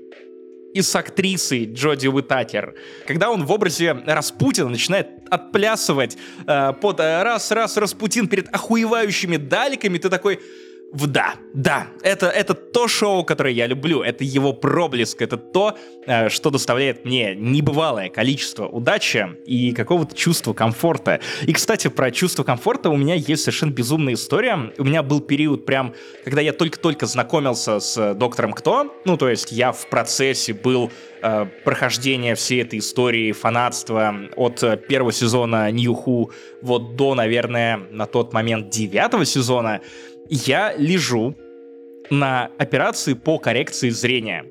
и 0.75 0.83
с 0.83 0.95
актрисой 0.95 1.67
Джоди 1.67 2.07
Уитакер. 2.07 2.75
Когда 3.07 3.31
он 3.31 3.45
в 3.45 3.53
образе 3.53 3.93
Распутина 4.07 4.69
начинает 4.69 5.09
отплясывать 5.31 6.17
э, 6.47 6.73
под 6.81 7.01
э, 7.01 7.23
раз-раз 7.23 7.77
Распутин 7.77 8.29
перед 8.29 8.49
охуевающими 8.55 9.37
даликами, 9.37 9.99
ты 9.99 10.09
такой... 10.09 10.41
В 10.93 11.07
да, 11.07 11.35
да, 11.55 11.87
это, 12.03 12.27
это 12.27 12.55
то 12.55 12.89
шоу, 12.89 13.25
которое 13.25 13.55
я 13.55 13.69
люблю, 13.69 14.03
это 14.03 14.25
его 14.25 14.53
проблеск, 14.53 15.23
это 15.23 15.37
то, 15.37 15.77
э, 16.07 16.29
что 16.29 16.51
доставляет 16.51 17.05
мне 17.05 17.37
небывалое 17.37 18.09
количество 18.09 18.67
удачи 18.67 19.29
и 19.47 19.73
какого-то 19.73 20.17
чувства 20.17 20.53
комфорта. 20.53 21.21
И, 21.43 21.53
кстати, 21.53 21.87
про 21.87 22.11
чувство 22.11 22.43
комфорта 22.43 22.91
у 22.91 22.97
меня 22.97 23.15
есть 23.15 23.45
совершенно 23.45 23.71
безумная 23.71 24.15
история. 24.15 24.73
У 24.79 24.85
меня 24.85 25.05
был 25.05 25.21
период 25.21 25.65
прям, 25.65 25.95
когда 26.25 26.41
я 26.41 26.53
только-только 26.53 27.07
знакомился 27.07 27.79
с 27.79 28.15
Доктором 28.15 28.53
Кто, 28.53 28.93
ну, 29.05 29.17
то 29.17 29.29
есть 29.29 29.53
я 29.53 29.71
в 29.71 29.87
процессе 29.89 30.53
был 30.53 30.91
э, 31.23 31.47
прохождения 31.65 32.35
всей 32.35 32.63
этой 32.63 32.81
истории 32.81 33.31
фанатства 33.31 34.15
от 34.35 34.61
э, 34.65 34.77
первого 34.77 35.13
сезона 35.13 35.71
Who 35.71 36.33
вот 36.63 36.97
до, 36.97 37.15
наверное, 37.15 37.81
на 37.91 38.07
тот 38.07 38.33
момент 38.33 38.71
девятого 38.71 39.25
сезона, 39.25 39.81
я 40.31 40.75
лежу 40.77 41.37
на 42.11 42.51
операции 42.59 43.15
по 43.15 43.39
коррекции 43.39 43.91
зрения. 43.91 44.45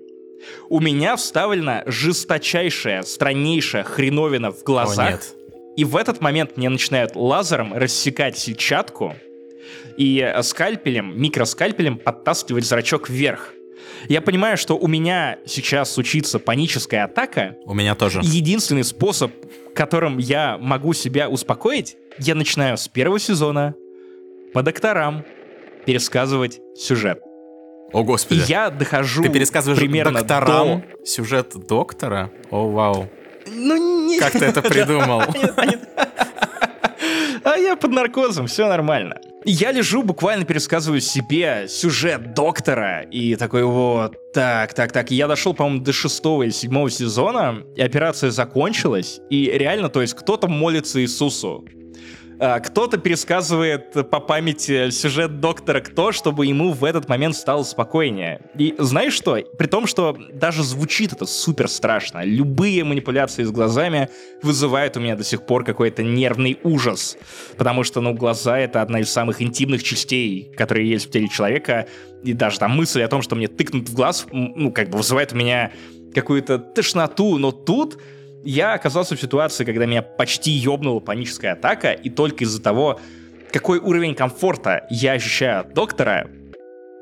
у 0.69 0.80
меня 0.80 1.15
вставлена 1.15 1.84
жесточайшая, 1.86 3.03
страннейшая 3.03 3.84
хреновина 3.84 4.51
в 4.51 4.63
глазах. 4.63 5.07
О, 5.07 5.11
нет. 5.11 5.36
И 5.75 5.84
в 5.84 5.95
этот 5.95 6.21
момент 6.21 6.57
мне 6.57 6.69
начинают 6.69 7.15
лазером 7.15 7.73
рассекать 7.73 8.38
сетчатку 8.38 9.15
и 9.97 10.34
скальпелем, 10.41 11.19
микроскальпелем 11.21 11.97
подтаскивать 11.97 12.65
зрачок 12.65 13.09
вверх. 13.09 13.53
Я 14.07 14.21
понимаю, 14.21 14.57
что 14.57 14.77
у 14.77 14.88
меня 14.88 15.39
сейчас 15.45 15.91
случится 15.93 16.39
паническая 16.39 17.03
атака. 17.05 17.55
У 17.65 17.73
меня 17.73 17.95
тоже. 17.95 18.21
Единственный 18.23 18.84
способ, 18.84 19.32
которым 19.73 20.17
я 20.17 20.57
могу 20.57 20.93
себя 20.93 21.30
успокоить, 21.30 21.97
я 22.17 22.36
начинаю 22.36 22.77
с 22.77 22.88
первого 22.88 23.19
сезона 23.19 23.75
по 24.53 24.63
докторам 24.63 25.25
пересказывать 25.86 26.59
сюжет. 26.75 27.19
О, 27.91 28.03
господи. 28.03 28.39
И 28.39 28.43
я 28.43 28.69
дохожу 28.69 29.23
Ты 29.23 29.30
пересказываешь 29.30 29.80
примерно 29.80 30.19
докторам 30.19 30.82
до... 30.82 31.05
сюжет 31.05 31.53
доктора? 31.67 32.32
О, 32.51 32.69
вау. 32.69 33.09
Ну, 33.47 34.07
не... 34.07 34.19
Как 34.19 34.34
ты 34.34 34.45
это 34.45 34.61
придумал? 34.61 35.23
А 37.41 37.55
я 37.55 37.75
под 37.75 37.91
наркозом, 37.91 38.47
все 38.47 38.67
нормально. 38.67 39.15
Я 39.45 39.71
лежу, 39.71 40.03
буквально 40.03 40.45
пересказываю 40.45 40.99
себе 40.99 41.65
сюжет 41.67 42.34
доктора, 42.34 43.03
и 43.03 43.36
такой 43.36 43.63
вот, 43.63 44.17
так, 44.34 44.73
так, 44.73 44.91
так. 44.91 45.11
Я 45.11 45.27
дошел, 45.27 45.53
по-моему, 45.53 45.82
до 45.82 45.93
шестого 45.93 46.43
или 46.43 46.51
седьмого 46.51 46.89
сезона, 46.89 47.63
и 47.75 47.82
операция 47.82 48.32
закончилась, 48.32 49.21
и 49.30 49.45
реально, 49.45 49.89
то 49.89 50.01
есть 50.01 50.13
кто-то 50.13 50.47
молится 50.47 51.01
Иисусу, 51.01 51.65
кто-то 52.39 52.97
пересказывает 52.97 54.09
по 54.09 54.19
памяти 54.21 54.91
сюжет 54.91 55.41
доктора 55.41 55.81
Кто, 55.81 56.13
чтобы 56.13 56.45
ему 56.45 56.71
в 56.71 56.85
этот 56.85 57.09
момент 57.09 57.35
стало 57.35 57.63
спокойнее. 57.63 58.41
И 58.57 58.75
знаешь 58.77 59.13
что? 59.13 59.37
При 59.57 59.67
том, 59.67 59.87
что 59.87 60.17
даже 60.33 60.63
звучит 60.63 61.11
это 61.11 61.25
супер 61.25 61.67
страшно. 61.67 62.23
Любые 62.23 62.85
манипуляции 62.85 63.43
с 63.43 63.51
глазами 63.51 64.09
вызывают 64.41 64.95
у 64.95 65.01
меня 65.01 65.17
до 65.17 65.23
сих 65.25 65.45
пор 65.45 65.65
какой-то 65.65 66.01
нервный 66.01 66.57
ужас. 66.63 67.17
Потому 67.57 67.83
что, 67.83 67.99
ну, 67.99 68.13
глаза— 68.13 68.57
это 68.59 68.81
одна 68.81 69.01
из 69.01 69.11
самых 69.11 69.41
интимных 69.41 69.83
частей, 69.83 70.53
которые 70.55 70.89
есть 70.89 71.07
в 71.07 71.11
теле 71.11 71.27
человека. 71.27 71.87
И 72.23 72.31
даже 72.31 72.59
там 72.59 72.71
мысль 72.71 73.01
о 73.01 73.09
том, 73.09 73.21
что 73.21 73.35
мне 73.35 73.47
тыкнут 73.47 73.89
в 73.89 73.93
глаз, 73.93 74.25
ну, 74.31 74.71
как 74.71 74.89
бы 74.89 74.97
вызывает 74.97 75.33
у 75.33 75.35
меня 75.35 75.71
какую-то 76.15 76.57
тошноту. 76.57 77.37
Но 77.37 77.51
тут 77.51 77.99
я 78.43 78.73
оказался 78.73 79.15
в 79.15 79.21
ситуации, 79.21 79.65
когда 79.65 79.85
меня 79.85 80.01
почти 80.01 80.51
ёбнула 80.51 80.99
паническая 80.99 81.53
атака, 81.53 81.91
и 81.91 82.09
только 82.09 82.43
из-за 82.43 82.61
того, 82.61 82.99
какой 83.51 83.79
уровень 83.79 84.15
комфорта 84.15 84.85
я 84.89 85.13
ощущаю 85.13 85.61
от 85.61 85.73
доктора, 85.73 86.29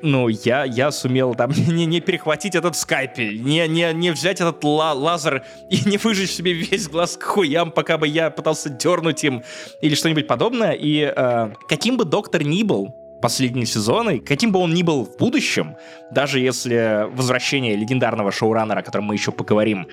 ну, 0.00 0.28
я, 0.28 0.64
я 0.64 0.90
сумел 0.90 1.34
там 1.34 1.50
не, 1.56 1.86
не 1.86 2.00
перехватить 2.00 2.54
этот 2.54 2.76
скайпель, 2.76 3.42
не, 3.42 3.66
не, 3.68 3.92
не 3.92 4.10
взять 4.10 4.40
этот 4.40 4.62
ла 4.64 4.92
лазер 4.92 5.44
и 5.70 5.88
не 5.88 5.98
выжечь 5.98 6.30
себе 6.30 6.52
весь 6.52 6.88
глаз 6.88 7.16
к 7.16 7.24
хуям, 7.24 7.70
пока 7.72 7.98
бы 7.98 8.06
я 8.06 8.30
пытался 8.30 8.70
дернуть 8.70 9.24
им 9.24 9.42
или 9.82 9.94
что-нибудь 9.94 10.26
подобное. 10.26 10.72
И 10.72 11.12
э, 11.14 11.52
каким 11.68 11.96
бы 11.96 12.04
доктор 12.04 12.44
ни 12.44 12.62
был, 12.62 12.94
последние 13.20 13.66
сезоны, 13.66 14.20
каким 14.20 14.52
бы 14.52 14.60
он 14.60 14.72
ни 14.72 14.82
был 14.82 15.04
в 15.04 15.16
будущем, 15.16 15.76
даже 16.12 16.38
если 16.38 17.06
возвращение 17.10 17.74
легендарного 17.74 18.30
шоураннера, 18.30 18.80
о 18.80 18.82
котором 18.82 19.06
мы 19.06 19.14
еще 19.14 19.32
поговорим, 19.32 19.88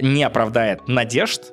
не 0.00 0.24
оправдает 0.24 0.88
надежд, 0.88 1.52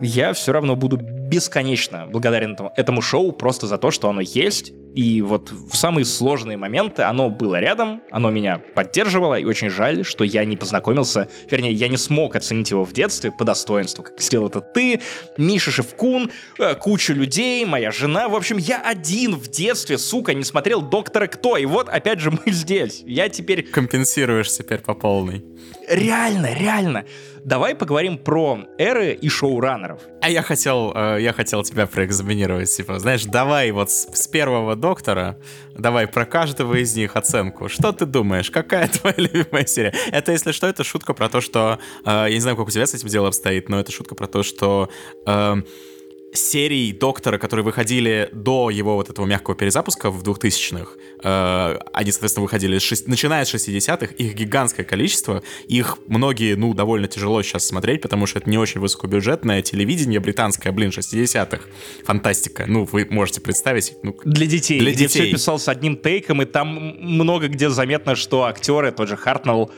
я 0.00 0.32
все 0.32 0.52
равно 0.52 0.76
буду 0.76 0.98
бесконечно 0.98 2.06
благодарен 2.06 2.56
этому 2.76 3.00
шоу 3.00 3.32
просто 3.32 3.66
за 3.66 3.78
то, 3.78 3.90
что 3.90 4.08
оно 4.08 4.20
есть. 4.20 4.72
И 4.94 5.22
вот 5.22 5.50
в 5.50 5.76
самые 5.76 6.04
сложные 6.04 6.56
моменты 6.56 7.02
оно 7.02 7.28
было 7.28 7.58
рядом, 7.58 8.00
оно 8.12 8.30
меня 8.30 8.58
поддерживало, 8.74 9.34
и 9.34 9.44
очень 9.44 9.68
жаль, 9.68 10.04
что 10.04 10.22
я 10.22 10.44
не 10.44 10.56
познакомился, 10.56 11.28
вернее, 11.50 11.72
я 11.72 11.88
не 11.88 11.96
смог 11.96 12.36
оценить 12.36 12.70
его 12.70 12.84
в 12.84 12.92
детстве 12.92 13.32
по 13.32 13.44
достоинству, 13.44 14.04
как 14.04 14.20
сделал 14.20 14.46
это 14.46 14.60
ты, 14.60 15.00
Миша 15.36 15.72
Шевкун, 15.72 16.30
э, 16.58 16.74
куча 16.76 17.12
людей, 17.12 17.64
моя 17.64 17.90
жена. 17.90 18.28
В 18.28 18.36
общем, 18.36 18.56
я 18.56 18.80
один 18.80 19.34
в 19.34 19.48
детстве, 19.48 19.98
сука, 19.98 20.32
не 20.32 20.44
смотрел 20.44 20.80
«Доктора 20.80 21.26
Кто», 21.26 21.56
и 21.56 21.66
вот 21.66 21.88
опять 21.88 22.20
же 22.20 22.30
мы 22.30 22.40
здесь. 22.52 23.02
Я 23.04 23.28
теперь... 23.28 23.64
Компенсируешь 23.64 24.52
теперь 24.52 24.78
по 24.78 24.94
полной. 24.94 25.44
Реально, 25.88 26.54
реально. 26.54 27.04
Давай 27.44 27.74
поговорим 27.74 28.16
про 28.16 28.60
эры 28.78 29.12
и 29.12 29.28
шоураннеров. 29.28 30.00
А 30.22 30.30
я 30.30 30.40
хотел, 30.40 30.92
э, 30.94 31.18
я 31.20 31.34
хотел 31.34 31.62
тебя 31.62 31.86
проэкзаминировать, 31.86 32.74
типа, 32.74 32.98
знаешь, 32.98 33.24
давай 33.24 33.70
вот 33.70 33.90
с, 33.90 34.08
с 34.14 34.26
первого 34.28 34.76
доктора, 34.84 35.38
давай 35.74 36.06
про 36.06 36.26
каждого 36.26 36.74
из 36.74 36.94
них 36.94 37.16
оценку. 37.16 37.70
Что 37.70 37.92
ты 37.92 38.04
думаешь, 38.04 38.50
какая 38.50 38.86
твоя 38.96 39.14
любимая 39.16 39.64
серия? 39.64 39.94
Это, 40.12 40.32
если 40.32 40.52
что, 40.52 40.66
это 40.66 40.84
шутка 40.84 41.14
про 41.14 41.30
то, 41.30 41.40
что, 41.40 41.78
э, 42.04 42.26
я 42.28 42.34
не 42.34 42.40
знаю, 42.40 42.56
как 42.58 42.66
у 42.66 42.70
тебя 42.70 42.86
с 42.86 42.92
этим 42.92 43.08
делом 43.08 43.28
обстоит, 43.28 43.70
но 43.70 43.80
это 43.80 43.90
шутка 43.92 44.14
про 44.14 44.26
то, 44.26 44.42
что... 44.42 44.90
Э, 45.26 45.56
серий 46.34 46.92
Доктора, 46.92 47.38
которые 47.38 47.64
выходили 47.64 48.28
до 48.32 48.68
его 48.68 48.96
вот 48.96 49.08
этого 49.08 49.24
мягкого 49.24 49.56
перезапуска 49.56 50.10
в 50.10 50.22
2000-х, 50.22 50.92
э, 51.22 51.78
они, 51.92 52.10
соответственно, 52.10 52.42
выходили, 52.42 52.78
с 52.78 53.06
начиная 53.06 53.44
с 53.44 53.54
60-х, 53.54 54.14
их 54.14 54.34
гигантское 54.34 54.84
количество, 54.84 55.42
их 55.68 55.98
многие, 56.08 56.56
ну, 56.56 56.74
довольно 56.74 57.06
тяжело 57.06 57.42
сейчас 57.42 57.66
смотреть, 57.66 58.02
потому 58.02 58.26
что 58.26 58.40
это 58.40 58.50
не 58.50 58.58
очень 58.58 58.80
высокобюджетное 58.80 59.62
телевидение 59.62 60.20
британское, 60.20 60.72
блин, 60.72 60.90
60-х. 60.90 61.62
Фантастика. 62.04 62.64
Ну, 62.66 62.84
вы 62.84 63.06
можете 63.08 63.40
представить. 63.40 63.94
Ну, 64.02 64.16
для 64.24 64.46
детей. 64.46 64.80
Для 64.80 64.92
детей. 64.92 65.08
Все 65.08 65.30
писал 65.30 65.58
с 65.58 65.68
одним 65.68 65.96
тейком, 65.96 66.42
и 66.42 66.44
там 66.44 66.96
много 66.98 67.48
где 67.48 67.70
заметно, 67.70 68.16
что 68.16 68.44
актеры, 68.44 68.90
тот 68.90 69.08
же 69.08 69.16
Хартнелл, 69.16 69.70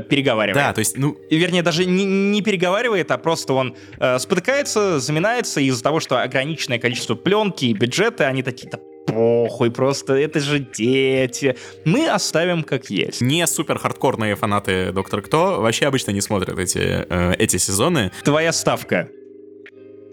переговаривает. 0.00 0.56
Да, 0.56 0.72
то 0.72 0.78
есть, 0.80 0.96
ну... 0.96 1.16
И, 1.30 1.36
вернее, 1.36 1.62
даже 1.62 1.84
не, 1.84 2.04
не 2.04 2.42
переговаривает, 2.42 3.10
а 3.10 3.18
просто 3.18 3.52
он 3.52 3.76
э, 3.98 4.18
спотыкается, 4.18 5.00
заминается 5.00 5.60
из-за 5.60 5.82
того, 5.82 6.00
что 6.00 6.22
ограниченное 6.22 6.78
количество 6.78 7.14
пленки 7.14 7.66
и 7.66 7.74
бюджеты, 7.74 8.24
они 8.24 8.42
такие-то 8.42 8.80
похуй, 9.06 9.70
просто 9.70 10.14
это 10.14 10.40
же 10.40 10.60
дети. 10.60 11.56
Мы 11.84 12.08
оставим 12.08 12.62
как 12.62 12.90
есть. 12.90 13.20
Не 13.20 13.46
супер 13.46 13.78
хардкорные 13.78 14.36
фанаты 14.36 14.92
Доктор 14.92 15.22
Кто 15.22 15.60
вообще 15.60 15.86
обычно 15.86 16.12
не 16.12 16.20
смотрят 16.20 16.58
эти, 16.58 17.06
э, 17.08 17.34
эти 17.38 17.56
сезоны. 17.56 18.12
Твоя 18.24 18.52
ставка. 18.52 19.08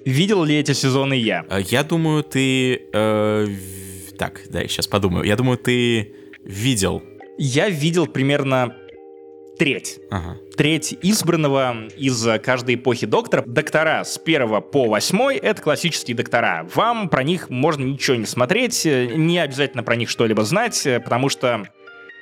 Видел 0.06 0.44
ли 0.44 0.56
эти 0.56 0.72
сезоны 0.72 1.14
я? 1.14 1.46
Э, 1.50 1.62
я 1.62 1.84
думаю, 1.84 2.24
ты... 2.24 2.82
Э, 2.94 3.48
так, 4.18 4.42
да, 4.50 4.62
сейчас 4.64 4.88
подумаю. 4.88 5.26
Я 5.26 5.36
думаю, 5.36 5.58
ты 5.58 6.14
видел. 6.44 7.02
Я 7.38 7.70
видел 7.70 8.06
примерно 8.08 8.76
треть. 9.60 10.00
Ага. 10.10 10.38
Треть 10.58 10.98
избранного 11.02 11.88
из 11.96 12.26
каждой 12.42 12.76
эпохи 12.76 13.06
доктора. 13.06 13.44
Доктора 13.46 14.04
с 14.04 14.18
первого 14.18 14.62
по 14.62 14.88
восьмой— 14.88 15.36
это 15.38 15.62
классические 15.62 16.16
доктора. 16.16 16.66
Вам 16.74 17.10
про 17.10 17.24
них 17.24 17.50
можно 17.50 17.84
ничего 17.84 18.16
не 18.16 18.26
смотреть, 18.26 18.86
не 18.86 19.38
обязательно 19.38 19.84
про 19.84 19.96
них 19.96 20.10
что-либо 20.10 20.44
знать, 20.44 20.82
потому 21.04 21.30
что 21.30 21.68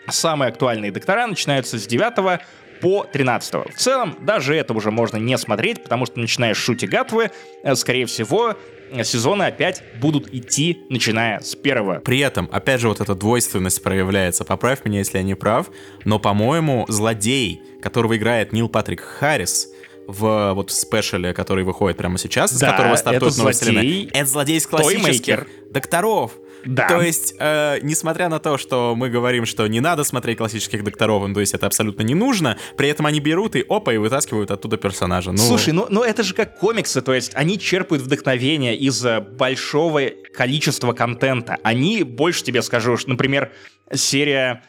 самые 0.09 0.49
актуальные 0.49 0.91
доктора 0.91 1.27
начинаются 1.27 1.77
с 1.79 1.85
девятого 1.85 2.41
по 2.81 3.05
13. 3.11 3.73
В 3.73 3.77
целом, 3.77 4.17
даже 4.21 4.55
это 4.55 4.73
уже 4.73 4.91
можно 4.91 5.17
не 5.17 5.38
смотреть, 5.38 5.83
потому 5.83 6.05
что 6.05 6.19
начинаешь 6.19 6.57
шути 6.57 6.85
гатвы, 6.85 7.31
э, 7.63 7.75
скорее 7.75 8.05
всего, 8.05 8.55
сезоны 9.03 9.43
опять 9.43 9.83
будут 9.99 10.33
идти, 10.33 10.79
начиная 10.89 11.39
с 11.39 11.55
первого. 11.55 11.99
При 11.99 12.19
этом, 12.19 12.49
опять 12.51 12.81
же, 12.81 12.89
вот 12.89 13.01
эта 13.01 13.15
двойственность 13.15 13.81
проявляется. 13.83 14.43
Поправь 14.45 14.85
меня, 14.85 14.99
если 14.99 15.17
я 15.17 15.23
не 15.23 15.35
прав, 15.35 15.69
но, 16.05 16.19
по-моему, 16.19 16.85
злодей, 16.88 17.61
которого 17.81 18.17
играет 18.17 18.53
Нил 18.53 18.69
Патрик 18.69 19.01
Харрис, 19.01 19.69
в 20.07 20.53
вот 20.53 20.71
спешале, 20.71 21.33
который 21.33 21.65
выходит 21.65 21.97
прямо 21.97 22.17
сейчас, 22.17 22.53
да, 22.53 22.69
с 22.69 22.71
которого 22.71 22.95
стартует 22.95 23.38
новая 23.38 23.53
вселенная. 23.53 24.09
Это 24.13 24.25
злодей 24.25 24.57
из 24.57 24.65
классических 24.65 25.47
докторов. 25.69 26.31
Да. 26.68 26.88
То 26.88 27.01
есть, 27.01 27.34
э, 27.39 27.80
несмотря 27.82 28.28
на 28.28 28.39
то, 28.39 28.57
что 28.57 28.93
мы 28.95 29.09
говорим, 29.09 29.45
что 29.45 29.65
не 29.68 29.80
надо 29.80 30.03
смотреть 30.03 30.38
классических 30.38 30.84
докторов, 30.84 31.26
ну, 31.28 31.34
то 31.34 31.39
есть 31.39 31.53
это 31.53 31.65
абсолютно 31.65 32.03
не 32.03 32.13
нужно, 32.13 32.57
при 32.76 32.89
этом 32.89 33.05
они 33.05 33.20
берут 33.22 33.55
и 33.55 33.65
опа, 33.68 33.93
и 33.93 33.97
вытаскивают 33.97 34.51
оттуда 34.51 34.78
персонажа. 34.78 35.32
Ну... 35.32 35.38
Слушай, 35.38 35.74
ну, 35.74 35.88
ну 35.89 36.03
это 36.03 36.24
же 36.24 36.34
как 36.34 36.59
комиксы, 36.59 37.01
то 37.01 37.13
есть 37.13 37.32
они 37.36 37.57
черпают 37.57 38.03
вдохновение 38.03 38.76
из 38.76 39.03
э, 39.05 39.22
большого 39.22 40.01
количества 40.36 40.91
контента. 40.91 41.57
Они, 41.63 42.03
больше 42.03 42.43
тебе 42.43 42.61
скажу, 42.61 42.97
что, 42.97 43.09
например, 43.11 43.51
серия 43.93 44.63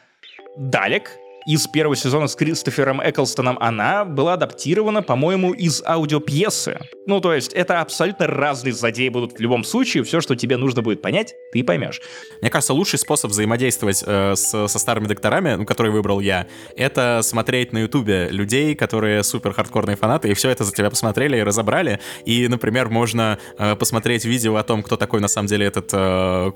Далек, 0.57 1.11
из 1.49 1.67
первого 1.67 1.97
сезона 1.97 2.29
с 2.29 2.37
Кристофером 2.37 3.01
Эклстоном, 3.03 3.57
она 3.59 4.05
была 4.05 4.35
адаптирована, 4.35 5.01
по-моему, 5.03 5.55
из 5.55 5.83
аудиопьесы. 5.83 6.79
Ну, 7.07 7.23
то 7.23 7.33
есть, 7.33 7.55
это 7.55 7.81
абсолютно 7.81 8.27
разные 8.27 8.75
злодеи 8.75 9.09
будут 9.09 9.39
в 9.39 9.41
любом 9.41 9.65
случае. 9.65 10.03
Все, 10.03 10.21
что 10.21 10.37
тебе 10.37 10.59
нужно 10.59 10.83
будет 10.83 11.01
понять, 11.01 11.35
ты 11.55 11.65
поймешь. 11.65 12.03
Мне 12.43 12.51
кажется, 12.51 12.75
лучший 12.75 12.99
способ 12.99 13.31
взаимодействовать 13.31 14.05
э, 14.07 14.35
с, 14.37 14.69
со 14.69 14.79
старыми 14.79 15.07
докторами, 15.07 15.55
ну, 15.55 15.65
которые 15.65 15.91
выбрал 15.91 16.21
я, 16.21 16.49
это 16.77 17.21
смотреть 17.23 17.73
на 17.73 17.79
Ютубе 17.79 18.29
людей, 18.29 18.75
которые 18.75 19.23
супер 19.23 19.55
хардкорные 19.55 19.97
фанаты, 19.97 20.29
и 20.29 20.35
все 20.35 20.51
это 20.51 20.65
за 20.65 20.75
тебя 20.75 20.91
посмотрели 20.91 21.39
и 21.39 21.43
разобрали. 21.43 21.99
И, 22.27 22.47
например, 22.47 22.91
можно 22.91 23.39
э, 23.57 23.75
посмотреть 23.75 24.27
видео 24.27 24.57
о 24.57 24.65
том, 24.65 24.83
кто 24.83 24.99
такой 24.99 25.21
на 25.21 25.29
самом 25.29 25.47
деле 25.47 25.65
этот 25.65 25.89
э, 25.95 26.51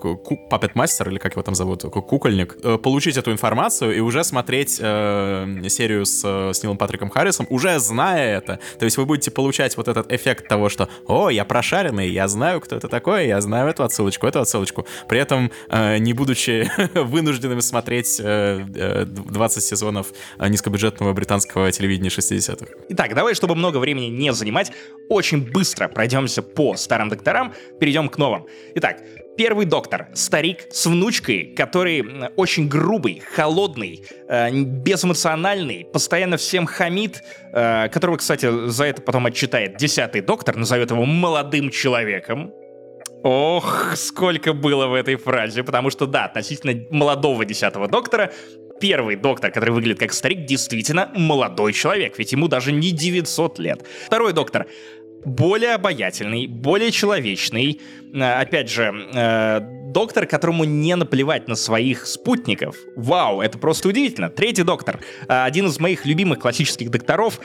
папет-мастер, 0.51 1.09
или 1.09 1.17
как 1.17 1.33
его 1.33 1.43
там 1.43 1.55
зовут, 1.55 1.81
кукольник, 1.81 2.59
э, 2.63 2.77
получить 2.77 3.17
эту 3.17 3.33
информацию 3.33 3.97
и 3.97 4.01
уже 4.01 4.23
смотреть 4.23 4.82
э, 4.83 5.69
серию 5.69 6.05
с, 6.05 6.25
с 6.53 6.63
Нилом 6.63 6.77
Патриком 6.77 7.11
Харрисом, 7.11 7.47
уже 7.51 7.79
зная 7.79 8.39
это. 8.39 8.59
То 8.79 8.85
есть 8.85 8.97
вы 8.97 9.07
будете 9.07 9.31
получать 9.31 9.77
вот 9.77 9.89
этот 9.89 10.13
эффект 10.13 10.49
того, 10.49 10.69
что 10.69 10.89
«О, 11.07 11.31
я 11.31 11.45
прошаренный, 11.45 12.09
я 12.11 12.29
знаю, 12.29 12.61
кто 12.61 12.77
это 12.77 12.89
такой, 12.89 13.27
я 13.27 13.41
знаю 13.41 13.69
эту 13.69 13.85
отсылочку, 13.85 14.27
эту 14.27 14.41
отсылочку». 14.41 14.87
При 15.09 15.19
этом 15.19 15.51
э, 15.69 15.99
не 15.99 16.13
будучи 16.13 16.71
вынужденными 16.95 17.61
смотреть 17.61 18.21
э, 18.23 18.65
20 19.07 19.59
э, 19.59 19.61
сезонов 19.61 20.09
низкобюджетного 20.39 21.13
британского 21.13 21.71
телевидения 21.73 22.09
60-х. 22.09 22.67
Итак, 22.91 23.15
давай, 23.15 23.35
чтобы 23.35 23.55
много 23.55 23.79
времени 23.79 24.07
не 24.07 24.33
занимать, 24.33 24.73
очень 25.09 25.51
быстро 25.51 25.89
пройдемся 25.89 26.43
по 26.43 26.77
старым 26.77 27.09
докторам, 27.09 27.53
перейдем 27.79 28.09
к 28.09 28.19
новым. 28.19 28.47
Итак, 28.75 28.99
Первый 29.37 29.65
доктор, 29.65 30.09
старик 30.13 30.67
с 30.71 30.85
внучкой, 30.85 31.55
который 31.57 32.05
очень 32.37 32.69
грубый, 32.69 33.23
холодный, 33.35 34.05
э, 34.29 34.51
безэмоциональный, 34.53 35.87
постоянно 35.91 36.37
всем 36.37 36.67
хамит, 36.67 37.23
э, 37.53 37.89
которого, 37.89 38.19
кстати, 38.19 38.69
за 38.69 38.85
это 38.85 39.01
потом 39.01 39.25
отчитает 39.25 39.79
десятый 39.79 40.21
доктор, 40.21 40.57
назовет 40.57 40.91
его 40.91 41.07
молодым 41.07 41.71
человеком. 41.71 42.53
Ох, 43.23 43.93
сколько 43.97 44.53
было 44.53 44.87
в 44.87 44.95
этой 44.95 45.17
фразе, 45.17 45.63
потому 45.63 45.91
что, 45.91 46.07
да, 46.07 46.25
относительно 46.27 46.85
молодого 46.91 47.45
десятого 47.45 47.89
доктора, 47.89 48.33
первый 48.81 49.15
доктор, 49.15 49.53
который 49.53 49.71
выглядит 49.71 50.01
как 50.01 50.13
старик, 50.13 50.45
действительно 50.45 51.11
молодой 51.15 51.73
человек, 51.73 52.19
ведь 52.19 52.33
ему 52.33 52.49
даже 52.49 52.73
не 52.73 52.91
900 52.91 53.59
лет. 53.61 53.85
Второй 54.07 54.33
доктор 54.33 54.67
более 55.25 55.75
обаятельный, 55.75 56.47
более 56.47 56.91
человечный. 56.91 57.81
Э, 58.15 58.41
опять 58.41 58.71
же, 58.71 58.93
э, 59.15 59.82
доктор, 59.93 60.27
которому 60.27 60.65
не 60.65 60.97
наплевать 60.97 61.49
на 61.49 61.55
своих 61.55 62.07
спутников. 62.07 62.77
Вау, 62.97 63.41
это 63.41 63.59
просто 63.59 63.89
удивительно. 63.89 64.29
Третий 64.29 64.63
доктор. 64.63 65.01
Э, 65.29 65.45
один 65.45 65.67
из 65.67 65.79
моих 65.79 66.07
любимых 66.07 66.41
классических 66.41 66.91
докторов. 66.91 67.41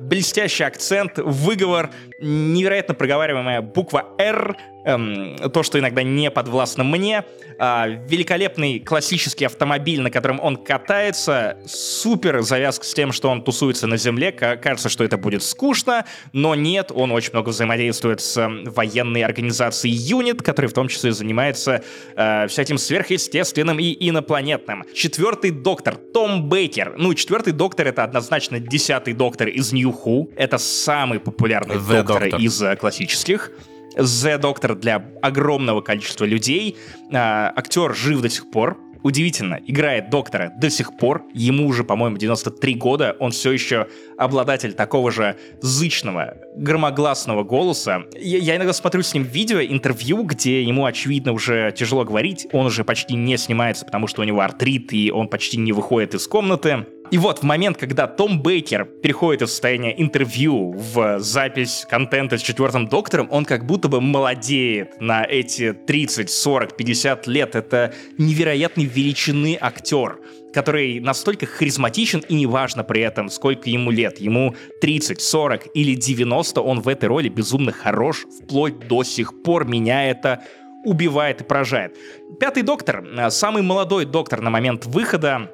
Блестящий 0.00 0.64
акцент, 0.64 1.18
выговор, 1.18 1.90
невероятно 2.20 2.94
проговариваемая 2.94 3.60
буква 3.60 4.14
«Р», 4.18 4.56
эм, 4.86 5.36
то, 5.52 5.62
что 5.62 5.78
иногда 5.78 6.02
не 6.02 6.30
подвластно 6.30 6.84
мне. 6.84 7.24
Э, 7.58 8.04
великолепный 8.08 8.80
классический 8.80 9.44
автомобиль, 9.44 10.00
на 10.00 10.10
котором 10.10 10.40
он 10.40 10.56
катается. 10.56 11.58
Супер 11.66 12.42
завязка 12.42 12.84
с 12.84 12.94
тем, 12.94 13.12
что 13.12 13.28
он 13.28 13.42
тусуется 13.42 13.86
на 13.86 13.96
земле. 13.96 14.32
Кажется, 14.32 14.88
что 14.88 15.04
это 15.04 15.18
будет 15.18 15.42
скучно, 15.42 16.06
но 16.32 16.54
нет, 16.54 16.92
он 16.94 17.12
очень 17.12 17.32
много 17.32 17.50
взаимодействует 17.50 18.20
с 18.20 18.36
э, 18.36 18.48
военной 18.70 19.22
организацией 19.22 19.94
Юнит, 19.94 20.42
которая 20.42 20.70
в 20.70 20.74
том 20.74 20.88
числе 20.88 21.12
занимается 21.12 21.82
э, 22.14 22.46
всяким 22.48 22.78
сверхъестественным 22.78 23.78
и 23.78 23.96
инопланетным. 24.08 24.84
Четвертый 24.94 25.50
доктор, 25.50 25.96
Том 25.96 26.48
Бейкер. 26.48 26.94
Ну, 26.98 27.14
четвертый 27.14 27.52
доктор— 27.52 27.86
это 27.88 28.04
однозначно 28.04 28.60
десятый 28.60 29.14
доктор 29.14 29.48
из 29.48 29.72
Нью 29.72 29.92
Ху. 29.92 30.30
Это 30.36 30.58
самый 30.58 31.20
популярный 31.20 31.76
The 31.76 32.02
доктор 32.02 32.28
Doctor. 32.28 32.40
из 32.40 32.62
э, 32.62 32.76
классических. 32.76 33.52
The 33.96 34.38
Doctor 34.38 34.74
для 34.74 35.04
огромного 35.22 35.80
количества 35.80 36.24
людей. 36.24 36.76
А, 37.12 37.52
актер 37.56 37.94
жив 37.94 38.20
до 38.20 38.28
сих 38.28 38.50
пор. 38.50 38.76
Удивительно, 39.02 39.60
играет 39.66 40.10
доктора 40.10 40.52
до 40.56 40.70
сих 40.70 40.96
пор, 40.96 41.24
ему 41.32 41.66
уже, 41.66 41.84
по-моему, 41.84 42.16
93 42.16 42.74
года, 42.74 43.16
он 43.20 43.30
все 43.30 43.52
еще 43.52 43.88
обладатель 44.18 44.72
такого 44.72 45.10
же 45.10 45.36
зычного, 45.60 46.36
громогласного 46.56 47.44
голоса. 47.44 48.04
Я, 48.14 48.38
я 48.38 48.56
иногда 48.56 48.72
смотрю 48.72 49.02
с 49.02 49.14
ним 49.14 49.22
видео, 49.22 49.60
интервью, 49.60 50.22
где 50.24 50.62
ему, 50.62 50.84
очевидно, 50.84 51.32
уже 51.32 51.72
тяжело 51.76 52.04
говорить, 52.04 52.46
он 52.52 52.66
уже 52.66 52.84
почти 52.84 53.14
не 53.14 53.36
снимается, 53.36 53.84
потому 53.84 54.06
что 54.06 54.22
у 54.22 54.24
него 54.24 54.40
артрит, 54.40 54.92
и 54.92 55.10
он 55.10 55.28
почти 55.28 55.56
не 55.56 55.72
выходит 55.72 56.14
из 56.14 56.26
комнаты. 56.26 56.86
И 57.10 57.18
вот 57.18 57.38
в 57.38 57.42
момент, 57.44 57.76
когда 57.76 58.06
Том 58.08 58.42
Бейкер 58.42 58.84
переходит 58.84 59.42
из 59.42 59.50
состояния 59.50 59.94
интервью 60.00 60.72
в 60.72 61.20
запись 61.20 61.86
контента 61.88 62.36
с 62.36 62.42
четвертым 62.42 62.88
доктором, 62.88 63.28
он 63.30 63.44
как 63.44 63.64
будто 63.64 63.88
бы 63.88 64.00
молодеет 64.00 65.00
на 65.00 65.24
эти 65.24 65.72
30, 65.72 66.28
40, 66.28 66.76
50 66.76 67.26
лет. 67.28 67.54
Это 67.54 67.94
невероятной 68.18 68.84
величины 68.84 69.56
актер 69.60 70.18
который 70.54 71.00
настолько 71.00 71.44
харизматичен 71.44 72.20
и 72.30 72.34
неважно 72.34 72.82
при 72.82 73.02
этом, 73.02 73.28
сколько 73.28 73.68
ему 73.68 73.90
лет. 73.90 74.18
Ему 74.20 74.54
30, 74.80 75.20
40 75.20 75.66
или 75.74 75.94
90, 75.94 76.62
он 76.62 76.80
в 76.80 76.88
этой 76.88 77.10
роли 77.10 77.28
безумно 77.28 77.72
хорош, 77.72 78.24
вплоть 78.42 78.88
до 78.88 79.04
сих 79.04 79.42
пор 79.42 79.66
меня 79.66 80.08
это 80.08 80.44
убивает 80.86 81.42
и 81.42 81.44
поражает. 81.44 81.94
Пятый 82.40 82.62
доктор, 82.62 83.04
э, 83.04 83.28
самый 83.28 83.62
молодой 83.62 84.06
доктор 84.06 84.40
на 84.40 84.48
момент 84.48 84.86
выхода, 84.86 85.50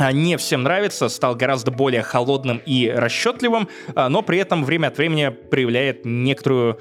не 0.00 0.36
всем 0.36 0.62
нравится, 0.62 1.08
стал 1.08 1.34
гораздо 1.36 1.70
более 1.70 2.02
холодным 2.02 2.60
и 2.64 2.88
расчетливым, 2.88 3.68
а, 3.94 4.08
но 4.08 4.22
при 4.22 4.38
этом 4.38 4.64
время 4.64 4.88
от 4.88 4.98
времени 4.98 5.28
проявляет 5.28 6.04
некоторую 6.04 6.80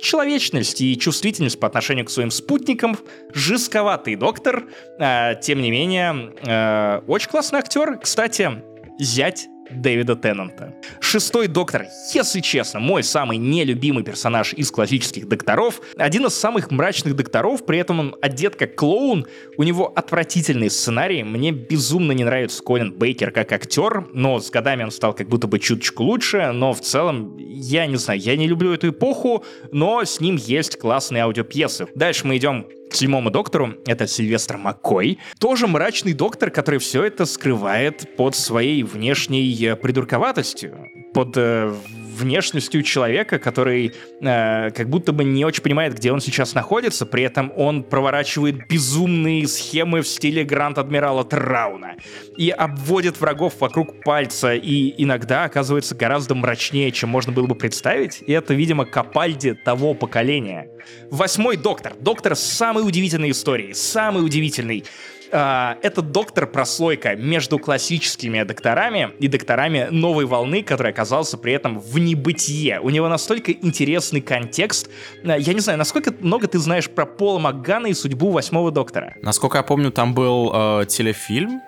человечность 0.00 0.80
и 0.80 0.98
чувствительность 0.98 1.58
по 1.58 1.66
отношению 1.66 2.04
к 2.04 2.10
своим 2.10 2.30
спутникам. 2.30 2.98
Жестковатый 3.32 4.16
доктор, 4.16 4.64
а, 4.98 5.34
тем 5.34 5.62
не 5.62 5.70
менее, 5.70 7.02
очень 7.06 7.30
классный 7.30 7.60
актер. 7.60 7.98
Кстати, 7.98 8.50
зять 8.98 9.48
Дэвида 9.70 10.16
Теннанта. 10.16 10.74
Шестой 11.00 11.48
доктор, 11.48 11.86
если 12.12 12.40
честно, 12.40 12.80
мой 12.80 13.02
самый 13.02 13.38
нелюбимый 13.38 14.04
персонаж 14.04 14.52
из 14.54 14.70
классических 14.70 15.28
докторов. 15.28 15.80
Один 15.96 16.26
из 16.26 16.34
самых 16.34 16.70
мрачных 16.70 17.16
докторов, 17.16 17.64
при 17.64 17.78
этом 17.78 18.00
он 18.00 18.16
одет 18.20 18.56
как 18.56 18.74
клоун. 18.74 19.26
У 19.56 19.62
него 19.62 19.92
отвратительный 19.94 20.70
сценарий. 20.70 21.22
Мне 21.22 21.52
безумно 21.52 22.12
не 22.12 22.24
нравится 22.24 22.62
Колин 22.62 22.92
Бейкер 22.92 23.30
как 23.30 23.52
актер, 23.52 24.06
но 24.12 24.40
с 24.40 24.50
годами 24.50 24.84
он 24.84 24.90
стал 24.90 25.14
как 25.14 25.28
будто 25.28 25.46
бы 25.46 25.58
чуточку 25.58 26.04
лучше. 26.04 26.52
Но 26.52 26.72
в 26.72 26.80
целом, 26.80 27.36
я 27.38 27.86
не 27.86 27.96
знаю, 27.96 28.20
я 28.20 28.36
не 28.36 28.46
люблю 28.46 28.72
эту 28.72 28.90
эпоху, 28.90 29.44
но 29.72 30.04
с 30.04 30.20
ним 30.20 30.36
есть 30.36 30.78
классные 30.78 31.22
аудиопьесы. 31.22 31.86
Дальше 31.94 32.26
мы 32.26 32.36
идем 32.36 32.66
седьмому 32.96 33.30
доктору, 33.30 33.74
это 33.86 34.06
Сильвестр 34.06 34.56
Маккой, 34.56 35.18
тоже 35.38 35.66
мрачный 35.66 36.12
доктор, 36.12 36.50
который 36.50 36.80
все 36.80 37.04
это 37.04 37.26
скрывает 37.26 38.16
под 38.16 38.34
своей 38.34 38.82
внешней 38.82 39.52
э, 39.64 39.76
придурковатостью, 39.76 40.88
под 41.12 41.36
э, 41.36 41.72
внешностью 42.14 42.82
человека, 42.82 43.38
который 43.38 43.92
э, 44.20 44.70
как 44.70 44.88
будто 44.88 45.12
бы 45.12 45.24
не 45.24 45.44
очень 45.44 45.62
понимает, 45.62 45.94
где 45.94 46.12
он 46.12 46.20
сейчас 46.20 46.54
находится, 46.54 47.06
при 47.06 47.24
этом 47.24 47.52
он 47.56 47.82
проворачивает 47.82 48.68
безумные 48.68 49.46
схемы 49.48 50.02
в 50.02 50.08
стиле 50.08 50.44
Гранд-Адмирала 50.44 51.24
Трауна 51.24 51.96
и 52.36 52.50
обводит 52.50 53.20
врагов 53.20 53.54
вокруг 53.60 54.02
пальца, 54.02 54.54
и 54.54 54.94
иногда 55.02 55.44
оказывается 55.44 55.94
гораздо 55.94 56.34
мрачнее, 56.34 56.90
чем 56.90 57.10
можно 57.10 57.32
было 57.32 57.46
бы 57.46 57.54
представить, 57.54 58.22
и 58.26 58.32
это, 58.32 58.54
видимо, 58.54 58.84
Капальди 58.84 59.54
того 59.54 59.94
поколения. 59.94 60.68
Восьмой 61.10 61.56
доктор. 61.56 61.94
Доктор 62.00 62.36
с 62.36 62.40
самой 62.40 62.86
удивительной 62.86 63.30
историей, 63.30 63.74
самый 63.74 64.24
удивительный. 64.24 64.84
Uh, 65.30 65.76
это 65.82 66.02
доктор-прослойка 66.02 67.16
между 67.16 67.58
классическими 67.58 68.42
докторами 68.42 69.10
и 69.18 69.28
докторами 69.28 69.88
новой 69.90 70.26
волны, 70.26 70.62
который 70.62 70.92
оказался 70.92 71.38
при 71.38 71.52
этом 71.52 71.78
в 71.80 71.98
небытие. 71.98 72.80
У 72.80 72.90
него 72.90 73.08
настолько 73.08 73.52
интересный 73.52 74.20
контекст. 74.20 74.88
Uh, 75.22 75.40
я 75.40 75.54
не 75.54 75.60
знаю, 75.60 75.78
насколько 75.78 76.12
много 76.20 76.46
ты 76.46 76.58
знаешь 76.58 76.88
про 76.88 77.06
Пола 77.06 77.38
Макгана 77.38 77.88
и 77.88 77.94
судьбу 77.94 78.30
восьмого 78.30 78.70
доктора? 78.70 79.14
Насколько 79.22 79.58
я 79.58 79.62
помню, 79.62 79.90
там 79.90 80.14
был 80.14 80.52
э, 80.54 80.86
телефильм, 80.86 81.60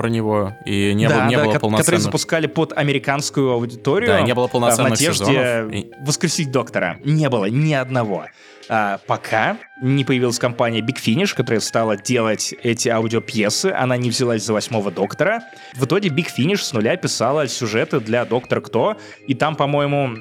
про 0.00 0.08
него, 0.08 0.56
и 0.64 0.94
не, 0.94 1.06
да, 1.08 1.16
было, 1.16 1.28
не 1.28 1.36
да, 1.36 1.44
было 1.44 1.52
полноценного... 1.52 1.76
которые 1.78 2.00
запускали 2.00 2.46
под 2.46 2.72
американскую 2.72 3.50
аудиторию. 3.50 4.08
Да, 4.08 4.22
не 4.22 4.34
было 4.34 4.46
полноценных 4.46 4.86
в 4.86 4.90
надежде 4.92 5.24
сезонов. 5.26 6.06
воскресить 6.06 6.50
доктора. 6.50 6.98
Не 7.04 7.28
было 7.28 7.44
ни 7.50 7.74
одного. 7.74 8.24
А, 8.72 9.00
пока 9.08 9.58
не 9.82 10.04
появилась 10.04 10.38
компания 10.38 10.80
Big 10.80 10.96
Finish, 11.04 11.34
которая 11.34 11.58
стала 11.58 11.96
делать 11.96 12.54
эти 12.62 12.88
аудиопьесы. 12.88 13.74
Она 13.76 13.96
не 13.96 14.10
взялась 14.10 14.44
за 14.44 14.52
восьмого 14.52 14.92
доктора. 14.92 15.42
В 15.74 15.86
итоге 15.86 16.08
Big 16.08 16.28
Finish 16.38 16.58
с 16.58 16.72
нуля 16.72 16.96
писала 16.96 17.48
сюжеты 17.48 17.98
для 17.98 18.24
Доктора 18.24 18.60
Кто. 18.60 18.96
И 19.26 19.34
там, 19.34 19.56
по-моему, 19.56 20.18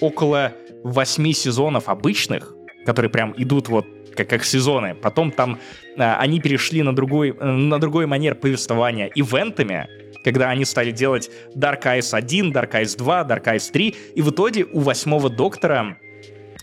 около 0.00 0.52
восьми 0.82 1.32
сезонов 1.32 1.88
обычных, 1.88 2.52
которые 2.84 3.08
прям 3.08 3.32
идут 3.36 3.68
вот 3.68 3.86
как, 4.16 4.28
как 4.30 4.44
сезоны. 4.44 4.96
Потом 4.96 5.30
там 5.30 5.60
а, 5.96 6.18
они 6.18 6.40
перешли 6.40 6.82
на 6.82 6.92
другой, 6.92 7.34
на 7.34 7.78
другой 7.78 8.06
манер 8.06 8.34
повествования 8.34 9.12
ивентами, 9.14 9.88
когда 10.24 10.50
они 10.50 10.64
стали 10.64 10.90
делать 10.90 11.30
Dark 11.54 11.84
Eyes 11.84 12.12
1, 12.12 12.50
Dark 12.50 12.72
Eyes 12.72 12.98
2, 12.98 13.22
Dark 13.28 13.44
Eyes 13.44 13.70
3, 13.70 13.94
и 14.16 14.22
в 14.22 14.30
итоге 14.30 14.64
у 14.64 14.80
восьмого 14.80 15.30
доктора 15.30 15.98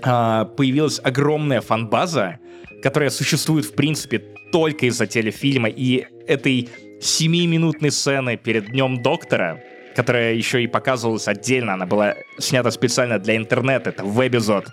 появилась 0.04 1.00
огромная 1.04 1.62
фанбаза, 1.62 2.40
которая 2.82 3.10
существует 3.10 3.66
в 3.66 3.74
принципе 3.74 4.20
только 4.52 4.86
из-за 4.88 5.08
телефильма 5.08 5.70
и 5.70 6.06
этой 6.28 6.70
семиминутной 7.02 7.92
сцены 7.92 8.38
перед 8.38 8.68
Днем 8.68 9.02
Доктора, 9.02 9.62
которая 9.96 10.34
еще 10.34 10.64
и 10.64 10.68
показывалась 10.68 11.28
отдельно, 11.28 11.74
она 11.74 11.86
была 11.86 12.16
снята 12.38 12.72
специально 12.72 13.20
для 13.20 13.36
интернета, 13.38 13.90
это 13.92 14.04
веб-эпизод. 14.04 14.68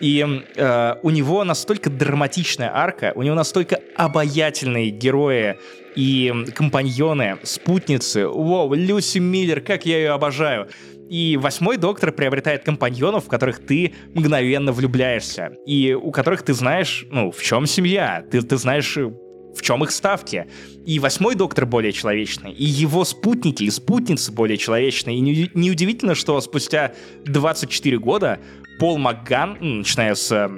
И 0.00 0.26
э, 0.56 0.94
у 1.02 1.10
него 1.10 1.44
настолько 1.44 1.88
драматичная 1.88 2.74
арка, 2.74 3.12
у 3.14 3.22
него 3.22 3.36
настолько 3.36 3.78
обаятельные 3.96 4.90
герои 4.90 5.56
и 5.94 6.46
компаньоны, 6.54 7.38
спутницы. 7.44 8.26
Воу, 8.26 8.74
Люси 8.74 9.18
Миллер, 9.18 9.60
как 9.60 9.86
я 9.86 9.98
ее 9.98 10.10
обожаю. 10.10 10.68
И 11.12 11.36
восьмой 11.36 11.76
доктор 11.76 12.10
приобретает 12.10 12.64
компаньонов, 12.64 13.26
в 13.26 13.28
которых 13.28 13.58
ты 13.58 13.92
мгновенно 14.14 14.72
влюбляешься. 14.72 15.52
И 15.66 15.92
у 15.92 16.10
которых 16.10 16.42
ты 16.42 16.54
знаешь, 16.54 17.04
ну, 17.10 17.30
в 17.30 17.42
чем 17.42 17.66
семья. 17.66 18.24
Ты, 18.30 18.40
ты 18.40 18.56
знаешь, 18.56 18.96
в 18.96 19.60
чем 19.60 19.84
их 19.84 19.90
ставки. 19.90 20.46
И 20.86 20.98
восьмой 20.98 21.34
доктор 21.34 21.66
более 21.66 21.92
человечный, 21.92 22.52
и 22.52 22.64
его 22.64 23.04
спутники 23.04 23.64
и 23.64 23.70
спутницы 23.70 24.32
более 24.32 24.56
человечные. 24.56 25.18
И 25.18 25.50
неудивительно, 25.52 26.14
что 26.14 26.40
спустя 26.40 26.94
24 27.26 27.98
года 27.98 28.40
Пол 28.78 28.96
Макган, 28.96 29.58
начиная 29.60 30.14
с 30.14 30.32
э, 30.32 30.48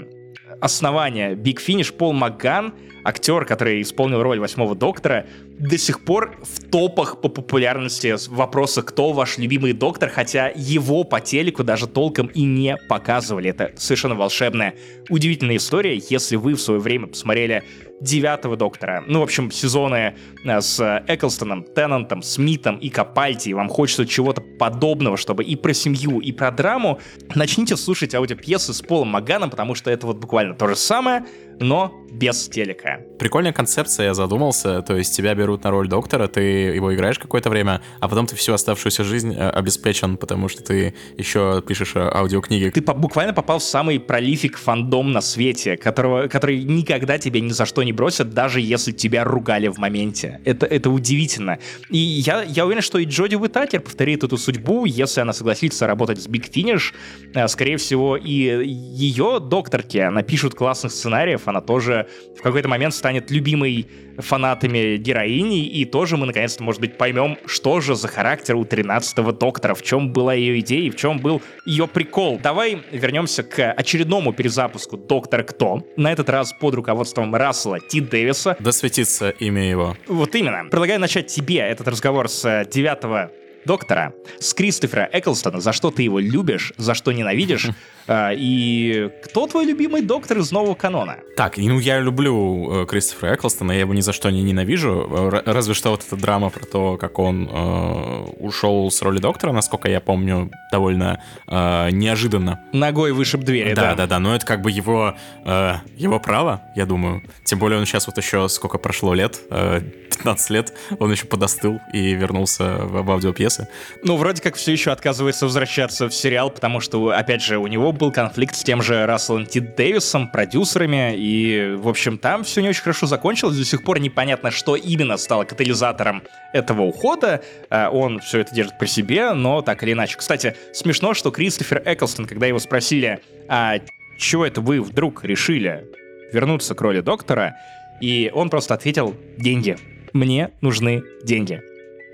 основания 0.60 1.34
Big 1.34 1.56
Finish, 1.56 1.92
Пол 1.92 2.12
Макган 2.12 2.74
актер, 3.04 3.44
который 3.44 3.82
исполнил 3.82 4.22
роль 4.22 4.40
восьмого 4.40 4.74
доктора, 4.74 5.26
до 5.58 5.78
сих 5.78 6.04
пор 6.04 6.36
в 6.42 6.68
топах 6.70 7.20
по 7.20 7.28
популярности 7.28 8.16
вопроса, 8.28 8.82
кто 8.82 9.12
ваш 9.12 9.38
любимый 9.38 9.72
доктор, 9.72 10.10
хотя 10.10 10.52
его 10.54 11.04
по 11.04 11.20
телеку 11.20 11.62
даже 11.62 11.86
толком 11.86 12.26
и 12.28 12.42
не 12.42 12.76
показывали. 12.88 13.50
Это 13.50 13.72
совершенно 13.76 14.14
волшебная, 14.14 14.74
удивительная 15.08 15.56
история. 15.56 15.96
Если 16.10 16.36
вы 16.36 16.54
в 16.54 16.60
свое 16.60 16.80
время 16.80 17.06
посмотрели 17.06 17.62
девятого 18.00 18.56
доктора, 18.56 19.04
ну, 19.06 19.20
в 19.20 19.22
общем, 19.22 19.50
сезоны 19.50 20.16
э, 20.44 20.60
с 20.60 21.04
Эклстоном, 21.06 21.64
Теннантом, 21.64 22.22
Смитом 22.22 22.76
и 22.78 22.88
Капальти, 22.90 23.50
и 23.50 23.54
вам 23.54 23.68
хочется 23.68 24.04
чего-то 24.06 24.40
подобного, 24.40 25.16
чтобы 25.16 25.44
и 25.44 25.54
про 25.54 25.72
семью, 25.72 26.18
и 26.18 26.32
про 26.32 26.50
драму, 26.50 26.98
начните 27.34 27.76
слушать 27.76 28.14
аудиопьесы 28.14 28.74
с 28.74 28.82
Полом 28.82 29.08
Маганом, 29.08 29.50
потому 29.50 29.74
что 29.74 29.90
это 29.90 30.06
вот 30.06 30.16
буквально 30.16 30.54
то 30.54 30.66
же 30.66 30.76
самое, 30.76 31.24
но 31.60 31.92
без 32.10 32.48
телека. 32.48 33.00
Прикольная 33.18 33.52
концепция, 33.52 34.06
я 34.06 34.14
задумался. 34.14 34.82
То 34.82 34.96
есть 34.96 35.16
тебя 35.16 35.34
берут 35.34 35.43
на 35.46 35.70
роль 35.70 35.88
доктора, 35.88 36.28
ты 36.28 36.40
его 36.40 36.94
играешь 36.94 37.18
какое-то 37.18 37.50
время, 37.50 37.80
а 38.00 38.08
потом 38.08 38.26
ты 38.26 38.36
всю 38.36 38.52
оставшуюся 38.52 39.04
жизнь 39.04 39.34
э, 39.34 39.50
обеспечен, 39.50 40.16
потому 40.16 40.48
что 40.48 40.62
ты 40.62 40.94
еще 41.16 41.62
пишешь 41.66 41.92
э, 41.94 42.00
аудиокниги. 42.00 42.70
Ты 42.70 42.80
буквально 42.80 43.32
попал 43.32 43.58
в 43.58 43.62
самый 43.62 44.00
пролифик 44.00 44.58
фандом 44.58 45.12
на 45.12 45.20
свете, 45.20 45.76
которого, 45.76 46.28
который 46.28 46.62
никогда 46.62 47.18
тебе 47.18 47.40
ни 47.40 47.50
за 47.50 47.66
что 47.66 47.82
не 47.82 47.92
бросят, 47.92 48.30
даже 48.30 48.60
если 48.60 48.92
тебя 48.92 49.24
ругали 49.24 49.68
в 49.68 49.78
моменте. 49.78 50.40
Это, 50.44 50.66
это 50.66 50.90
удивительно. 50.90 51.58
И 51.90 51.98
я, 51.98 52.42
я 52.42 52.66
уверен, 52.66 52.82
что 52.82 52.98
и 52.98 53.04
Джоди 53.04 53.36
Уитакер 53.36 53.80
повторит 53.80 54.24
эту 54.24 54.36
судьбу, 54.36 54.84
если 54.84 55.20
она 55.20 55.32
согласится 55.32 55.86
работать 55.86 56.22
с 56.22 56.28
Big 56.28 56.50
Finish. 56.50 56.92
Э, 57.34 57.48
скорее 57.48 57.76
всего, 57.76 58.16
и 58.16 58.32
ее 58.64 59.40
докторки 59.40 60.08
напишут 60.08 60.54
классных 60.54 60.92
сценариев, 60.92 61.42
она 61.46 61.60
тоже 61.60 62.06
в 62.38 62.42
какой-то 62.42 62.68
момент 62.68 62.94
станет 62.94 63.30
любимой 63.30 63.86
фанатами 64.18 64.96
героини, 64.96 65.66
и 65.66 65.84
тоже 65.84 66.16
мы 66.16 66.26
наконец-то, 66.26 66.62
может 66.62 66.80
быть, 66.80 66.96
поймем, 66.96 67.38
что 67.46 67.80
же 67.80 67.94
за 67.94 68.08
характер 68.08 68.56
у 68.56 68.64
13-го 68.64 69.32
доктора, 69.32 69.74
в 69.74 69.82
чем 69.82 70.12
была 70.12 70.34
ее 70.34 70.60
идея 70.60 70.82
и 70.82 70.90
в 70.90 70.96
чем 70.96 71.18
был 71.18 71.42
ее 71.66 71.86
прикол. 71.86 72.38
Давай 72.42 72.82
вернемся 72.90 73.42
к 73.42 73.72
очередному 73.72 74.32
перезапуску 74.32 74.96
Доктора 74.96 75.42
Кто, 75.42 75.86
на 75.96 76.12
этот 76.12 76.28
раз 76.30 76.52
под 76.52 76.74
руководством 76.74 77.34
Рассела 77.34 77.80
Ти 77.80 78.00
Дэвиса. 78.00 78.56
Да 78.58 78.72
светится 78.72 79.30
имя 79.30 79.68
его. 79.68 79.96
Вот 80.06 80.34
именно. 80.34 80.64
Предлагаю 80.70 81.00
начать 81.00 81.26
тебе 81.28 81.56
этот 81.58 81.88
разговор 81.88 82.28
с 82.28 82.66
девятого 82.70 83.30
доктора, 83.64 84.12
с 84.38 84.52
Кристофера 84.54 85.08
Эклстона, 85.12 85.60
за 85.60 85.72
что 85.72 85.90
ты 85.90 86.02
его 86.02 86.18
любишь, 86.18 86.72
за 86.76 86.94
что 86.94 87.12
ненавидишь, 87.12 87.68
и 88.08 89.10
кто 89.24 89.46
твой 89.46 89.64
любимый 89.64 90.02
доктор 90.02 90.38
из 90.38 90.52
нового 90.52 90.74
канона? 90.74 91.16
Так, 91.36 91.56
ну 91.56 91.78
я 91.78 92.00
люблю 92.00 92.82
э, 92.82 92.86
Кристофера 92.86 93.34
Эклстона, 93.34 93.72
я 93.72 93.80
его 93.80 93.94
ни 93.94 94.00
за 94.00 94.12
что 94.12 94.30
не 94.30 94.42
ненавижу, 94.42 95.08
разве 95.46 95.74
что 95.74 95.90
вот 95.90 96.04
эта 96.06 96.16
драма 96.16 96.50
про 96.50 96.64
то, 96.64 96.96
как 96.96 97.18
он 97.18 97.48
э, 97.50 98.24
ушел 98.38 98.90
с 98.90 99.02
роли 99.02 99.18
доктора, 99.18 99.52
насколько 99.52 99.88
я 99.88 100.00
помню, 100.00 100.50
довольно 100.70 101.22
э, 101.46 101.90
неожиданно. 101.90 102.60
Ногой 102.72 103.12
вышиб 103.12 103.42
двери, 103.42 103.74
да. 103.74 103.90
Да, 103.90 103.94
да, 103.94 104.06
да, 104.06 104.18
но 104.18 104.34
это 104.34 104.46
как 104.46 104.62
бы 104.62 104.70
его, 104.70 105.16
э, 105.44 105.74
его 105.96 106.20
право, 106.20 106.62
я 106.76 106.86
думаю. 106.86 107.22
Тем 107.44 107.58
более 107.58 107.78
он 107.78 107.86
сейчас 107.86 108.06
вот 108.06 108.16
еще 108.18 108.48
сколько 108.48 108.78
прошло 108.78 109.14
лет, 109.14 109.40
э, 109.50 109.80
15 110.10 110.50
лет, 110.50 110.72
он 110.98 111.10
еще 111.10 111.26
подостыл 111.26 111.80
и 111.92 112.14
вернулся 112.14 112.76
в, 112.76 113.02
в 113.02 113.10
аудиопьесы. 113.10 113.68
Ну, 114.02 114.16
вроде 114.16 114.42
как 114.42 114.56
все 114.56 114.72
еще 114.72 114.90
отказывается 114.90 115.46
возвращаться 115.46 116.08
в 116.08 116.14
сериал, 116.14 116.50
потому 116.50 116.80
что, 116.80 117.10
опять 117.10 117.42
же, 117.42 117.58
у 117.58 117.66
него 117.66 117.92
был 117.94 118.12
конфликт 118.12 118.54
с 118.54 118.62
тем 118.62 118.82
же 118.82 119.06
Расселом 119.06 119.46
Ти 119.46 119.60
Дэвисом, 119.60 120.28
продюсерами, 120.28 121.14
и, 121.16 121.74
в 121.76 121.88
общем, 121.88 122.18
там 122.18 122.44
все 122.44 122.60
не 122.60 122.68
очень 122.68 122.82
хорошо 122.82 123.06
закончилось, 123.06 123.56
до 123.56 123.64
сих 123.64 123.84
пор 123.84 124.00
непонятно, 124.00 124.50
что 124.50 124.76
именно 124.76 125.16
стало 125.16 125.44
катализатором 125.44 126.22
этого 126.52 126.82
ухода, 126.82 127.42
а, 127.70 127.90
он 127.90 128.20
все 128.20 128.40
это 128.40 128.54
держит 128.54 128.78
при 128.78 128.86
себе, 128.86 129.32
но 129.32 129.62
так 129.62 129.82
или 129.82 129.92
иначе. 129.92 130.16
Кстати, 130.16 130.56
смешно, 130.72 131.14
что 131.14 131.30
Кристофер 131.30 131.82
Эклстон, 131.84 132.26
когда 132.26 132.46
его 132.46 132.58
спросили, 132.58 133.20
а 133.48 133.78
чего 134.18 134.46
это 134.46 134.60
вы 134.60 134.80
вдруг 134.80 135.24
решили 135.24 135.86
вернуться 136.32 136.74
к 136.74 136.80
роли 136.80 137.00
доктора, 137.00 137.56
и 138.00 138.30
он 138.34 138.50
просто 138.50 138.74
ответил 138.74 139.14
«деньги». 139.38 139.76
Мне 140.12 140.50
нужны 140.60 141.02
деньги. 141.24 141.62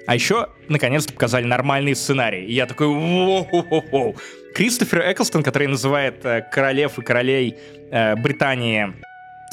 А 0.07 0.14
еще, 0.14 0.48
наконец-то, 0.68 1.12
показали 1.12 1.44
нормальный 1.44 1.94
сценарий. 1.94 2.44
И 2.46 2.53
я 2.53 2.66
такой, 2.66 2.86
воу-воу-воу. 2.88 4.16
Кристофер 4.55 5.12
Эклстон, 5.12 5.42
который 5.42 5.68
называет 5.68 6.24
э, 6.24 6.42
королев 6.51 6.98
и 6.98 7.03
королей 7.03 7.57
э, 7.90 8.16
Британии 8.16 8.92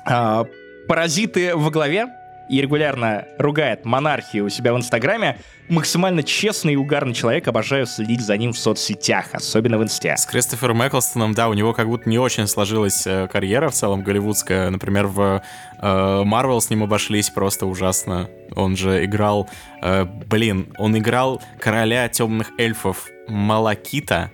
э, 0.10 0.46
паразиты 0.88 1.56
во 1.56 1.70
главе, 1.70 2.08
и 2.50 2.62
регулярно 2.62 3.26
ругает 3.38 3.86
монархию 3.86 4.46
у 4.46 4.50
себя 4.50 4.74
в 4.74 4.78
Инстаграме, 4.78 5.38
максимально 5.70 6.24
честный 6.24 6.74
и 6.74 6.76
угарный 6.76 7.14
человек, 7.14 7.48
обожаю 7.48 7.86
следить 7.86 8.22
за 8.22 8.38
ним 8.38 8.54
в 8.54 8.58
соцсетях, 8.58 9.28
особенно 9.34 9.78
в 9.78 9.84
Инсте. 9.84 10.16
С 10.18 10.26
Кристофером 10.26 10.86
Эклстоном, 10.88 11.34
да, 11.34 11.50
у 11.50 11.54
него 11.54 11.74
как 11.74 11.88
будто 11.88 12.10
не 12.10 12.20
очень 12.20 12.48
сложилась 12.48 13.06
э, 13.06 13.28
карьера 13.32 13.70
в 13.70 13.74
целом 13.74 14.04
голливудская. 14.04 14.70
Например, 14.70 15.08
в 15.08 15.42
Марвел 15.82 16.58
э, 16.58 16.62
с 16.62 16.70
ним 16.70 16.84
обошлись 16.84 17.30
просто 17.30 17.66
ужасно. 17.66 18.30
Он 18.56 18.78
же 18.78 19.04
играл, 19.06 19.50
э, 19.82 20.06
блин, 20.06 20.74
он 20.78 20.98
играл 20.98 21.42
короля 21.60 22.08
темных 22.10 22.52
эльфов 22.58 23.08
Малакита, 23.28 24.32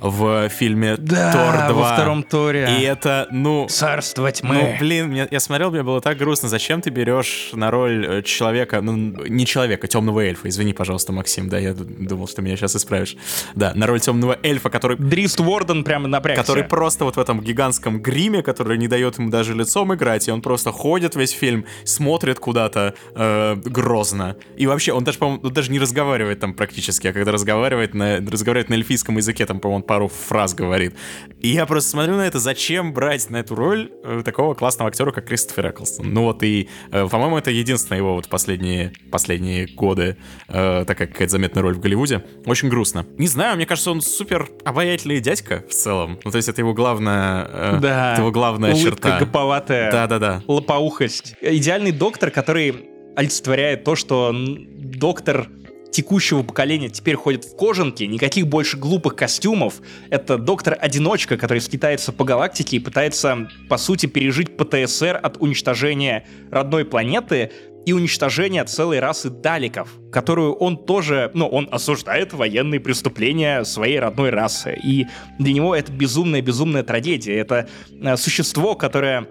в 0.00 0.48
фильме 0.48 0.96
да, 0.96 1.32
Тор 1.32 1.72
2. 1.72 1.72
во 1.72 1.92
втором 1.94 2.22
Торе. 2.22 2.68
И 2.78 2.82
это, 2.82 3.28
ну... 3.30 3.66
Царство 3.68 4.30
тьмы. 4.30 4.54
Ну, 4.54 4.76
блин, 4.78 5.12
я, 5.14 5.28
я 5.30 5.40
смотрел, 5.40 5.70
мне 5.70 5.82
было 5.82 6.00
так 6.00 6.18
грустно. 6.18 6.48
Зачем 6.48 6.80
ты 6.80 6.90
берешь 6.90 7.50
на 7.52 7.70
роль 7.70 8.06
э, 8.06 8.22
человека, 8.22 8.80
ну, 8.80 8.94
не 8.94 9.46
человека, 9.46 9.86
темного 9.86 10.20
эльфа, 10.20 10.48
извини, 10.48 10.72
пожалуйста, 10.72 11.12
Максим, 11.12 11.48
да, 11.48 11.58
я 11.58 11.74
думал, 11.74 12.28
что 12.28 12.42
меня 12.42 12.56
сейчас 12.56 12.76
исправишь. 12.76 13.16
Да, 13.54 13.72
на 13.74 13.86
роль 13.86 14.00
темного 14.00 14.38
эльфа, 14.42 14.70
который... 14.70 14.96
Дрист 14.96 15.40
Ворден 15.40 15.84
прямо 15.84 16.08
напрягся. 16.08 16.42
Который 16.42 16.64
просто 16.64 17.04
вот 17.04 17.16
в 17.16 17.20
этом 17.20 17.40
гигантском 17.40 18.00
гриме, 18.00 18.42
который 18.42 18.78
не 18.78 18.88
дает 18.88 19.18
ему 19.18 19.30
даже 19.30 19.54
лицом 19.54 19.94
играть, 19.94 20.28
и 20.28 20.30
он 20.30 20.42
просто 20.42 20.72
ходит 20.72 21.16
весь 21.16 21.30
фильм, 21.30 21.64
смотрит 21.84 22.38
куда-то 22.38 22.94
э, 23.14 23.54
грозно. 23.54 24.36
И 24.56 24.66
вообще, 24.66 24.92
он 24.92 25.04
даже, 25.04 25.18
по-моему, 25.18 25.48
даже 25.50 25.70
не 25.70 25.78
разговаривает 25.78 26.40
там 26.40 26.54
практически, 26.54 27.08
а 27.08 27.12
когда 27.12 27.32
разговаривает 27.32 27.94
на, 27.94 28.16
разговаривает 28.18 28.68
на 28.68 28.74
эльфийском 28.74 29.16
языке, 29.16 29.46
там, 29.46 29.60
по-моему, 29.60 29.85
пару 29.86 30.08
фраз 30.08 30.54
говорит. 30.54 30.94
И 31.40 31.48
я 31.48 31.66
просто 31.66 31.90
смотрю 31.90 32.16
на 32.16 32.26
это, 32.26 32.38
зачем 32.38 32.92
брать 32.92 33.28
на 33.30 33.36
эту 33.36 33.54
роль 33.54 33.92
э, 34.02 34.22
такого 34.24 34.54
классного 34.54 34.88
актера, 34.88 35.12
как 35.12 35.26
Кристофер 35.26 35.70
Эклстон. 35.70 36.12
Ну 36.12 36.24
вот 36.24 36.42
и, 36.42 36.68
э, 36.90 37.06
по-моему, 37.08 37.36
это 37.36 37.50
единственная 37.50 37.98
его 37.98 38.14
вот 38.14 38.28
последние, 38.28 38.92
последние 39.10 39.66
годы 39.66 40.16
э, 40.48 40.84
такая 40.86 41.06
какая-то 41.06 41.32
заметная 41.32 41.62
роль 41.62 41.74
в 41.74 41.80
Голливуде. 41.80 42.24
Очень 42.46 42.68
грустно. 42.68 43.06
Не 43.18 43.28
знаю, 43.28 43.56
мне 43.56 43.66
кажется, 43.66 43.90
он 43.90 44.00
супер 44.00 44.48
обаятельный 44.64 45.20
дядька 45.20 45.62
в 45.68 45.72
целом. 45.72 46.18
Ну 46.24 46.30
то 46.30 46.36
есть 46.36 46.48
это 46.48 46.62
его 46.62 46.72
главная, 46.74 47.46
э, 47.48 47.78
да. 47.80 48.12
это 48.14 48.22
его 48.22 48.32
главная 48.32 48.72
Улыбка 48.72 48.90
черта. 48.90 49.18
гоповатая. 49.20 49.92
Да-да-да. 49.92 50.42
Лопоухость. 50.46 51.34
Идеальный 51.40 51.92
доктор, 51.92 52.30
который 52.30 52.88
олицетворяет 53.14 53.84
то, 53.84 53.94
что 53.94 54.34
доктор 54.34 55.48
текущего 55.90 56.42
поколения 56.42 56.88
теперь 56.88 57.16
ходит 57.16 57.44
в 57.44 57.56
кожанке, 57.56 58.06
никаких 58.06 58.46
больше 58.46 58.76
глупых 58.76 59.16
костюмов. 59.16 59.80
Это 60.10 60.38
доктор-одиночка, 60.38 61.36
который 61.36 61.60
скитается 61.60 62.12
по 62.12 62.24
галактике 62.24 62.76
и 62.76 62.80
пытается, 62.80 63.48
по 63.68 63.78
сути, 63.78 64.06
пережить 64.06 64.56
ПТСР 64.56 65.18
от 65.22 65.36
уничтожения 65.40 66.26
родной 66.50 66.84
планеты 66.84 67.52
и 67.86 67.92
уничтожения 67.92 68.64
целой 68.64 68.98
расы 68.98 69.30
даликов, 69.30 69.88
которую 70.10 70.54
он 70.54 70.76
тоже, 70.76 71.30
ну, 71.34 71.46
он 71.46 71.68
осуждает 71.70 72.32
военные 72.32 72.80
преступления 72.80 73.64
своей 73.64 74.00
родной 74.00 74.30
расы. 74.30 74.76
И 74.82 75.06
для 75.38 75.52
него 75.52 75.74
это 75.74 75.92
безумная-безумная 75.92 76.82
трагедия. 76.82 77.36
Это 77.38 77.68
э, 77.92 78.16
существо, 78.16 78.74
которое 78.74 79.28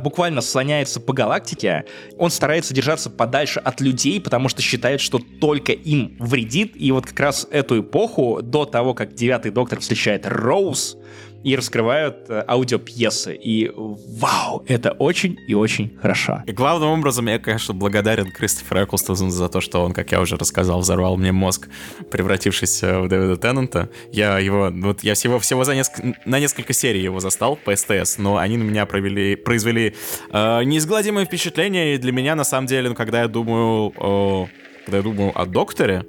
буквально 0.00 0.40
слоняется 0.40 1.00
по 1.00 1.12
галактике. 1.12 1.84
Он 2.16 2.30
старается 2.30 2.74
держаться 2.74 3.10
подальше 3.10 3.60
от 3.60 3.80
людей, 3.80 4.20
потому 4.20 4.48
что 4.48 4.62
считает, 4.62 5.00
что 5.00 5.18
только 5.40 5.72
им 5.72 6.16
вредит. 6.18 6.72
И 6.76 6.90
вот 6.92 7.06
как 7.06 7.20
раз 7.20 7.46
эту 7.50 7.80
эпоху, 7.80 8.40
до 8.42 8.64
того, 8.64 8.94
как 8.94 9.14
Девятый 9.14 9.50
Доктор 9.50 9.80
встречает 9.80 10.26
Роуз, 10.26 10.96
и 11.44 11.56
раскрывают 11.56 12.28
э, 12.28 12.44
аудиопьесы. 12.46 13.34
И 13.34 13.70
вау, 13.74 14.64
это 14.66 14.92
очень 14.92 15.38
и 15.46 15.54
очень 15.54 15.96
хорошо. 16.00 16.42
И 16.46 16.52
главным 16.52 16.90
образом 16.90 17.26
я, 17.28 17.38
конечно, 17.38 17.74
благодарен 17.74 18.30
Кристоферу 18.32 18.84
Эклстону 18.84 19.30
за 19.30 19.48
то, 19.48 19.60
что 19.60 19.84
он, 19.84 19.92
как 19.92 20.12
я 20.12 20.20
уже 20.20 20.36
рассказал, 20.36 20.80
взорвал 20.80 21.16
мне 21.16 21.32
мозг, 21.32 21.68
превратившись 22.10 22.82
э, 22.82 23.00
в 23.00 23.08
Дэвида 23.08 23.36
Теннанта. 23.36 23.88
Я 24.12 24.38
его, 24.38 24.70
вот 24.72 25.02
я 25.02 25.14
всего, 25.14 25.38
всего 25.38 25.64
за 25.64 25.74
несколько, 25.74 26.14
на 26.24 26.40
несколько 26.40 26.72
серий 26.72 27.02
его 27.02 27.20
застал 27.20 27.56
по 27.56 27.74
СТС, 27.74 28.18
но 28.18 28.36
они 28.36 28.56
на 28.56 28.62
меня 28.62 28.86
провели, 28.86 29.36
произвели 29.36 29.94
э, 30.30 30.64
неизгладимое 30.64 31.24
впечатление, 31.24 31.94
и 31.94 31.98
для 31.98 32.12
меня, 32.12 32.34
на 32.34 32.44
самом 32.44 32.66
деле, 32.66 32.88
ну, 32.88 32.94
когда 32.94 33.22
я 33.22 33.28
думаю 33.28 33.92
о, 33.96 34.48
когда 34.84 34.98
я 34.98 35.02
думаю 35.02 35.32
о 35.38 35.46
докторе, 35.46 36.06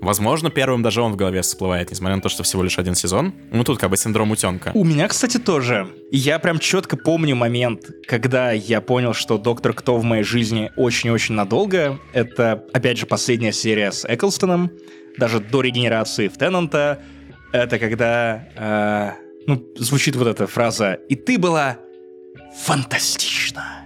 Возможно, 0.00 0.50
первым 0.50 0.82
даже 0.82 1.02
он 1.02 1.12
в 1.12 1.16
голове 1.16 1.42
всплывает, 1.42 1.90
несмотря 1.90 2.16
на 2.16 2.22
то, 2.22 2.28
что 2.28 2.42
всего 2.42 2.62
лишь 2.62 2.78
один 2.78 2.94
сезон. 2.94 3.34
Ну, 3.52 3.64
тут 3.64 3.78
как 3.78 3.90
бы 3.90 3.96
синдром 3.96 4.30
утенка. 4.30 4.70
У 4.74 4.84
меня, 4.84 5.08
кстати, 5.08 5.38
тоже. 5.38 5.88
Я 6.10 6.38
прям 6.38 6.58
четко 6.58 6.96
помню 6.96 7.36
момент, 7.36 7.90
когда 8.06 8.52
я 8.52 8.80
понял, 8.80 9.12
что 9.12 9.36
Доктор 9.36 9.74
Кто 9.74 9.98
в 9.98 10.04
моей 10.04 10.22
жизни 10.22 10.72
очень-очень 10.76 11.34
надолго. 11.34 11.98
Это, 12.12 12.64
опять 12.72 12.98
же, 12.98 13.06
последняя 13.06 13.52
серия 13.52 13.92
с 13.92 14.06
Эклстоном, 14.08 14.70
даже 15.18 15.40
до 15.40 15.60
регенерации 15.60 16.28
в 16.28 16.38
Теннанта. 16.38 17.02
Это 17.52 17.78
когда, 17.78 18.48
э, 18.56 19.12
ну, 19.46 19.62
звучит 19.76 20.16
вот 20.16 20.28
эта 20.28 20.46
фраза 20.46 20.94
«И 21.08 21.14
ты 21.14 21.38
была 21.38 21.78
фантастична». 22.64 23.79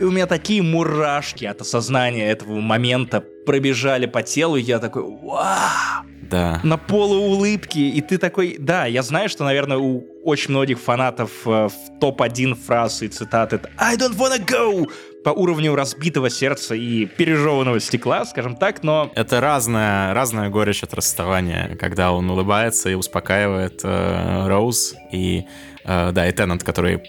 И 0.00 0.04
у 0.04 0.10
меня 0.10 0.26
такие 0.26 0.62
мурашки 0.62 1.44
от 1.44 1.60
осознания 1.60 2.28
этого 2.28 2.60
момента 2.60 3.22
пробежали 3.46 4.06
по 4.06 4.22
телу, 4.22 4.56
и 4.56 4.62
я 4.62 4.78
такой, 4.78 5.02
вау! 5.02 6.04
Да. 6.30 6.60
На 6.64 6.78
полуулыбки, 6.78 7.78
и 7.78 8.00
ты 8.00 8.18
такой, 8.18 8.56
да, 8.58 8.86
я 8.86 9.02
знаю, 9.02 9.28
что, 9.28 9.44
наверное, 9.44 9.76
у 9.76 10.04
очень 10.24 10.50
многих 10.50 10.80
фанатов 10.80 11.30
э, 11.46 11.68
в 11.68 12.00
топ-1 12.00 12.54
фраз 12.54 13.02
и 13.02 13.08
цитат 13.08 13.52
это 13.52 13.70
«I 13.76 13.96
don't 13.96 14.16
wanna 14.16 14.44
go!» 14.44 14.90
по 15.22 15.30
уровню 15.30 15.74
разбитого 15.74 16.30
сердца 16.30 16.74
и 16.74 17.06
пережеванного 17.06 17.80
стекла, 17.80 18.24
скажем 18.24 18.56
так, 18.56 18.82
но... 18.82 19.10
Это 19.14 19.40
разная, 19.40 20.12
разная 20.12 20.50
горечь 20.50 20.82
от 20.82 20.92
расставания, 20.92 21.76
когда 21.76 22.12
он 22.12 22.28
улыбается 22.28 22.90
и 22.90 22.94
успокаивает 22.94 23.80
э, 23.84 24.46
Роуз, 24.48 24.94
и, 25.12 25.44
э, 25.84 26.10
да, 26.12 26.28
и 26.28 26.32
Теннант, 26.32 26.62
который 26.62 27.02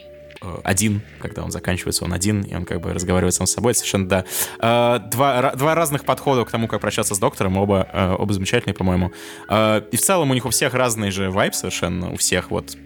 один, 0.63 1.01
когда 1.19 1.43
он 1.43 1.51
заканчивается, 1.51 2.05
он 2.05 2.13
один, 2.13 2.41
и 2.41 2.55
он 2.55 2.65
как 2.65 2.81
бы 2.81 2.93
разговаривает 2.93 3.33
сам 3.33 3.47
с 3.47 3.53
собой. 3.53 3.73
Совершенно, 3.75 4.07
да. 4.07 4.25
Э, 4.59 4.99
два, 5.09 5.53
два 5.55 5.75
разных 5.75 6.05
подхода 6.05 6.45
к 6.45 6.51
тому, 6.51 6.67
как 6.67 6.81
прощаться 6.81 7.15
с 7.15 7.19
доктором, 7.19 7.57
оба, 7.57 7.87
э, 7.91 8.15
оба 8.17 8.33
замечательные, 8.33 8.75
по-моему. 8.75 9.11
И 9.49 9.95
в 9.95 10.01
целом 10.01 10.31
у 10.31 10.33
них 10.33 10.45
у 10.45 10.49
всех 10.49 10.73
разный 10.73 11.11
же 11.11 11.29
вайб 11.29 11.53
совершенно, 11.53 12.11
у 12.11 12.17
всех 12.17 12.51
вот 12.51 12.77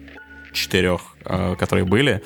четырех, 0.52 1.00
которые 1.24 1.84
были. 1.84 2.22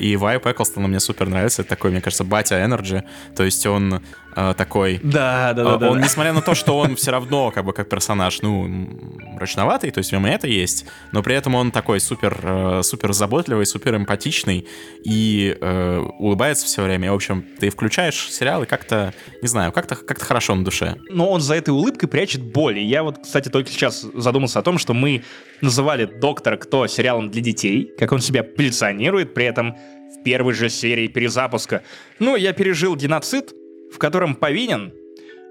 И 0.00 0.16
вайб 0.16 0.46
Экклстона 0.46 0.88
мне 0.88 1.00
супер 1.00 1.28
нравится. 1.28 1.62
Это 1.62 1.70
такой, 1.70 1.90
мне 1.90 2.00
кажется, 2.00 2.24
батя 2.24 2.62
energy. 2.64 3.04
То 3.34 3.44
есть 3.44 3.66
он 3.66 4.02
э, 4.36 4.54
такой... 4.56 5.00
Да, 5.02 5.52
да, 5.52 5.76
да. 5.76 5.86
Э, 5.86 5.90
он, 5.90 5.98
да. 5.98 6.04
несмотря 6.04 6.32
на 6.32 6.42
то, 6.42 6.54
что 6.54 6.78
он 6.78 6.96
все 6.96 7.10
равно, 7.10 7.50
как 7.50 7.64
бы, 7.64 7.72
как 7.72 7.88
персонаж, 7.88 8.42
ну, 8.42 8.66
мрачноватый, 8.66 9.90
то 9.90 9.98
есть 9.98 10.10
в 10.10 10.12
нем 10.12 10.26
и 10.26 10.30
это 10.30 10.46
есть, 10.46 10.86
но 11.12 11.22
при 11.22 11.34
этом 11.34 11.54
он 11.54 11.70
такой 11.70 12.00
супер, 12.00 12.38
э, 12.42 12.80
супер 12.82 13.12
заботливый, 13.12 13.66
супер 13.66 13.96
эмпатичный 13.96 14.66
и 15.04 15.56
э, 15.60 15.98
улыбается 16.18 16.66
все 16.66 16.82
время. 16.82 17.08
И, 17.08 17.10
в 17.10 17.14
общем, 17.14 17.44
ты 17.58 17.70
включаешь 17.70 18.30
сериал 18.30 18.62
и 18.62 18.66
как-то, 18.66 19.14
не 19.42 19.48
знаю, 19.48 19.72
как-то 19.72 19.96
как 19.96 20.20
хорошо 20.20 20.54
на 20.54 20.64
душе. 20.64 20.96
Но 21.10 21.30
он 21.30 21.40
за 21.40 21.54
этой 21.54 21.70
улыбкой 21.70 22.08
прячет 22.08 22.42
боль. 22.42 22.78
И 22.78 22.84
я 22.84 23.02
вот, 23.02 23.18
кстати, 23.22 23.48
только 23.48 23.70
сейчас 23.70 24.02
задумался 24.14 24.58
о 24.58 24.62
том, 24.62 24.78
что 24.78 24.94
мы 24.94 25.24
называли 25.60 26.04
«Доктора 26.04 26.56
Кто» 26.56 26.86
сериалом 26.86 27.30
для 27.30 27.40
детей, 27.40 27.90
как 27.98 28.12
он 28.12 28.20
себя 28.20 28.33
позиционирует, 28.42 29.34
при 29.34 29.44
этом 29.44 29.76
в 30.18 30.22
первой 30.24 30.54
же 30.54 30.68
серии 30.68 31.06
перезапуска. 31.06 31.82
Ну, 32.18 32.36
я 32.36 32.52
пережил 32.52 32.96
геноцид, 32.96 33.52
в 33.92 33.98
котором 33.98 34.34
повинен. 34.34 34.92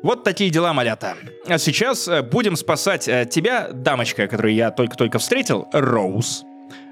Вот 0.04 0.26
такие 0.26 0.50
дела, 0.50 0.74
малята. 0.74 1.16
А 1.48 1.58
сейчас 1.58 2.08
э, 2.10 2.22
будем 2.22 2.58
спасать 2.58 3.08
э, 3.08 3.26
тебя, 3.30 3.70
дамочка, 3.72 4.28
которую 4.28 4.54
я 4.54 4.70
только-только 4.70 5.18
встретил, 5.18 5.68
Роуз, 5.72 6.44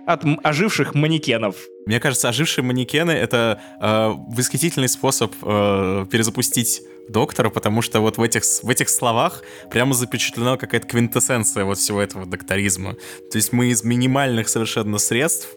от 0.05 0.23
оживших 0.43 0.95
манекенов. 0.95 1.55
Мне 1.85 1.99
кажется, 1.99 2.29
ожившие 2.29 2.63
манекены— 2.63 3.11
это 3.11 3.59
э, 3.81 4.13
восхитительный 4.33 4.87
способ 4.87 5.33
э, 5.43 6.05
перезапустить 6.09 6.83
доктора, 7.07 7.49
потому 7.49 7.81
что 7.81 8.01
вот 8.01 8.17
в 8.17 8.21
этих, 8.21 8.43
в 8.43 8.69
этих 8.69 8.89
словах 8.89 9.43
прямо 9.69 9.93
запечатлена 9.93 10.57
какая-то 10.57 10.87
квинтэссенция 10.87 11.65
вот 11.65 11.77
всего 11.77 12.01
этого 12.01 12.25
докторизма. 12.25 12.95
То 13.31 13.37
есть 13.37 13.53
мы 13.53 13.67
из 13.67 13.83
минимальных 13.83 14.49
совершенно 14.49 14.97
средств 14.97 15.49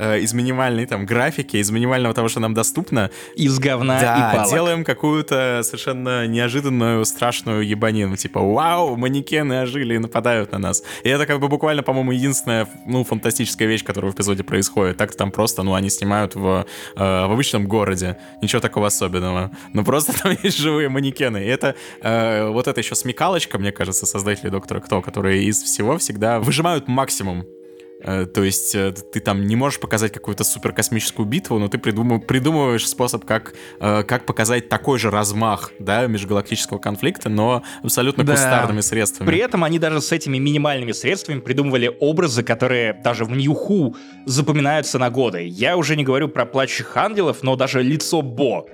Э, 0.00 0.18
из 0.18 0.32
минимальной 0.32 0.86
там 0.86 1.04
графики, 1.04 1.58
из 1.58 1.70
минимального 1.70 2.14
того, 2.14 2.28
что 2.28 2.40
нам 2.40 2.54
доступно. 2.54 3.10
Из 3.36 3.58
говна 3.58 4.00
да, 4.00 4.30
и 4.30 4.36
палок. 4.36 4.50
делаем 4.50 4.82
какую-то 4.82 5.60
совершенно 5.62 6.26
неожиданную, 6.26 7.04
страшную 7.04 7.68
ебанину. 7.68 8.16
Типа, 8.16 8.40
вау, 8.40 8.96
манекены 8.96 9.60
ожили 9.60 9.96
и 9.96 9.98
нападают 9.98 10.52
на 10.52 10.58
нас. 10.58 10.82
И 11.04 11.10
это 11.10 11.26
как 11.26 11.38
бы 11.38 11.48
буквально, 11.48 11.82
по-моему, 11.82 12.12
единственная, 12.12 12.66
ну, 12.86 13.04
фантастическая 13.04 13.68
вещь, 13.68 13.84
которая 13.84 14.10
в 14.10 14.14
эпизоде 14.14 14.42
происходит. 14.42 14.96
Так-то 14.96 15.18
там 15.18 15.30
просто, 15.30 15.62
ну, 15.62 15.74
они 15.74 15.90
снимают 15.90 16.34
в, 16.34 16.64
э, 16.96 17.26
в 17.26 17.32
обычном 17.32 17.66
городе. 17.66 18.16
Ничего 18.40 18.60
такого 18.60 18.86
особенного. 18.86 19.50
Но 19.74 19.84
просто 19.84 20.18
там 20.22 20.34
есть 20.42 20.56
живые 20.56 20.88
манекены. 20.88 21.44
И 21.44 21.46
это, 21.46 21.74
э, 22.00 22.48
вот 22.48 22.68
это 22.68 22.80
еще 22.80 22.94
смекалочка, 22.94 23.58
мне 23.58 23.70
кажется, 23.70 24.06
создатели 24.06 24.48
Доктора 24.48 24.80
Кто, 24.80 25.02
которые 25.02 25.44
из 25.44 25.62
всего 25.62 25.98
всегда 25.98 26.40
выжимают 26.40 26.88
максимум 26.88 27.44
то 28.02 28.42
есть 28.42 28.74
э, 28.74 28.92
ты 28.92 29.20
там 29.20 29.46
не 29.46 29.56
можешь 29.56 29.80
показать 29.80 30.12
какую-то 30.12 30.44
суперкосмическую 30.44 31.26
битву, 31.26 31.58
но 31.58 31.68
ты 31.68 31.78
придумав, 31.78 32.26
придумываешь 32.26 32.88
способ, 32.88 33.24
как, 33.24 33.54
э, 33.80 34.02
как 34.04 34.26
показать 34.26 34.68
такой 34.68 34.98
же 34.98 35.10
размах 35.10 35.72
да, 35.78 36.06
межгалактического 36.06 36.78
конфликта, 36.78 37.28
но 37.28 37.62
абсолютно 37.82 38.24
да. 38.24 38.32
кустарными 38.32 38.80
средствами. 38.80 39.26
При 39.26 39.38
этом 39.38 39.64
они 39.64 39.78
даже 39.78 40.00
с 40.00 40.12
этими 40.12 40.38
минимальными 40.38 40.92
средствами 40.92 41.40
придумывали 41.40 41.94
образы, 42.00 42.42
которые 42.42 42.94
даже 43.04 43.24
в 43.24 43.30
Ньюху 43.30 43.96
запоминаются 44.26 44.98
на 44.98 45.10
годы. 45.10 45.46
Я 45.46 45.76
уже 45.76 45.96
не 45.96 46.04
говорю 46.04 46.28
про 46.28 46.46
плачущих 46.46 46.96
ангелов, 46.96 47.42
но 47.42 47.56
даже 47.56 47.82
лицо 47.82 48.22
Бо 48.22 48.66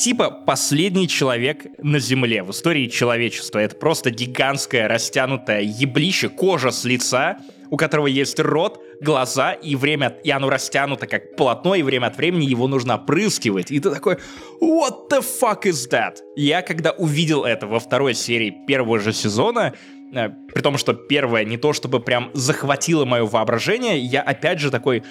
типа 0.00 0.30
последний 0.30 1.06
человек 1.06 1.66
на 1.78 1.98
Земле 1.98 2.42
в 2.42 2.50
истории 2.52 2.88
человечества. 2.88 3.58
Это 3.58 3.76
просто 3.76 4.10
гигантское 4.10 4.88
растянутое 4.88 5.60
еблище, 5.60 6.30
кожа 6.30 6.70
с 6.70 6.84
лица, 6.84 7.36
у 7.68 7.76
которого 7.76 8.06
есть 8.06 8.40
рот, 8.40 8.80
глаза, 9.02 9.52
и 9.52 9.76
время, 9.76 10.16
и 10.24 10.30
оно 10.30 10.48
растянуто 10.48 11.06
как 11.06 11.36
полотно, 11.36 11.74
и 11.74 11.82
время 11.82 12.06
от 12.06 12.16
времени 12.16 12.46
его 12.46 12.66
нужно 12.66 12.94
опрыскивать. 12.94 13.70
И 13.70 13.78
ты 13.78 13.90
такой, 13.90 14.16
what 14.60 15.10
the 15.10 15.22
fuck 15.22 15.64
is 15.64 15.90
that? 15.90 16.16
Я 16.34 16.62
когда 16.62 16.92
увидел 16.92 17.44
это 17.44 17.66
во 17.66 17.78
второй 17.78 18.14
серии 18.14 18.54
первого 18.66 18.98
же 19.00 19.12
сезона, 19.12 19.74
э, 20.14 20.30
при 20.52 20.62
том, 20.62 20.78
что 20.78 20.94
первая 20.94 21.44
не 21.44 21.58
то 21.58 21.74
чтобы 21.74 22.00
прям 22.00 22.30
захватила 22.32 23.04
мое 23.04 23.26
воображение, 23.26 23.98
я 23.98 24.22
опять 24.22 24.60
же 24.60 24.70
такой, 24.70 25.02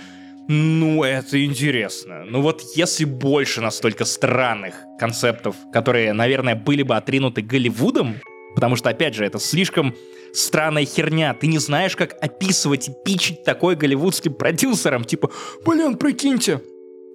ну, 0.51 1.03
это 1.03 1.45
интересно. 1.45 2.25
Ну 2.25 2.41
вот 2.41 2.63
если 2.73 3.05
больше 3.05 3.61
настолько 3.61 4.03
странных 4.03 4.73
концептов, 4.97 5.55
которые, 5.71 6.11
наверное, 6.11 6.55
были 6.55 6.81
бы 6.81 6.95
отринуты 6.95 7.43
Голливудом, 7.43 8.15
потому 8.55 8.75
что, 8.75 8.89
опять 8.89 9.13
же, 9.13 9.23
это 9.23 9.37
слишком 9.37 9.93
странная 10.33 10.85
херня. 10.85 11.35
Ты 11.35 11.45
не 11.45 11.59
знаешь, 11.59 11.95
как 11.95 12.17
описывать 12.19 12.89
и 12.89 12.91
пичить 13.05 13.43
такой 13.43 13.75
голливудским 13.75 14.33
продюсером. 14.33 15.03
Типа, 15.03 15.29
блин, 15.63 15.97
прикиньте, 15.97 16.63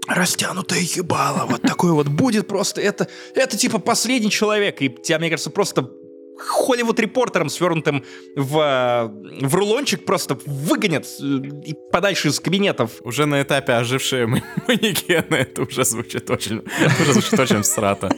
растянутое 0.06 0.82
ебало, 0.82 1.46
вот 1.46 1.62
такой 1.62 1.90
вот 1.90 2.06
будет 2.06 2.46
просто. 2.46 2.80
Это, 2.82 3.08
это 3.34 3.56
типа 3.56 3.80
последний 3.80 4.30
человек. 4.30 4.80
И 4.80 4.88
тебя, 4.88 5.18
мне 5.18 5.28
кажется, 5.28 5.50
просто 5.50 5.90
Холливуд-репортером, 6.36 7.48
свернутым 7.48 8.04
в, 8.36 9.12
в 9.40 9.54
рулончик, 9.54 10.04
просто 10.04 10.38
выгонят 10.46 11.06
э, 11.20 11.24
и 11.66 11.74
подальше 11.92 12.28
из 12.28 12.40
кабинетов. 12.40 12.90
Уже 13.02 13.26
на 13.26 13.42
этапе 13.42 13.74
ожившие 13.74 14.26
манекены, 14.26 15.36
это 15.36 15.62
уже 15.62 15.84
звучит 15.84 16.30
очень, 16.30 16.62
уже 17.00 17.12
звучит 17.12 17.38
очень 17.38 17.64
срато. 17.64 18.10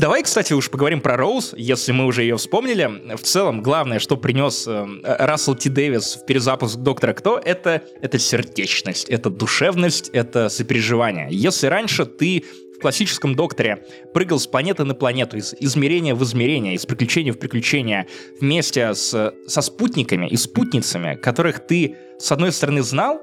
Давай, 0.00 0.22
кстати, 0.22 0.54
уж 0.54 0.70
поговорим 0.70 1.02
про 1.02 1.18
Роуз, 1.18 1.52
если 1.54 1.92
мы 1.92 2.06
уже 2.06 2.22
ее 2.22 2.38
вспомнили. 2.38 3.16
В 3.16 3.22
целом, 3.22 3.62
главное, 3.62 3.98
что 3.98 4.16
принес 4.16 4.66
э, 4.66 4.86
Рассел 5.02 5.54
Ти 5.54 5.68
Дэвис 5.68 6.16
в 6.16 6.24
перезапуск 6.24 6.76
Доктора 6.78 7.12
Кто, 7.12 7.38
это, 7.38 7.82
это 8.00 8.18
сердечность, 8.18 9.10
это 9.10 9.28
душевность, 9.28 10.08
это 10.14 10.48
сопереживание. 10.48 11.28
Если 11.30 11.66
раньше 11.66 12.06
ты 12.06 12.46
классическом 12.80 13.34
Докторе 13.34 13.84
прыгал 14.12 14.38
с 14.38 14.46
планеты 14.46 14.84
на 14.84 14.94
планету, 14.94 15.36
из 15.36 15.54
измерения 15.60 16.14
в 16.14 16.22
измерение, 16.24 16.74
из 16.74 16.86
приключения 16.86 17.32
в 17.32 17.38
приключения, 17.38 18.06
вместе 18.40 18.94
с, 18.94 19.34
со 19.46 19.60
спутниками 19.60 20.26
и 20.26 20.36
спутницами, 20.36 21.16
которых 21.16 21.66
ты, 21.66 21.96
с 22.18 22.32
одной 22.32 22.52
стороны, 22.52 22.82
знал, 22.82 23.20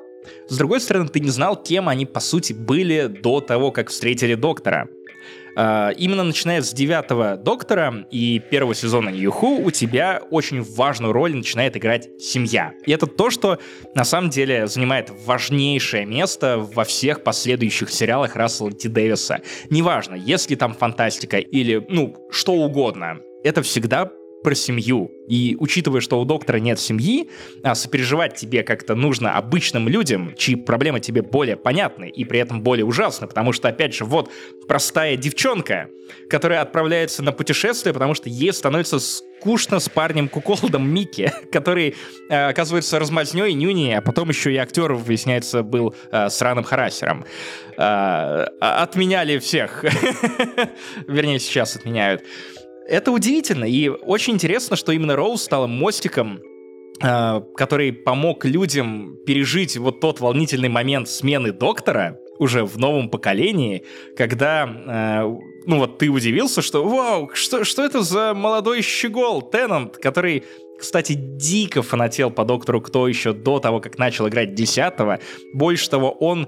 с 0.48 0.58
другой 0.58 0.82
стороны, 0.82 1.08
ты 1.08 1.20
не 1.20 1.30
знал, 1.30 1.62
кем 1.62 1.90
они, 1.90 2.06
по 2.06 2.20
сути, 2.20 2.54
были 2.54 3.08
до 3.08 3.42
того, 3.42 3.72
как 3.72 3.90
встретили 3.90 4.36
Доктора. 4.36 4.90
Э, 5.58 5.92
именно 5.98 6.24
начиная 6.24 6.62
с 6.62 6.72
девятого 6.72 7.36
Доктора 7.36 8.06
и 8.12 8.40
первого 8.40 8.76
сезона 8.76 9.10
Ньюху 9.10 9.58
у 9.58 9.72
тебя 9.72 10.22
очень 10.30 10.62
важную 10.62 11.14
роль 11.14 11.36
начинает 11.36 11.76
играть 11.76 12.10
семья. 12.20 12.74
И 12.86 12.92
это 12.92 13.08
то, 13.08 13.32
что 13.32 13.58
на 13.96 14.06
самом 14.06 14.30
деле 14.30 14.68
занимает 14.68 15.12
важнейшее 15.26 16.06
место 16.06 16.60
во 16.60 16.84
всех 16.84 17.24
последующих 17.24 17.90
сериалах 17.90 18.36
Рассела 18.36 18.72
Т. 18.72 18.88
Дэвиса. 18.88 19.42
Неважно, 19.72 20.14
если 20.14 20.54
там 20.54 20.76
фантастика 20.76 21.38
или, 21.38 21.84
ну, 21.90 22.16
что 22.30 22.54
угодно, 22.54 23.18
это 23.44 23.64
всегда 23.64 24.12
про 24.48 24.56
семью. 24.56 25.12
И 25.28 25.58
учитывая, 25.60 26.00
что 26.00 26.22
у 26.22 26.24
доктора 26.24 26.56
нет 26.60 26.80
семьи, 26.80 27.30
а 27.64 27.76
сопереживать 27.76 28.36
тебе 28.36 28.64
как-то 28.64 28.96
нужно 28.96 29.36
обычным 29.36 29.90
людям, 29.90 30.34
чьи 30.38 30.56
проблемы 30.56 31.02
тебе 31.02 31.22
более 31.22 31.58
понятны 31.58 32.08
и 32.10 32.24
при 32.24 32.40
этом 32.40 32.62
более 32.62 32.86
ужасны, 32.86 33.28
потому 33.28 33.52
что, 33.52 33.68
опять 33.68 33.94
же, 33.94 34.06
вот 34.06 34.32
простая 34.66 35.18
девчонка, 35.18 35.90
которая 36.30 36.62
отправляется 36.62 37.24
на 37.24 37.34
путешествие, 37.34 37.94
потому 37.94 38.14
что 38.14 38.30
ей 38.30 38.54
становится 38.54 39.00
скучно 39.00 39.82
с 39.82 39.90
парнем 39.90 40.30
Куколдом 40.30 40.90
Микки, 40.90 41.34
который, 41.52 41.96
э, 42.30 42.48
оказывается, 42.48 42.98
размазнёй 42.98 43.52
нюни, 43.52 43.92
а 43.92 44.02
потом 44.02 44.30
еще 44.30 44.54
и 44.54 44.56
актер, 44.56 44.94
выясняется, 44.94 45.62
был 45.62 45.94
э, 46.10 46.30
сраным 46.30 46.64
харасером. 46.64 47.26
Э, 47.78 48.46
отменяли 48.62 49.40
всех. 49.40 49.84
Вернее, 51.08 51.40
сейчас 51.40 51.76
отменяют. 51.76 52.24
Это 52.88 53.12
удивительно, 53.12 53.66
и 53.66 53.90
очень 53.90 54.36
интересно, 54.36 54.78
что 54.78 54.94
именно 54.94 55.16
Роуз 55.16 55.44
стала 55.44 55.68
мостиком 55.68 56.40
э, 57.04 57.42
который 57.56 57.92
помог 57.92 58.46
людям 58.46 59.18
пережить 59.26 59.76
вот 59.78 60.00
тот 60.00 60.22
волнительный 60.22 60.70
момент 60.70 61.10
смены 61.10 61.52
доктора 61.52 62.20
уже 62.40 62.64
в 62.64 62.78
новом 62.78 63.10
поколении, 63.10 63.84
когда, 64.16 64.66
э, 64.66 65.38
ну 65.66 65.80
вот 65.80 65.98
ты 65.98 66.08
удивился, 66.10 66.62
что 66.62 66.88
вау, 66.88 67.30
что, 67.34 67.66
что 67.66 67.84
это 67.84 68.04
за 68.04 68.34
молодой 68.34 68.82
щегол, 68.82 69.42
Теннант, 69.42 69.98
который 69.98 70.44
кстати, 70.80 71.14
дико 71.14 71.82
фанател 71.82 72.30
по 72.30 72.46
доктору 72.46 72.82
Кто 72.82 73.08
еще 73.08 73.34
до 73.34 73.60
того, 73.60 73.80
как 73.80 73.98
начал 73.98 74.28
играть 74.28 74.54
десятого. 74.54 75.20
Больше 75.54 75.90
того, 75.90 76.12
он 76.12 76.48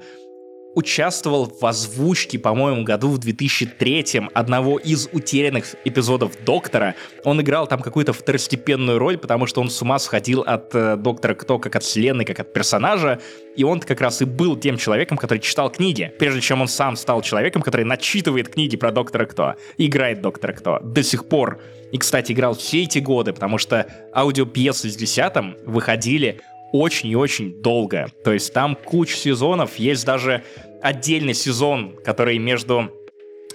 участвовал 0.79 1.45
в 1.59 1.65
озвучке, 1.65 2.39
по-моему, 2.39 2.83
году 2.83 3.09
в 3.09 3.17
2003 3.17 4.29
одного 4.33 4.79
из 4.79 5.09
утерянных 5.11 5.75
эпизодов 5.83 6.31
Доктора. 6.45 6.95
Он 7.25 7.41
играл 7.41 7.67
там 7.67 7.81
какую-то 7.81 8.13
второстепенную 8.13 8.97
роль, 8.97 9.17
потому 9.17 9.45
что 9.45 9.59
он 9.59 9.69
с 9.69 9.81
ума 9.81 9.99
сходил 9.99 10.41
от 10.41 10.73
э, 10.73 10.95
Доктора 10.95 11.35
Кто 11.35 11.59
как 11.59 11.75
от 11.75 11.83
вселенной, 11.83 12.23
как 12.23 12.39
от 12.39 12.53
персонажа. 12.53 13.19
И 13.57 13.63
он 13.63 13.81
как 13.81 13.99
раз 13.99 14.21
и 14.21 14.25
был 14.25 14.55
тем 14.55 14.77
человеком, 14.77 15.17
который 15.17 15.39
читал 15.39 15.69
книги, 15.69 16.13
прежде 16.17 16.39
чем 16.39 16.61
он 16.61 16.69
сам 16.69 16.95
стал 16.95 17.21
человеком, 17.21 17.61
который 17.61 17.85
начитывает 17.85 18.47
книги 18.47 18.77
про 18.77 18.91
Доктора 18.91 19.25
Кто, 19.25 19.55
играет 19.77 20.21
Доктора 20.21 20.53
Кто 20.53 20.79
до 20.79 21.03
сих 21.03 21.27
пор. 21.27 21.59
И, 21.91 21.97
кстати, 21.97 22.31
играл 22.31 22.53
все 22.53 22.83
эти 22.83 22.99
годы, 22.99 23.33
потому 23.33 23.57
что 23.57 23.85
аудиопьесы 24.15 24.89
с 24.89 24.95
десятым 24.95 25.57
выходили 25.65 26.39
очень 26.71 27.09
и 27.09 27.15
очень 27.15 27.61
долго. 27.61 28.07
То 28.23 28.31
есть 28.31 28.53
там 28.53 28.75
куча 28.75 29.15
сезонов, 29.15 29.75
есть 29.77 30.05
даже 30.05 30.43
отдельный 30.81 31.33
сезон, 31.33 31.95
который 32.03 32.37
между 32.37 32.91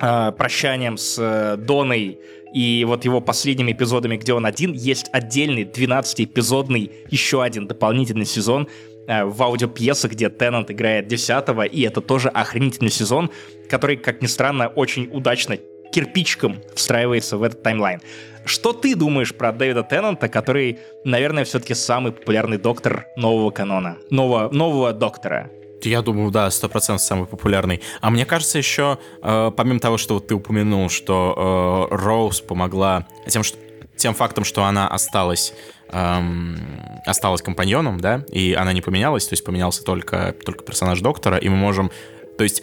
э, 0.01 0.33
прощанием 0.33 0.97
с 0.97 1.17
э, 1.19 1.57
Доной 1.57 2.19
и 2.55 2.85
вот 2.87 3.05
его 3.05 3.21
последними 3.21 3.73
эпизодами, 3.73 4.17
где 4.17 4.33
он 4.33 4.47
один, 4.47 4.73
есть 4.73 5.09
отдельный 5.13 5.65
12-эпизодный 5.65 6.91
еще 7.11 7.43
один 7.43 7.67
дополнительный 7.67 8.27
сезон 8.27 8.69
э, 9.07 9.25
в 9.25 9.43
аудиопьесах, 9.43 10.13
где 10.13 10.29
Теннант 10.29 10.71
играет 10.71 11.09
10 11.09 11.45
и 11.73 11.83
это 11.83 12.01
тоже 12.01 12.29
охренительный 12.29 12.93
сезон, 12.93 13.31
который, 13.69 13.97
как 13.97 14.23
ни 14.23 14.27
странно, 14.27 14.69
очень 14.69 15.09
удачно 15.13 15.59
кирпичиком 15.95 16.61
встраивается 16.75 17.39
в 17.39 17.43
этот 17.45 17.63
таймлайн. 17.63 18.01
Что 18.45 18.73
ты 18.73 18.97
думаешь 18.97 19.33
про 19.33 19.53
Дэвида 19.53 19.85
Теннанта, 19.85 20.29
который, 20.29 20.81
наверное, 21.05 21.45
все-таки 21.45 21.75
самый 21.75 22.13
популярный 22.13 22.59
доктор 22.59 23.07
нового 23.17 23.51
канона, 23.51 23.97
нового, 24.11 24.53
нового 24.53 24.93
доктора? 24.93 25.51
Я 25.83 26.03
думаю, 26.03 26.31
да, 26.31 26.51
сто 26.51 26.69
процентов 26.69 27.07
самый 27.07 27.27
популярный. 27.27 27.81
А 28.01 28.11
мне 28.11 28.27
кажется, 28.27 28.59
еще, 28.59 28.99
э, 29.23 29.53
помимо 29.57 29.79
того, 29.79 29.97
что 29.97 30.15
вот 30.15 30.27
ты 30.27 30.35
упомянул, 30.35 30.89
что 30.89 31.89
э, 31.91 31.95
Роуз 31.95 32.41
помогла 32.41 33.07
тем, 33.29 33.43
что, 33.45 33.57
тем 33.97 34.15
фактом, 34.15 34.45
что 34.45 34.65
она 34.65 34.89
осталась 34.89 35.55
эм, 35.91 36.59
осталась 37.07 37.43
компаньоном, 37.43 38.01
да, 38.01 38.25
и 38.33 38.55
она 38.55 38.73
не 38.73 38.81
поменялась, 38.81 39.27
то 39.27 39.35
есть 39.35 39.45
поменялся 39.45 39.85
только, 39.85 40.35
только 40.45 40.65
персонаж 40.65 41.01
доктора, 41.01 41.37
и 41.37 41.49
мы 41.49 41.57
можем... 41.57 41.91
То 42.37 42.43
есть 42.45 42.63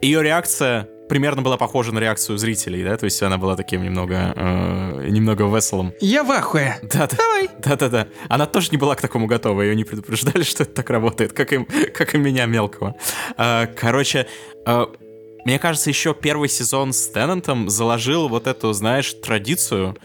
ее 0.00 0.22
реакция 0.22 0.88
примерно 1.08 1.42
была 1.42 1.56
похожа 1.56 1.92
на 1.92 1.98
реакцию 1.98 2.38
зрителей, 2.38 2.84
да, 2.84 2.96
то 2.96 3.04
есть 3.04 3.22
она 3.22 3.38
была 3.38 3.56
таким 3.56 3.82
немного, 3.82 4.32
э, 4.34 5.08
немного 5.08 5.44
веселым. 5.44 5.92
Я 6.00 6.24
в 6.24 6.30
ахуе. 6.30 6.78
Да, 6.82 7.06
да. 7.06 7.16
Давай. 7.16 7.48
Да-да-да. 7.58 8.08
Она 8.28 8.46
тоже 8.46 8.68
не 8.70 8.76
была 8.76 8.94
к 8.94 9.00
такому 9.00 9.26
готова, 9.26 9.62
ее 9.62 9.74
не 9.74 9.84
предупреждали, 9.84 10.42
что 10.44 10.62
это 10.62 10.72
так 10.72 10.90
работает, 10.90 11.32
как 11.32 11.52
и, 11.52 11.64
как 11.90 12.14
и 12.14 12.18
меня 12.18 12.46
мелкого. 12.46 12.96
Э, 13.36 13.66
короче, 13.66 14.26
э, 14.66 14.86
мне 15.44 15.58
кажется, 15.58 15.90
еще 15.90 16.14
первый 16.14 16.48
сезон 16.48 16.92
с 16.92 17.08
Теннантом 17.08 17.68
заложил 17.68 18.28
вот 18.28 18.46
эту, 18.46 18.72
знаешь, 18.72 19.12
традицию 19.14 19.96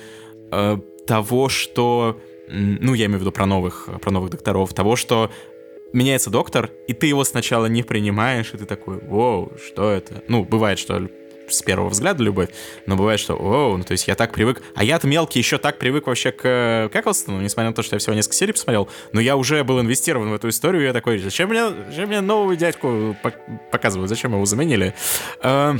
э, 0.51 0.77
того, 1.05 1.49
что 1.49 2.19
ну, 2.49 2.93
я 2.93 3.05
имею 3.05 3.19
в 3.19 3.21
виду 3.21 3.31
про 3.31 3.45
новых, 3.45 3.89
про 4.01 4.11
новых 4.11 4.29
докторов, 4.31 4.73
того, 4.73 4.95
что 4.95 5.29
меняется 5.93 6.29
доктор, 6.29 6.71
и 6.87 6.93
ты 6.93 7.07
его 7.07 7.23
сначала 7.23 7.67
не 7.67 7.83
принимаешь, 7.83 8.53
и 8.53 8.57
ты 8.57 8.65
такой, 8.65 8.99
воу, 8.99 9.51
что 9.65 9.91
это? 9.91 10.23
Ну, 10.27 10.43
бывает, 10.43 10.79
что 10.79 11.07
с 11.49 11.61
первого 11.61 11.89
взгляда 11.89 12.23
любовь, 12.23 12.49
но 12.85 12.95
бывает, 12.95 13.19
что, 13.19 13.35
оу, 13.35 13.77
ну, 13.77 13.83
то 13.83 13.93
есть 13.93 14.07
я 14.07 14.15
так 14.15 14.31
привык, 14.33 14.61
а 14.75 14.83
я-то 14.83 15.07
мелкий 15.07 15.39
еще 15.39 15.57
так 15.57 15.77
привык 15.77 16.07
вообще 16.07 16.31
к 16.31 16.89
Кэклстону, 16.91 17.41
несмотря 17.41 17.69
на 17.69 17.75
то, 17.75 17.83
что 17.83 17.95
я 17.95 17.99
всего 17.99 18.15
несколько 18.15 18.35
серий 18.35 18.53
посмотрел, 18.53 18.89
но 19.13 19.21
я 19.21 19.35
уже 19.35 19.63
был 19.63 19.79
инвестирован 19.79 20.29
в 20.29 20.33
эту 20.33 20.49
историю, 20.49 20.83
и 20.83 20.85
я 20.85 20.93
такой, 20.93 21.19
зачем 21.19 21.49
мне, 21.49 21.69
зачем 21.89 22.09
мне 22.09 22.21
нового 22.21 22.55
дядьку 22.55 23.15
показывают, 23.71 24.09
зачем 24.09 24.33
его 24.33 24.45
заменили? 24.45 24.93
Эм. 25.41 25.79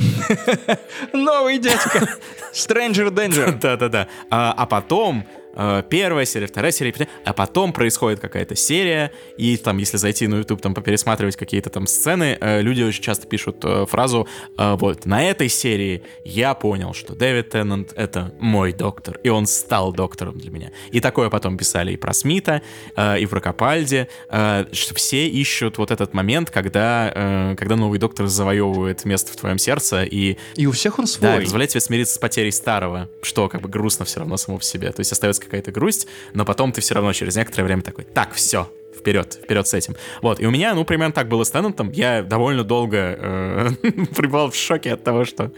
Новый 1.12 1.58
дядька, 1.58 2.08
Stranger 2.52 3.10
Danger. 3.10 3.58
Да-да-да. 3.60 4.08
А, 4.30 4.54
а 4.56 4.66
потом 4.66 5.26
Э, 5.58 5.82
первая 5.88 6.24
серия, 6.24 6.46
вторая 6.46 6.70
серия, 6.70 6.94
а 7.24 7.32
потом 7.32 7.72
происходит 7.72 8.20
какая-то 8.20 8.54
серия, 8.54 9.10
и 9.36 9.56
там, 9.56 9.78
если 9.78 9.96
зайти 9.96 10.28
на 10.28 10.36
YouTube, 10.36 10.62
там, 10.62 10.72
пересматривать 10.72 11.36
какие-то 11.36 11.68
там 11.68 11.88
сцены, 11.88 12.38
э, 12.40 12.62
люди 12.62 12.82
очень 12.82 13.02
часто 13.02 13.26
пишут 13.26 13.56
э, 13.64 13.84
фразу, 13.86 14.28
вот, 14.56 15.06
на 15.06 15.24
этой 15.24 15.48
серии 15.48 16.02
я 16.24 16.54
понял, 16.54 16.94
что 16.94 17.14
Дэвид 17.14 17.50
Теннант— 17.50 17.92
это 17.96 18.32
мой 18.38 18.72
доктор, 18.72 19.18
и 19.24 19.28
он 19.28 19.46
стал 19.46 19.92
доктором 19.92 20.38
для 20.38 20.50
меня. 20.50 20.70
И 20.92 21.00
такое 21.00 21.28
потом 21.30 21.56
писали 21.56 21.92
и 21.92 21.96
про 21.96 22.12
Смита, 22.12 22.62
и 22.96 23.26
про 23.26 23.40
Капальди, 23.40 24.08
что 24.28 24.94
все 24.94 25.28
ищут 25.28 25.78
вот 25.78 25.90
этот 25.90 26.14
момент, 26.14 26.50
когда, 26.50 27.54
когда 27.58 27.76
новый 27.76 27.98
доктор 27.98 28.26
завоевывает 28.26 29.04
место 29.04 29.32
в 29.32 29.36
твоем 29.36 29.58
сердце, 29.58 30.04
и... 30.04 30.36
И 30.54 30.66
у 30.66 30.72
всех 30.72 30.98
он 30.98 31.06
свой. 31.06 31.32
Да, 31.32 31.40
позволяет 31.40 31.70
тебе 31.70 31.80
смириться 31.80 32.14
с 32.14 32.18
потерей 32.18 32.52
старого, 32.52 33.08
что 33.22 33.48
как 33.48 33.60
бы 33.62 33.68
грустно 33.68 34.04
все 34.04 34.20
равно 34.20 34.36
само 34.36 34.58
по 34.58 34.64
себе. 34.64 34.92
То 34.92 35.00
есть 35.00 35.12
остается 35.12 35.42
какая-то 35.48 35.72
грусть, 35.72 36.06
но 36.34 36.44
потом 36.44 36.72
ты 36.72 36.80
все 36.80 36.94
равно 36.94 37.12
через 37.12 37.36
некоторое 37.36 37.64
время 37.64 37.82
такой, 37.82 38.04
так, 38.04 38.32
все, 38.34 38.70
вперед, 38.96 39.40
вперед 39.42 39.66
с 39.66 39.74
этим. 39.74 39.96
Вот, 40.22 40.40
и 40.40 40.46
у 40.46 40.50
меня, 40.50 40.74
ну, 40.74 40.84
примерно 40.84 41.12
так 41.12 41.28
было 41.28 41.44
с 41.44 41.50
Теннантом. 41.50 41.90
Я 41.92 42.22
довольно 42.22 42.64
долго 42.64 42.96
э, 42.96 43.70
пребывал 44.16 44.50
в 44.50 44.56
шоке 44.56 44.92
от 44.92 45.04
того, 45.04 45.24
что, 45.24 45.52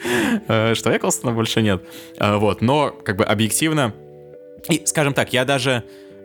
э, 0.49 0.75
что 0.75 0.97
Эклстона 0.97 1.33
больше 1.33 1.63
нет. 1.63 1.83
Э, 2.19 2.37
вот, 2.37 2.63
но, 2.63 2.91
как 2.91 3.17
бы, 3.17 3.25
объективно, 3.25 3.95
и, 4.69 4.83
скажем 4.85 5.15
так, 5.15 5.33
я 5.33 5.45
даже 5.45 5.85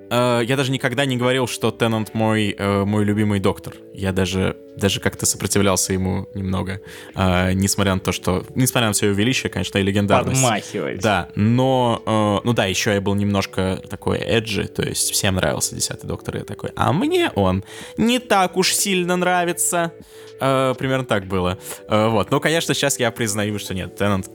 Э, 0.10 0.42
я 0.44 0.58
даже 0.58 0.72
никогда 0.72 1.06
не 1.06 1.18
говорил, 1.18 1.48
что 1.48 1.72
Теннант 1.72 2.14
мой, 2.14 2.56
э, 2.58 2.86
мой 2.86 3.04
любимый 3.04 3.40
доктор. 3.40 3.76
Я 3.94 4.12
даже, 4.12 4.58
даже 4.76 5.00
как-то 5.00 5.26
сопротивлялся 5.26 5.94
ему 5.94 6.28
немного. 6.34 6.82
Э, 7.16 7.54
несмотря 7.54 7.94
на 7.96 8.00
то, 8.00 8.12
что... 8.12 8.46
Несмотря 8.56 8.88
на 8.88 8.94
все 8.94 9.08
его 9.08 9.16
величие, 9.16 9.50
конечно, 9.50 9.78
и 9.78 9.84
легендарность. 9.84 10.42
Подмахивать. 10.42 11.02
Да, 11.02 11.30
но... 11.36 12.42
ну 12.44 12.54
да, 12.54 12.66
еще 12.66 12.94
я 12.94 13.02
был 13.02 13.16
немножко 13.16 13.82
такой 13.90 14.20
эджи, 14.20 14.68
то 14.68 14.84
есть 14.84 15.12
всем 15.12 15.36
нравился 15.36 15.76
Десятый 15.76 16.08
Доктор, 16.08 16.36
и 16.36 16.40
я 16.40 16.46
такой, 16.46 16.72
а 16.76 16.94
мне 16.94 17.32
он 17.36 17.64
не 17.98 18.20
так 18.20 18.58
уж 18.58 18.74
сильно 18.74 19.16
нравится. 19.16 19.94
Э, 20.40 20.74
примерно 20.78 21.06
так 21.06 21.26
было. 21.26 21.58
Э, 21.88 22.08
вот. 22.08 22.32
Но, 22.32 22.40
конечно, 22.40 22.74
сейчас 22.74 23.00
я 23.00 23.12
признаю, 23.12 23.58
что 23.60 23.74
нет. 23.74 23.96
Теннант, 23.96 24.26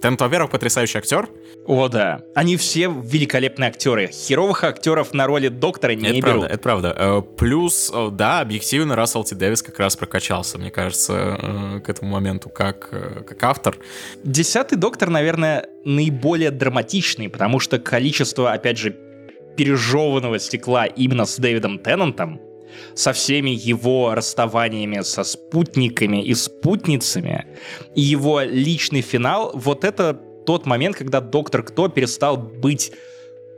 Теннант 0.00 0.20
во-первых, 0.20 0.50
потрясающий 0.50 0.98
актер. 0.98 1.28
О, 1.66 1.88
да. 1.88 2.22
Они 2.34 2.56
все 2.56 2.88
великолепные 2.88 3.68
актеры. 3.68 4.08
Херовых 4.08 4.64
актеров 4.64 5.12
на 5.12 5.21
роли 5.26 5.48
доктора 5.48 5.92
не 5.92 6.08
это 6.08 6.14
берут. 6.14 6.22
Правда, 6.22 6.46
это 6.46 6.62
правда. 6.62 6.96
Э, 6.96 7.22
плюс, 7.36 7.92
да, 8.12 8.40
объективно, 8.40 8.96
Рассел 8.96 9.24
Ти 9.24 9.34
Дэвис 9.34 9.62
как 9.62 9.78
раз 9.78 9.96
прокачался, 9.96 10.58
мне 10.58 10.70
кажется, 10.70 11.80
к 11.84 11.88
этому 11.88 12.10
моменту 12.10 12.48
как, 12.48 12.90
как 12.90 13.42
автор. 13.42 13.76
Десятый 14.24 14.78
доктор, 14.78 15.10
наверное, 15.10 15.66
наиболее 15.84 16.50
драматичный, 16.50 17.28
потому 17.28 17.60
что 17.60 17.78
количество, 17.78 18.52
опять 18.52 18.78
же, 18.78 18.96
пережеванного 19.56 20.38
стекла 20.38 20.86
именно 20.86 21.26
с 21.26 21.36
Дэвидом 21.36 21.78
Теннантом 21.78 22.40
со 22.94 23.12
всеми 23.12 23.50
его 23.50 24.14
расставаниями 24.14 25.02
со 25.02 25.24
спутниками 25.24 26.22
и 26.22 26.34
спутницами, 26.34 27.46
и 27.94 28.00
его 28.00 28.40
личный 28.40 29.02
финал, 29.02 29.52
вот 29.54 29.84
это 29.84 30.18
тот 30.46 30.66
момент, 30.66 30.96
когда 30.96 31.20
Доктор 31.20 31.62
Кто 31.62 31.88
перестал 31.88 32.36
быть 32.36 32.92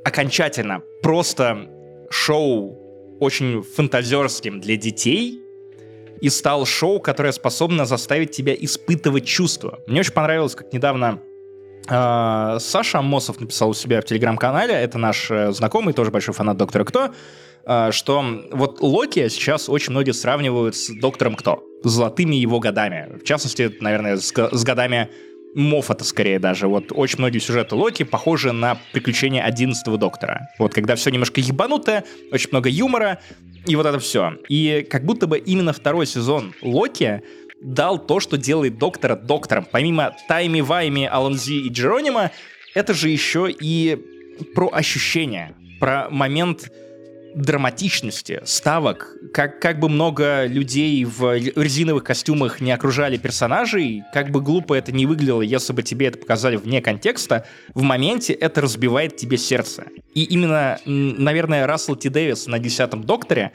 окончательно 0.05 0.83
просто 1.05 1.69
шоу 2.09 2.79
очень 3.21 3.63
фантазерским 3.63 4.59
для 4.61 4.77
детей 4.77 5.39
и 6.23 6.31
стал 6.31 6.65
шоу, 6.65 6.99
которое 6.99 7.33
способно 7.33 7.85
заставить 7.85 8.31
тебя 8.31 8.55
испытывать 8.55 9.27
чувства. 9.27 9.81
Мне 9.87 10.01
очень 10.01 10.15
понравилось, 10.15 10.55
как 10.55 10.73
недавно 10.73 11.21
э, 11.87 12.57
Саша 12.59 13.01
Амосов 13.01 13.39
написал 13.39 13.71
у 13.71 13.75
себя 13.75 14.01
в 14.01 14.07
телеграм-канале, 14.07 14.73
это 14.73 14.97
наш 14.97 15.31
э, 15.31 15.53
знакомый, 15.53 15.93
тоже 15.93 16.11
большой 16.11 16.33
фанат 16.33 16.57
Доктора 16.57 16.85
Кто, 16.85 17.13
э, 17.67 17.91
что 17.93 18.25
вот 18.51 18.81
Локи 18.81 19.29
сейчас 19.29 19.69
очень 19.69 19.91
многие 19.91 20.13
сравнивают 20.13 20.75
с 20.75 20.89
Доктором 20.89 21.35
Кто, 21.35 21.63
золотыми 21.83 22.37
его 22.37 22.61
годами. 22.61 23.19
В 23.19 23.25
частности, 23.25 23.71
наверное, 23.81 24.17
с, 24.17 24.33
с 24.33 24.65
годами 24.65 25.11
Моффата 25.55 26.05
скорее 26.05 26.39
даже. 26.39 26.67
Вот 26.67 26.87
очень 26.91 27.19
многие 27.19 27.39
сюжеты 27.39 27.75
Локи 27.75 28.03
похожи 28.03 28.53
на 28.53 28.79
приключения 28.93 29.43
11 29.45 29.85
Доктора. 29.99 30.49
Вот 30.59 30.75
когда 30.75 30.97
все 30.97 31.11
немножко 31.11 31.41
ебанутое, 31.41 32.05
очень 32.33 32.49
много 32.51 32.69
юмора, 32.69 33.21
и 33.67 33.77
вот 33.77 33.87
это 33.87 33.99
все. 33.99 34.35
И 34.49 34.87
как 34.89 35.05
будто 35.05 35.27
бы 35.27 35.39
именно 35.39 35.73
второй 35.73 36.07
сезон 36.07 36.55
Локи 36.63 37.23
дал 37.63 37.99
то, 37.99 38.21
что 38.21 38.37
делает 38.37 38.79
Доктора 38.79 39.17
Доктором. 39.17 39.67
Помимо 39.71 40.15
Тайми, 40.29 40.61
Вайми, 40.61 41.07
Алонзи 41.07 41.67
и 41.67 41.69
Джеронима, 41.71 42.31
это 42.75 42.93
же 42.93 43.09
еще 43.09 43.49
и 43.51 43.99
про 44.55 44.69
ощущения, 44.73 45.55
про 45.81 46.09
момент 46.11 46.71
драматичности 47.35 48.41
ставок, 48.45 49.17
как, 49.33 49.61
как 49.61 49.81
бы 49.81 49.89
много 49.89 50.47
людей 50.47 51.05
в 51.05 51.37
резиновых 51.37 52.05
костюмах 52.05 52.61
не 52.61 52.71
окружали 52.73 53.17
персонажей, 53.17 54.05
как 54.13 54.31
бы 54.31 54.41
глупо 54.41 54.75
это 54.75 54.93
не 54.93 55.07
выглядело, 55.07 55.43
если 55.43 55.73
бы 55.73 55.83
тебе 55.83 56.07
это 56.07 56.19
показали 56.19 56.57
вне 56.57 56.81
контекста, 56.81 57.47
в 57.75 57.83
моменте 57.83 58.33
это 58.33 58.61
разбивает 58.61 59.17
тебе 59.17 59.37
сердце. 59.37 59.85
И 60.15 60.23
именно, 60.25 60.79
наверное, 60.85 61.67
Рассел 61.67 61.97
Ти 61.97 62.09
Дэвис 62.09 62.47
на 62.47 62.59
«Десятом 62.59 63.03
докторе» 63.05 63.53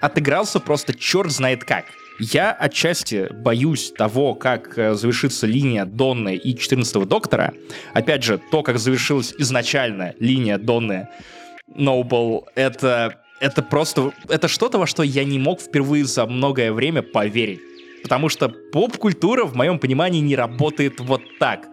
отыгрался 0.00 0.60
просто 0.60 0.94
черт 0.94 1.30
знает 1.30 1.64
как. 1.64 1.86
Я 2.18 2.52
отчасти 2.52 3.32
боюсь 3.32 3.92
того, 3.96 4.34
как 4.34 4.76
э, 4.76 4.94
завершится 4.94 5.46
линия 5.46 5.86
Донны 5.86 6.36
и 6.36 6.56
14 6.56 7.08
доктора. 7.08 7.54
Опять 7.94 8.22
же, 8.22 8.38
то, 8.50 8.62
как 8.62 8.78
завершилась 8.78 9.34
изначально 9.38 10.14
линия 10.18 10.58
Донны 10.58 11.08
Ноубл, 11.74 12.48
это 12.54 13.21
это 13.42 13.60
просто, 13.62 14.12
это 14.28 14.46
что-то, 14.46 14.78
во 14.78 14.86
что 14.86 15.02
я 15.02 15.24
не 15.24 15.38
мог 15.38 15.60
впервые 15.60 16.04
за 16.04 16.26
многое 16.26 16.72
время 16.72 17.02
поверить. 17.02 17.60
Потому 18.02 18.28
что 18.28 18.48
поп-культура, 18.48 19.44
в 19.44 19.56
моем 19.56 19.78
понимании, 19.78 20.20
не 20.20 20.36
работает 20.36 21.00
вот 21.00 21.22
так. 21.40 21.68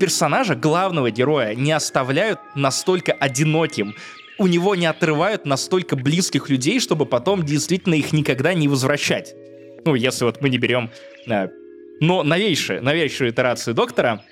Персонажа, 0.00 0.56
главного 0.56 1.12
героя, 1.12 1.54
не 1.54 1.70
оставляют 1.70 2.40
настолько 2.56 3.12
одиноким, 3.12 3.94
у 4.38 4.48
него 4.48 4.74
не 4.74 4.86
отрывают 4.86 5.46
настолько 5.46 5.94
близких 5.96 6.50
людей, 6.50 6.80
чтобы 6.80 7.06
потом 7.06 7.44
действительно 7.44 7.94
их 7.94 8.12
никогда 8.12 8.52
не 8.52 8.66
возвращать. 8.66 9.34
Ну, 9.84 9.94
если 9.94 10.24
вот 10.24 10.42
мы 10.42 10.50
не 10.50 10.58
берем 10.58 10.90
э, 11.28 11.48
но 12.00 12.24
новейшие, 12.24 12.80
новейшую 12.80 13.30
итерацию 13.30 13.74
Доктора, 13.74 14.24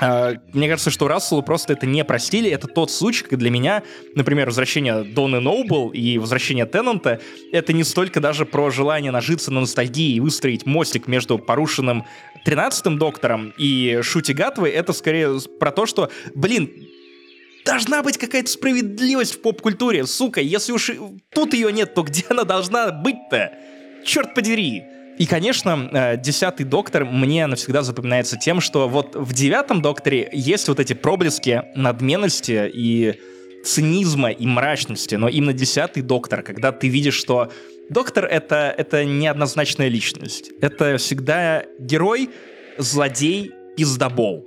мне 0.00 0.68
кажется, 0.68 0.90
что 0.90 1.08
Расселу 1.08 1.42
просто 1.42 1.72
это 1.72 1.86
не 1.86 2.04
простили. 2.04 2.50
Это 2.50 2.66
тот 2.68 2.90
случай, 2.90 3.24
как 3.24 3.38
для 3.38 3.50
меня, 3.50 3.82
например, 4.14 4.46
возвращение 4.46 5.04
Донны 5.04 5.40
Ноубл 5.40 5.88
и 5.88 6.18
возвращение 6.18 6.66
Теннанта, 6.66 7.20
это 7.52 7.72
не 7.72 7.82
столько 7.82 8.20
даже 8.20 8.44
про 8.44 8.70
желание 8.70 9.10
нажиться 9.10 9.50
на 9.50 9.60
ностальгии 9.60 10.16
и 10.16 10.20
выстроить 10.20 10.66
мостик 10.66 11.06
между 11.08 11.38
порушенным 11.38 12.04
13-м 12.44 12.98
Доктором 12.98 13.54
и 13.56 14.00
Шути 14.02 14.32
Гатвой, 14.32 14.70
это 14.70 14.92
скорее 14.92 15.40
про 15.58 15.72
то, 15.72 15.86
что, 15.86 16.10
блин, 16.34 16.70
должна 17.64 18.02
быть 18.02 18.18
какая-то 18.18 18.50
справедливость 18.50 19.34
в 19.34 19.40
поп-культуре, 19.40 20.06
сука, 20.06 20.40
если 20.40 20.72
уж 20.72 20.92
тут 21.32 21.54
ее 21.54 21.72
нет, 21.72 21.94
то 21.94 22.02
где 22.02 22.24
она 22.28 22.44
должна 22.44 22.92
быть-то? 22.92 23.52
Черт 24.04 24.34
подери! 24.34 24.84
И, 25.18 25.26
конечно, 25.26 25.88
э, 25.92 26.16
десятый 26.18 26.66
доктор 26.66 27.04
мне 27.04 27.46
навсегда 27.46 27.82
запоминается 27.82 28.36
тем, 28.36 28.60
что 28.60 28.88
вот 28.88 29.16
в 29.16 29.32
девятом 29.32 29.80
докторе 29.80 30.28
есть 30.32 30.68
вот 30.68 30.78
эти 30.78 30.92
проблески 30.92 31.62
надменности 31.74 32.70
и 32.72 33.18
цинизма 33.64 34.30
и 34.30 34.46
мрачности, 34.46 35.14
но 35.14 35.28
именно 35.28 35.52
десятый 35.52 36.02
доктор, 36.02 36.42
когда 36.42 36.70
ты 36.70 36.88
видишь, 36.88 37.14
что 37.14 37.50
доктор 37.88 38.26
это, 38.26 38.74
это 38.76 39.04
неоднозначная 39.04 39.88
личность. 39.88 40.50
Это 40.60 40.98
всегда 40.98 41.64
герой, 41.78 42.30
злодей, 42.78 43.52
пиздобол. 43.76 44.44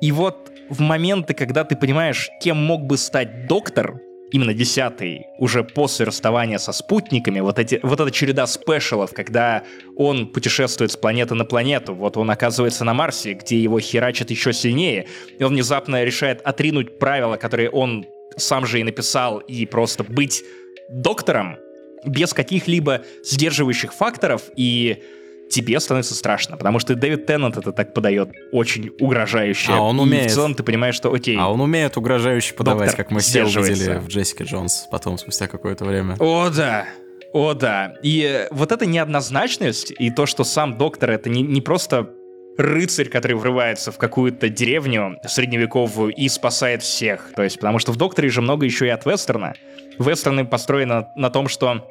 И 0.00 0.12
вот 0.12 0.52
в 0.68 0.80
моменты, 0.80 1.34
когда 1.34 1.64
ты 1.64 1.76
понимаешь, 1.76 2.30
кем 2.40 2.56
мог 2.56 2.84
бы 2.84 2.96
стать 2.96 3.46
доктор, 3.48 4.00
именно 4.32 4.54
десятый, 4.54 5.26
уже 5.38 5.64
после 5.64 6.06
расставания 6.06 6.58
со 6.58 6.72
спутниками, 6.72 7.40
вот, 7.40 7.58
эти, 7.58 7.80
вот 7.82 8.00
эта 8.00 8.10
череда 8.10 8.46
спешалов, 8.46 9.12
когда 9.12 9.64
он 9.96 10.28
путешествует 10.28 10.92
с 10.92 10.96
планеты 10.96 11.34
на 11.34 11.44
планету, 11.44 11.94
вот 11.94 12.16
он 12.16 12.30
оказывается 12.30 12.84
на 12.84 12.94
Марсе, 12.94 13.34
где 13.34 13.60
его 13.60 13.80
херачат 13.80 14.30
еще 14.30 14.52
сильнее, 14.52 15.06
и 15.38 15.44
он 15.44 15.52
внезапно 15.52 16.04
решает 16.04 16.40
отринуть 16.42 16.98
правила, 16.98 17.36
которые 17.36 17.70
он 17.70 18.06
сам 18.36 18.66
же 18.66 18.80
и 18.80 18.84
написал, 18.84 19.38
и 19.38 19.66
просто 19.66 20.04
быть 20.04 20.44
доктором 20.90 21.56
без 22.04 22.32
каких-либо 22.32 23.02
сдерживающих 23.24 23.92
факторов, 23.92 24.44
и 24.56 25.02
тебе 25.50 25.78
становится 25.80 26.14
страшно, 26.14 26.56
потому 26.56 26.78
что 26.78 26.94
Дэвид 26.94 27.26
Теннант 27.26 27.56
это 27.56 27.72
так 27.72 27.92
подает 27.92 28.30
очень 28.52 28.90
угрожающе. 29.00 29.72
А 29.72 29.80
он 29.80 29.98
и 29.98 30.02
умеет. 30.02 30.30
в 30.30 30.34
целом 30.34 30.54
ты 30.54 30.62
понимаешь, 30.62 30.94
что 30.94 31.12
окей. 31.12 31.36
А 31.38 31.52
он 31.52 31.60
умеет 31.60 31.96
угрожающе 31.96 32.54
подавать, 32.54 32.94
как 32.94 33.10
мы 33.10 33.20
все 33.20 33.44
увидели 33.44 33.98
в 33.98 34.08
Джессике 34.08 34.44
Джонс 34.44 34.86
потом, 34.90 35.18
спустя 35.18 35.46
какое-то 35.48 35.84
время. 35.84 36.16
О, 36.18 36.48
да. 36.48 36.86
О, 37.32 37.54
да. 37.54 37.94
И 38.02 38.22
э, 38.22 38.48
вот 38.50 38.72
эта 38.72 38.86
неоднозначность, 38.86 39.92
и 39.96 40.10
то, 40.10 40.26
что 40.26 40.42
сам 40.42 40.78
доктор 40.78 41.10
это 41.10 41.28
не, 41.28 41.42
не 41.42 41.60
просто 41.60 42.10
рыцарь, 42.58 43.08
который 43.08 43.36
врывается 43.36 43.92
в 43.92 43.98
какую-то 43.98 44.48
деревню 44.48 45.16
средневековую 45.26 46.12
и 46.12 46.28
спасает 46.28 46.82
всех. 46.82 47.32
То 47.36 47.42
есть, 47.42 47.56
потому 47.56 47.78
что 47.78 47.92
в 47.92 47.96
докторе 47.96 48.28
же 48.28 48.42
много 48.42 48.66
еще 48.66 48.86
и 48.86 48.90
от 48.90 49.06
вестерна. 49.06 49.54
Вестерны 49.98 50.44
построены 50.44 51.06
на 51.16 51.30
том, 51.30 51.48
что 51.48 51.86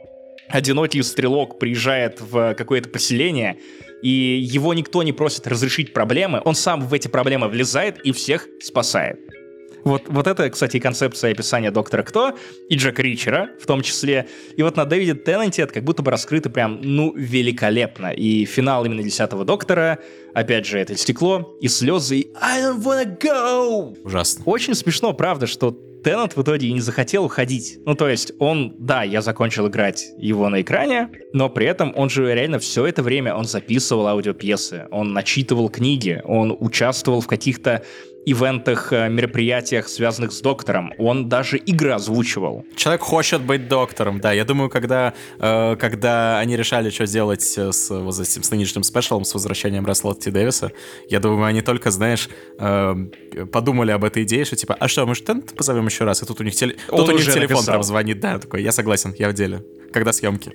одинокий 0.50 1.02
стрелок 1.04 1.60
приезжает 1.60 2.20
в 2.20 2.54
какое-то 2.56 2.90
поселение, 2.90 3.60
и 4.02 4.10
его 4.10 4.74
никто 4.74 5.04
не 5.04 5.14
просит 5.14 5.48
разрешить 5.48 5.94
проблемы, 5.94 6.42
он 6.46 6.56
сам 6.56 6.82
в 6.82 6.94
эти 6.94 7.08
проблемы 7.08 7.48
влезает 7.48 8.00
и 8.00 8.12
всех 8.12 8.48
спасает. 8.62 9.20
Вот, 9.84 10.04
вот 10.08 10.28
это, 10.28 10.50
кстати, 10.50 10.78
и 10.78 10.80
концепция 10.80 11.32
описания 11.32 11.72
Доктора 11.72 12.04
Кто 12.04 12.38
и 12.68 12.76
Джека 12.76 13.02
Ричера 13.02 13.50
в 13.62 13.66
том 13.66 13.82
числе. 13.82 14.28
И 14.58 14.62
вот 14.62 14.76
на 14.76 14.86
Дэвиде 14.86 15.16
Теннанте 15.16 15.62
это 15.62 15.74
как 15.74 15.84
будто 15.84 16.04
бы 16.04 16.12
раскрыто 16.12 16.50
прям, 16.50 16.82
ну, 16.82 17.14
великолепно. 17.16 18.08
И 18.08 18.46
финал 18.46 18.84
именно 18.86 19.02
Десятого 19.02 19.46
Доктора, 19.46 20.00
опять 20.34 20.66
же, 20.66 20.80
это 20.80 20.98
стекло 20.98 21.58
и 21.62 21.70
слезы, 21.70 22.18
и 22.20 22.32
I 22.42 22.62
don't 22.62 22.84
wanna 22.84 23.18
go! 23.18 23.98
Ужасно. 24.04 24.44
Очень 24.46 24.76
смешно, 24.76 25.14
правда, 25.14 25.48
что 25.48 25.72
Теннант 26.04 26.36
в 26.36 26.42
итоге 26.42 26.68
и 26.68 26.74
не 26.74 26.82
захотел 26.82 27.26
уходить. 27.26 27.80
Ну, 27.86 27.96
то 27.96 28.08
есть 28.08 28.32
он, 28.40 28.76
да, 28.80 29.04
я 29.04 29.22
закончил 29.22 29.68
играть 29.68 30.08
его 30.18 30.48
на 30.50 30.62
экране, 30.62 31.10
но 31.34 31.50
при 31.50 31.66
этом 31.66 31.94
он 31.96 32.10
же 32.10 32.34
реально 32.34 32.60
все 32.60 32.86
это 32.86 33.04
время 33.04 33.36
он 33.36 33.46
записывал 33.46 34.08
аудиопьесы, 34.08 34.88
он 34.92 35.14
начитывал 35.14 35.70
книги, 35.70 36.22
он 36.26 36.56
участвовал 36.60 37.22
в 37.22 37.28
каких-то 37.28 37.84
ивентах, 38.32 38.94
э, 38.94 39.10
мероприятиях, 39.10 39.88
связанных 39.88 40.32
с 40.32 40.42
доктором. 40.42 40.94
Он 40.98 41.30
даже 41.30 41.58
игры 41.58 41.92
озвучивал. 41.92 42.66
Человек 42.76 43.02
хочет 43.02 43.42
быть 43.42 43.68
доктором, 43.68 44.20
да. 44.20 44.34
Я 44.34 44.46
думаю, 44.46 44.70
когда, 44.70 45.14
э, 45.40 45.76
когда 45.80 46.40
они 46.40 46.58
решали, 46.58 46.90
что 46.90 47.06
сделать 47.06 47.42
с, 47.42 47.90
вот 47.90 48.20
этим 48.20 48.44
с 48.44 48.52
нынешним 48.52 48.84
спешалом, 48.84 49.26
с 49.26 49.34
возвращением 49.34 49.86
Рассела 49.86 50.16
Ти 50.16 50.32
Дэвиса, 50.32 50.72
я 51.10 51.20
думаю, 51.20 51.46
они 51.46 51.62
только, 51.62 51.92
знаешь, 51.92 52.30
э, 52.60 52.96
подумали 53.52 53.92
об 53.92 54.04
этой 54.04 54.24
идее, 54.24 54.46
что 54.46 54.56
типа, 54.56 54.76
а 54.80 54.88
что, 54.88 55.06
может, 55.06 55.26
Тент 55.26 55.54
позовем 55.56 55.86
еще 55.86 56.04
раз? 56.04 56.22
И 56.24 56.26
тут 56.26 56.40
у 56.42 56.44
них, 56.44 56.56
теле... 56.56 56.76
Он 56.90 57.00
тут 57.00 57.10
у 57.10 57.12
них 57.18 57.26
телефон 57.26 57.58
написал. 57.58 57.74
прям 57.74 57.84
звонит, 57.84 58.20
да, 58.20 58.38
такой, 58.40 58.64
я 58.64 58.72
согласен, 58.72 59.14
я 59.18 59.30
в 59.30 59.34
деле. 59.34 59.64
Когда 59.92 60.14
съемки? 60.14 60.52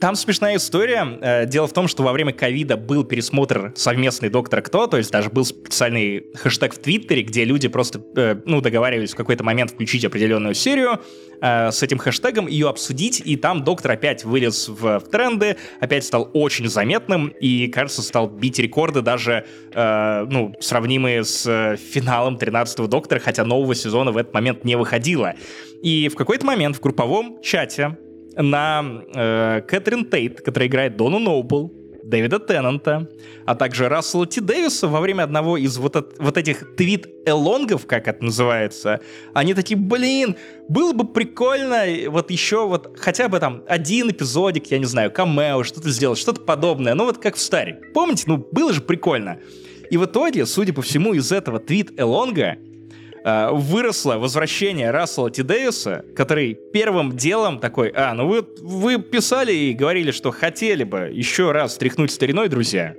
Там 0.00 0.16
смешная 0.16 0.56
история. 0.56 1.18
Э, 1.20 1.46
Дело 1.46 1.66
в 1.66 1.72
том, 1.72 1.86
что 1.88 2.02
во 2.02 2.12
время 2.12 2.32
ковида 2.32 2.76
был 2.76 3.04
пересмотр 3.04 3.72
совместный 3.76 4.30
«Доктор 4.30 4.62
Кто», 4.62 4.86
то 4.86 4.96
есть 4.96 5.10
даже 5.10 5.28
был 5.28 5.44
специальный 5.44 6.24
хэштег 6.34 6.74
в 6.74 6.78
Твиттере, 6.78 7.09
где 7.18 7.44
люди 7.44 7.68
просто, 7.68 8.00
э, 8.16 8.36
ну, 8.44 8.60
договаривались 8.60 9.12
в 9.12 9.16
какой-то 9.16 9.44
момент 9.44 9.72
включить 9.72 10.04
определенную 10.04 10.54
серию 10.54 11.00
э, 11.40 11.70
с 11.70 11.82
этим 11.82 11.98
хэштегом, 11.98 12.46
ее 12.46 12.68
обсудить, 12.68 13.22
и 13.24 13.36
там 13.36 13.64
доктор 13.64 13.92
опять 13.92 14.24
вылез 14.24 14.68
в, 14.68 15.00
в 15.00 15.08
тренды, 15.10 15.56
опять 15.80 16.04
стал 16.04 16.30
очень 16.32 16.68
заметным, 16.68 17.28
и, 17.28 17.68
кажется, 17.68 18.02
стал 18.02 18.28
бить 18.28 18.58
рекорды 18.58 19.02
даже, 19.02 19.44
э, 19.72 20.26
ну, 20.30 20.54
сравнимые 20.60 21.24
с 21.24 21.46
э, 21.46 21.76
финалом 21.76 22.36
13-го 22.36 22.86
доктора, 22.86 23.18
хотя 23.18 23.44
нового 23.44 23.74
сезона 23.74 24.12
в 24.12 24.16
этот 24.16 24.32
момент 24.32 24.64
не 24.64 24.76
выходило. 24.76 25.34
И 25.82 26.08
в 26.08 26.14
какой-то 26.14 26.46
момент 26.46 26.76
в 26.76 26.80
групповом 26.80 27.40
чате 27.42 27.96
на 28.36 29.02
э, 29.14 29.62
Кэтрин 29.66 30.04
Тейт, 30.04 30.40
которая 30.40 30.68
играет 30.68 30.96
Дону 30.96 31.18
Ноубл, 31.18 31.79
Дэвида 32.10 32.40
Теннанта, 32.40 33.08
а 33.46 33.54
также 33.54 33.88
Рассела 33.88 34.26
Ти 34.26 34.40
Дэвиса 34.40 34.88
во 34.88 35.00
время 35.00 35.22
одного 35.22 35.56
из 35.56 35.78
вот, 35.78 35.96
от, 35.96 36.18
вот 36.18 36.36
этих 36.36 36.76
твит-элонгов, 36.76 37.86
как 37.86 38.08
это 38.08 38.24
называется, 38.24 39.00
они 39.32 39.54
такие, 39.54 39.78
блин, 39.78 40.36
было 40.68 40.92
бы 40.92 41.06
прикольно 41.06 41.84
вот 42.08 42.30
еще 42.30 42.66
вот 42.66 42.96
хотя 42.98 43.28
бы 43.28 43.38
там 43.38 43.62
один 43.66 44.10
эпизодик, 44.10 44.66
я 44.66 44.78
не 44.78 44.84
знаю, 44.84 45.10
камео, 45.10 45.62
что-то 45.62 45.88
сделать, 45.90 46.18
что-то 46.18 46.40
подобное, 46.40 46.94
ну 46.94 47.04
вот 47.04 47.18
как 47.18 47.36
в 47.36 47.40
Старе. 47.40 47.80
Помните, 47.94 48.24
ну 48.26 48.36
было 48.52 48.72
же 48.72 48.80
прикольно. 48.82 49.38
И 49.90 49.96
в 49.96 50.04
итоге, 50.04 50.46
судя 50.46 50.72
по 50.72 50.82
всему, 50.82 51.14
из 51.14 51.32
этого 51.32 51.58
твит-элонга 51.58 52.42
э, 52.42 52.69
выросло 53.24 54.14
возвращение 54.14 54.90
Рассела 54.90 55.30
Ти 55.30 55.42
Дэвиса, 55.42 56.04
который 56.16 56.54
первым 56.54 57.16
делом 57.16 57.58
такой, 57.58 57.90
а, 57.94 58.14
ну 58.14 58.26
вы, 58.26 58.46
вы 58.60 58.98
писали 58.98 59.52
и 59.52 59.72
говорили, 59.72 60.10
что 60.10 60.30
хотели 60.30 60.84
бы 60.84 61.10
еще 61.12 61.52
раз 61.52 61.74
стряхнуть 61.74 62.10
стариной, 62.10 62.48
друзья. 62.48 62.94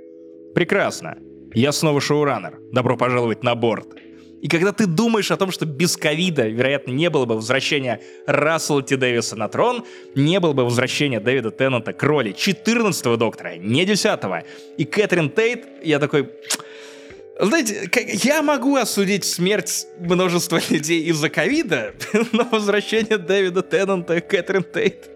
Прекрасно. 0.54 1.16
Я 1.54 1.72
снова 1.72 2.00
шоураннер. 2.00 2.58
Добро 2.72 2.96
пожаловать 2.96 3.42
на 3.42 3.54
борт. 3.54 3.88
И 4.42 4.48
когда 4.48 4.72
ты 4.72 4.86
думаешь 4.86 5.30
о 5.30 5.36
том, 5.36 5.52
что 5.52 5.66
без 5.66 5.96
ковида, 5.96 6.48
вероятно, 6.48 6.90
не 6.90 7.08
было 7.10 7.26
бы 7.26 7.36
возвращения 7.36 8.00
Рассела 8.26 8.82
Ти 8.82 8.96
Дэвиса 8.96 9.36
на 9.36 9.48
трон, 9.48 9.84
не 10.16 10.40
было 10.40 10.52
бы 10.52 10.64
возвращения 10.64 11.20
Дэвида 11.20 11.52
Теннанта 11.52 11.92
к 11.92 12.02
роли 12.02 12.34
14-го 12.34 13.16
доктора, 13.16 13.56
не 13.56 13.84
10-го, 13.84 14.44
и 14.76 14.84
Кэтрин 14.84 15.30
Тейт, 15.30 15.66
я 15.84 16.00
такой... 16.00 16.28
Знаете, 17.42 17.90
я 18.22 18.40
могу 18.40 18.76
осудить 18.76 19.24
смерть 19.24 19.88
множества 19.98 20.60
людей 20.70 21.02
из-за 21.06 21.28
ковида, 21.28 21.92
но 22.32 22.44
возвращение 22.44 23.18
Дэвида 23.18 23.62
Теннанта 23.62 24.16
и 24.16 24.20
Кэтрин 24.20 24.62
Тейт... 24.62 25.10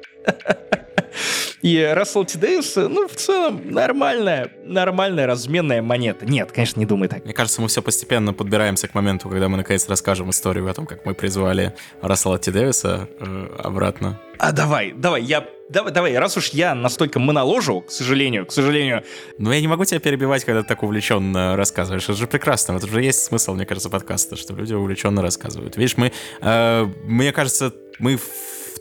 И 1.63 1.83
Рассел 1.83 2.25
Дэвис, 2.25 2.77
ну, 2.77 3.09
в 3.09 3.15
целом, 3.17 3.71
нормальная, 3.71 4.53
нормальная 4.65 5.27
разменная 5.27 5.83
монета. 5.83 6.25
Нет, 6.25 6.53
конечно, 6.53 6.79
не 6.79 6.87
думай 6.87 7.09
так. 7.09 7.25
Мне 7.25 7.35
кажется, 7.35 7.61
мы 7.61 7.69
все 7.69 7.83
постепенно 7.83 8.33
подбираемся 8.33 8.87
к 8.87 8.95
моменту, 8.95 9.29
когда 9.29 9.49
мы 9.49 9.57
наконец 9.57 9.89
расскажем 9.89 10.31
историю 10.31 10.71
о 10.71 10.75
том, 10.75 10.87
как 10.87 11.05
мы 11.05 11.15
призвали 11.15 11.75
Рассела 12.03 12.39
Ти 12.39 12.53
Дэвиса 12.53 13.09
э, 13.19 13.57
обратно. 13.59 14.21
А 14.39 14.53
давай, 14.53 14.93
давай, 14.93 15.23
я 15.23 15.45
Давай, 15.69 15.93
давай, 15.93 16.17
раз 16.17 16.37
уж 16.37 16.51
я 16.51 16.77
настолько 16.77 17.19
моноложу, 17.19 17.81
к 17.81 17.91
сожалению, 17.91 18.47
к 18.47 18.53
сожалению. 18.53 19.03
Но 19.37 19.53
я 19.53 19.61
не 19.61 19.67
могу 19.67 19.85
тебя 19.85 19.99
перебивать, 19.99 20.45
когда 20.45 20.63
ты 20.63 20.69
так 20.69 20.85
увлеченно 20.85 21.57
рассказываешь. 21.57 22.05
Это 22.05 22.13
же 22.13 22.29
прекрасно. 22.29 22.75
Это 22.75 22.87
же 22.87 23.03
есть 23.03 23.25
смысл, 23.25 23.55
мне 23.55 23.67
кажется, 23.67 23.91
подкаста, 23.91 24.37
что 24.37 24.55
люди 24.55 24.75
увлеченно 24.75 25.23
рассказывают. 25.23 25.77
Видишь, 25.77 25.97
мы, 25.97 26.13
э, 26.41 26.87
мне 27.03 27.33
кажется, 27.33 27.75
мы 27.99 28.17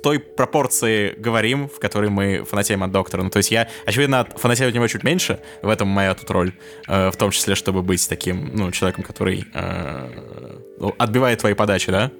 той 0.06 0.20
пропорции 0.20 1.16
говорим, 1.18 1.68
в 1.68 1.80
которой 1.80 2.12
мы 2.12 2.44
фанатеем 2.44 2.84
от 2.84 2.92
доктора. 2.92 3.24
Ну, 3.24 3.32
то 3.32 3.38
есть 3.38 3.50
я, 3.50 3.68
очевидно, 3.88 4.28
фанатею 4.36 4.70
от 4.70 4.76
него 4.76 4.88
чуть 4.88 5.04
меньше, 5.04 5.40
в 5.64 5.68
этом 5.68 5.88
моя 5.88 6.14
тут 6.14 6.30
роль, 6.30 6.52
э, 6.88 7.10
в 7.10 7.16
том 7.18 7.32
числе, 7.32 7.56
чтобы 7.56 7.82
быть 7.82 8.08
таким, 8.08 8.52
ну, 8.54 8.72
человеком, 8.72 9.04
который 9.04 9.46
э, 9.52 10.10
ну, 10.78 10.94
отбивает 11.00 11.40
твои 11.40 11.56
подачи, 11.56 11.90
да? 11.92 12.12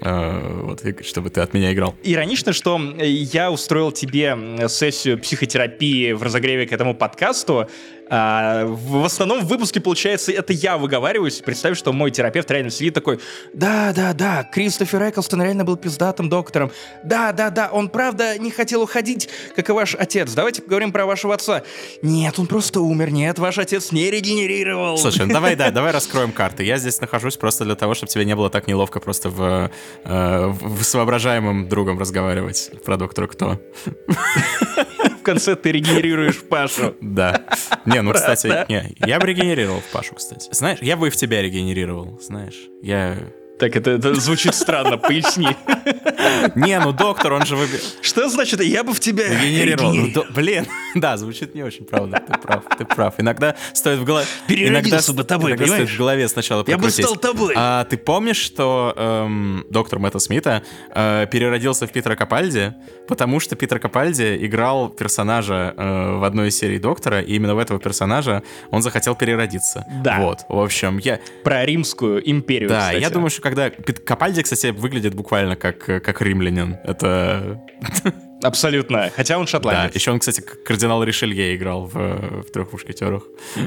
Э, 0.00 0.62
вот, 0.62 0.82
чтобы 1.06 1.30
ты 1.30 1.40
от 1.40 1.54
меня 1.54 1.72
играл. 1.72 1.94
Иронично, 2.02 2.52
что 2.52 2.80
я 2.98 3.52
устроил 3.52 3.92
тебе 3.92 4.36
сессию 4.68 5.16
психотерапии 5.20 6.10
в 6.10 6.22
разогреве 6.24 6.66
к 6.66 6.72
этому 6.72 6.94
подкасту, 6.94 7.68
а, 8.10 8.64
в 8.66 9.04
основном 9.04 9.40
в 9.40 9.48
выпуске, 9.48 9.80
получается, 9.80 10.32
это 10.32 10.52
я 10.52 10.78
выговариваюсь. 10.78 11.40
Представь, 11.40 11.76
что 11.76 11.92
мой 11.92 12.10
терапевт 12.10 12.50
реально 12.50 12.70
сидит 12.70 12.94
такой, 12.94 13.20
да, 13.52 13.92
да, 13.94 14.12
да, 14.12 14.44
Кристофер 14.44 15.10
Эклстон 15.10 15.42
реально 15.42 15.64
был 15.64 15.76
пиздатым 15.76 16.28
доктором. 16.28 16.70
Да, 17.04 17.32
да, 17.32 17.50
да, 17.50 17.68
он 17.72 17.88
правда 17.88 18.38
не 18.38 18.50
хотел 18.50 18.82
уходить, 18.82 19.28
как 19.54 19.68
и 19.68 19.72
ваш 19.72 19.94
отец. 19.94 20.32
Давайте 20.32 20.62
поговорим 20.62 20.92
про 20.92 21.06
вашего 21.06 21.34
отца. 21.34 21.62
Нет, 22.02 22.38
он 22.38 22.46
просто 22.46 22.80
умер. 22.80 23.10
Нет, 23.10 23.38
ваш 23.38 23.58
отец 23.58 23.92
не 23.92 24.10
регенерировал. 24.10 24.98
Слушай, 24.98 25.26
ну 25.26 25.32
давай, 25.32 25.56
да, 25.56 25.70
давай 25.78 25.92
раскроем 25.92 26.32
карты. 26.32 26.64
Я 26.64 26.78
здесь 26.78 27.00
нахожусь 27.00 27.36
просто 27.36 27.64
для 27.64 27.74
того, 27.74 27.94
чтобы 27.94 28.10
тебе 28.10 28.24
не 28.24 28.34
было 28.34 28.50
так 28.50 28.66
неловко 28.66 29.00
просто 29.00 29.30
в, 29.30 29.70
э, 30.04 30.46
в, 30.46 30.82
с 30.82 30.94
воображаемым 30.94 31.68
другом 31.68 31.98
разговаривать 31.98 32.70
про 32.84 32.96
доктора 32.96 33.26
Кто 33.26 33.60
конце 35.28 35.56
ты 35.56 35.72
регенерируешь 35.72 36.40
Пашу. 36.42 36.96
Да. 37.02 37.42
Не, 37.84 38.00
ну, 38.00 38.12
кстати, 38.12 38.64
не, 38.68 38.94
я 39.06 39.20
бы 39.20 39.26
регенерировал 39.26 39.82
Пашу, 39.92 40.14
кстати. 40.14 40.48
Знаешь, 40.52 40.78
я 40.80 40.96
бы 40.96 41.08
и 41.08 41.10
в 41.10 41.16
тебя 41.16 41.42
регенерировал, 41.42 42.18
знаешь. 42.22 42.56
Я 42.82 43.18
так 43.58 43.76
это, 43.76 43.90
это 43.90 44.14
звучит 44.14 44.54
странно, 44.54 44.96
поясни. 44.96 45.48
Не, 46.54 46.80
ну 46.80 46.92
доктор, 46.92 47.32
он 47.32 47.46
же 47.46 47.56
выбирает. 47.56 47.98
Что 48.00 48.28
значит, 48.28 48.62
я 48.62 48.84
бы 48.84 48.92
в 48.92 49.00
тебя 49.00 49.28
генерировал? 49.28 49.94
Ну. 49.94 50.24
Блин, 50.34 50.66
да, 50.94 51.16
звучит 51.16 51.54
не 51.54 51.62
очень, 51.62 51.84
правда, 51.84 52.22
ты 52.26 52.38
прав, 52.38 52.64
ты 52.76 52.84
прав. 52.84 53.14
Иногда 53.18 53.56
стоит 53.72 53.98
в 53.98 54.04
голове... 54.04 54.26
Переродился 54.46 55.12
бы 55.12 55.24
тобой, 55.24 55.52
иногда 55.52 55.66
стоит 55.66 55.90
в 55.90 55.98
голове 55.98 56.28
сначала 56.28 56.64
Я 56.66 56.78
бы 56.78 56.90
стал 56.90 57.16
тобой. 57.16 57.54
А 57.56 57.84
ты 57.84 57.96
помнишь, 57.96 58.36
что 58.36 58.94
эм, 58.96 59.64
доктор 59.70 59.98
Мэтта 59.98 60.18
Смита 60.18 60.62
э, 60.94 61.26
переродился 61.30 61.86
в 61.86 61.92
Питера 61.92 62.16
Капальди, 62.16 62.74
потому 63.06 63.40
что 63.40 63.56
Питер 63.56 63.78
Капальди 63.78 64.36
играл 64.46 64.88
персонажа 64.88 65.74
э, 65.76 66.18
в 66.18 66.24
одной 66.24 66.48
из 66.48 66.58
серий 66.58 66.78
Доктора, 66.78 67.20
и 67.20 67.34
именно 67.34 67.54
в 67.54 67.58
этого 67.58 67.78
персонажа 67.78 68.42
он 68.70 68.82
захотел 68.82 69.14
переродиться. 69.14 69.84
Да. 70.02 70.18
Вот, 70.20 70.40
в 70.48 70.58
общем, 70.58 70.98
я... 70.98 71.20
Про 71.44 71.64
Римскую 71.64 72.28
империю, 72.28 72.68
Да, 72.68 72.92
я 72.92 73.10
думаю, 73.10 73.30
что 73.30 73.42
когда... 73.42 73.70
Капальди, 73.70 74.42
кстати, 74.42 74.68
выглядит 74.68 75.14
буквально 75.14 75.56
как, 75.56 75.77
как 75.78 76.22
римлянин. 76.22 76.76
Это... 76.84 77.60
Абсолютно. 78.42 79.10
Хотя 79.14 79.38
он 79.38 79.46
шотландец. 79.46 79.92
Да, 79.92 79.98
еще 79.98 80.10
он, 80.12 80.18
кстати, 80.18 80.40
кардинал 80.40 81.02
Ришелье 81.02 81.56
играл 81.56 81.86
в, 81.86 82.42
в 82.42 82.50
«Трех 82.52 82.72
мушкетерах». 82.72 83.24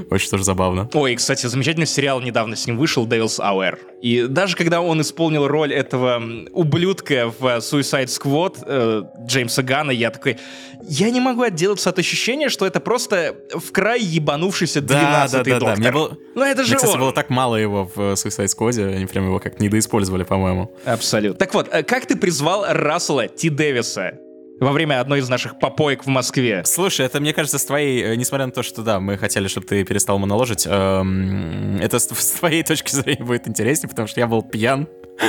Очень 0.09 0.29
тоже 0.29 0.43
забавно. 0.43 0.89
Ой, 0.93 1.15
кстати, 1.15 1.45
замечательный 1.47 1.85
сериал 1.85 2.21
недавно 2.21 2.55
с 2.55 2.65
ним 2.67 2.77
вышел, 2.77 3.05
«Devil's 3.05 3.39
Hour». 3.39 3.77
И 4.01 4.25
даже 4.27 4.55
когда 4.55 4.81
он 4.81 5.01
исполнил 5.01 5.47
роль 5.47 5.73
этого 5.73 6.21
ублюдка 6.51 7.31
в 7.37 7.43
Suicide 7.57 8.07
Squad 8.07 8.63
э, 8.65 9.03
Джеймса 9.25 9.61
Гана, 9.61 9.91
я 9.91 10.09
такой... 10.09 10.37
Я 10.83 11.11
не 11.11 11.19
могу 11.19 11.43
отделаться 11.43 11.89
от 11.89 11.99
ощущения, 11.99 12.49
что 12.49 12.65
это 12.65 12.79
просто 12.79 13.35
в 13.53 13.71
край 13.71 14.01
ебанувшийся 14.01 14.79
12-й 14.79 14.87
да, 14.87 15.27
да, 15.27 15.43
да, 15.43 15.59
доктор. 15.59 15.75
Да. 15.75 15.75
Мне 15.75 15.91
было... 15.91 16.17
Ну 16.33 16.43
это 16.43 16.63
же 16.63 16.69
Мне, 16.69 16.77
кстати, 16.77 16.93
он. 16.93 16.99
было 16.99 17.13
так 17.13 17.29
мало 17.29 17.57
его 17.57 17.85
в 17.93 18.13
Suicide 18.13 18.47
Squad, 18.47 18.95
они 18.95 19.05
прям 19.05 19.25
его 19.25 19.39
как 19.39 19.59
недоиспользовали, 19.59 20.23
по-моему. 20.23 20.71
Абсолютно. 20.85 21.37
Так 21.37 21.53
вот, 21.53 21.67
э, 21.71 21.83
как 21.83 22.07
ты 22.07 22.15
призвал 22.15 22.65
Рассела 22.67 23.27
Ти 23.27 23.49
Дэвиса? 23.49 24.17
Во 24.61 24.71
время 24.71 25.01
одной 25.01 25.19
из 25.19 25.27
наших 25.27 25.57
попоек 25.57 26.05
в 26.05 26.07
Москве. 26.07 26.61
Слушай, 26.65 27.07
это, 27.07 27.19
мне 27.19 27.33
кажется, 27.33 27.57
с 27.57 27.65
твоей, 27.65 28.03
э, 28.03 28.15
несмотря 28.15 28.45
на 28.45 28.51
то, 28.51 28.61
что, 28.61 28.83
да, 28.83 28.99
мы 28.99 29.17
хотели, 29.17 29.47
чтобы 29.47 29.65
ты 29.65 29.83
перестал 29.83 30.19
моноложить, 30.19 30.67
эм, 30.69 31.79
это 31.81 31.97
с, 31.97 32.07
с 32.07 32.31
твоей 32.33 32.61
точки 32.71 32.91
зрения 32.91 33.23
будет 33.23 33.47
интереснее, 33.47 33.89
потому 33.89 34.07
что 34.07 34.19
я 34.19 34.27
был 34.27 34.43
пьян. 34.43 34.87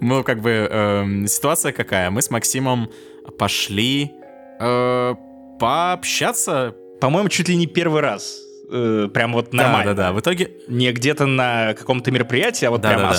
Ну, 0.00 0.22
как 0.22 0.40
бы, 0.40 0.50
эм, 0.50 1.26
ситуация 1.26 1.72
какая? 1.72 2.10
Мы 2.10 2.20
с 2.20 2.30
Максимом 2.30 2.90
пошли 3.38 4.12
э, 4.60 5.14
пообщаться. 5.58 6.74
По-моему, 7.00 7.28
чуть 7.28 7.48
ли 7.48 7.56
не 7.56 7.66
первый 7.66 8.00
раз. 8.00 8.40
Э, 8.70 9.08
прям 9.12 9.32
вот 9.32 9.52
нормально. 9.52 9.94
Да-да-да, 9.94 10.12
в 10.12 10.20
итоге... 10.20 10.50
Не 10.68 10.92
где-то 10.92 11.26
на 11.26 11.74
каком-то 11.74 12.10
мероприятии, 12.10 12.64
а 12.64 12.70
вот 12.70 12.80
Да, 12.80 12.88
прям 12.88 13.00
да, 13.02 13.08
да. 13.08 13.14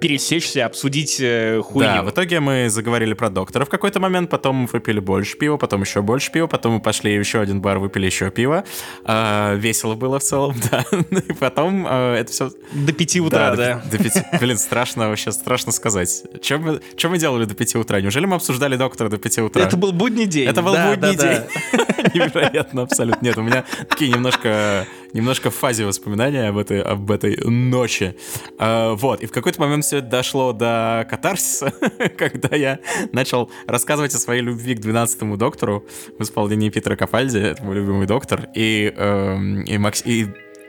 Пересечься, 0.00 0.66
обсудить 0.66 1.18
э, 1.20 1.60
хуйню. 1.64 1.90
Да, 1.90 2.02
в 2.02 2.10
итоге 2.10 2.40
мы 2.40 2.68
заговорили 2.68 3.14
про 3.14 3.30
доктора 3.30 3.64
в 3.64 3.68
какой-то 3.68 4.00
момент, 4.00 4.30
потом 4.30 4.56
мы 4.56 4.68
выпили 4.72 5.00
больше 5.00 5.36
пива, 5.36 5.56
потом 5.56 5.82
еще 5.82 6.02
больше 6.02 6.30
пива, 6.32 6.46
потом 6.46 6.74
мы 6.74 6.80
пошли 6.80 7.16
в 7.16 7.20
еще 7.20 7.40
один 7.40 7.60
бар, 7.60 7.78
выпили 7.78 8.06
еще 8.06 8.30
пиво. 8.30 8.64
А, 9.04 9.54
весело 9.54 9.94
было 9.94 10.18
в 10.18 10.22
целом, 10.22 10.54
да. 10.70 10.84
И 11.28 11.32
потом 11.32 11.86
а, 11.88 12.14
это 12.16 12.32
все... 12.32 12.50
До 12.72 12.92
пяти 12.92 13.20
утра, 13.20 13.54
да. 13.56 13.82
До, 13.90 13.96
до 13.96 14.04
пяти. 14.04 14.20
Блин, 14.40 14.58
страшно, 14.58 15.08
вообще 15.08 15.32
страшно 15.32 15.72
сказать. 15.72 16.24
Чем 16.42 16.62
мы, 16.62 16.80
чем 16.96 17.10
мы 17.12 17.18
делали 17.18 17.44
до 17.44 17.54
пяти 17.54 17.78
утра? 17.78 18.00
Неужели 18.00 18.26
мы 18.26 18.36
обсуждали 18.36 18.76
доктора 18.76 19.08
до 19.08 19.18
пяти 19.18 19.40
утра? 19.40 19.62
Это 19.62 19.76
был 19.76 19.92
будний 19.92 20.26
день. 20.26 20.48
Это 20.48 20.62
был 20.62 20.72
Да, 20.72 20.90
будний 20.90 21.16
да, 21.16 21.34
день. 21.34 21.42
да. 21.72 22.10
Невероятно, 22.14 22.82
абсолютно. 22.82 23.24
Нет, 23.24 23.36
у 23.38 23.42
меня 23.42 23.64
такие 23.88 24.10
немножко, 24.12 24.86
немножко 25.12 25.50
в 25.50 25.54
фазе 25.54 25.84
воспоминания 25.84 26.48
об 26.48 26.58
этой, 26.58 26.80
об 26.80 27.10
этой 27.10 27.36
ночи. 27.44 28.16
А, 28.58 28.94
вот, 28.94 29.22
и 29.22 29.26
в 29.26 29.32
какой-то 29.32 29.60
момент 29.60 29.84
все 29.84 29.98
это 29.98 30.08
дошло 30.08 30.52
до 30.52 31.06
катарсиса, 31.08 31.72
когда 32.16 32.56
я 32.56 32.78
начал 33.12 33.50
рассказывать 33.66 34.14
о 34.14 34.18
своей 34.18 34.42
любви 34.42 34.74
к 34.74 34.80
12-му 34.80 35.36
доктору 35.36 35.84
в 36.18 36.22
исполнении 36.22 36.70
Питера 36.70 36.96
Капальди, 36.96 37.38
это 37.38 37.64
мой 37.64 37.76
любимый 37.76 38.06
доктор, 38.06 38.48
и, 38.54 38.92
эм, 38.96 39.62
и, 39.62 39.78
Макс... 39.78 40.02
и 40.04 40.26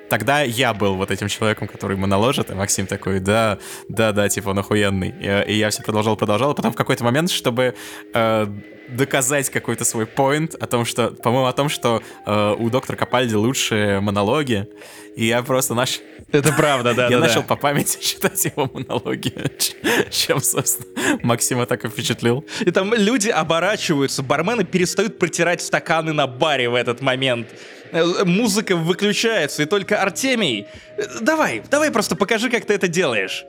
тогда 0.09 0.41
я 0.41 0.73
был 0.73 0.95
вот 0.95 1.11
этим 1.11 1.27
человеком, 1.27 1.67
который 1.67 1.95
ему 1.95 2.05
наложит, 2.07 2.51
а 2.51 2.55
Максим 2.55 2.87
такой, 2.87 3.19
да, 3.19 3.57
да, 3.89 4.11
да, 4.11 4.29
типа 4.29 4.49
он 4.49 4.59
охуенный. 4.59 5.09
И, 5.09 5.51
и 5.51 5.57
я 5.57 5.69
все 5.69 5.83
продолжал, 5.83 6.15
продолжал, 6.15 6.51
и 6.51 6.55
потом 6.55 6.73
в 6.73 6.75
какой-то 6.75 7.03
момент, 7.03 7.29
чтобы 7.29 7.75
э, 8.13 8.47
доказать 8.89 9.49
какой-то 9.49 9.85
свой 9.85 10.05
поинт 10.05 10.55
о 10.55 10.65
том, 10.67 10.85
что, 10.85 11.09
по-моему, 11.11 11.47
о 11.47 11.53
том, 11.53 11.69
что 11.69 12.01
э, 12.25 12.55
у 12.57 12.69
доктора 12.69 12.97
Капальди 12.97 13.35
лучшие 13.35 13.99
монологи, 13.99 14.67
и 15.15 15.25
я 15.25 15.41
просто 15.41 15.73
наш... 15.73 15.99
Это 16.31 16.53
правда, 16.53 16.93
да, 16.93 17.07
Я 17.09 17.19
да, 17.19 17.25
начал 17.25 17.41
да. 17.41 17.47
по 17.47 17.55
памяти 17.55 17.99
читать 18.01 18.45
его 18.45 18.69
монологи, 18.71 19.33
чем, 20.11 20.39
собственно, 20.41 21.19
Максима 21.23 21.65
так 21.65 21.85
и 21.85 21.89
впечатлил. 21.89 22.45
И 22.61 22.71
там 22.71 22.93
люди 22.93 23.29
оборачиваются, 23.29 24.23
бармены 24.23 24.63
перестают 24.63 25.19
протирать 25.19 25.61
стаканы 25.61 26.13
на 26.13 26.27
баре 26.27 26.69
в 26.69 26.75
этот 26.75 27.01
момент. 27.01 27.47
Э, 27.91 28.23
Музыка 28.25 28.75
выключается, 28.75 29.63
и 29.63 29.65
только 29.65 30.01
Артемий... 30.01 30.67
э, 30.97 31.03
Давай, 31.21 31.61
давай 31.69 31.91
просто 31.91 32.15
покажи, 32.15 32.49
как 32.49 32.65
ты 32.65 32.73
это 32.73 32.87
делаешь. 32.87 33.45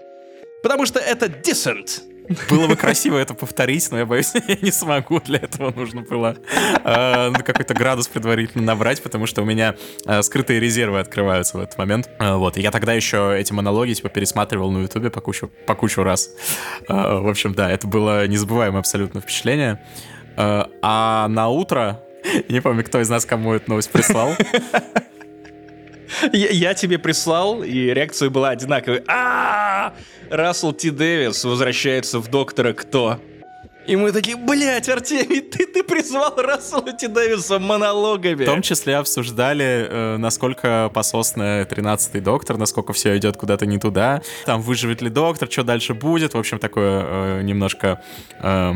Потому 0.63 0.87
что 0.87 0.99
это 0.99 1.27
decent. 1.27 2.03
Было 2.51 2.67
бы 2.67 2.77
красиво 2.77 3.17
это 3.17 3.33
повторить, 3.35 3.91
но 3.91 3.99
я 3.99 4.07
боюсь, 4.07 4.33
я 4.49 4.57
не 4.61 4.71
смогу. 4.71 5.21
Для 5.21 5.39
этого 5.39 5.73
нужно 5.73 6.03
было 6.03 6.37
э, 6.85 7.31
ну, 7.31 7.39
какой-то 7.45 7.75
градус 7.75 8.09
предварительно 8.09 8.65
набрать, 8.65 9.03
потому 9.03 9.27
что 9.27 9.43
у 9.43 9.45
меня 9.45 9.77
э, 10.05 10.23
скрытые 10.23 10.61
резервы 10.61 11.01
открываются 11.01 11.57
в 11.57 11.61
этот 11.61 11.79
момент. 11.79 12.11
Э, 12.19 12.35
вот, 12.35 12.59
и 12.59 12.61
я 12.61 12.71
тогда 12.71 12.93
еще 12.93 13.35
эти 13.39 13.53
монологи 13.53 13.95
типа 13.95 14.11
пересматривал 14.11 14.71
на 14.71 14.83
Ютубе 14.83 15.11
по 15.11 15.21
кучу, 15.21 15.51
по 15.67 15.75
кучу 15.75 16.03
раз. 16.03 16.31
Э, 16.89 17.19
в 17.19 17.29
общем, 17.29 17.55
да, 17.55 17.71
это 17.71 17.87
было 17.87 18.27
незабываемое 18.27 18.81
абсолютно 18.81 19.21
впечатление. 19.23 19.81
Э, 20.37 20.65
а 20.83 21.29
на 21.29 21.49
утро, 21.49 22.03
не 22.49 22.61
помню, 22.61 22.85
кто 22.85 23.01
из 23.01 23.09
нас 23.09 23.25
кому 23.25 23.55
эту 23.55 23.71
новость 23.71 23.91
прислал, 23.91 24.35
Я, 26.33 26.49
я 26.49 26.75
тебе 26.75 26.99
прислал, 26.99 27.63
и 27.63 27.93
реакция 27.93 28.31
была 28.31 28.51
одинаковой. 28.51 29.03
а 29.09 29.93
Рассел 30.31 30.73
Т. 30.73 30.91
Дэвис 30.91 31.45
возвращается 31.45 32.19
в 32.19 32.29
Доктора 32.29 32.73
Кто? 32.73 33.21
И 33.87 33.97
мы 33.97 34.13
такие, 34.13 34.37
блядь, 34.37 34.89
Артемий, 34.89 35.41
ты, 35.41 35.67
ты 35.67 35.83
призвал 35.83 36.35
Рассела 36.37 36.93
Т. 36.93 37.09
Дэвиса 37.09 37.59
монологами. 37.59 38.43
В 38.43 38.47
том 38.47 38.61
числе 38.61 38.97
обсуждали, 38.97 39.87
э, 39.89 40.17
насколько 40.19 40.91
пососный 40.93 41.63
13-й 41.63 42.21
доктор, 42.21 42.59
насколько 42.59 42.93
все 42.93 43.17
идет 43.17 43.37
куда-то 43.39 43.65
не 43.65 43.79
туда. 43.79 44.21
Там 44.45 44.61
выживет 44.61 45.01
ли 45.01 45.09
доктор, 45.09 45.51
что 45.51 45.63
дальше 45.63 45.95
будет. 45.95 46.35
В 46.35 46.39
общем, 46.39 46.59
такое 46.59 47.05
э, 47.07 47.43
немножко... 47.43 48.03
Э, 48.41 48.75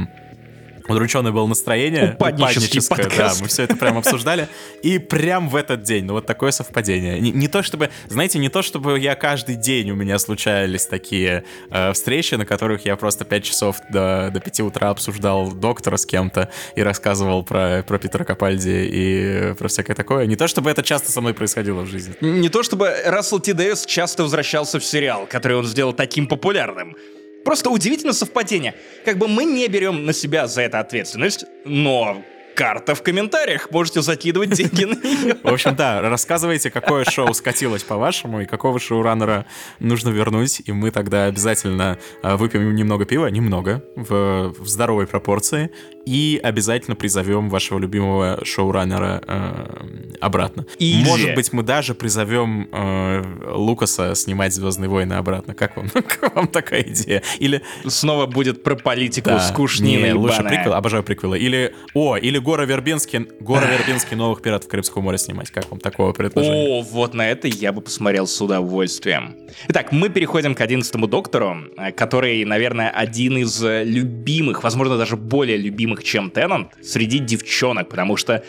Удрученное 0.89 1.33
было 1.33 1.47
настроение. 1.47 2.15
Упадническое, 2.15 2.83
подкаст. 2.89 3.39
Да, 3.39 3.43
мы 3.43 3.49
все 3.49 3.63
это 3.65 3.77
прям 3.77 3.99
обсуждали. 3.99 4.49
И 4.83 4.99
прям 4.99 5.49
в 5.49 5.57
этот 5.57 5.83
день, 5.83 6.05
ну 6.05 6.15
вот 6.15 6.27
такое 6.27 6.51
совпадение. 6.51 7.19
Не, 7.21 7.31
не 7.31 7.49
то 7.49 7.63
чтобы, 7.63 7.91
знаете, 8.09 8.39
не 8.39 8.49
то 8.49 8.63
чтобы 8.63 8.99
я 8.99 9.15
каждый 9.15 9.57
день 9.57 9.91
у 9.91 9.95
меня 9.95 10.19
случались 10.19 10.87
такие 10.87 11.45
э, 11.71 11.93
встречи, 11.93 12.35
на 12.35 12.45
которых 12.45 12.85
я 12.85 12.97
просто 12.97 13.25
5 13.25 13.45
часов 13.45 13.77
до, 13.91 14.31
до 14.33 14.41
5 14.41 14.61
утра 14.61 14.91
обсуждал 14.91 15.53
доктора 15.53 15.97
с 15.97 16.07
кем-то 16.07 16.51
и 16.75 16.83
рассказывал 16.83 17.43
про, 17.43 17.83
про 17.87 17.99
Питера 17.99 18.25
Капальди 18.25 18.89
и 18.91 19.55
про 19.55 19.69
всякое 19.69 19.95
такое. 19.95 20.27
Не 20.27 20.37
то 20.37 20.49
чтобы 20.49 20.71
это 20.71 20.83
часто 20.83 21.11
со 21.11 21.21
мной 21.21 21.35
происходило 21.35 21.83
в 21.83 21.87
жизни. 21.87 22.15
Не 22.21 22.49
то 22.49 22.63
чтобы 22.63 22.95
Рассел 23.05 23.41
Т. 23.41 23.53
Дэвис 23.55 23.87
часто 23.87 24.23
возвращался 24.23 24.79
в 24.79 24.85
сериал, 24.85 25.27
который 25.29 25.57
он 25.57 25.67
сделал 25.67 25.93
таким 25.93 26.27
популярным. 26.27 26.97
Просто 27.45 27.71
удивительное 27.71 28.13
совпадение. 28.13 28.75
Как 29.05 29.19
бы 29.19 29.29
мы 29.29 29.45
не 29.45 29.67
берем 29.69 30.07
на 30.07 30.13
себя 30.13 30.47
за 30.47 30.63
это 30.63 30.79
ответственность, 30.79 31.45
но 31.65 32.23
карта 32.55 32.95
в 32.95 33.03
комментариях. 33.03 33.71
Можете 33.71 34.03
закидывать 34.03 34.51
деньги 34.51 34.85
на 34.85 34.95
нее. 34.95 35.37
В 35.43 35.49
общем, 35.49 35.75
да, 35.77 36.01
рассказывайте, 36.01 36.71
какое 36.71 37.05
шоу 37.05 37.33
скатилось 37.35 37.83
по-вашему, 37.83 38.43
и 38.43 38.47
какого 38.47 38.79
шоураннера 38.79 39.47
нужно 39.79 40.11
вернуть, 40.11 40.63
и 40.65 40.73
мы 40.73 40.91
тогда 40.91 41.27
обязательно 41.27 41.99
э, 42.23 42.37
выпьем 42.37 42.75
немного 42.75 43.05
пива, 43.05 43.27
немного, 43.29 43.83
в, 43.97 44.55
в 44.59 44.67
здоровой 44.69 45.07
пропорции, 45.07 45.71
и 46.07 46.41
обязательно 46.43 46.97
призовем 46.97 47.49
вашего 47.49 47.79
любимого 47.79 48.41
шоураннера 48.45 49.23
э, 49.27 50.17
обратно. 50.21 50.67
Или- 50.79 51.05
Может 51.05 51.35
быть, 51.35 51.53
мы 51.53 51.63
даже 51.63 51.95
призовем 51.95 52.69
э, 52.73 53.23
Лукаса 53.55 54.15
снимать 54.15 54.53
«Звездные 54.53 54.89
войны» 54.89 55.15
обратно. 55.15 55.55
Как 55.55 55.77
вам, 55.77 55.89
как 55.93 56.35
вам 56.35 56.49
такая 56.49 56.83
идея? 56.83 57.23
Или 57.39 57.63
Снова 57.87 58.27
будет 58.27 58.63
про 58.63 58.75
политику 58.75 59.31
да, 59.31 59.41
скучнина 59.41 60.07
не, 60.07 60.13
лучше 60.13 60.43
приквел, 60.43 60.75
обожаю 60.75 61.03
приквелы. 61.03 61.39
Или, 61.39 61.75
о, 61.95 62.17
или 62.17 62.39
Гора 62.43 62.65
Вербинский, 62.65 63.27
Гора 63.41 63.67
Вербинский 63.67 64.17
новых 64.17 64.43
пиратов 64.43 64.69
Карибского 64.69 65.03
моря 65.03 65.17
снимать. 65.17 65.51
Как 65.51 65.71
вам 65.71 65.81
такого 65.81 66.13
предложения? 66.13 66.81
О, 66.81 66.83
вот 66.83 67.15
на 67.15 67.31
это 67.31 67.49
я 67.49 67.73
бы 67.73 67.81
посмотрел 67.81 68.27
с 68.27 68.41
удовольствием. 68.41 69.37
Итак, 69.69 69.93
мы 69.93 70.09
переходим 70.09 70.55
к 70.55 70.61
одиннадцатому 70.61 71.07
доктору, 71.07 71.57
э, 71.77 71.93
который, 71.93 72.45
наверное, 72.45 72.91
один 72.91 73.39
из 73.39 73.63
э, 73.63 73.85
любимых, 73.85 74.65
возможно, 74.65 74.99
даже 74.99 75.17
более 75.17 75.57
любимых, 75.57 76.03
чем 76.03 76.31
Теннант, 76.31 76.73
среди 76.83 77.19
девчонок, 77.19 77.89
потому 77.89 78.17
что, 78.17 78.45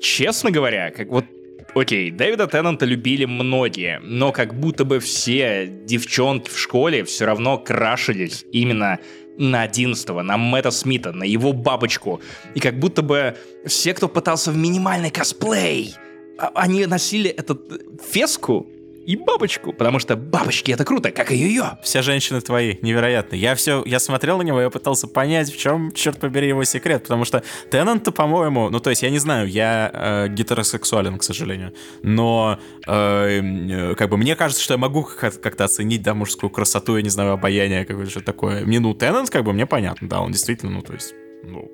честно 0.00 0.50
говоря, 0.50 0.90
как 0.90 1.08
вот 1.08 1.24
Окей, 1.74 2.10
Дэвида 2.10 2.48
Теннанта 2.48 2.84
любили 2.84 3.26
многие, 3.26 4.00
но 4.02 4.32
как 4.32 4.58
будто 4.58 4.84
бы 4.84 4.98
все 4.98 5.68
девчонки 5.84 6.50
в 6.50 6.58
школе 6.58 7.04
все 7.04 7.26
равно 7.26 7.58
крашились 7.58 8.44
именно 8.50 8.98
на 9.40 9.62
11 9.62 10.08
на 10.22 10.36
Мэтта 10.36 10.70
Смита, 10.70 11.12
на 11.12 11.24
его 11.24 11.52
бабочку. 11.52 12.20
И 12.54 12.60
как 12.60 12.78
будто 12.78 13.02
бы 13.02 13.36
все, 13.66 13.94
кто 13.94 14.08
пытался 14.08 14.52
в 14.52 14.56
минимальный 14.56 15.10
косплей, 15.10 15.94
а- 16.38 16.50
они 16.54 16.86
носили 16.86 17.30
этот 17.30 17.72
э, 17.72 17.78
феску 18.12 18.66
и 19.10 19.16
бабочку, 19.16 19.72
потому 19.72 19.98
что 19.98 20.14
бабочки 20.14 20.70
это 20.70 20.84
круто, 20.84 21.10
как 21.10 21.32
и 21.32 21.36
ее. 21.36 21.78
Все 21.82 22.00
женщины 22.00 22.40
твои, 22.40 22.76
невероятно. 22.80 23.34
Я 23.34 23.56
все, 23.56 23.82
я 23.84 23.98
смотрел 23.98 24.38
на 24.38 24.42
него, 24.42 24.60
я 24.60 24.70
пытался 24.70 25.08
понять, 25.08 25.52
в 25.52 25.58
чем, 25.58 25.90
черт 25.90 26.20
побери, 26.20 26.46
его 26.46 26.62
секрет, 26.62 27.02
потому 27.02 27.24
что 27.24 27.42
Теннант-то, 27.72 28.12
по-моему, 28.12 28.70
ну, 28.70 28.78
то 28.78 28.90
есть, 28.90 29.02
я 29.02 29.10
не 29.10 29.18
знаю, 29.18 29.48
я 29.48 29.90
э, 29.92 30.28
гетеросексуален, 30.28 31.18
к 31.18 31.24
сожалению, 31.24 31.72
но, 32.04 32.60
э, 32.86 33.94
как 33.96 34.10
бы, 34.10 34.16
мне 34.16 34.36
кажется, 34.36 34.62
что 34.62 34.74
я 34.74 34.78
могу 34.78 35.02
как- 35.02 35.40
как-то 35.40 35.64
оценить, 35.64 36.02
да, 36.02 36.14
мужскую 36.14 36.50
красоту, 36.50 36.96
я 36.96 37.02
не 37.02 37.10
знаю, 37.10 37.32
обаяние 37.32 37.84
какое-то, 37.84 38.12
что 38.12 38.20
такое. 38.20 38.64
Мне, 38.64 38.78
ну, 38.78 38.94
Теннант, 38.94 39.28
как 39.30 39.42
бы, 39.42 39.52
мне 39.52 39.66
понятно, 39.66 40.08
да, 40.08 40.20
он 40.20 40.30
действительно, 40.30 40.70
ну, 40.70 40.82
то 40.82 40.92
есть, 40.92 41.14
ну, 41.42 41.68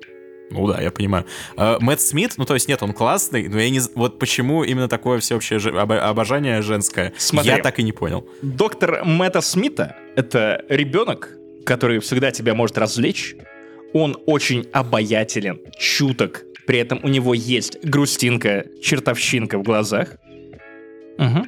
ну 0.49 0.67
да, 0.67 0.81
я 0.81 0.91
понимаю. 0.91 1.25
Э, 1.57 1.77
Мэтт 1.79 2.01
Смит, 2.01 2.33
ну 2.37 2.45
то 2.45 2.53
есть 2.53 2.67
нет, 2.67 2.81
он 2.83 2.93
классный, 2.93 3.47
но 3.47 3.59
я 3.59 3.69
не... 3.69 3.81
Вот 3.95 4.19
почему 4.19 4.63
именно 4.63 4.87
такое 4.87 5.19
всеобщее 5.19 5.59
обо- 5.59 5.99
обожание 5.99 6.61
женское, 6.61 7.13
Смотри. 7.17 7.51
я 7.51 7.57
так 7.59 7.79
и 7.79 7.83
не 7.83 7.91
понял. 7.91 8.27
Доктор 8.41 9.03
Мэтта 9.03 9.41
Смита— 9.41 9.95
это 10.15 10.63
ребенок, 10.69 11.31
который 11.65 11.99
всегда 11.99 12.31
тебя 12.31 12.53
может 12.53 12.77
развлечь. 12.77 13.35
Он 13.93 14.17
очень 14.25 14.67
обаятелен, 14.73 15.59
чуток. 15.77 16.43
При 16.65 16.79
этом 16.79 16.99
у 17.03 17.07
него 17.07 17.33
есть 17.33 17.77
грустинка, 17.83 18.65
чертовщинка 18.81 19.57
в 19.57 19.63
глазах. 19.63 20.17
Мгм. 21.17 21.47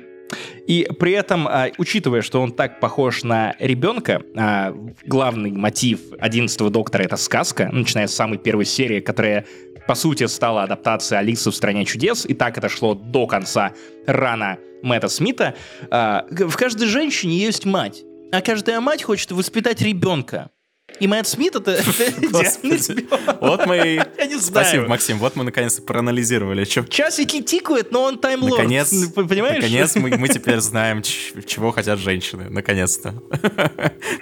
И 0.68 0.88
при 1.00 1.14
этом, 1.14 1.48
а, 1.48 1.70
учитывая, 1.78 2.22
что 2.22 2.42
он 2.42 2.52
так 2.52 2.80
похож 2.80 3.24
на 3.24 3.56
ребенка, 3.60 4.22
а, 4.36 4.74
главный 5.06 5.52
мотив 5.52 6.00
11 6.20 6.70
доктора— 6.70 7.04
это 7.04 7.18
сказка, 7.18 7.70
начиная 7.72 8.08
с 8.08 8.16
самой 8.16 8.38
первой 8.38 8.66
серии, 8.66 9.00
которая, 9.00 9.46
по 9.88 9.96
сути, 9.96 10.26
стала 10.28 10.64
адаптацией 10.64 11.20
Алисы 11.20 11.52
в 11.52 11.56
«Стране 11.56 11.86
чудес», 11.86 12.26
и 12.26 12.34
так 12.34 12.58
это 12.58 12.70
шло 12.70 12.94
до 12.94 13.28
конца 13.28 13.74
рана 14.06 14.58
Мэтта 14.84 15.08
Смита. 15.08 15.56
А, 15.90 16.26
в 16.30 16.56
каждой 16.56 16.88
женщине 16.88 17.38
есть 17.38 17.66
мать, 17.66 18.04
а 18.32 18.42
каждая 18.42 18.80
мать 18.80 19.04
хочет 19.04 19.32
воспитать 19.32 19.82
ребенка. 19.82 20.50
И 21.00 21.08
Мэтт 21.08 21.28
Смит— 21.28 21.56
это 21.56 21.76
идеальный. 21.82 23.08
Вот 23.42 23.66
мы 23.66 23.78
и... 23.78 23.96
Я 24.18 24.26
не 24.26 24.38
Спасибо. 24.40 24.88
Максим. 24.88 25.18
Вот 25.20 25.36
мы 25.36 25.44
наконец-то 25.44 25.82
проанализировали. 25.82 26.66
Чё- 26.66 26.84
Часики 26.90 27.42
тикают, 27.42 27.92
но 27.92 28.04
он 28.04 28.20
таймлорд. 28.20 28.58
Наконец, 28.58 28.90
Понимаешь? 29.16 29.56
наконец 29.64 29.96
мы, 29.96 30.18
мы 30.18 30.28
теперь 30.28 30.60
знаем, 30.60 31.02
чего 31.02 31.72
хотят 31.72 32.00
женщины. 32.00 32.50
Наконец-то. 32.50 33.14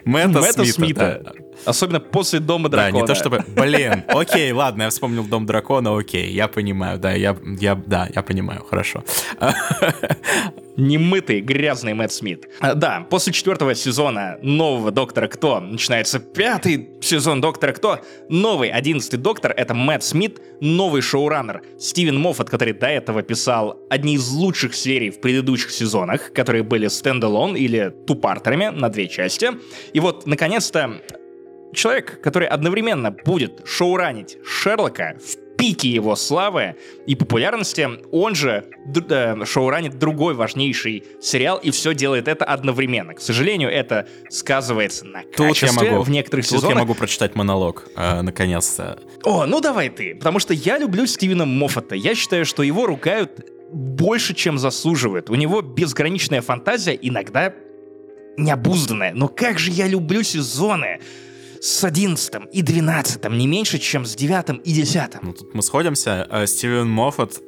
Мэтта, 0.05 0.39
Мэтта 0.39 0.63
Смита. 0.65 0.73
Смита. 0.73 1.21
да. 1.23 1.31
Особенно 1.65 1.99
после 1.99 2.39
Дома 2.39 2.69
Да, 2.69 2.77
Дракона. 2.77 3.01
не 3.01 3.07
то 3.07 3.15
чтобы... 3.15 3.43
Блин, 3.47 4.03
окей, 4.07 4.51
ладно, 4.51 4.83
я 4.83 4.89
вспомнил 4.89 5.23
Дом 5.23 5.45
Дракона, 5.45 5.97
окей, 5.97 6.31
я 6.31 6.47
понимаю, 6.47 6.97
да, 6.99 7.13
я, 7.13 7.35
я, 7.59 7.75
да, 7.75 8.09
я 8.13 8.21
понимаю, 8.23 8.63
хорошо. 8.63 9.03
Немытый, 10.77 11.41
грязный 11.41 11.95
Мэтт 11.95 12.11
Смит. 12.13 12.47
А, 12.59 12.75
Да, 12.75 13.05
после 13.09 13.33
четвертого 13.33 13.73
сезона 13.73 14.37
нового 14.43 14.91
Доктора 14.91 15.27
Кто 15.27 15.59
начинается 15.59 16.19
пятый 16.19 16.89
сезон 17.01 17.41
Доктора 17.41 17.73
Кто. 17.73 17.99
Новый 18.29 18.69
одиннадцатый 18.69 19.17
Доктор— 19.17 19.51
это 19.57 19.73
Мэтт 19.73 20.03
Смит, 20.03 20.39
новый 20.61 21.01
шоураннер 21.01 21.63
Стивен 21.79 22.19
Моффат, 22.19 22.49
который 22.51 22.73
до 22.73 22.85
этого 22.87 23.23
писал 23.23 23.79
одни 23.89 24.13
из 24.15 24.29
лучших 24.29 24.75
серий 24.75 25.09
в 25.09 25.19
предыдущих 25.19 25.71
сезонах, 25.71 26.31
которые 26.31 26.61
были 26.63 26.87
standalone 26.89 27.55
или 27.55 27.91
two-parter 28.05 28.53
ами 28.53 28.67
на 28.67 28.89
две 28.89 29.07
части. 29.07 29.49
И 29.93 29.99
вот, 29.99 30.27
наконец-то, 30.27 31.01
человек, 31.73 32.21
который 32.21 32.47
одновременно 32.47 33.11
будет 33.11 33.61
шоуранить 33.65 34.37
Шерлока 34.45 35.17
в 35.19 35.47
пике 35.57 35.89
его 35.89 36.15
славы 36.15 36.75
и 37.05 37.15
популярности. 37.15 37.87
Он 38.11 38.35
же 38.35 38.65
э, 39.09 39.45
шоуранит 39.45 39.97
другой 39.97 40.35
важнейший 40.35 41.03
сериал 41.19 41.57
и 41.57 41.71
все 41.71 41.93
делает 41.93 42.27
это 42.27 42.45
одновременно. 42.45 43.15
К 43.15 43.19
сожалению, 43.19 43.69
это 43.69 44.07
сказывается 44.29 45.05
на 45.05 45.23
качестве 45.23 45.47
Тут 45.47 45.61
я 45.61 45.91
могу, 45.91 46.03
в 46.03 46.09
некоторых 46.09 46.47
тут 46.47 46.57
сезонах. 46.57 46.77
я 46.77 46.81
могу 46.83 46.93
прочитать 46.93 47.35
монолог, 47.35 47.87
э, 47.95 48.21
наконец-то. 48.21 48.99
О, 49.23 49.45
ну 49.45 49.59
давай 49.59 49.89
ты, 49.89 50.15
потому 50.15 50.39
что 50.39 50.53
я 50.53 50.77
люблю 50.77 51.05
Стивена 51.07 51.45
Моффата. 51.45 51.95
Я 51.95 52.15
считаю, 52.15 52.45
что 52.45 52.63
его 52.63 52.85
ругают 52.85 53.31
больше, 53.71 54.33
чем 54.33 54.57
заслуживает. 54.57 55.29
У 55.29 55.35
него 55.35 55.61
безграничная 55.61 56.41
фантазия, 56.41 56.97
иногда 57.01 57.53
необузданная. 58.37 59.13
Но 59.13 59.27
как 59.27 59.59
же 59.59 59.71
я 59.71 59.87
люблю 59.87 60.23
сезоны 60.23 60.99
с 61.67 61.83
11 61.83 62.33
и 62.53 62.61
12, 62.61 63.29
не 63.29 63.47
меньше, 63.47 63.77
чем 63.77 64.05
с 64.05 64.15
9 64.15 64.61
и 64.63 64.73
10. 64.73 65.21
Ну, 65.21 65.33
тут 65.33 65.53
мы 65.53 65.61
сходимся. 65.61 66.25
Э, 66.31 66.47
Стивен 66.47 66.89
Моффат 66.89 67.41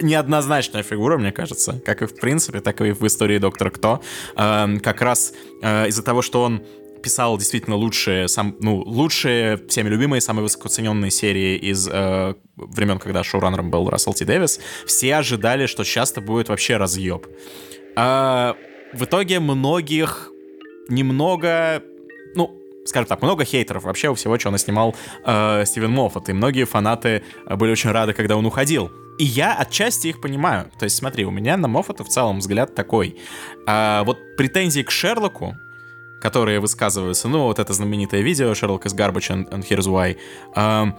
неоднозначная 0.00 0.82
фигура, 0.82 1.18
мне 1.18 1.30
кажется, 1.30 1.80
как 1.84 2.02
и 2.02 2.06
в 2.06 2.14
принципе, 2.16 2.60
так 2.60 2.80
и 2.80 2.92
в 2.92 3.06
истории 3.06 3.38
Доктора 3.38 3.70
Кто. 3.70 4.00
Э, 4.36 4.78
как 4.82 5.00
раз 5.00 5.32
э, 5.62 5.88
из-за 5.88 6.02
того, 6.02 6.22
что 6.22 6.42
он 6.42 6.62
писал 7.02 7.38
действительно 7.38 7.76
лучшие, 7.76 8.26
сам, 8.28 8.56
ну, 8.60 8.76
лучшие, 8.78 9.56
всеми 9.68 9.88
любимые, 9.88 10.20
самые 10.20 10.42
высокооцененные 10.42 11.12
серии 11.12 11.56
из 11.56 11.88
э, 11.88 12.34
времен, 12.56 12.98
когда 12.98 13.22
шоураннером 13.22 13.70
был 13.70 13.88
Рассел 13.88 14.12
Ти 14.12 14.24
Дэвис, 14.24 14.60
все 14.86 15.14
ожидали, 15.14 15.66
что 15.66 15.84
часто 15.84 16.20
будет 16.20 16.48
вообще 16.48 16.78
разъеб. 16.78 17.26
А, 17.96 18.56
в 18.92 19.04
итоге 19.04 19.38
многих 19.38 20.30
немного, 20.88 21.82
скажем 22.84 23.06
так, 23.06 23.22
много 23.22 23.44
хейтеров 23.44 23.84
вообще 23.84 24.08
у 24.08 24.14
всего, 24.14 24.38
что 24.38 24.48
он 24.48 24.58
снимал 24.58 24.94
э, 25.24 25.64
Стивен 25.66 25.90
Моффат, 25.92 26.28
и 26.28 26.32
многие 26.32 26.64
фанаты 26.64 27.22
были 27.46 27.72
очень 27.72 27.90
рады, 27.90 28.12
когда 28.12 28.36
он 28.36 28.46
уходил. 28.46 28.90
И 29.18 29.24
я 29.24 29.54
отчасти 29.54 30.08
их 30.08 30.20
понимаю. 30.20 30.70
То 30.78 30.84
есть, 30.84 30.96
смотри, 30.96 31.26
у 31.26 31.30
меня 31.30 31.58
на 31.58 31.68
Моффата 31.68 32.04
в 32.04 32.08
целом 32.08 32.38
взгляд 32.38 32.74
такой. 32.74 33.18
А, 33.66 34.02
вот 34.04 34.18
претензии 34.38 34.80
к 34.80 34.90
Шерлоку, 34.90 35.56
которые 36.22 36.58
высказываются, 36.58 37.28
ну, 37.28 37.42
вот 37.44 37.58
это 37.58 37.74
знаменитое 37.74 38.22
видео 38.22 38.54
«Шерлок 38.54 38.86
из 38.86 38.94
Garbage 38.94 39.30
and, 39.30 39.50
and 39.50 39.68
Here's 39.68 39.86
Why», 39.86 40.16
эм, 40.54 40.96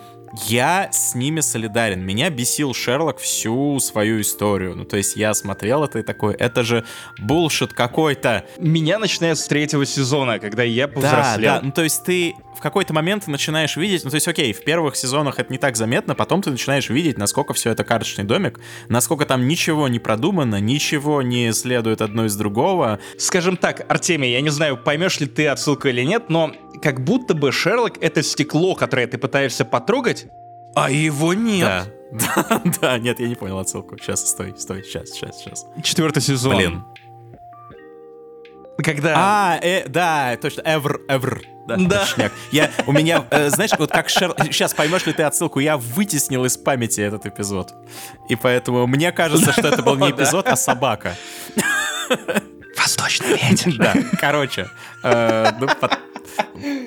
я 0.47 0.89
с 0.91 1.15
ними 1.15 1.39
солидарен. 1.41 2.01
Меня 2.01 2.29
бесил 2.29 2.73
Шерлок 2.73 3.19
всю 3.19 3.79
свою 3.79 4.21
историю. 4.21 4.75
Ну, 4.75 4.85
то 4.85 4.97
есть 4.97 5.15
я 5.15 5.33
смотрел 5.33 5.83
это 5.83 5.99
и 5.99 6.03
такой, 6.03 6.33
это 6.35 6.63
же 6.63 6.85
булшит 7.19 7.73
какой-то. 7.73 8.45
Меня 8.57 8.99
начинает 8.99 9.37
с 9.37 9.45
третьего 9.45 9.85
сезона, 9.85 10.39
когда 10.39 10.63
я 10.63 10.87
повзрослел. 10.87 11.53
Да, 11.53 11.59
да, 11.59 11.65
ну 11.65 11.71
то 11.71 11.83
есть 11.83 12.03
ты 12.03 12.33
в 12.55 12.61
какой-то 12.61 12.93
момент 12.93 13.27
начинаешь 13.27 13.75
видеть, 13.75 14.03
ну 14.03 14.09
то 14.09 14.15
есть 14.15 14.27
окей, 14.27 14.53
в 14.53 14.63
первых 14.63 14.95
сезонах 14.95 15.39
это 15.39 15.51
не 15.51 15.57
так 15.57 15.75
заметно, 15.75 16.15
потом 16.15 16.41
ты 16.41 16.51
начинаешь 16.51 16.89
видеть, 16.89 17.17
насколько 17.17 17.53
все 17.53 17.71
это 17.71 17.83
карточный 17.83 18.23
домик, 18.23 18.59
насколько 18.87 19.25
там 19.25 19.47
ничего 19.47 19.87
не 19.87 19.99
продумано, 19.99 20.59
ничего 20.59 21.21
не 21.21 21.51
следует 21.53 22.01
одно 22.01 22.25
из 22.25 22.35
другого. 22.35 22.99
Скажем 23.17 23.57
так, 23.57 23.85
Артемий, 23.89 24.31
я 24.31 24.41
не 24.41 24.49
знаю, 24.49 24.77
поймешь 24.77 25.19
ли 25.19 25.27
ты 25.27 25.47
отсылку 25.47 25.87
или 25.87 26.03
нет, 26.03 26.29
но 26.29 26.53
как 26.81 27.03
будто 27.03 27.33
бы 27.33 27.51
Шерлок— 27.51 27.97
это 28.01 28.23
стекло, 28.23 28.75
которое 28.75 29.07
ты 29.07 29.17
пытаешься 29.17 29.65
потрогать, 29.65 30.27
а 30.75 30.89
его 30.89 31.33
нет. 31.33 31.67
Да. 31.67 31.85
Да, 32.11 32.61
да, 32.81 32.97
нет, 32.97 33.19
я 33.19 33.27
не 33.29 33.35
понял 33.35 33.57
отсылку. 33.59 33.97
Сейчас, 33.97 34.27
стой, 34.29 34.53
стой, 34.57 34.83
сейчас, 34.83 35.09
сейчас, 35.11 35.39
сейчас. 35.39 35.65
Четвертый 35.83 36.21
сезон. 36.21 36.55
Блин. 36.55 36.83
Когда... 38.83 39.13
А, 39.15 39.59
э, 39.61 39.87
да, 39.87 40.35
точно, 40.41 40.61
ever, 40.61 40.97
ever. 41.07 41.41
Да, 41.67 41.77
Да. 41.77 42.31
Я, 42.51 42.71
у 42.87 42.91
меня, 42.91 43.25
э, 43.29 43.49
знаешь, 43.49 43.71
вот 43.77 43.91
как 43.91 44.09
Шер... 44.09 44.33
Сейчас 44.45 44.73
поймешь 44.73 45.05
ли 45.05 45.13
ты 45.13 45.23
отсылку, 45.23 45.59
я 45.59 45.77
вытеснил 45.77 46.43
из 46.45 46.57
памяти 46.57 47.01
этот 47.01 47.25
эпизод. 47.27 47.73
И 48.27 48.35
поэтому 48.35 48.87
мне 48.87 49.11
кажется, 49.11 49.51
что 49.53 49.67
это 49.67 49.83
был 49.83 49.95
не 49.95 50.09
эпизод, 50.11 50.47
а 50.47 50.55
собака. 50.55 51.15
Восточный 52.77 53.37
ветер. 53.37 53.73
Да, 53.77 53.93
короче. 54.19 54.67
э, 55.03 55.51
ну, 55.59 55.67
пот- 55.79 55.99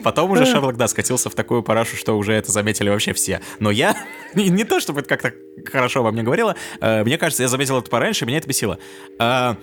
Потом 0.03 0.31
уже 0.31 0.47
Шерлок, 0.47 0.77
да, 0.77 0.89
скатился 0.89 1.31
в 1.31 1.35
такую 1.35 1.63
парашу, 1.63 1.97
что 1.97 2.17
уже 2.17 2.33
это 2.33 2.53
заметили 2.53 2.89
вообще 2.89 3.13
все. 3.13 3.41
Но 3.59 3.71
я, 3.71 3.97
не, 4.35 4.65
то 4.65 4.81
чтобы 4.81 5.01
это 5.01 5.17
как-то 5.17 5.33
хорошо 5.71 6.03
во 6.03 6.13
мне 6.13 6.23
говорило, 6.23 6.57
э, 6.81 7.05
мне 7.05 7.19
кажется, 7.19 7.43
я 7.43 7.49
заметил 7.49 7.79
это 7.79 7.91
пораньше, 7.91 8.27
меня 8.27 8.39
это 8.39 8.49
бесило. 8.49 8.79
Э, 9.19 9.55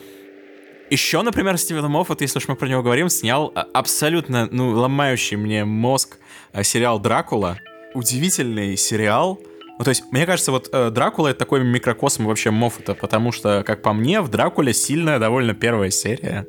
еще, 0.91 1.21
например, 1.21 1.57
Стивен 1.57 1.85
Моффат, 1.85 2.19
если 2.19 2.39
уж 2.39 2.49
мы 2.49 2.57
про 2.57 2.67
него 2.67 2.83
говорим, 2.83 3.07
снял 3.07 3.51
а, 3.55 3.65
абсолютно, 3.73 4.49
ну, 4.51 4.71
ломающий 4.71 5.37
мне 5.37 5.63
мозг 5.63 6.17
э, 6.51 6.63
сериал 6.63 6.99
«Дракула». 6.99 7.57
Удивительный 7.93 8.75
сериал. 8.75 9.39
Ну, 9.79 9.85
то 9.85 9.89
есть, 9.89 10.03
мне 10.11 10.25
кажется, 10.25 10.51
вот 10.51 10.69
э, 10.73 10.89
Дракула— 10.89 11.27
это 11.29 11.39
такой 11.39 11.63
микрокосм 11.63 12.25
вообще 12.25 12.51
Моффата, 12.51 12.93
потому 12.93 13.31
что, 13.31 13.63
как 13.65 13.81
по 13.81 13.93
мне, 13.93 14.19
в 14.19 14.27
Дракуле 14.27 14.73
сильная 14.73 15.17
довольно 15.17 15.53
первая 15.53 15.91
серия. 15.91 16.45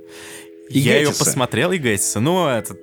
И 0.69 0.81
я 0.81 0.97
ее 0.97 1.07
Геттиса. 1.07 1.25
посмотрел, 1.25 1.71
и 1.71 1.79
Геттиса. 1.79 2.19
Ну, 2.19 2.49
это 2.49 2.77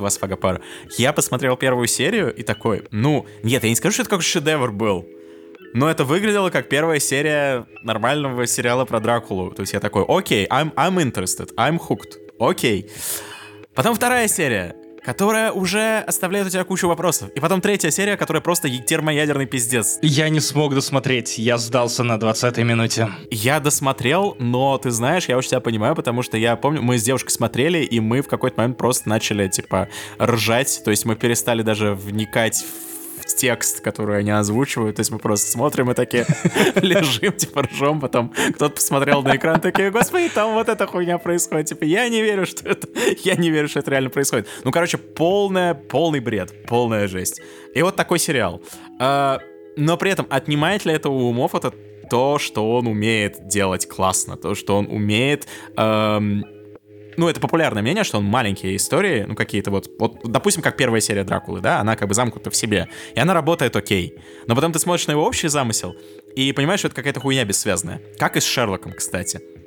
два 0.00 0.10
сфага 0.10 0.36
пара. 0.36 0.60
Я 0.98 1.12
посмотрел 1.12 1.56
первую 1.56 1.86
серию 1.86 2.34
и 2.34 2.42
такой, 2.42 2.84
ну, 2.90 3.26
нет, 3.42 3.62
я 3.62 3.68
не 3.68 3.76
скажу, 3.76 3.92
что 3.92 4.02
это 4.02 4.10
как 4.10 4.22
шедевр 4.22 4.72
был. 4.72 5.06
Но 5.72 5.88
это 5.88 6.04
выглядело 6.04 6.50
как 6.50 6.68
первая 6.68 6.98
серия 6.98 7.66
нормального 7.82 8.46
сериала 8.46 8.84
про 8.84 8.98
Дракулу. 8.98 9.52
То 9.52 9.60
есть 9.60 9.72
я 9.72 9.80
такой, 9.80 10.04
окей, 10.08 10.46
I'm, 10.46 10.74
I'm 10.74 10.96
interested, 10.96 11.54
I'm 11.54 11.78
hooked, 11.78 12.16
окей. 12.40 12.90
Потом 13.74 13.94
вторая 13.94 14.26
серия, 14.26 14.74
которая 15.04 15.52
уже 15.52 15.98
оставляет 15.98 16.46
у 16.46 16.50
тебя 16.50 16.64
кучу 16.64 16.88
вопросов. 16.88 17.30
И 17.34 17.40
потом 17.40 17.60
третья 17.60 17.90
серия, 17.90 18.16
которая 18.16 18.40
просто 18.40 18.68
термоядерный 18.70 19.46
пиздец. 19.46 19.98
Я 20.02 20.28
не 20.28 20.40
смог 20.40 20.74
досмотреть, 20.74 21.38
я 21.38 21.58
сдался 21.58 22.02
на 22.02 22.16
20-й 22.16 22.62
минуте. 22.64 23.08
Я 23.30 23.60
досмотрел, 23.60 24.36
но 24.38 24.78
ты 24.78 24.90
знаешь, 24.90 25.26
я 25.28 25.36
очень 25.36 25.50
тебя 25.50 25.60
понимаю, 25.60 25.94
потому 25.94 26.22
что 26.22 26.36
я 26.36 26.56
помню, 26.56 26.82
мы 26.82 26.98
с 26.98 27.02
девушкой 27.02 27.30
смотрели, 27.30 27.78
и 27.78 28.00
мы 28.00 28.22
в 28.22 28.28
какой-то 28.28 28.60
момент 28.60 28.78
просто 28.78 29.08
начали, 29.08 29.48
типа, 29.48 29.88
ржать. 30.20 30.82
То 30.84 30.90
есть 30.90 31.04
мы 31.04 31.16
перестали 31.16 31.62
даже 31.62 31.94
вникать 31.94 32.64
в 32.64 32.89
текст, 33.34 33.80
который 33.80 34.18
они 34.18 34.30
озвучивают. 34.30 34.96
То 34.96 35.00
есть 35.00 35.10
мы 35.10 35.18
просто 35.18 35.50
смотрим 35.50 35.90
и 35.90 35.94
такие 35.94 36.26
лежим, 36.76 37.32
типа, 37.32 37.62
ржем. 37.62 38.00
Потом 38.00 38.32
кто-то 38.54 38.74
посмотрел 38.74 39.22
на 39.22 39.36
экран, 39.36 39.60
такие, 39.60 39.90
господи, 39.90 40.28
там 40.28 40.54
вот 40.54 40.68
эта 40.68 40.86
хуйня 40.86 41.18
происходит. 41.18 41.66
Типа, 41.66 41.84
я 41.84 42.08
не 42.08 42.22
верю, 42.22 42.46
что 42.46 42.68
это... 42.68 42.88
Я 43.24 43.34
не 43.34 43.50
верю, 43.50 43.68
что 43.68 43.80
это 43.80 43.90
реально 43.90 44.10
происходит. 44.10 44.46
Ну, 44.64 44.70
короче, 44.70 44.98
полная, 44.98 45.74
полный 45.74 46.20
бред, 46.20 46.66
полная 46.66 47.08
жесть. 47.08 47.40
И 47.74 47.82
вот 47.82 47.96
такой 47.96 48.18
сериал. 48.18 48.62
А, 48.98 49.40
но 49.76 49.96
при 49.96 50.10
этом 50.10 50.26
отнимает 50.30 50.84
ли 50.84 50.92
это 50.92 51.10
у 51.10 51.28
умов 51.28 51.54
это 51.54 51.72
то, 52.10 52.38
что 52.38 52.74
он 52.74 52.86
умеет 52.86 53.46
делать 53.46 53.86
классно, 53.86 54.36
то, 54.36 54.54
что 54.54 54.76
он 54.76 54.86
умеет... 54.86 55.46
эм, 55.76 56.44
ну, 57.20 57.28
это 57.28 57.38
популярное 57.38 57.82
мнение, 57.82 58.02
что 58.02 58.16
он 58.16 58.24
маленькие 58.24 58.76
истории, 58.76 59.26
ну, 59.28 59.34
какие-то 59.34 59.70
вот, 59.70 59.90
вот, 59.98 60.20
допустим, 60.24 60.62
как 60.62 60.78
первая 60.78 61.02
серия 61.02 61.22
Дракулы, 61.22 61.60
да, 61.60 61.78
она 61.78 61.94
как 61.94 62.08
бы 62.08 62.14
замкнута 62.14 62.50
в 62.50 62.56
себе, 62.56 62.88
и 63.14 63.20
она 63.20 63.34
работает 63.34 63.76
окей. 63.76 64.14
Но 64.46 64.54
потом 64.54 64.72
ты 64.72 64.78
смотришь 64.78 65.06
на 65.06 65.12
его 65.12 65.26
общий 65.26 65.48
замысел 65.48 65.94
и 66.34 66.50
понимаешь, 66.52 66.80
что 66.80 66.88
это 66.88 66.96
какая-то 66.96 67.20
хуйня 67.20 67.44
бессвязная. 67.44 68.00
Как 68.18 68.38
и 68.38 68.40
с 68.40 68.44
Шерлоком, 68.44 68.94
кстати. 68.94 69.59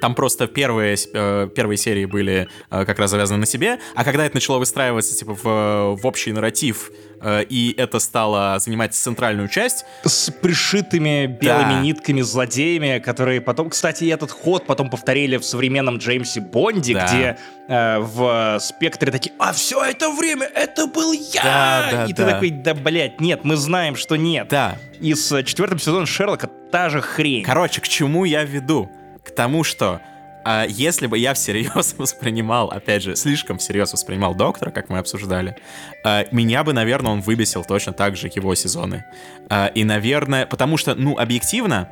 Там 0.00 0.14
просто 0.14 0.46
первые, 0.46 0.96
э, 1.12 1.48
первые 1.54 1.76
серии 1.76 2.04
были 2.04 2.48
э, 2.70 2.84
как 2.84 2.98
раз 2.98 3.10
завязаны 3.10 3.40
на 3.40 3.46
себе, 3.46 3.78
а 3.94 4.04
когда 4.04 4.24
это 4.24 4.36
начало 4.36 4.58
выстраиваться 4.58 5.16
типа 5.16 5.34
в, 5.34 5.96
в 6.00 6.06
общий 6.06 6.32
нарратив, 6.32 6.90
э, 7.20 7.44
и 7.48 7.74
это 7.76 7.98
стало 7.98 8.58
занимать 8.58 8.94
центральную 8.94 9.48
часть, 9.48 9.84
С 10.04 10.30
пришитыми 10.30 11.26
белыми 11.26 11.72
Да. 11.74 11.80
нитками 11.80 12.20
злодеями, 12.22 12.98
которые 12.98 13.40
потом... 13.40 13.70
Кстати, 13.70 14.04
этот 14.04 14.30
ход 14.30 14.66
потом 14.66 14.90
повторили 14.90 15.36
в 15.36 15.44
современном 15.44 15.98
Джеймсе 15.98 16.40
Бонде, 16.40 16.94
Да. 16.94 17.06
где 17.06 17.38
э, 17.68 17.98
в 17.98 18.58
спектре 18.60 19.10
такие, 19.12 19.34
а 19.38 19.52
все 19.52 19.82
это 19.84 20.10
время 20.10 20.46
это 20.54 20.86
был 20.86 21.12
я! 21.12 21.42
Да, 21.42 21.88
да, 21.92 22.04
И 22.06 22.12
ты 22.12 22.24
да. 22.24 22.32
такой, 22.32 22.50
да, 22.50 22.74
блядь, 22.74 23.20
нет, 23.20 23.40
мы 23.44 23.56
знаем, 23.56 23.96
что 23.96 24.16
нет. 24.16 24.48
да, 24.48 24.76
И 25.00 25.14
с 25.14 25.42
четвертым 25.44 25.78
сезоном 25.78 26.06
Шерлока 26.06 26.48
та 26.70 26.88
же 26.88 27.00
хрень. 27.00 27.42
Короче, 27.44 27.80
к 27.80 27.88
чему 27.88 28.24
я 28.24 28.44
веду? 28.44 28.90
К 29.28 29.30
тому, 29.30 29.62
что 29.62 30.00
а, 30.44 30.64
если 30.66 31.06
бы 31.06 31.18
я 31.18 31.34
всерьез 31.34 31.94
воспринимал, 31.98 32.68
опять 32.70 33.02
же, 33.02 33.14
слишком 33.14 33.58
всерьез 33.58 33.92
воспринимал 33.92 34.34
Доктора, 34.34 34.70
как 34.70 34.88
мы 34.88 34.98
обсуждали, 34.98 35.56
а, 36.02 36.24
меня 36.32 36.64
бы, 36.64 36.72
наверное, 36.72 37.12
он 37.12 37.20
выбесил 37.20 37.62
точно 37.62 37.92
так 37.92 38.16
же 38.16 38.30
его 38.34 38.54
сезоны. 38.54 39.04
А, 39.50 39.66
и, 39.66 39.84
наверное, 39.84 40.46
потому 40.46 40.78
что, 40.78 40.94
ну, 40.94 41.18
объективно, 41.18 41.90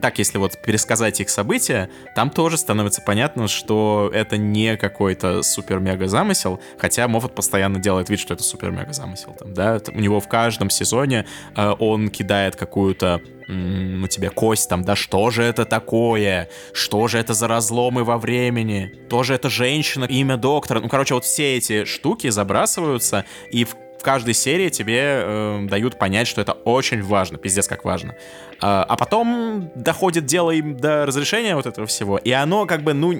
так, 0.00 0.18
если 0.18 0.38
вот 0.38 0.60
пересказать 0.62 1.20
их 1.20 1.30
события, 1.30 1.90
там 2.14 2.30
тоже 2.30 2.56
становится 2.56 3.02
понятно, 3.02 3.48
что 3.48 4.10
это 4.12 4.36
не 4.36 4.76
какой-то 4.76 5.42
супер-мега 5.42 6.06
замысел, 6.08 6.60
хотя 6.78 7.08
Моффат 7.08 7.34
постоянно 7.34 7.78
делает 7.78 8.08
вид, 8.08 8.20
что 8.20 8.34
это 8.34 8.42
супер-мега 8.42 8.92
замысел. 8.92 9.36
Там, 9.38 9.54
да? 9.54 9.80
У 9.92 10.00
него 10.00 10.20
в 10.20 10.28
каждом 10.28 10.70
сезоне 10.70 11.26
э, 11.56 11.74
он 11.78 12.08
кидает 12.08 12.56
какую-то 12.56 13.20
м, 13.48 14.00
ну, 14.00 14.06
тебе 14.06 14.30
кость 14.30 14.68
там, 14.68 14.82
да 14.82 14.96
что 14.96 15.30
же 15.30 15.42
это 15.42 15.64
такое? 15.64 16.48
Что 16.72 17.08
же 17.08 17.18
это 17.18 17.34
за 17.34 17.48
разломы 17.48 18.04
во 18.04 18.18
времени? 18.18 18.92
Тоже 19.08 19.34
это 19.34 19.48
женщина, 19.48 20.04
имя 20.04 20.36
доктора. 20.36 20.80
Ну, 20.80 20.88
короче, 20.88 21.14
вот 21.14 21.24
все 21.24 21.56
эти 21.56 21.84
штуки 21.84 22.28
забрасываются, 22.28 23.24
и 23.50 23.64
в 23.64 23.74
в 24.00 24.02
каждой 24.02 24.32
серии 24.32 24.70
тебе 24.70 24.98
э, 25.02 25.66
дают 25.68 25.98
понять, 25.98 26.26
что 26.26 26.40
это 26.40 26.52
очень 26.52 27.02
важно, 27.02 27.36
пиздец 27.36 27.68
как 27.68 27.84
важно. 27.84 28.16
А, 28.58 28.82
а 28.88 28.96
потом 28.96 29.70
доходит 29.74 30.24
дело 30.24 30.52
им 30.52 30.74
до 30.74 31.04
разрешения 31.04 31.54
вот 31.54 31.66
этого 31.66 31.86
всего, 31.86 32.16
и 32.16 32.30
оно 32.30 32.64
как 32.64 32.82
бы, 32.82 32.94
ну, 32.94 33.12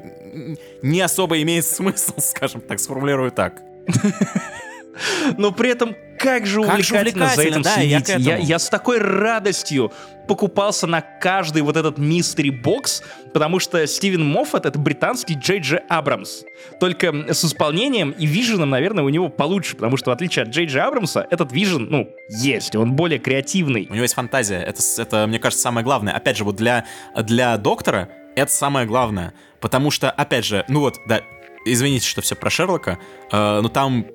не 0.81 1.01
особо 1.03 1.43
имеет 1.43 1.67
смысл, 1.67 2.15
скажем 2.19 2.63
так, 2.63 2.81
сформулирую 2.81 3.31
так. 3.31 3.61
Но 5.37 5.53
при 5.53 5.71
этом 5.71 5.95
как 6.19 6.47
же 6.47 6.61
увлекательно, 6.61 7.27
как 7.27 7.31
же 7.31 7.37
за 7.37 7.43
этим 7.43 7.63
да, 7.63 7.75
следить. 7.75 8.09
Я, 8.09 8.17
я, 8.17 8.37
я 8.37 8.59
с 8.59 8.69
такой 8.69 8.99
радостью 8.99 9.93
покупался 10.29 10.87
на 10.87 11.01
каждый 11.01 11.63
вот 11.63 11.77
этот 11.77 11.99
мистери 11.99 12.51
бокс, 12.51 13.03
потому 13.33 13.59
что 13.59 13.85
Стивен 13.87 14.25
Моффат— 14.25 14.65
это 14.67 14.79
британский 14.79 15.35
Джей 15.35 15.61
Джей 15.61 15.81
Абрамс. 15.89 16.43
Только 16.79 17.33
с 17.33 17.45
исполнением 17.45 18.11
и 18.13 18.27
виженом, 18.27 18.71
наверное, 18.71 19.03
у 19.03 19.09
него 19.09 19.29
получше, 19.29 19.75
потому 19.75 19.97
что 19.97 20.11
в 20.11 20.13
отличие 20.13 20.45
от 20.45 20.51
Джей 20.51 20.67
Джей 20.67 20.83
Абрамса, 20.83 21.27
этот 21.31 21.53
вижен, 21.53 21.89
ну, 21.91 22.09
есть, 22.29 22.77
он 22.77 22.93
более 22.93 23.19
креативный. 23.19 23.89
У 23.91 23.95
него 23.95 24.03
есть 24.03 24.15
фантазия, 24.15 24.59
это, 24.59 24.83
это 24.99 25.27
мне 25.27 25.39
кажется, 25.39 25.63
самое 25.63 25.85
главное. 25.85 26.13
Опять 26.13 26.37
же, 26.37 26.45
вот 26.45 26.57
для, 26.57 26.85
для 27.17 27.57
доктора 27.57 28.11
это 28.37 28.53
самое 28.53 28.87
главное, 28.87 29.35
потому 29.61 29.91
что, 29.91 30.11
опять 30.11 30.45
же, 30.45 30.65
ну 30.69 30.81
вот, 30.81 30.99
да, 31.07 31.23
извините, 31.65 32.07
что 32.07 32.21
все 32.23 32.37
про 32.37 32.51
Шерлока, 32.51 32.99
э, 33.33 33.61
но 33.61 33.69
там 33.69 34.07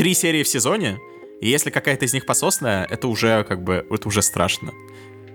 три 0.00 0.14
серии 0.14 0.42
в 0.42 0.48
сезоне, 0.48 0.98
и 1.42 1.50
если 1.50 1.68
какая-то 1.68 2.06
из 2.06 2.14
них 2.14 2.24
пососная, 2.24 2.86
это 2.88 3.06
уже 3.06 3.44
как 3.44 3.62
бы, 3.62 3.86
это 3.90 4.08
уже 4.08 4.22
страшно. 4.22 4.72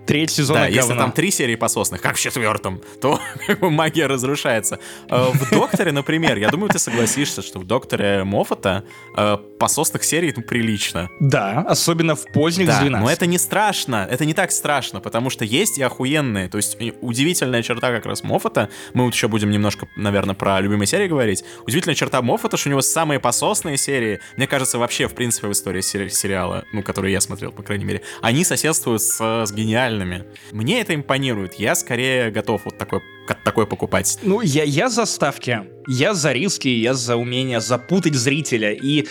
Третий 0.06 0.36
сезон 0.36 0.57
Да, 0.57 0.68
если 0.68 0.94
там 0.94 1.11
три 1.11 1.32
серии 1.32 1.56
пососных, 1.56 2.02
как 2.02 2.15
в 2.15 2.19
четвертом, 2.19 2.82
то 3.02 3.19
как 3.48 3.60
бы, 3.60 3.72
магия 3.72 4.07
разрушается. 4.07 4.80
Э, 5.10 5.32
в 5.34 5.49
Докторе, 5.52 5.91
например, 5.91 6.38
я 6.38 6.49
думаю, 6.49 6.69
ты 6.69 6.80
согласишься, 6.80 7.41
что 7.41 7.60
в 7.60 7.65
Докторе 7.65 8.23
Моффата 8.23 8.84
э, 9.18 9.38
пососных 9.60 10.03
серий 10.03 10.34
ну, 10.36 10.44
прилично. 10.44 11.10
Да, 11.19 11.65
особенно 11.68 12.15
в 12.15 12.26
поздних 12.34 12.68
да, 12.68 12.82
12. 12.82 13.06
но 13.06 13.11
это 13.11 13.26
не 13.26 13.38
страшно, 13.38 14.07
это 14.10 14.26
не 14.26 14.34
так 14.34 14.52
страшно, 14.52 14.99
потому 14.99 15.30
что 15.30 15.45
есть 15.45 15.77
и 15.77 15.84
охуенные. 15.84 16.49
То 16.49 16.57
есть 16.57 16.77
удивительная 17.02 17.64
черта 17.64 17.91
как 17.91 18.06
раз 18.06 18.23
Моффата, 18.23 18.69
мы 18.94 19.06
вот 19.06 19.14
еще 19.14 19.27
будем 19.27 19.49
немножко, 19.49 19.88
наверное, 19.95 20.36
про 20.36 20.60
любимые 20.61 20.88
серии 20.88 21.07
говорить. 21.07 21.44
Удивительная 21.65 21.95
черта 21.95 22.22
Моффата, 22.22 22.57
что 22.57 22.69
у 22.69 22.72
него 22.72 22.82
самые 22.82 23.19
пососные 23.19 23.77
серии, 23.77 24.19
мне 24.38 24.48
кажется, 24.48 24.77
вообще, 24.77 25.07
в 25.07 25.14
принципе, 25.14 25.48
в 25.48 25.52
истории 25.52 25.82
сери- 25.82 26.10
сериала, 26.10 26.65
ну, 26.73 26.84
которые 26.84 27.14
я 27.14 27.22
смотрел, 27.22 27.52
по 27.52 27.64
крайней 27.64 27.86
мере, 27.86 28.02
они 28.22 28.44
соседствуют 28.44 29.02
с, 29.02 29.45
с 29.45 29.52
гениальными 29.52 29.95
реальными. 29.96 30.26
Мне 30.52 30.82
это 30.82 30.94
импонирует. 30.96 31.56
Я 31.56 31.76
скорее 31.76 32.32
готов 32.32 32.66
вот 32.66 32.78
такой, 32.78 33.02
такой 33.44 33.68
покупать. 33.68 34.20
Ну, 34.24 34.42
я, 34.42 34.64
я 34.64 34.90
за 34.90 35.06
ставки. 35.06 35.62
Я 35.88 36.14
за 36.14 36.32
риски, 36.32 36.68
я 36.68 36.94
за 36.94 37.16
умение 37.16 37.60
запутать 37.60 38.16
зрителя. 38.16 38.74
И 38.74 39.08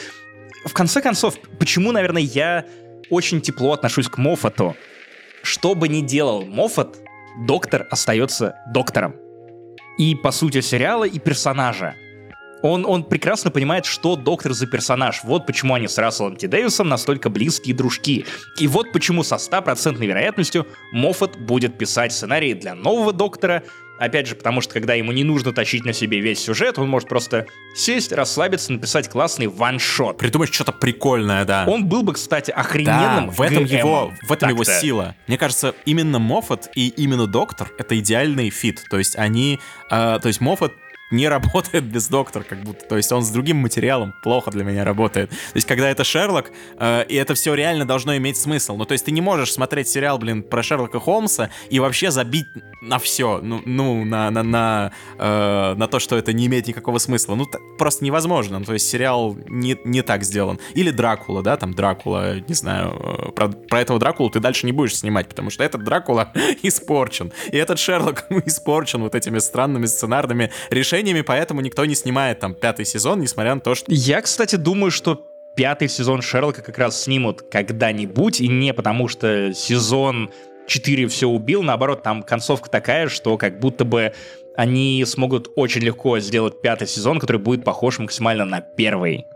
в 0.65 0.73
конце 0.73 1.01
концов, 1.01 1.37
почему, 1.59 1.93
наверное, 1.93 2.23
я 2.23 2.65
очень 3.11 3.41
тепло 3.41 3.73
отношусь 3.73 4.09
к 4.09 4.19
Моффату? 4.19 4.77
Что 5.43 5.75
бы 5.75 5.89
ни 5.89 6.01
делал 6.01 6.45
Моффат, 6.45 6.97
доктор 7.47 7.87
остается 7.91 8.57
доктором. 8.73 9.15
И 9.99 10.15
по 10.15 10.33
сути 10.33 10.61
сериала, 10.61 11.05
и 11.05 11.19
персонажа. 11.19 11.95
Он, 12.65 12.87
он 12.87 13.05
прекрасно 13.05 13.51
понимает, 13.51 13.85
что 13.85 14.17
доктор 14.17 14.55
за 14.55 14.67
персонаж. 14.67 15.21
Вот 15.23 15.45
почему 15.45 15.75
они 15.75 15.87
с 15.87 15.99
Расселом 15.99 16.37
Т. 16.37 16.49
Дэвисом 16.49 16.89
настолько 16.89 17.29
близкие 17.29 17.77
дружки. 17.77 18.25
И 18.59 18.67
вот 18.67 18.91
почему 18.91 19.23
со 19.23 19.37
стопроцентной 19.37 20.07
вероятностью 20.07 20.67
Моффат 20.91 21.37
будет 21.37 21.77
писать 21.77 22.15
сценарии 22.15 22.55
для 22.55 22.75
нового 22.75 23.13
доктора, 23.13 23.65
Опять 23.97 24.27
же, 24.27 24.35
потому 24.35 24.61
что 24.61 24.75
когда 24.75 24.95
ему 24.95 25.13
не 25.13 25.23
нужно 25.23 25.53
тащить 25.53 25.85
на 25.85 25.93
себе 25.93 26.19
весь 26.19 26.41
сюжет, 26.41 26.81
он 26.81 26.89
может 26.89 27.09
просто 27.09 27.47
сесть, 27.77 28.11
расслабиться, 28.11 28.73
написать 28.73 29.09
классный 29.09 29.47
one-shot. 29.47 30.19
Придумать 30.19 30.53
что-то 30.53 30.73
прикольное, 30.73 31.45
да. 31.45 31.65
Он 31.69 31.87
был 31.87 32.03
бы, 32.03 32.15
кстати, 32.15 32.51
охрененным. 32.51 33.27
Да, 33.27 33.33
в 33.33 33.41
этом 33.41 33.65
его, 33.65 34.13
в 34.23 34.33
этом 34.33 34.49
его 34.49 34.65
сила. 34.65 35.15
Мне 35.29 35.39
кажется, 35.39 35.77
именно 35.85 36.19
Моффат 36.19 36.71
и 36.75 36.89
именно 36.89 37.29
Доктор— 37.29 37.73
это 37.79 37.97
идеальный 37.99 38.51
fit. 38.51 38.85
То 38.91 38.99
есть 38.99 39.17
они, 39.17 39.61
э, 39.91 40.19
то 40.21 40.27
есть 40.27 40.41
Моффат 40.41 40.73
не 41.15 41.29
работает 41.29 41.85
без 41.85 42.09
доктора, 42.09 42.45
как 42.45 42.63
будто. 42.63 42.85
То 42.87 42.97
есть 42.97 43.11
он 43.13 43.23
с 43.23 43.31
другим 43.31 43.59
материалом 43.59 44.15
плохо 44.23 44.51
для 44.51 44.65
меня 44.65 44.85
работает. 44.85 45.31
То 45.31 45.37
есть 45.55 45.67
когда 45.67 45.89
это 45.89 46.05
Шерлок, 46.05 46.51
э, 46.79 47.05
и 47.09 47.15
это 47.15 47.35
все 47.35 47.55
реально 47.55 47.87
должно 47.87 48.17
иметь 48.17 48.37
смысл. 48.37 48.77
Ну, 48.77 48.85
то 48.85 48.93
есть 48.93 49.05
ты 49.05 49.13
не 49.13 49.21
можешь 49.21 49.53
смотреть 49.53 49.89
сериал, 49.89 50.19
блин, 50.19 50.43
про 50.43 50.63
Шерлока 50.63 51.01
Холмса 51.01 51.51
и 51.71 51.79
вообще 51.79 52.11
забить 52.11 52.47
на 52.83 52.99
все, 52.99 53.41
ну, 53.43 53.63
ну 53.65 54.05
на, 54.05 54.31
на, 54.31 54.43
на, 54.43 54.93
э, 55.19 55.75
на 55.75 55.87
то, 55.87 55.99
что 55.99 56.17
это 56.17 56.33
не 56.33 56.47
имеет 56.47 56.67
никакого 56.67 56.99
смысла. 56.99 57.35
Ну, 57.35 57.47
просто 57.79 58.05
невозможно. 58.05 58.59
Ну, 58.59 58.65
то 58.65 58.73
есть 58.73 58.89
сериал 58.89 59.37
не, 59.47 59.79
не 59.85 60.03
так 60.03 60.25
сделан. 60.25 60.59
Или 60.75 60.91
Дракула, 60.91 61.43
да, 61.43 61.57
там 61.57 61.75
Дракула, 61.75 62.41
не 62.41 62.55
знаю, 62.55 63.29
э, 63.29 63.33
про, 63.33 63.49
про 63.49 63.81
этого 63.81 63.99
Дракулу 63.99 64.31
ты 64.31 64.41
дальше 64.41 64.67
не 64.67 64.73
будешь 64.73 64.97
снимать, 64.97 65.29
потому 65.29 65.51
что 65.51 65.63
этот 65.63 65.85
Дракула 65.85 66.33
испорчен. 66.63 67.33
И 67.53 67.57
этот 67.57 67.79
Шерлок 67.79 68.27
испорчен 68.47 69.03
вот 69.03 69.15
этими 69.15 69.39
странными 69.39 69.87
сценарными 69.87 70.51
решениями 70.71 71.04
решениями, 71.05 71.23
поэтому 71.23 71.61
никто 71.61 71.85
не 71.85 71.95
снимает 71.95 72.41
там 72.41 72.55
пятый 72.55 72.85
сезон, 72.85 73.21
несмотря 73.21 73.55
на 73.55 73.61
то, 73.61 73.75
что... 73.75 73.93
Я, 73.93 74.21
кстати, 74.23 74.57
думаю, 74.57 74.91
что 74.91 75.27
пятый 75.55 75.89
сезон 75.89 76.23
Шерлока 76.23 76.63
как 76.63 76.79
раз 76.79 77.03
снимут 77.03 77.43
когда-нибудь, 77.43 78.41
и 78.41 78.49
не 78.49 78.73
потому 78.73 79.09
что 79.09 79.53
сезон 79.55 80.31
4 80.67 81.07
все 81.09 81.29
убил, 81.29 81.63
наоборот, 81.63 82.03
там 82.03 82.23
концовка 82.23 82.71
такая, 82.71 83.09
что 83.09 83.37
как 83.37 83.61
будто 83.61 83.85
бы 83.85 84.13
они 84.57 85.05
смогут 85.07 85.51
очень 85.57 85.83
легко 85.83 86.19
сделать 86.21 86.61
пятый 86.63 86.87
сезон, 86.87 87.19
который 87.19 87.39
будет 87.39 87.65
похож 87.65 87.99
максимально 87.99 88.45
на 88.45 88.61
первый. 88.61 89.27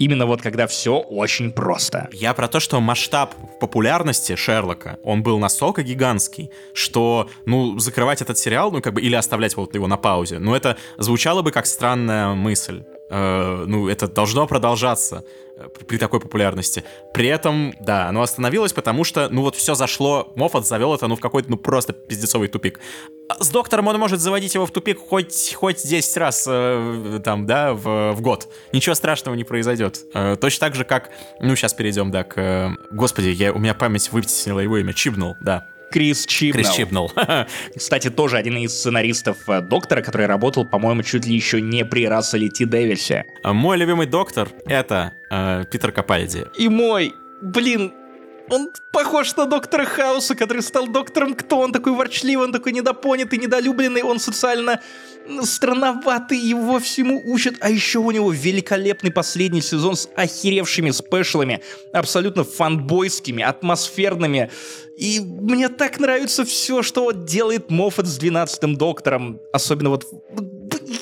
Именно 0.00 0.24
вот 0.24 0.40
когда 0.40 0.66
все 0.66 0.96
очень 0.98 1.52
просто. 1.52 2.08
Я 2.10 2.32
про 2.32 2.48
то, 2.48 2.58
что 2.58 2.80
масштаб 2.80 3.34
популярности 3.60 4.34
Шерлока, 4.34 4.98
он 5.04 5.22
был 5.22 5.38
настолько 5.38 5.82
гигантский, 5.82 6.50
что, 6.72 7.28
ну, 7.44 7.78
закрывать 7.78 8.22
этот 8.22 8.38
сериал, 8.38 8.72
ну, 8.72 8.80
как 8.80 8.94
бы, 8.94 9.02
или 9.02 9.14
оставлять 9.14 9.56
вот 9.58 9.74
его 9.74 9.86
на 9.86 9.98
паузе, 9.98 10.38
ну, 10.38 10.54
это 10.54 10.78
звучало 10.96 11.42
бы 11.42 11.52
как 11.52 11.66
странная 11.66 12.32
мысль. 12.32 12.82
Э, 13.10 13.64
ну, 13.66 13.88
это 13.88 14.06
должно 14.06 14.46
продолжаться 14.46 15.24
э, 15.56 15.66
при 15.86 15.98
такой 15.98 16.20
популярности. 16.20 16.84
При 17.12 17.26
этом, 17.26 17.74
да, 17.80 18.08
оно 18.08 18.22
остановилось, 18.22 18.72
потому 18.72 19.02
что, 19.02 19.28
ну 19.30 19.42
вот 19.42 19.56
все 19.56 19.74
зашло, 19.74 20.32
Моффат 20.36 20.64
завел 20.64 20.94
это, 20.94 21.08
ну, 21.08 21.16
в 21.16 21.20
какой-то, 21.20 21.50
ну, 21.50 21.56
просто 21.56 21.92
пиздецовый 21.92 22.46
тупик. 22.46 22.78
А 23.28 23.42
с 23.42 23.50
доктором 23.50 23.88
он 23.88 23.98
может 23.98 24.20
заводить 24.20 24.54
его 24.54 24.64
в 24.64 24.70
тупик 24.70 25.00
хоть, 25.00 25.54
хоть 25.54 25.82
10 25.82 26.16
раз, 26.18 26.46
э, 26.48 27.20
там, 27.24 27.46
да, 27.46 27.74
в, 27.74 28.12
в 28.12 28.20
год. 28.20 28.48
Ничего 28.72 28.94
страшного 28.94 29.34
не 29.34 29.44
произойдет. 29.44 30.04
Э, 30.14 30.36
точно 30.36 30.68
так 30.68 30.76
же, 30.76 30.84
как, 30.84 31.10
ну, 31.40 31.56
сейчас 31.56 31.74
перейдем, 31.74 32.12
да, 32.12 32.22
к... 32.22 32.38
Э, 32.40 32.70
господи, 32.92 33.28
я, 33.28 33.52
у 33.52 33.58
меня 33.58 33.74
память 33.74 34.12
вытеснила 34.12 34.60
его 34.60 34.78
имя, 34.78 34.92
Чибнул, 34.92 35.34
да. 35.40 35.66
Крис 35.90 36.26
Чибнал. 36.26 36.62
Крис 36.62 36.74
Чибнал. 36.74 37.12
Кстати, 37.76 38.10
тоже 38.10 38.36
один 38.36 38.56
из 38.58 38.72
сценаристов 38.72 39.36
э, 39.48 39.60
Доктора, 39.60 40.02
который 40.02 40.26
работал, 40.26 40.64
по-моему, 40.64 41.02
чуть 41.02 41.26
ли 41.26 41.34
еще 41.34 41.60
не 41.60 41.84
при 41.84 42.06
Расселе 42.06 42.48
Ти 42.48 42.64
Дэвисе. 42.64 43.24
Мой 43.44 43.76
любимый 43.76 44.06
Доктор— 44.06 44.48
это 44.66 45.12
э, 45.30 45.64
Питер 45.70 45.92
Капальди. 45.92 46.46
И 46.56 46.68
мой, 46.68 47.14
блин, 47.42 47.92
он 48.50 48.70
похож 48.92 49.36
на 49.36 49.46
доктора 49.46 49.84
Хауса, 49.84 50.34
который 50.34 50.62
стал 50.62 50.88
доктором 50.88 51.34
кто? 51.34 51.58
Он 51.58 51.72
такой 51.72 51.92
ворчливый, 51.92 52.46
он 52.46 52.52
такой 52.52 52.72
недопонятый, 52.72 53.38
недолюбленный, 53.38 54.02
он 54.02 54.18
социально 54.18 54.80
странноватый, 55.42 56.38
его 56.38 56.80
всему 56.80 57.22
учат. 57.24 57.54
А 57.60 57.70
еще 57.70 58.00
у 58.00 58.10
него 58.10 58.32
великолепный 58.32 59.12
последний 59.12 59.62
сезон 59.62 59.94
с 59.94 60.08
охеревшими 60.16 60.90
спешлами, 60.90 61.62
абсолютно 61.92 62.44
фанбойскими, 62.44 63.42
атмосферными. 63.42 64.50
И 64.98 65.20
мне 65.20 65.68
так 65.68 66.00
нравится 66.00 66.44
все, 66.44 66.82
что 66.82 67.12
делает 67.12 67.70
Моффат 67.70 68.06
с 68.06 68.18
12-м 68.18 68.76
доктором. 68.76 69.40
Особенно 69.52 69.90
вот 69.90 70.04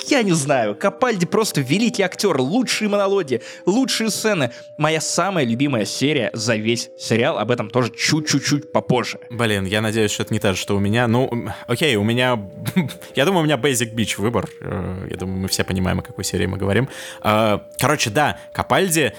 я 0.07 0.23
не 0.23 0.33
знаю, 0.33 0.75
Капальди 0.75 1.25
просто 1.25 1.61
великий 1.61 2.03
актер, 2.03 2.39
лучшие 2.39 2.89
монологи, 2.89 3.41
лучшие 3.65 4.09
сцены. 4.09 4.51
Моя 4.77 5.01
самая 5.01 5.45
любимая 5.45 5.85
серия 5.85 6.29
за 6.33 6.55
весь 6.55 6.89
сериал, 6.97 7.39
об 7.39 7.51
этом 7.51 7.69
тоже 7.69 7.91
чуть-чуть 7.91 8.71
попозже. 8.71 9.19
Блин, 9.29 9.65
я 9.65 9.81
надеюсь, 9.81 10.11
что 10.11 10.23
это 10.23 10.33
не 10.33 10.39
так, 10.39 10.57
что 10.57 10.75
у 10.75 10.79
меня. 10.79 11.07
Ну, 11.07 11.29
окей, 11.67 11.95
у 11.95 12.03
меня... 12.03 12.39
я 13.15 13.25
думаю, 13.25 13.41
у 13.41 13.45
меня 13.45 13.55
Basic 13.55 13.93
Beach 13.93 14.19
выбор. 14.21 14.49
Э, 14.61 15.07
я 15.09 15.17
думаю, 15.17 15.39
мы 15.39 15.47
все 15.47 15.63
понимаем, 15.63 15.99
о 15.99 16.03
какой 16.03 16.23
серии 16.23 16.45
мы 16.45 16.57
говорим. 16.57 16.87
Э, 17.23 17.59
короче, 17.79 18.09
да, 18.09 18.39
Капальди 18.53 19.13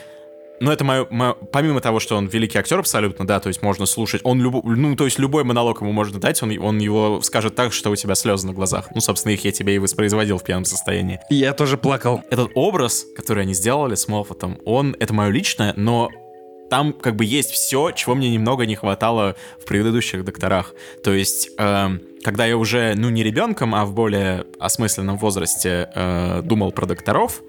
ну, 0.60 0.70
это 0.70 0.84
мое, 0.84 1.06
мое, 1.10 1.32
помимо 1.32 1.80
того, 1.80 2.00
что 2.00 2.16
он 2.16 2.26
великий 2.26 2.58
актер 2.58 2.78
абсолютно, 2.78 3.26
да, 3.26 3.40
то 3.40 3.48
есть 3.48 3.62
можно 3.62 3.86
слушать, 3.86 4.20
он 4.24 4.40
люб, 4.40 4.62
ну, 4.64 4.94
то 4.94 5.06
есть 5.06 5.18
любой 5.18 5.42
монолог 5.42 5.80
ему 5.80 5.92
можно 5.92 6.20
дать, 6.20 6.42
он, 6.42 6.56
он 6.58 6.78
его 6.78 7.22
скажет 7.22 7.54
так, 7.54 7.72
что 7.72 7.90
у 7.90 7.96
тебя 7.96 8.14
слезы 8.14 8.46
на 8.46 8.52
глазах. 8.52 8.88
Ну, 8.94 9.00
собственно, 9.00 9.32
их 9.32 9.44
я 9.44 9.52
тебе 9.52 9.76
и 9.76 9.78
воспроизводил 9.78 10.38
в 10.38 10.44
пьяном 10.44 10.66
состоянии. 10.66 11.20
Я 11.30 11.54
тоже 11.54 11.78
плакал. 11.78 12.22
Этот 12.30 12.50
образ, 12.54 13.06
который 13.16 13.44
они 13.44 13.54
сделали 13.54 13.94
с 13.94 14.06
Моффатом, 14.06 14.58
он, 14.64 14.94
это 15.00 15.14
мое 15.14 15.30
личное, 15.30 15.72
но 15.76 16.10
там 16.68 16.92
как 16.92 17.16
бы 17.16 17.24
есть 17.24 17.50
все, 17.50 17.90
чего 17.90 18.14
мне 18.14 18.30
немного 18.30 18.64
не 18.64 18.76
хватало 18.76 19.36
в 19.60 19.64
предыдущих 19.64 20.24
докторах. 20.24 20.74
То 21.02 21.12
есть, 21.12 21.50
э, 21.58 21.88
когда 22.22 22.46
я 22.46 22.56
уже, 22.56 22.94
ну, 22.96 23.10
не 23.10 23.24
ребенком, 23.24 23.74
а 23.74 23.84
в 23.84 23.92
более 23.92 24.44
осмысленном 24.58 25.18
возрасте 25.18 25.90
э, 25.94 26.42
думал 26.44 26.70
про 26.70 26.86
докторов, 26.86 27.42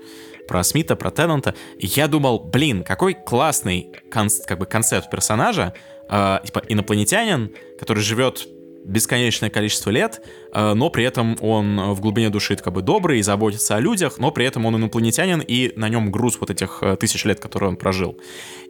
про 0.52 0.64
Смита, 0.64 0.98
про 0.98 1.12
Теннанта. 1.12 1.56
И 1.80 1.88
я 1.88 2.10
думал, 2.10 2.38
блин, 2.40 2.84
какой 2.84 3.14
классный 3.14 3.90
кон- 4.12 4.28
как 4.46 4.60
бы 4.60 4.66
концепт 4.66 5.10
персонажа, 5.10 5.74
э, 6.10 6.40
типа 6.44 6.62
инопланетянин, 6.68 7.52
который 7.80 8.04
живет 8.04 8.46
бесконечное 8.84 9.50
количество 9.50 9.92
лет, 9.92 10.22
э, 10.54 10.74
но 10.74 10.90
при 10.90 11.06
этом 11.06 11.38
он 11.40 11.94
в 11.94 12.02
глубине 12.02 12.30
души 12.30 12.58
как 12.58 12.74
бы 12.74 12.82
добрый 12.82 13.20
и 13.20 13.22
заботится 13.22 13.78
о 13.78 13.80
людях, 13.80 14.18
но 14.18 14.32
при 14.32 14.46
этом 14.46 14.66
он 14.66 14.76
инопланетянин, 14.76 15.40
и 15.40 15.72
на 15.78 15.88
нем 15.88 16.12
груз 16.12 16.38
вот 16.42 16.50
этих 16.50 16.80
э, 16.82 16.98
тысяч 16.98 17.24
лет, 17.24 17.40
которые 17.40 17.70
он 17.70 17.78
прожил. 17.78 18.18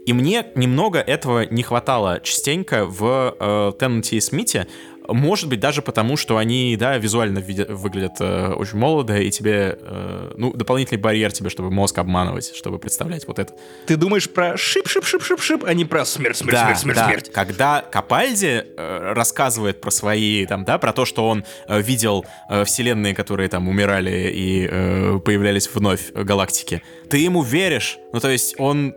И 0.05 0.13
мне 0.13 0.45
немного 0.53 0.99
этого 0.99 1.51
не 1.51 1.63
хватало 1.63 2.19
частенько 2.21 2.85
в 2.85 3.35
э, 3.39 3.71
Теннанте 3.79 4.17
и 4.17 4.21
Смите, 4.21 4.67
может 5.13 5.49
быть, 5.49 5.59
даже 5.59 5.81
потому, 5.81 6.17
что 6.17 6.37
они, 6.37 6.75
да, 6.77 6.97
визуально 6.97 7.39
видят, 7.39 7.69
выглядят 7.69 8.13
э, 8.19 8.53
очень 8.53 8.77
молодо, 8.77 9.17
и 9.17 9.29
тебе, 9.31 9.77
э, 9.79 10.31
ну, 10.37 10.53
дополнительный 10.53 10.99
барьер 10.99 11.31
тебе, 11.31 11.49
чтобы 11.49 11.71
мозг 11.71 11.97
обманывать, 11.97 12.55
чтобы 12.55 12.79
представлять 12.79 13.27
вот 13.27 13.39
это. 13.39 13.53
Ты 13.85 13.97
думаешь 13.97 14.29
про 14.29 14.55
шип-шип-шип-шип-шип, 14.55 15.63
а 15.65 15.73
не 15.73 15.85
про 15.85 16.05
смерть, 16.05 16.37
смерть, 16.37 16.53
да, 16.53 16.65
смерть, 16.65 16.79
смерть, 16.79 16.97
да. 16.97 17.05
смерть. 17.05 17.31
Когда 17.31 17.81
Капальди 17.81 18.65
э, 18.77 19.13
рассказывает 19.13 19.81
про 19.81 19.91
свои, 19.91 20.45
там, 20.45 20.65
да, 20.65 20.77
про 20.77 20.93
то, 20.93 21.05
что 21.05 21.27
он 21.27 21.45
э, 21.67 21.81
видел 21.81 22.25
э, 22.49 22.63
вселенные, 22.63 23.15
которые 23.15 23.49
там 23.49 23.67
умирали 23.67 24.31
и 24.33 24.67
э, 24.69 25.19
появлялись 25.23 25.69
вновь 25.73 26.11
э, 26.13 26.23
галактики, 26.23 26.81
ты 27.09 27.17
ему 27.17 27.41
веришь. 27.41 27.97
Ну, 28.13 28.19
то 28.19 28.29
есть 28.29 28.55
он 28.57 28.95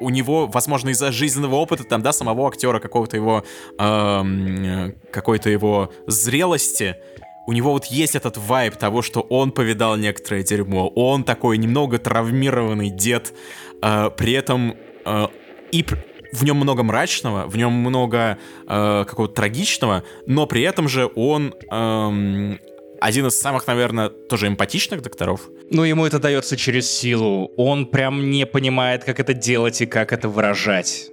у 0.00 0.10
него, 0.10 0.46
возможно, 0.46 0.88
из-за 0.90 1.12
жизненного 1.12 1.56
опыта, 1.56 1.84
там, 1.84 2.02
да, 2.02 2.12
самого 2.12 2.48
актера, 2.48 2.80
какого-то 2.80 3.16
его, 3.16 3.44
эм, 3.78 4.94
какой-то 5.12 5.50
его 5.50 5.92
зрелости, 6.06 6.96
у 7.46 7.52
него 7.52 7.72
вот 7.72 7.86
есть 7.86 8.14
этот 8.14 8.36
вайб 8.36 8.76
того, 8.76 9.02
что 9.02 9.20
он 9.20 9.52
повидал 9.52 9.96
некоторое 9.96 10.42
дерьмо, 10.42 10.88
он 10.88 11.24
такой 11.24 11.58
немного 11.58 11.98
травмированный 11.98 12.90
дед, 12.90 13.34
э, 13.82 14.10
при 14.16 14.32
этом 14.32 14.74
э, 15.04 15.26
и 15.72 15.84
в 16.32 16.44
нем 16.44 16.56
много 16.56 16.82
мрачного, 16.82 17.46
в 17.48 17.56
нем 17.56 17.72
много 17.72 18.38
э, 18.66 19.04
какого-то 19.06 19.34
трагичного, 19.34 20.04
но 20.26 20.46
при 20.46 20.62
этом 20.62 20.88
же 20.88 21.10
он 21.14 21.54
эм, 21.70 22.60
один 23.00 23.26
из 23.26 23.40
самых, 23.40 23.66
наверное, 23.66 24.08
тоже 24.08 24.48
эмпатичных 24.48 25.02
докторов. 25.02 25.48
Ну, 25.70 25.84
ему 25.84 26.06
это 26.06 26.18
дается 26.18 26.56
через 26.56 26.90
силу. 26.90 27.52
Он 27.56 27.86
прям 27.86 28.30
не 28.30 28.46
понимает, 28.46 29.04
как 29.04 29.20
это 29.20 29.34
делать 29.34 29.80
и 29.80 29.86
как 29.86 30.12
это 30.12 30.28
выражать. 30.28 31.10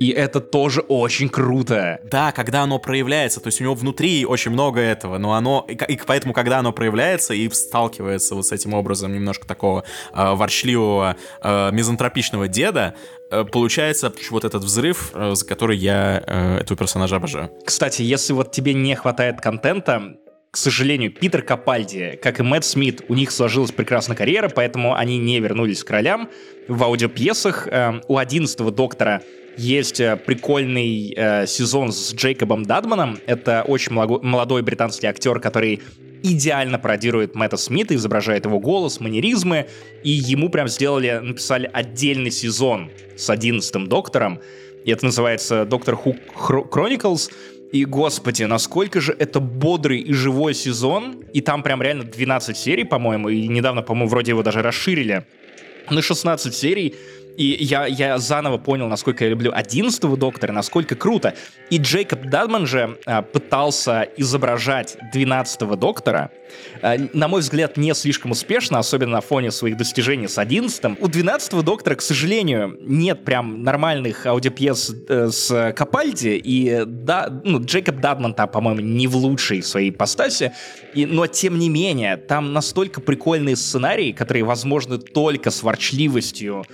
И 0.00 0.08
это 0.08 0.40
тоже 0.40 0.80
очень 0.80 1.28
круто. 1.28 2.00
Да, 2.10 2.32
когда 2.32 2.62
оно 2.62 2.78
проявляется, 2.78 3.38
то 3.40 3.48
есть 3.48 3.60
у 3.60 3.64
него 3.64 3.74
внутри 3.74 4.24
очень 4.24 4.50
много 4.50 4.80
этого, 4.80 5.18
но 5.18 5.34
оно, 5.34 5.66
и, 5.68 5.74
и 5.74 6.00
поэтому, 6.06 6.32
когда 6.32 6.58
оно 6.58 6.72
проявляется 6.72 7.34
и 7.34 7.48
сталкивается 7.50 8.34
вот 8.34 8.46
с 8.46 8.52
этим 8.52 8.72
образом 8.72 9.12
немножко 9.12 9.46
такого 9.46 9.84
э, 10.14 10.34
ворчливого, 10.34 11.16
э, 11.42 11.70
мизантропичного 11.72 12.48
деда, 12.48 12.94
э, 13.30 13.44
получается 13.44 14.10
вот 14.30 14.44
этот 14.46 14.64
взрыв, 14.64 15.10
э, 15.12 15.34
за 15.34 15.44
который 15.44 15.76
я 15.76 16.24
э, 16.26 16.60
этого 16.60 16.78
персонажа 16.78 17.16
обожаю. 17.16 17.50
Кстати, 17.66 18.00
если 18.00 18.32
вот 18.32 18.52
тебе 18.52 18.72
не 18.72 18.94
хватает 18.94 19.42
контента, 19.42 20.16
к 20.50 20.56
сожалению, 20.56 21.12
Питер 21.12 21.42
Капальди, 21.42 22.18
как 22.20 22.40
и 22.40 22.42
Мэтт 22.42 22.64
Смит, 22.64 23.02
у 23.08 23.14
них 23.14 23.30
сложилась 23.30 23.70
прекрасная 23.70 24.16
карьера, 24.16 24.48
поэтому 24.48 24.96
они 24.96 25.16
не 25.18 25.38
вернулись 25.38 25.84
к 25.84 25.90
ролям 25.90 26.28
в 26.66 26.82
аудиопьесах. 26.82 27.68
Э, 27.68 28.00
у 28.08 28.16
одиннадцатого 28.16 28.72
доктора 28.72 29.22
есть 29.56 30.00
э, 30.00 30.16
прикольный 30.16 31.14
э, 31.16 31.46
сезон 31.46 31.92
с 31.92 32.12
Джейкобом 32.14 32.64
Дадманом. 32.64 33.18
Это 33.26 33.62
очень 33.62 33.92
молодой 33.92 34.62
британский 34.62 35.06
актер, 35.06 35.38
который 35.38 35.82
идеально 36.24 36.80
пародирует 36.80 37.36
Мэтта 37.36 37.56
Смита, 37.56 37.94
изображает 37.94 38.44
его 38.44 38.58
голос, 38.58 38.98
манеризмы, 38.98 39.68
и 40.02 40.10
ему 40.10 40.48
прям 40.48 40.66
сделали, 40.66 41.20
написали 41.22 41.70
отдельный 41.72 42.32
сезон 42.32 42.90
с 43.16 43.30
одиннадцатым 43.30 43.86
доктором, 43.86 44.40
и 44.84 44.90
это 44.90 45.04
называется 45.04 45.64
«Доктор 45.64 45.94
Ху 45.94 46.16
Chronicles», 46.36 47.30
и, 47.72 47.84
господи, 47.84 48.42
насколько 48.44 49.00
же 49.00 49.14
это 49.18 49.38
бодрый 49.40 50.00
и 50.00 50.12
живой 50.12 50.54
сезон. 50.54 51.24
И 51.32 51.40
там 51.40 51.62
прям 51.62 51.82
реально 51.82 52.04
12 52.04 52.56
серий, 52.56 52.84
по-моему. 52.84 53.28
И 53.28 53.46
недавно, 53.46 53.82
по-моему, 53.82 54.08
вроде 54.08 54.32
его 54.32 54.42
даже 54.42 54.62
расширили 54.62 55.24
на 55.88 56.02
16 56.02 56.54
серий. 56.54 56.94
И 57.36 57.56
я, 57.60 57.86
я 57.86 58.18
заново 58.18 58.58
понял, 58.58 58.88
насколько 58.88 59.24
я 59.24 59.30
люблю 59.30 59.52
11 59.54 60.02
доктора, 60.18 60.52
насколько 60.52 60.94
круто. 60.94 61.34
И 61.70 61.78
Джейкоб 61.78 62.26
Дадман 62.26 62.66
же 62.66 62.98
а, 63.06 63.22
пытался 63.22 64.08
изображать 64.16 64.96
12 65.12 65.78
доктора, 65.78 66.30
а, 66.82 66.96
на 67.12 67.28
мой 67.28 67.40
взгляд, 67.40 67.76
не 67.76 67.94
слишком 67.94 68.30
успешно, 68.32 68.78
особенно 68.78 69.12
на 69.12 69.20
фоне 69.20 69.50
своих 69.50 69.76
достижений 69.76 70.28
с 70.28 70.38
11 70.38 71.00
У 71.00 71.08
12 71.08 71.64
доктора, 71.64 71.94
к 71.94 72.02
сожалению, 72.02 72.76
нет 72.80 73.24
прям 73.24 73.62
нормальных 73.62 74.26
аудиопьес 74.26 74.94
э, 75.08 75.28
с 75.30 75.72
Капальди, 75.76 76.40
и 76.42 76.84
да, 76.86 77.28
ну, 77.44 77.62
Джейкоб 77.62 77.96
Дадман 77.96 78.34
там, 78.34 78.48
по-моему, 78.48 78.80
не 78.80 79.06
в 79.06 79.16
лучшей 79.16 79.62
своей 79.62 79.90
ипостаси, 79.90 80.52
и, 80.94 81.06
но 81.06 81.26
тем 81.26 81.58
не 81.58 81.68
менее, 81.68 82.16
там 82.16 82.52
настолько 82.52 83.00
прикольные 83.00 83.56
сценарии, 83.56 84.12
которые 84.12 84.44
возможны 84.44 84.98
только 84.98 85.50
с 85.50 85.62
ворчливостью, 85.62 86.64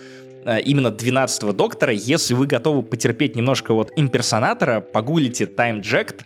именно 0.65 0.89
12-го 0.89 1.53
доктора. 1.53 1.93
Если 1.93 2.35
вы 2.35 2.47
готовы 2.47 2.83
потерпеть 2.83 3.37
немножко 3.37 3.75
вот 3.75 3.93
имперсонатора, 3.97 4.81
погуглите 4.81 5.45
Time 5.45 5.83
Jacked 5.83 6.23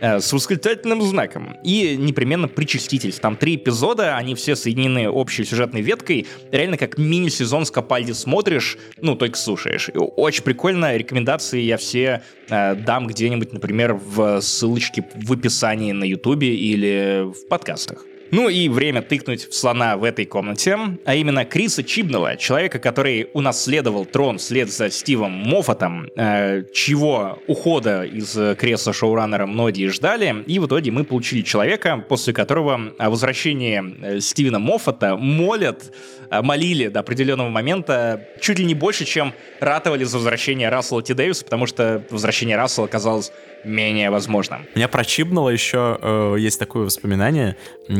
э, 0.00 0.20
с 0.20 0.32
восклицательным 0.32 1.02
знаком 1.02 1.56
и 1.64 1.96
непременно 1.96 2.48
причаститель. 2.48 3.12
Там 3.12 3.36
три 3.36 3.56
эпизода, 3.56 4.16
они 4.16 4.34
все 4.34 4.56
соединены 4.56 5.08
общей 5.08 5.44
сюжетной 5.44 5.80
веткой. 5.80 6.26
Реально 6.52 6.76
как 6.76 6.98
мини-сезон 6.98 7.66
с 7.66 7.70
Капальди 7.70 8.12
смотришь, 8.12 8.78
ну, 9.00 9.16
только 9.16 9.36
слушаешь. 9.36 9.90
Очень 9.94 10.44
прикольно, 10.44 10.96
рекомендации 10.96 11.60
я 11.60 11.76
все 11.76 12.22
э, 12.48 12.74
дам 12.76 13.06
где-нибудь, 13.06 13.52
например, 13.52 13.94
в 13.94 14.40
ссылочке 14.40 15.04
в 15.14 15.32
описании 15.32 15.92
на 15.92 16.04
ютубе 16.04 16.54
или 16.54 17.24
в 17.24 17.48
подкастах. 17.48 18.04
Ну 18.30 18.48
и 18.48 18.68
время 18.68 19.02
тыкнуть 19.02 19.48
в 19.48 19.54
слона 19.54 19.96
в 19.96 20.04
этой 20.04 20.24
комнате, 20.24 20.78
а 21.04 21.14
именно 21.14 21.44
Криса 21.44 21.84
Чибнелла, 21.84 22.36
человека, 22.36 22.78
который 22.78 23.28
унаследовал 23.32 24.04
трон 24.04 24.38
вслед 24.38 24.70
за 24.70 24.90
Стивом 24.90 25.32
Моффатом, 25.32 26.08
э, 26.16 26.64
чего 26.72 27.38
ухода 27.46 28.04
из 28.04 28.36
кресла 28.56 28.92
шоураннера 28.92 29.46
многие 29.46 29.88
ждали, 29.88 30.42
и 30.46 30.58
в 30.58 30.66
итоге 30.66 30.90
мы 30.90 31.04
получили 31.04 31.42
человека, 31.42 32.04
после 32.08 32.32
которого 32.32 32.92
о 32.98 33.10
возвращении 33.10 33.82
э, 34.02 34.20
Стивена 34.20 34.58
Моффата 34.58 35.16
молят, 35.16 35.92
э, 36.30 36.42
молили 36.42 36.88
до 36.88 37.00
определенного 37.00 37.50
момента 37.50 38.26
чуть 38.40 38.58
ли 38.58 38.64
не 38.64 38.74
больше, 38.74 39.04
чем 39.04 39.32
ратовали 39.60 40.04
за 40.04 40.16
возвращение 40.16 40.68
Рассела 40.70 41.02
Ти 41.02 41.14
Дэвиса, 41.14 41.44
потому 41.44 41.66
что 41.66 42.04
возвращение 42.10 42.56
Рассела 42.56 42.86
казалось 42.86 43.32
менее 43.64 44.10
возможным. 44.10 44.66
Меня 44.74 44.88
прочибнуло 44.88 45.50
еще, 45.50 45.98
э, 46.00 46.36
есть 46.38 46.58
такое 46.58 46.84
воспоминание, 46.84 47.56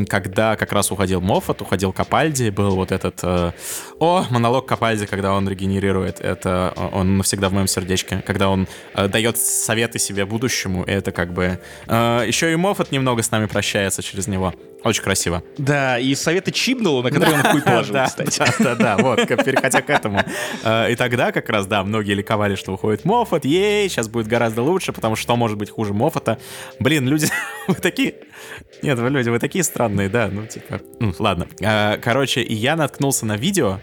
когда 0.08 0.56
как 0.56 0.72
раз 0.72 0.90
уходил 0.90 1.20
Моффат, 1.20 1.62
уходил 1.62 1.92
Капальди, 1.92 2.50
был 2.50 2.76
вот 2.76 2.92
этот... 2.92 3.20
Э, 3.22 3.52
о, 3.98 4.24
монолог 4.30 4.66
Капальди, 4.66 5.06
когда 5.06 5.34
он 5.34 5.48
регенерирует, 5.48 6.20
это 6.20 6.72
э, 6.76 6.88
он 6.92 7.18
навсегда 7.18 7.48
в 7.48 7.52
моем 7.52 7.66
сердечке, 7.66 8.22
когда 8.26 8.48
он 8.48 8.66
э, 8.94 9.08
дает 9.08 9.36
советы 9.38 9.98
себе 9.98 10.24
будущему, 10.24 10.84
это 10.84 11.12
как 11.12 11.32
бы... 11.32 11.58
Э, 11.86 12.24
еще 12.26 12.52
и 12.52 12.56
Моффат 12.56 12.92
немного 12.92 13.22
с 13.22 13.30
нами 13.30 13.46
прощается 13.46 14.02
через 14.02 14.26
него. 14.26 14.54
Очень 14.84 15.02
красиво. 15.02 15.42
Да, 15.58 15.98
и 15.98 16.14
советы 16.14 16.52
Чибнула, 16.52 17.02
на 17.02 17.10
которые 17.10 17.38
он 17.38 17.42
хуй 17.42 17.62
положил, 17.62 17.96
кстати. 18.04 18.38
Да, 18.38 18.74
да, 18.74 18.74
да, 18.74 18.96
вот, 18.98 19.26
переходя 19.26 19.82
к 19.82 19.90
этому. 19.90 20.20
Э, 20.62 20.92
и 20.92 20.96
тогда 20.96 21.32
как 21.32 21.48
раз, 21.48 21.66
да, 21.66 21.82
многие 21.82 22.12
ликовали, 22.12 22.54
что 22.54 22.72
выходит 22.72 23.04
Моффат, 23.04 23.44
yay, 23.44 23.88
сейчас 23.88 24.08
будет 24.08 24.26
гораздо 24.26 24.62
лучше, 24.62 24.92
потому 24.92 25.16
что 25.16 25.24
что 25.24 25.36
может 25.36 25.56
быть 25.56 25.70
хуже 25.70 25.94
Моффата? 25.94 26.38
Блин, 26.78 27.08
люди, 27.08 27.28
вы 27.66 27.76
такие... 27.76 28.14
Нет, 28.82 28.98
вы 28.98 29.08
люди, 29.08 29.30
вы 29.30 29.38
такие 29.38 29.64
странные, 29.64 30.10
да, 30.10 30.28
ну, 30.30 30.46
типа... 30.46 30.82
Ну, 31.00 31.14
ладно. 31.18 31.46
Э, 31.60 31.96
короче, 31.96 32.42
и 32.42 32.52
я 32.52 32.76
наткнулся 32.76 33.24
на 33.24 33.38
видео, 33.38 33.80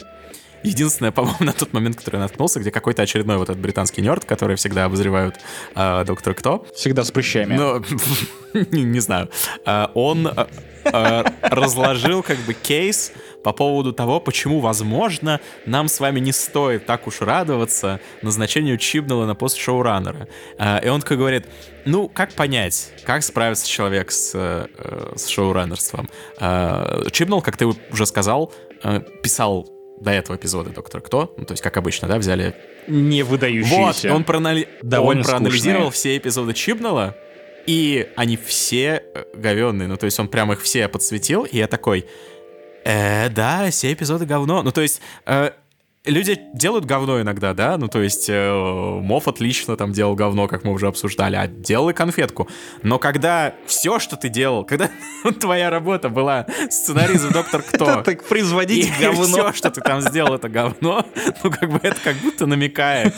Единственное, 0.63 1.11
по-моему, 1.11 1.38
на 1.45 1.53
тот 1.53 1.73
момент, 1.73 1.97
который 1.97 2.17
я 2.17 2.21
наткнулся, 2.21 2.59
где 2.59 2.71
какой-то 2.71 3.01
очередной 3.01 3.38
вот 3.38 3.49
этот 3.49 3.61
британский 3.61 4.01
нерд, 4.01 4.25
который 4.25 4.55
всегда 4.55 4.85
обозревают 4.85 5.35
э, 5.75 6.03
Доктор 6.05 6.33
Кто. 6.33 6.65
Всегда 6.75 7.03
с 7.03 7.11
прыщами. 7.11 7.55
Ну, 7.55 7.83
не, 8.71 8.83
не 8.83 8.99
знаю. 8.99 9.29
Э, 9.65 9.88
он 9.93 10.27
э, 10.27 10.45
э, 10.85 11.23
разложил 11.41 12.23
как 12.23 12.38
бы 12.39 12.53
кейс 12.53 13.11
по 13.43 13.53
поводу 13.53 13.91
того, 13.91 14.19
почему, 14.19 14.59
возможно, 14.59 15.39
нам 15.65 15.88
с 15.88 15.99
вами 15.99 16.19
не 16.19 16.31
стоит 16.31 16.85
так 16.85 17.07
уж 17.07 17.21
радоваться 17.21 17.99
назначению 18.21 18.77
Чибнелла 18.77 19.25
на 19.25 19.35
пост 19.35 19.57
шоураннера. 19.57 20.27
Э, 20.57 20.85
и 20.85 20.89
он 20.89 21.01
такой 21.01 21.17
говорит, 21.17 21.47
ну, 21.85 22.07
как 22.07 22.33
понять, 22.33 22.91
как 23.05 23.23
справится 23.23 23.67
человек 23.67 24.11
с, 24.11 24.31
э, 24.35 25.13
с 25.15 25.27
шоураннерством? 25.27 26.09
Э, 26.39 27.03
Чибнелл, 27.11 27.41
как 27.41 27.57
ты 27.57 27.65
уже 27.65 28.05
сказал, 28.05 28.53
э, 28.83 29.01
писал 29.23 29.67
до 30.02 30.11
этого 30.11 30.36
эпизода 30.36 30.72
Доктор 30.72 31.02
Кто, 31.02 31.34
ну, 31.38 31.45
то 31.45 31.53
есть, 31.53 31.64
как 31.64 31.78
обычно, 31.78 32.07
да, 32.07 32.18
взяли... 32.18 32.56
Не 32.88 33.23
выдающиеся. 33.23 34.10
Вот, 34.10 34.15
он, 34.15 34.23
проанали... 34.23 34.68
он 34.84 35.23
проанализировал 35.23 35.91
все 35.91 36.18
эпизоды 36.18 36.53
Чибнелла, 36.53 37.15
и 37.68 38.10
они 38.15 38.38
все 38.38 39.03
э, 39.14 39.23
говенные, 39.36 39.88
ну, 39.88 39.98
то 39.98 40.06
есть 40.06 40.19
он 40.19 40.28
прям 40.28 40.52
их 40.52 40.61
все 40.61 40.88
подсветил, 40.88 41.44
и 41.44 41.57
я 41.57 41.68
такой, 41.68 42.06
Э, 42.84 43.30
да, 43.30 43.69
все 43.69 43.94
эпизоды 43.94 44.26
говно. 44.26 44.64
Ну, 44.64 44.72
то 44.72 44.82
есть, 44.82 45.02
э, 45.26 45.52
люди 46.06 46.40
делают 46.53 46.86
говно 46.86 47.22
иногда, 47.22 47.53
да? 47.53 47.78
Ну, 47.78 47.88
то 47.88 48.02
есть, 48.02 48.28
э, 48.28 48.99
Мофф 49.02 49.28
отлично 49.28 49.78
там 49.78 49.91
делал 49.91 50.15
говно, 50.15 50.48
как 50.48 50.64
мы 50.64 50.72
уже 50.72 50.88
обсуждали, 50.88 51.36
а 51.36 51.48
делал 51.48 51.90
и 51.90 51.94
конфетку. 51.94 52.49
Но 52.82 52.98
когда 52.98 53.53
все, 53.68 53.99
что 53.99 54.15
ты 54.15 54.30
делал, 54.30 54.65
когда 54.65 54.90
твоя 55.40 55.69
работа 55.69 56.10
была 56.10 56.48
сценарист 56.69 57.32
Доктор 57.32 57.61
Кто, 57.61 58.02
так 58.06 58.28
производить 58.28 58.91
говно. 58.99 59.23
все, 59.23 59.53
что 59.53 59.69
ты 59.69 59.82
там 59.82 60.02
сделал, 60.02 60.34
это 60.34 60.49
говно, 60.49 61.06
ну, 61.44 61.52
как 61.52 61.69
бы 61.69 61.80
это 61.84 61.98
как 62.03 62.15
будто 62.18 62.48
намекает 62.48 63.14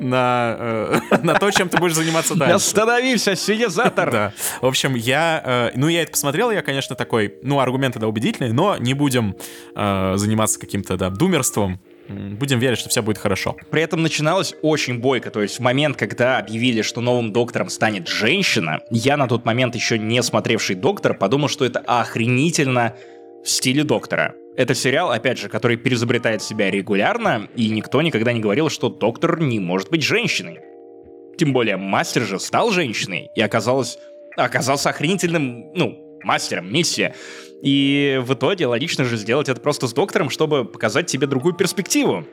на, 0.00 0.56
э, 0.58 1.00
на 1.22 1.34
то, 1.34 1.50
чем 1.50 1.68
ты 1.68 1.78
будешь 1.78 1.94
заниматься 1.94 2.34
дальше. 2.34 2.56
Остановился, 2.56 3.36
синизатор! 3.36 4.10
Да. 4.10 4.32
В 4.60 4.66
общем, 4.66 4.94
я... 4.94 5.42
э, 5.44 5.70
ну, 5.76 5.88
я 5.88 6.02
это 6.02 6.12
посмотрел, 6.12 6.50
я, 6.50 6.62
конечно, 6.62 6.96
такой... 6.96 7.34
Ну, 7.42 7.60
аргументы, 7.60 7.98
да, 7.98 8.08
убедительные, 8.08 8.52
но 8.52 8.76
не 8.78 8.94
будем 8.94 9.36
э, 9.76 10.14
заниматься 10.16 10.58
каким-то, 10.58 10.96
да, 10.96 11.10
думерством. 11.10 11.80
Будем 12.08 12.58
верить, 12.58 12.78
что 12.78 12.88
все 12.88 13.02
будет 13.02 13.18
хорошо. 13.18 13.56
При 13.70 13.82
этом 13.82 14.02
начиналось 14.02 14.54
очень 14.62 14.98
бойко, 14.98 15.30
то 15.30 15.42
есть 15.42 15.58
в 15.58 15.62
момент, 15.62 15.96
когда 15.96 16.38
объявили, 16.38 16.82
что 16.82 17.00
новым 17.00 17.32
доктором 17.32 17.68
станет 17.68 18.08
женщина, 18.08 18.80
я 18.90 19.16
на 19.16 19.26
тот 19.26 19.44
момент 19.44 19.74
еще 19.74 19.98
не 19.98 20.22
смотревший 20.22 20.76
доктор 20.76 21.14
подумал, 21.14 21.48
что 21.48 21.64
это 21.64 21.80
охренительно 21.80 22.94
в 23.44 23.48
стиле 23.48 23.84
доктора. 23.84 24.34
Это 24.56 24.74
сериал, 24.74 25.10
опять 25.10 25.38
же, 25.38 25.48
который 25.48 25.76
перезабретает 25.76 26.42
себя 26.42 26.70
регулярно, 26.70 27.48
и 27.56 27.68
никто 27.68 28.00
никогда 28.00 28.32
не 28.32 28.40
говорил, 28.40 28.70
что 28.70 28.88
доктор 28.88 29.38
не 29.40 29.60
может 29.60 29.90
быть 29.90 30.02
женщиной. 30.02 30.60
Тем 31.36 31.52
более, 31.52 31.76
мастер 31.76 32.22
же 32.22 32.40
стал 32.40 32.70
женщиной 32.70 33.28
и 33.36 33.42
оказалось, 33.42 33.98
оказался 34.36 34.88
охренительным, 34.90 35.72
ну, 35.74 36.18
мастером, 36.22 36.72
миссия. 36.72 37.14
И 37.62 38.20
в 38.22 38.34
итоге 38.34 38.66
логично 38.66 39.04
же 39.04 39.16
сделать 39.16 39.48
это 39.48 39.60
просто 39.60 39.86
с 39.86 39.92
доктором, 39.92 40.30
чтобы 40.30 40.64
показать 40.64 41.06
тебе 41.06 41.26
другую 41.26 41.54
перспективу. 41.54 42.26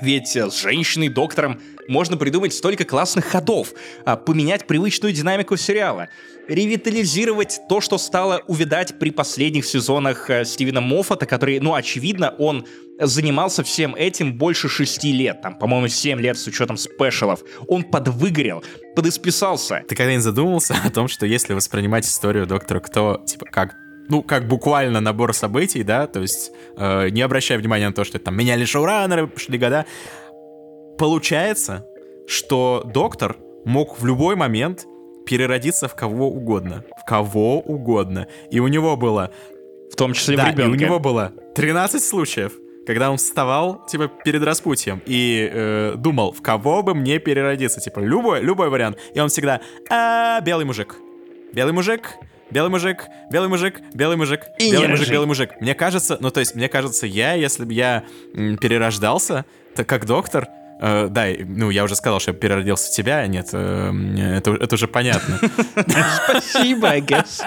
Ведь 0.00 0.34
с 0.34 0.62
женщиной-доктором 0.62 1.60
можно 1.88 2.16
придумать 2.16 2.54
столько 2.54 2.84
классных 2.84 3.26
ходов, 3.26 3.74
а, 4.04 4.16
поменять 4.16 4.66
привычную 4.66 5.12
динамику 5.12 5.56
сериала, 5.56 6.08
ревитализировать 6.48 7.60
то, 7.68 7.80
что 7.80 7.98
стало 7.98 8.42
увидать 8.46 8.98
при 8.98 9.10
последних 9.10 9.64
сезонах 9.66 10.30
э, 10.30 10.44
Стивена 10.44 10.80
Моффата, 10.80 11.26
который, 11.26 11.60
ну, 11.60 11.74
очевидно, 11.74 12.34
он 12.38 12.66
занимался 12.98 13.62
всем 13.62 13.94
этим 13.94 14.36
больше 14.36 14.68
шести 14.68 15.12
лет, 15.12 15.42
там, 15.42 15.58
по-моему, 15.58 15.88
семь 15.88 16.20
лет 16.20 16.38
с 16.38 16.46
учетом 16.46 16.76
спешалов. 16.76 17.42
Он 17.68 17.82
подвыгорел, 17.82 18.62
подисписался. 18.94 19.84
Ты 19.88 19.94
когда-нибудь 19.94 20.24
задумался 20.24 20.76
о 20.82 20.90
том, 20.90 21.08
что 21.08 21.26
если 21.26 21.54
воспринимать 21.54 22.06
историю 22.06 22.46
Доктора 22.46 22.80
Кто, 22.80 23.22
типа, 23.26 23.46
как 23.46 23.76
ну, 24.08 24.22
как 24.22 24.46
буквально 24.46 25.00
набор 25.00 25.34
событий, 25.34 25.82
да, 25.82 26.06
то 26.06 26.20
есть 26.20 26.52
э, 26.76 27.08
не 27.10 27.22
обращая 27.22 27.58
внимания 27.58 27.88
на 27.88 27.94
то, 27.94 28.04
что 28.04 28.18
там 28.18 28.36
меняли 28.36 28.64
шоураннеры, 28.64 29.30
шли 29.36 29.58
года, 29.58 29.86
получается, 30.98 31.86
что 32.26 32.82
доктор 32.84 33.36
мог 33.64 33.98
в 33.98 34.06
любой 34.06 34.36
момент 34.36 34.86
переродиться 35.26 35.88
в 35.88 35.94
кого 35.94 36.28
угодно. 36.28 36.84
В 37.00 37.04
кого 37.04 37.60
угодно. 37.60 38.26
И 38.50 38.60
у 38.60 38.68
него 38.68 38.96
было... 38.96 39.30
В 39.90 39.96
том 39.96 40.12
числе 40.12 40.36
в 40.36 40.38
Да, 40.38 40.50
и 40.50 40.66
у 40.66 40.74
него 40.74 40.98
было 40.98 41.32
13 41.54 42.02
случаев, 42.02 42.52
когда 42.86 43.10
он 43.10 43.16
вставал, 43.16 43.84
типа, 43.86 44.08
перед 44.08 44.42
распутьем 44.42 45.00
и 45.06 45.48
э, 45.50 45.94
думал, 45.96 46.32
в 46.32 46.42
кого 46.42 46.82
бы 46.82 46.94
мне 46.94 47.18
переродиться, 47.18 47.80
типа, 47.80 48.00
любой, 48.00 48.40
любой 48.40 48.68
вариант. 48.70 48.98
И 49.14 49.20
он 49.20 49.28
всегда, 49.28 49.60
а, 49.90 50.40
белый 50.40 50.66
мужик, 50.66 50.96
белый 51.52 51.72
мужик, 51.72 52.16
белый 52.54 52.70
мужик, 52.70 53.08
белый 53.30 53.48
мужик, 53.48 53.80
белый 53.92 54.16
мужик, 54.16 54.42
И 54.58 54.70
белый 54.70 54.86
мужик, 54.88 55.00
рыжий. 55.00 55.12
белый 55.12 55.26
мужик. 55.26 55.50
Мне 55.60 55.74
кажется, 55.74 56.16
ну, 56.20 56.30
то 56.30 56.40
есть, 56.40 56.54
мне 56.54 56.68
кажется, 56.68 57.06
я, 57.06 57.32
если 57.34 57.64
бы 57.64 57.72
я 57.72 58.04
м, 58.34 58.56
перерождался, 58.56 59.44
то 59.74 59.84
как 59.84 60.06
доктор, 60.06 60.46
э, 60.80 61.08
да, 61.10 61.26
ну, 61.40 61.70
я 61.70 61.82
уже 61.84 61.96
сказал, 61.96 62.20
что 62.20 62.30
я 62.30 62.36
переродился 62.38 62.90
в 62.90 62.94
тебя, 62.94 63.26
нет, 63.26 63.48
э, 63.52 63.92
это, 64.38 64.52
это 64.52 64.74
уже 64.76 64.86
понятно. 64.86 65.40
Спасибо, 66.24 66.88
I 66.90 67.00
guess. 67.00 67.42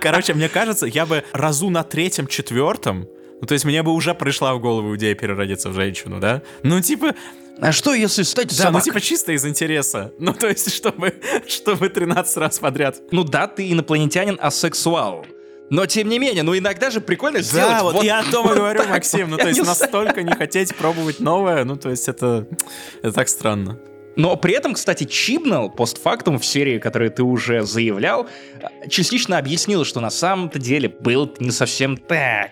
Короче, 0.00 0.32
мне 0.34 0.48
кажется, 0.48 0.86
я 0.86 1.04
бы 1.06 1.22
разу 1.32 1.68
на 1.70 1.82
третьем, 1.84 2.26
четвертом, 2.26 3.06
ну, 3.40 3.46
то 3.46 3.54
есть 3.54 3.64
мне 3.64 3.82
бы 3.82 3.92
уже 3.92 4.14
пришла 4.14 4.54
в 4.54 4.60
голову 4.60 4.94
идея 4.96 5.14
переродиться 5.14 5.70
в 5.70 5.74
женщину, 5.74 6.20
да? 6.20 6.42
Ну, 6.62 6.80
типа, 6.80 7.14
А 7.60 7.72
что, 7.72 7.94
если 7.94 8.22
стать 8.22 8.48
да, 8.48 8.64
ну, 8.64 8.78
собакой? 8.78 8.84
типа 8.84 9.00
чисто 9.00 9.32
из 9.32 9.46
интереса. 9.46 10.12
Ну, 10.18 10.32
то 10.32 10.48
есть, 10.48 10.72
чтобы, 10.74 11.14
чтобы 11.46 11.88
13 11.88 12.36
раз 12.36 12.58
подряд. 12.58 13.00
Ну 13.10 13.24
да, 13.24 13.46
ты 13.46 13.70
инопланетянин 13.70 14.38
асексуал. 14.40 15.24
Но 15.70 15.86
тем 15.86 16.08
не 16.08 16.18
менее, 16.18 16.42
ну 16.42 16.58
иногда 16.58 16.90
же 16.90 17.00
прикольно 17.00 17.40
сделать 17.42 17.76
Да, 17.76 17.82
вот, 17.84 18.02
я 18.02 18.18
о 18.18 18.24
том 18.24 18.44
и 18.44 18.48
вот 18.48 18.56
говорю, 18.58 18.80
так 18.80 18.90
Максим. 18.90 19.30
вот. 19.30 19.30
Ну, 19.30 19.36
то 19.38 19.46
есть 19.48 19.60
не 19.60 19.66
настолько 19.66 20.22
не 20.24 20.32
хотеть 20.32 20.74
пробовать 20.74 21.20
новое, 21.20 21.64
ну, 21.64 21.76
то 21.76 21.90
есть 21.90 22.08
это, 22.08 22.48
это 23.02 23.12
так 23.12 23.28
странно. 23.28 23.78
Но 24.16 24.36
при 24.36 24.52
этом, 24.54 24.74
кстати, 24.74 25.04
Чибнал 25.04 25.70
постфактум 25.70 26.40
в 26.40 26.44
серии, 26.44 26.78
которую 26.80 27.12
ты 27.12 27.22
уже 27.22 27.62
заявлял, 27.62 28.28
частично 28.88 29.38
объяснил, 29.38 29.84
что 29.84 30.00
на 30.00 30.10
самом-то 30.10 30.58
деле 30.58 30.88
был 30.88 31.32
не 31.38 31.52
совсем 31.52 31.96
так. 31.96 32.50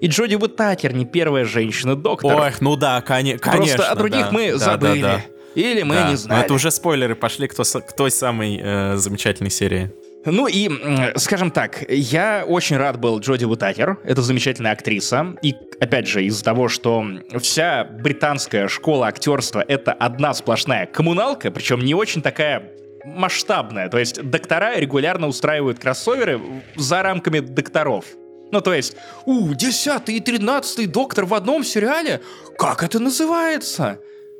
И 0.00 0.06
Джоди 0.08 0.34
Уитакер 0.34 0.92
не 0.94 1.04
первая 1.06 1.44
женщина-доктор. 1.44 2.34
Ой, 2.40 2.52
ну 2.60 2.76
да, 2.76 3.00
коне- 3.00 3.38
конечно. 3.38 3.76
Просто 3.76 3.92
о 3.92 3.94
других 3.94 4.26
да, 4.26 4.30
мы 4.32 4.50
да, 4.52 4.58
забыли. 4.58 5.00
да, 5.02 5.16
да. 5.16 5.24
Или 5.54 5.82
мы 5.82 5.94
Да, 5.94 6.04
не 6.06 6.10
но 6.12 6.16
знали. 6.16 6.44
это 6.44 6.54
уже 6.54 6.70
спойлеры 6.70 7.14
пошли 7.14 7.46
к, 7.48 7.54
то- 7.54 7.62
к 7.80 7.92
той 7.94 8.10
самой 8.10 8.60
э, 8.62 8.96
замечательной 8.96 9.50
серии. 9.50 9.92
Ну 10.26 10.46
и, 10.46 10.70
скажем 11.16 11.50
так, 11.50 11.84
я 11.88 12.44
очень 12.48 12.76
рад 12.78 12.98
был 12.98 13.20
Джоди 13.20 13.44
Уитакер, 13.44 13.98
это 14.04 14.22
замечательная 14.22 14.72
актриса, 14.72 15.34
и, 15.42 15.54
опять 15.80 16.08
же, 16.08 16.24
из-за 16.24 16.42
того, 16.42 16.68
что 16.68 17.04
вся 17.40 17.84
британская 17.84 18.66
школа 18.68 19.08
актерства— 19.08 19.62
это 19.68 19.92
одна 19.92 20.32
сплошная 20.32 20.86
коммуналка, 20.86 21.50
причем 21.50 21.80
не 21.80 21.94
очень 21.94 22.22
такая 22.22 22.72
масштабная, 23.04 23.90
то 23.90 23.98
есть 23.98 24.22
доктора 24.22 24.76
регулярно 24.78 25.28
устраивают 25.28 25.78
кроссоверы 25.78 26.40
за 26.74 27.02
рамками 27.02 27.40
докторов. 27.40 28.06
Ну, 28.54 28.60
то 28.60 28.72
есть, 28.72 28.96
у, 29.26 29.52
10 29.52 30.08
и 30.10 30.20
13 30.20 30.88
доктор 30.88 31.24
в 31.24 31.34
одном 31.34 31.64
сериале? 31.64 32.20
Как 32.56 32.84
это 32.84 33.00
называется? 33.00 33.98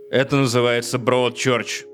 Это 0.08 0.36
называется 0.36 0.98
Broadchurch. 0.98 1.84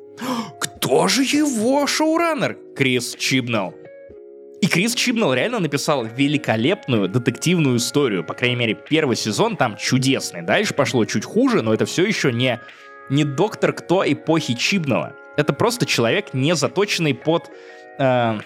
Кто 0.60 1.08
же 1.08 1.22
его 1.22 1.86
шоураннер? 1.86 2.58
Крис 2.76 3.16
Чибнелл. 3.18 3.72
И 4.60 4.66
Крис 4.66 4.94
Чибнелл 4.94 5.32
реально 5.32 5.60
написал 5.60 6.04
великолепную 6.04 7.08
детективную 7.08 7.78
историю. 7.78 8.22
По 8.22 8.34
крайней 8.34 8.56
мере, 8.56 8.74
первый 8.74 9.16
сезон 9.16 9.56
там 9.56 9.78
чудесный. 9.78 10.42
Дальше 10.42 10.74
пошло 10.74 11.06
чуть 11.06 11.24
хуже, 11.24 11.62
но 11.62 11.72
это 11.72 11.86
все 11.86 12.04
еще 12.04 12.34
не, 12.34 12.60
не 13.08 13.24
доктор 13.24 13.72
кто 13.72 14.04
эпохи 14.06 14.52
Чибнелла. 14.56 15.16
Это 15.38 15.54
просто 15.54 15.86
человек, 15.86 16.34
не 16.34 16.54
заточенный 16.54 17.14
под, 17.14 17.50
э, 17.98 18.40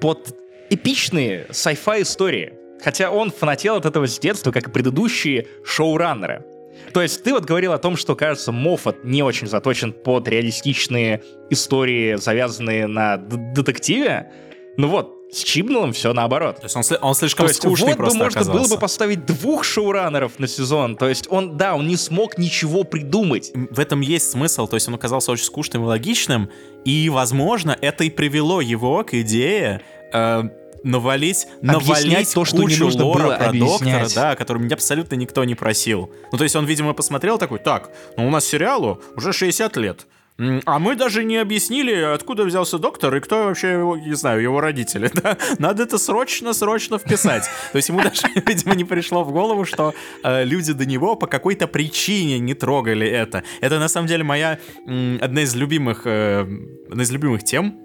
под 0.00 0.36
эпичные 0.70 1.46
sci-fi 1.50 2.02
истории. 2.02 2.61
Хотя 2.82 3.10
он 3.10 3.30
фанател 3.30 3.76
от 3.76 3.86
этого 3.86 4.06
с 4.06 4.18
детства, 4.18 4.50
как 4.50 4.68
и 4.68 4.70
предыдущие 4.70 5.46
шоураннеры. 5.64 6.44
То 6.92 7.00
есть 7.00 7.22
ты 7.22 7.32
вот 7.32 7.44
говорил 7.44 7.72
о 7.72 7.78
том, 7.78 7.96
что, 7.96 8.16
кажется, 8.16 8.50
Моффат 8.50 9.04
не 9.04 9.22
очень 9.22 9.46
заточен 9.46 9.92
под 9.92 10.26
реалистичные 10.28 11.22
истории, 11.50 12.16
завязанные 12.16 12.86
на 12.86 13.16
детективе. 13.16 14.32
Ну 14.76 14.88
вот, 14.88 15.14
с 15.32 15.42
Чибнеллом 15.44 15.92
все 15.92 16.12
наоборот. 16.12 16.56
То 16.56 16.64
есть 16.64 16.76
он, 16.76 16.82
он 17.00 17.14
слишком 17.14 17.46
То 17.46 17.50
есть 17.50 17.62
скучный 17.62 17.88
вот 17.88 17.92
бы 17.92 17.96
просто 17.98 18.18
можно 18.18 18.40
было 18.40 18.50
оказался. 18.52 18.74
бы 18.74 18.80
поставить 18.80 19.26
двух 19.26 19.64
шоураннеров 19.64 20.38
на 20.38 20.46
сезон. 20.46 20.96
То 20.96 21.08
есть 21.08 21.26
он, 21.30 21.56
да, 21.56 21.74
он 21.74 21.86
не 21.86 21.96
смог 21.96 22.36
ничего 22.36 22.84
придумать. 22.84 23.50
в 23.54 23.78
этом 23.78 24.00
есть 24.00 24.30
смысл, 24.30 24.66
то 24.66 24.76
есть 24.76 24.88
он 24.88 24.94
оказался 24.94 25.32
очень 25.32 25.44
скучным 25.44 25.84
и 25.84 25.86
логичным, 25.86 26.50
и, 26.84 27.08
возможно, 27.08 27.76
это 27.80 28.04
и 28.04 28.10
привело 28.10 28.60
его 28.60 29.04
к 29.04 29.14
идее 29.14 29.80
э, 30.12 30.42
навалить, 30.84 31.46
навалить 31.60 32.32
то, 32.34 32.44
что 32.44 32.58
не 32.58 32.62
кучу 32.64 32.84
нужно 32.84 33.04
лора 33.04 33.22
было 33.22 33.36
про 33.36 33.52
доктора, 33.52 33.96
объяснять. 33.96 34.14
да, 34.14 34.36
который 34.36 34.62
меня 34.62 34.74
абсолютно 34.74 35.14
никто 35.14 35.44
не 35.44 35.54
просил. 35.54 36.10
Ну, 36.30 36.38
то 36.38 36.44
есть 36.44 36.56
он, 36.56 36.66
видимо, 36.66 36.92
посмотрел 36.92 37.38
такой, 37.38 37.58
так, 37.58 37.90
ну 38.16 38.26
у 38.26 38.30
нас 38.30 38.44
сериалу 38.44 39.00
уже 39.16 39.32
60 39.32 39.76
лет, 39.76 40.06
а 40.64 40.78
мы 40.78 40.96
даже 40.96 41.24
не 41.24 41.36
объяснили, 41.36 41.94
откуда 41.94 42.44
взялся 42.44 42.78
доктор 42.78 43.14
и 43.14 43.20
кто 43.20 43.44
вообще, 43.44 43.72
его, 43.72 43.96
не 43.96 44.14
знаю, 44.14 44.42
его 44.42 44.60
родители. 44.60 45.10
Да? 45.22 45.36
Надо 45.58 45.84
это 45.84 45.98
срочно-срочно 45.98 46.98
вписать. 46.98 47.44
То 47.70 47.76
есть 47.76 47.88
ему 47.90 48.02
даже, 48.02 48.22
видимо, 48.46 48.74
не 48.74 48.84
пришло 48.84 49.22
в 49.24 49.30
голову, 49.30 49.64
что 49.64 49.94
э, 50.24 50.44
люди 50.44 50.72
до 50.72 50.84
него 50.86 51.14
по 51.16 51.26
какой-то 51.26 51.68
причине 51.68 52.38
не 52.38 52.54
трогали 52.54 53.06
это. 53.06 53.44
Это, 53.60 53.78
на 53.78 53.88
самом 53.88 54.08
деле, 54.08 54.24
моя 54.24 54.58
м, 54.86 55.18
одна 55.20 55.42
из 55.42 55.54
любимых, 55.54 56.02
э, 56.06 56.40
одна 56.90 57.02
из 57.02 57.10
любимых 57.12 57.44
тем. 57.44 57.78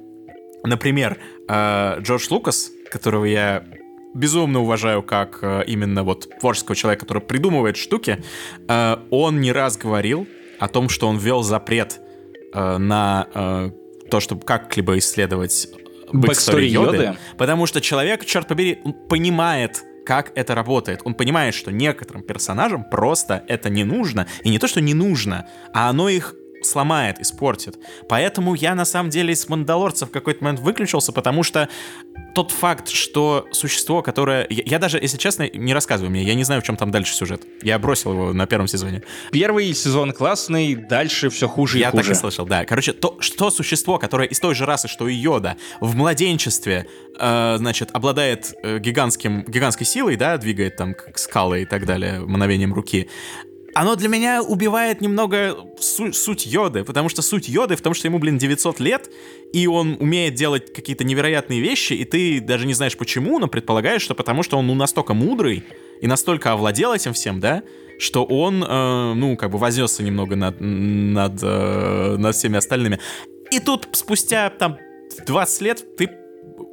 Например, 0.63 1.17
э, 1.47 1.97
Джордж 1.99 2.27
Лукас, 2.31 2.71
которого 2.89 3.25
я 3.25 3.63
безумно 4.13 4.61
уважаю 4.61 5.03
как 5.03 5.39
э, 5.41 5.63
именно 5.67 6.03
вот 6.03 6.27
творческого 6.39 6.75
человека, 6.75 7.05
который 7.05 7.21
придумывает 7.21 7.77
штуки, 7.77 8.23
э, 8.67 8.97
он 9.11 9.39
не 9.41 9.51
раз 9.51 9.77
говорил 9.77 10.27
о 10.59 10.67
том, 10.67 10.89
что 10.89 11.07
он 11.07 11.17
ввел 11.17 11.43
запрет 11.43 11.99
э, 12.53 12.77
на 12.77 13.71
то, 14.09 14.19
чтобы 14.21 14.45
как-либо 14.45 14.97
исследовать 14.97 15.67
Бэкстори 16.13 16.67
Йоды, 16.67 16.97
Йоды? 16.97 17.17
потому 17.37 17.65
что 17.65 17.81
человек, 17.81 18.25
черт 18.25 18.47
побери, 18.47 18.79
он 18.83 18.93
понимает, 18.93 19.83
как 20.05 20.31
это 20.35 20.55
работает. 20.55 21.01
Он 21.03 21.13
понимает, 21.13 21.53
что 21.53 21.69
некоторым 21.69 22.23
персонажам 22.23 22.85
просто 22.89 23.43
это 23.49 23.69
не 23.69 23.83
нужно. 23.83 24.25
И 24.43 24.49
не 24.49 24.57
то, 24.57 24.67
что 24.67 24.79
не 24.79 24.93
нужно, 24.93 25.49
а 25.73 25.89
оно 25.89 26.07
их 26.07 26.33
сломает, 26.61 27.19
испортит. 27.19 27.77
Поэтому 28.07 28.53
я 28.53 28.75
на 28.75 28.85
самом 28.85 29.09
деле 29.09 29.33
из 29.33 29.47
Мандалорца 29.47 30.05
в 30.05 30.11
какой-то 30.11 30.43
момент 30.43 30.59
выключился, 30.59 31.11
потому 31.11 31.43
что 31.43 31.69
тот 32.33 32.51
факт, 32.51 32.89
что 32.89 33.47
существо, 33.51 34.01
которое... 34.03 34.45
Я, 34.49 34.63
я 34.65 34.79
даже, 34.79 34.99
если 34.99 35.17
честно, 35.17 35.49
не 35.53 35.73
рассказываю 35.73 36.11
мне, 36.11 36.23
я 36.23 36.35
не 36.35 36.43
знаю, 36.43 36.61
в 36.61 36.65
чем 36.65 36.77
там 36.77 36.91
дальше 36.91 37.13
сюжет. 37.15 37.43
Я 37.63 37.79
бросил 37.79 38.13
его 38.13 38.33
на 38.33 38.45
первом 38.45 38.67
сезоне. 38.67 39.01
Первый 39.31 39.73
сезон 39.73 40.11
классный, 40.11 40.75
дальше 40.75 41.29
все 41.29 41.47
хуже 41.47 41.77
и 41.77 41.81
я 41.81 41.89
хуже. 41.89 42.03
Я 42.03 42.05
так 42.09 42.17
и 42.17 42.19
слышал, 42.19 42.45
да. 42.45 42.65
Короче, 42.65 42.93
то, 42.93 43.17
что 43.21 43.49
существо, 43.49 43.97
которое 43.97 44.27
из 44.27 44.39
той 44.39 44.53
же 44.53 44.65
расы, 44.65 44.87
что 44.87 45.07
и 45.07 45.15
Йода, 45.15 45.57
в 45.81 45.95
младенчестве, 45.95 46.87
э, 47.19 47.55
значит, 47.57 47.89
обладает 47.93 48.53
э, 48.61 48.79
гигантским, 48.79 49.43
гигантской 49.47 49.87
силой, 49.87 50.15
да, 50.15 50.37
двигает 50.37 50.75
там 50.75 50.95
скалы 51.15 51.63
и 51.63 51.65
так 51.65 51.85
далее, 51.85 52.19
мановением 52.19 52.73
руки, 52.73 53.09
оно 53.73 53.95
для 53.95 54.09
меня 54.09 54.41
убивает 54.41 55.01
немного 55.01 55.57
су- 55.79 56.13
суть 56.13 56.45
Йоды, 56.45 56.83
потому 56.83 57.09
что 57.09 57.21
суть 57.21 57.47
Йоды 57.47 57.75
в 57.75 57.81
том, 57.81 57.93
что 57.93 58.07
ему, 58.07 58.19
блин, 58.19 58.37
900 58.37 58.79
лет, 58.79 59.09
и 59.53 59.67
он 59.67 59.97
умеет 59.99 60.35
делать 60.35 60.73
какие-то 60.73 61.03
невероятные 61.03 61.61
вещи, 61.61 61.93
и 61.93 62.05
ты 62.05 62.39
даже 62.39 62.65
не 62.65 62.73
знаешь 62.73 62.97
почему, 62.97 63.39
но 63.39 63.47
предполагаешь, 63.47 64.01
что 64.01 64.15
потому 64.15 64.43
что 64.43 64.57
он 64.57 64.67
ну, 64.67 64.75
настолько 64.75 65.13
мудрый 65.13 65.63
и 66.01 66.07
настолько 66.07 66.51
овладел 66.51 66.93
этим 66.93 67.13
всем, 67.13 67.39
да, 67.39 67.63
что 67.99 68.23
он, 68.23 68.63
э, 68.63 69.13
ну, 69.13 69.35
как 69.37 69.51
бы 69.51 69.57
вознесся 69.57 70.03
немного 70.03 70.35
над, 70.35 70.57
над, 70.59 71.39
э, 71.41 72.15
над 72.17 72.35
всеми 72.35 72.57
остальными. 72.57 72.99
И 73.51 73.59
тут 73.59 73.87
спустя 73.93 74.49
там 74.49 74.77
20 75.25 75.61
лет 75.61 75.97
ты 75.97 76.09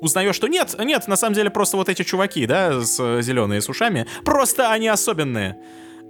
узнаешь, 0.00 0.34
что 0.34 0.48
нет, 0.48 0.74
нет, 0.78 1.08
на 1.08 1.16
самом 1.16 1.34
деле 1.34 1.50
просто 1.50 1.76
вот 1.76 1.88
эти 1.88 2.02
чуваки, 2.02 2.46
да, 2.46 2.80
с 2.80 3.22
зеленые 3.22 3.60
с 3.60 3.68
ушами, 3.68 4.06
просто 4.24 4.70
они 4.70 4.88
особенные. 4.88 5.56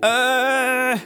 Э, 0.05 0.97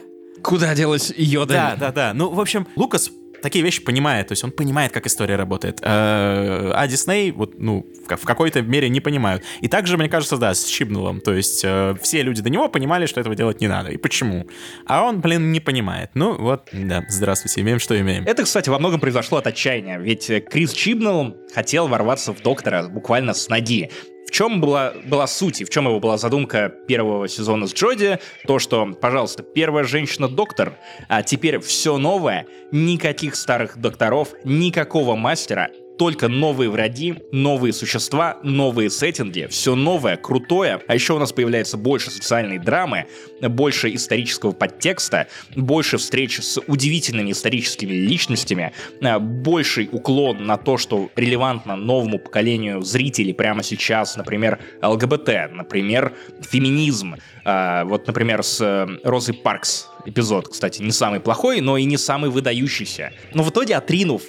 Куда 0.42 0.74
делась 0.74 1.12
Йода? 1.16 1.54
Да, 1.54 1.76
да, 1.76 1.92
да. 1.92 2.14
Ну, 2.14 2.30
в 2.30 2.40
общем, 2.40 2.66
Лукас 2.76 3.10
такие 3.42 3.64
вещи 3.64 3.82
понимает, 3.82 4.28
то 4.28 4.32
есть 4.32 4.44
он 4.44 4.50
понимает, 4.50 4.92
как 4.92 5.06
история 5.06 5.36
работает. 5.36 5.80
Э, 5.82 6.72
а 6.74 6.86
Дисней, 6.86 7.30
вот, 7.30 7.58
ну, 7.58 7.86
в 8.08 8.24
какой-то 8.24 8.62
мере 8.62 8.88
не 8.88 9.00
понимают. 9.00 9.44
И 9.60 9.68
также, 9.68 9.96
мне 9.96 10.08
кажется, 10.08 10.36
да, 10.36 10.54
с 10.54 10.64
Чибнулом, 10.64 11.20
то 11.20 11.32
есть 11.32 11.62
э, 11.64 11.94
все 12.02 12.22
люди 12.22 12.42
до 12.42 12.50
него 12.50 12.68
понимали, 12.68 13.06
что 13.06 13.20
этого 13.20 13.34
делать 13.34 13.60
не 13.60 13.68
надо. 13.68 13.90
И 13.90 13.96
почему? 13.96 14.46
А 14.86 15.04
он, 15.04 15.20
блин, 15.20 15.52
не 15.52 15.60
понимает. 15.60 16.10
Ну, 16.14 16.36
вот, 16.36 16.68
да, 16.72 17.04
здравствуйте, 17.08 17.60
имеем, 17.60 17.78
что 17.78 17.98
имеем. 18.00 18.24
Это, 18.24 18.44
кстати, 18.44 18.68
во 18.68 18.78
многом 18.78 19.00
произошло 19.00 19.38
от 19.38 19.46
отчаяния, 19.46 19.98
ведь 19.98 20.30
Крис 20.50 20.72
Чибнелл 20.72 21.36
хотел 21.54 21.88
ворваться 21.88 22.32
в 22.32 22.42
Доктора 22.42 22.88
буквально 22.88 23.34
с 23.34 23.48
ноги. 23.48 23.90
В 24.28 24.30
чем 24.30 24.60
была, 24.60 24.92
была 25.06 25.26
суть 25.26 25.62
и 25.62 25.64
в 25.64 25.70
чем 25.70 25.86
его 25.86 26.00
была 26.00 26.18
задумка 26.18 26.68
первого 26.68 27.28
сезона 27.28 27.66
с 27.66 27.72
Джоди? 27.72 28.18
То, 28.46 28.58
что, 28.58 28.84
пожалуйста, 28.84 29.42
первая 29.42 29.84
женщина-доктор, 29.84 30.74
а 31.08 31.22
теперь 31.22 31.60
все 31.60 31.96
новое, 31.96 32.46
никаких 32.70 33.36
старых 33.36 33.78
докторов, 33.78 34.34
никакого 34.44 35.16
мастера, 35.16 35.70
только 35.98 36.28
новые 36.28 36.70
враги, 36.70 37.16
новые 37.32 37.72
существа, 37.72 38.38
новые 38.42 38.88
сеттинги, 38.88 39.48
все 39.50 39.74
новое, 39.74 40.16
крутое. 40.16 40.80
А 40.86 40.94
еще 40.94 41.14
у 41.14 41.18
нас 41.18 41.32
появляется 41.32 41.76
больше 41.76 42.10
социальной 42.10 42.58
драмы, 42.58 43.06
больше 43.42 43.92
исторического 43.94 44.52
подтекста, 44.52 45.26
больше 45.56 45.98
встреч 45.98 46.38
с 46.38 46.60
удивительными 46.66 47.32
историческими 47.32 47.92
личностями, 47.92 48.72
а, 49.02 49.18
больший 49.18 49.88
уклон 49.90 50.46
на 50.46 50.56
то, 50.56 50.78
что 50.78 51.10
релевантно 51.16 51.76
новому 51.76 52.18
поколению 52.18 52.80
зрителей 52.82 53.34
прямо 53.34 53.62
сейчас, 53.62 54.16
например, 54.16 54.60
ЛГБТ, 54.82 55.52
например, 55.52 56.14
феминизм. 56.40 57.16
А, 57.44 57.84
вот, 57.84 58.06
например, 58.06 58.42
с 58.42 58.60
э, 58.60 58.86
Розой 59.02 59.34
Паркс 59.34 59.88
эпизод, 60.06 60.48
кстати, 60.48 60.80
не 60.80 60.92
самый 60.92 61.18
плохой, 61.18 61.60
но 61.60 61.76
и 61.76 61.84
не 61.84 61.96
самый 61.96 62.30
выдающийся. 62.30 63.12
Но 63.34 63.42
в 63.42 63.50
итоге, 63.50 63.74
отринув 63.76 64.22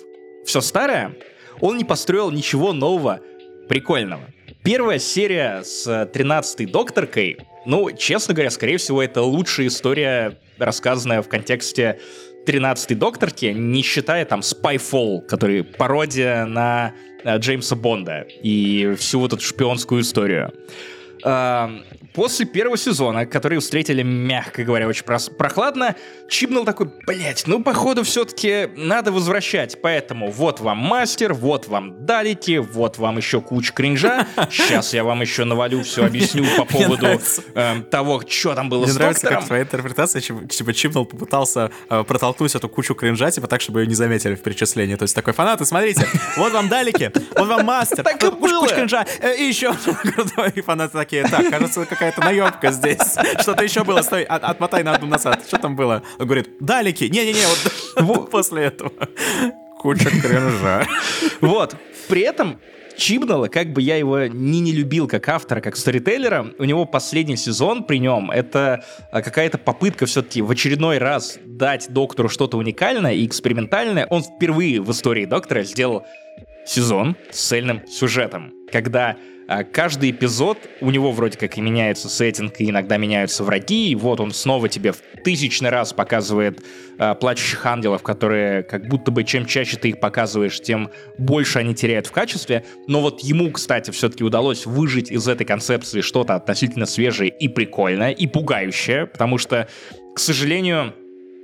все 0.45 0.61
старое, 0.61 1.15
он 1.61 1.77
не 1.77 1.83
построил 1.83 2.31
ничего 2.31 2.73
нового, 2.73 3.19
прикольного. 3.67 4.23
Первая 4.63 4.99
серия 4.99 5.63
с 5.63 5.87
13-й 5.87 6.65
докторкой, 6.65 7.37
ну, 7.65 7.91
честно 7.91 8.33
говоря, 8.33 8.49
скорее 8.49 8.77
всего, 8.77 9.01
это 9.01 9.21
лучшая 9.21 9.67
история, 9.67 10.37
рассказанная 10.57 11.21
в 11.21 11.29
контексте 11.29 11.99
13-й 12.45 12.95
докторки, 12.95 13.45
не 13.47 13.81
считая 13.83 14.25
там 14.25 14.41
Spyfall, 14.41 15.21
который 15.21 15.63
пародия 15.63 16.45
на 16.45 16.93
э, 17.23 17.37
Джеймса 17.37 17.75
Бонда 17.75 18.25
и 18.43 18.95
всю 18.97 19.19
вот 19.19 19.33
эту 19.33 19.43
шпионскую 19.43 20.01
историю. 20.01 20.51
После 22.19 22.45
первого 22.45 22.75
сезона, 22.75 23.25
который 23.25 23.59
встретили, 23.59 24.03
мягко 24.03 24.65
говоря, 24.65 24.89
очень 24.89 25.05
прохладно, 25.05 25.95
Чибнул 26.27 26.65
такой, 26.65 26.91
блять, 27.07 27.43
ну, 27.47 27.63
походу, 27.63 28.03
все-таки 28.03 28.67
надо 28.75 29.13
возвращать. 29.13 29.81
Поэтому 29.81 30.29
вот 30.29 30.59
вам 30.59 30.79
мастер, 30.79 31.33
вот 31.33 31.69
вам 31.69 32.05
далики, 32.05 32.57
вот 32.57 32.97
вам 32.97 33.15
еще 33.15 33.39
куча 33.39 33.71
кринжа. 33.71 34.27
Сейчас 34.51 34.93
я 34.93 35.05
вам 35.05 35.21
еще 35.21 35.45
навалю, 35.45 35.81
все 35.83 36.05
объясню 36.05 36.43
по 36.57 36.65
поводу 36.65 37.07
э, 37.55 37.81
того, 37.89 38.21
что 38.27 38.53
там 38.53 38.67
было 38.67 38.83
Мне 38.83 38.91
с 38.91 38.95
нравится, 38.95 39.21
доктором. 39.21 39.39
как 39.39 39.47
твоя 39.47 39.63
интерпретация, 39.63 40.21
типа 40.21 40.73
Чибнул 40.73 41.05
попытался 41.05 41.71
э, 41.89 42.03
протолкнуть 42.03 42.53
эту 42.53 42.67
кучу 42.67 42.95
кринжа, 42.95 43.31
типа 43.31 43.47
так, 43.47 43.61
чтобы 43.61 43.79
ее 43.79 43.87
не 43.87 43.95
заметили 43.95 44.35
в 44.35 44.41
перечислении. 44.41 44.95
То 44.95 45.03
есть 45.03 45.15
такой, 45.15 45.31
фанаты, 45.31 45.63
смотрите, 45.63 46.05
вот 46.35 46.51
вам 46.51 46.67
далики, 46.67 47.13
вот 47.35 47.47
вам 47.47 47.65
мастер, 47.65 48.03
так 48.03 48.21
и 48.21 48.29
было. 48.29 48.59
куча 48.59 48.75
кринжа, 48.75 49.05
э, 49.21 49.37
и 49.37 49.43
еще 49.45 49.73
и 50.53 50.61
фанаты 50.61 50.97
такие, 50.97 51.23
так, 51.23 51.49
кажется, 51.49 51.85
какая-то 52.09 52.21
наебка 52.21 52.71
здесь. 52.71 53.17
Что-то 53.41 53.63
еще 53.63 53.83
было, 53.83 54.01
стой, 54.01 54.23
от, 54.23 54.43
отмотай 54.43 54.83
на 54.83 54.93
одну 54.93 55.07
назад. 55.07 55.43
Что 55.47 55.57
там 55.57 55.75
было? 55.75 56.03
Он 56.17 56.25
говорит, 56.25 56.49
далеки, 56.59 57.09
не-не-не, 57.09 57.45
вот 57.97 58.29
после 58.31 58.65
этого. 58.65 58.91
Куча 59.79 60.09
кринжа. 60.09 60.85
Вот. 61.41 61.75
При 62.07 62.21
этом 62.21 62.59
Чибнала, 62.97 63.47
как 63.47 63.71
бы 63.71 63.81
я 63.81 63.95
его 63.95 64.25
ни 64.25 64.57
не 64.57 64.73
любил 64.73 65.07
как 65.07 65.29
автора, 65.29 65.61
как 65.61 65.77
сторителлера, 65.77 66.47
у 66.59 66.65
него 66.65 66.83
последний 66.83 67.37
сезон 67.37 67.85
при 67.85 67.97
нем— 67.97 68.29
это 68.33 68.83
а, 69.11 69.21
какая-то 69.21 69.57
попытка 69.57 70.05
все-таки 70.05 70.41
в 70.41 70.51
очередной 70.51 70.97
раз 70.97 71.39
дать 71.45 71.87
доктору 71.93 72.27
что-то 72.27 72.57
уникальное 72.57 73.13
и 73.13 73.25
экспериментальное. 73.25 74.05
Он 74.07 74.21
впервые 74.21 74.81
в 74.81 74.91
истории 74.91 75.23
доктора 75.23 75.63
сделал 75.63 76.05
сезон 76.65 77.15
с 77.31 77.39
цельным 77.39 77.87
сюжетом, 77.87 78.51
когда 78.69 79.15
каждый 79.71 80.11
эпизод, 80.11 80.57
у 80.79 80.91
него 80.91 81.11
вроде 81.11 81.37
как 81.37 81.57
и 81.57 81.61
меняется 81.61 82.07
сеттинг, 82.07 82.59
и 82.59 82.69
иногда 82.69 82.97
меняются 82.97 83.43
враги, 83.43 83.89
и 83.89 83.95
вот 83.95 84.19
он 84.19 84.31
снова 84.31 84.69
тебе 84.69 84.91
в 84.91 85.01
тысячный 85.23 85.69
раз 85.69 85.91
показывает 85.91 86.63
э, 86.97 87.15
плачущих 87.15 87.65
ангелов, 87.65 88.03
которые 88.03 88.63
как 88.63 88.87
будто 88.87 89.11
бы 89.11 89.23
чем 89.23 89.45
чаще 89.45 89.77
ты 89.77 89.89
их 89.89 89.99
показываешь, 89.99 90.59
тем 90.61 90.91
больше 91.17 91.59
они 91.59 91.73
теряют 91.73 92.07
в 92.07 92.11
качестве. 92.11 92.63
Но 92.87 93.01
вот 93.01 93.21
ему, 93.21 93.51
кстати, 93.51 93.91
все-таки 93.91 94.23
удалось 94.23 94.65
выжить 94.65 95.11
из 95.11 95.27
этой 95.27 95.45
концепции 95.45 96.01
что-то 96.01 96.35
относительно 96.35 96.85
свежее 96.85 97.29
и 97.29 97.47
прикольное, 97.47 98.11
и 98.11 98.27
пугающее, 98.27 99.07
потому 99.07 99.37
что, 99.37 99.67
к 100.15 100.19
сожалению, 100.19 100.93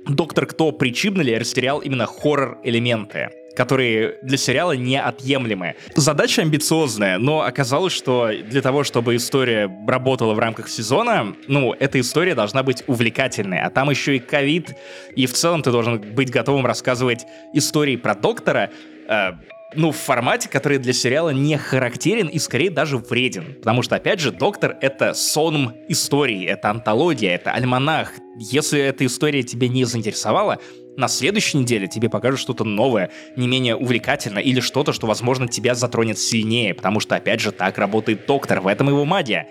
Доктор 0.08 0.46
Кто 0.46 0.70
при 0.70 0.94
Чибнале 0.94 1.36
растерял 1.36 1.80
именно 1.80 2.06
хоррор-элементы 2.06 3.30
которые 3.56 4.18
для 4.22 4.36
сериала 4.36 4.72
неотъемлемы. 4.72 5.74
Задача 5.94 6.42
амбициозная, 6.42 7.18
но 7.18 7.42
оказалось, 7.42 7.92
что 7.92 8.30
для 8.48 8.62
того, 8.62 8.84
чтобы 8.84 9.16
история 9.16 9.70
работала 9.86 10.34
в 10.34 10.38
рамках 10.38 10.68
сезона, 10.68 11.34
ну, 11.48 11.72
эта 11.72 11.98
история 11.98 12.34
должна 12.34 12.62
быть 12.62 12.84
увлекательной, 12.86 13.60
а 13.60 13.70
там 13.70 13.90
еще 13.90 14.16
и 14.16 14.18
ковид, 14.18 14.76
и 15.14 15.26
в 15.26 15.32
целом 15.32 15.62
ты 15.62 15.70
должен 15.70 15.98
быть 15.98 16.30
готовым 16.30 16.66
рассказывать 16.66 17.26
истории 17.52 17.96
про 17.96 18.14
доктора, 18.14 18.70
э, 19.08 19.32
ну, 19.74 19.90
в 19.90 19.96
формате, 19.96 20.48
который 20.48 20.78
для 20.78 20.92
сериала 20.92 21.30
не 21.30 21.56
характерен 21.56 22.28
и 22.28 22.38
скорее 22.38 22.70
даже 22.70 22.98
вреден. 22.98 23.54
Потому 23.54 23.82
что, 23.82 23.96
опять 23.96 24.20
же, 24.20 24.30
Доктор— 24.30 24.76
это 24.80 25.14
сон 25.14 25.74
истории, 25.88 26.44
это 26.46 26.70
антология, 26.70 27.34
это 27.34 27.52
альманах. 27.52 28.12
Если 28.38 28.80
эта 28.80 29.04
история 29.06 29.42
тебя 29.42 29.68
не 29.68 29.84
заинтересовала, 29.84 30.58
на 30.96 31.08
следующей 31.08 31.58
неделе 31.58 31.88
тебе 31.88 32.08
покажут 32.08 32.40
что-то 32.40 32.64
новое, 32.64 33.10
не 33.36 33.48
менее 33.48 33.76
увлекательное, 33.76 34.42
или 34.42 34.60
что-то, 34.60 34.92
что, 34.92 35.06
возможно, 35.06 35.48
тебя 35.48 35.74
затронет 35.74 36.18
сильнее, 36.18 36.74
потому 36.74 37.00
что, 37.00 37.16
опять 37.16 37.40
же, 37.40 37.52
так 37.52 37.76
работает 37.76 38.26
доктор, 38.26 38.60
в 38.60 38.66
этом 38.66 38.88
его 38.88 39.04
магия. 39.04 39.48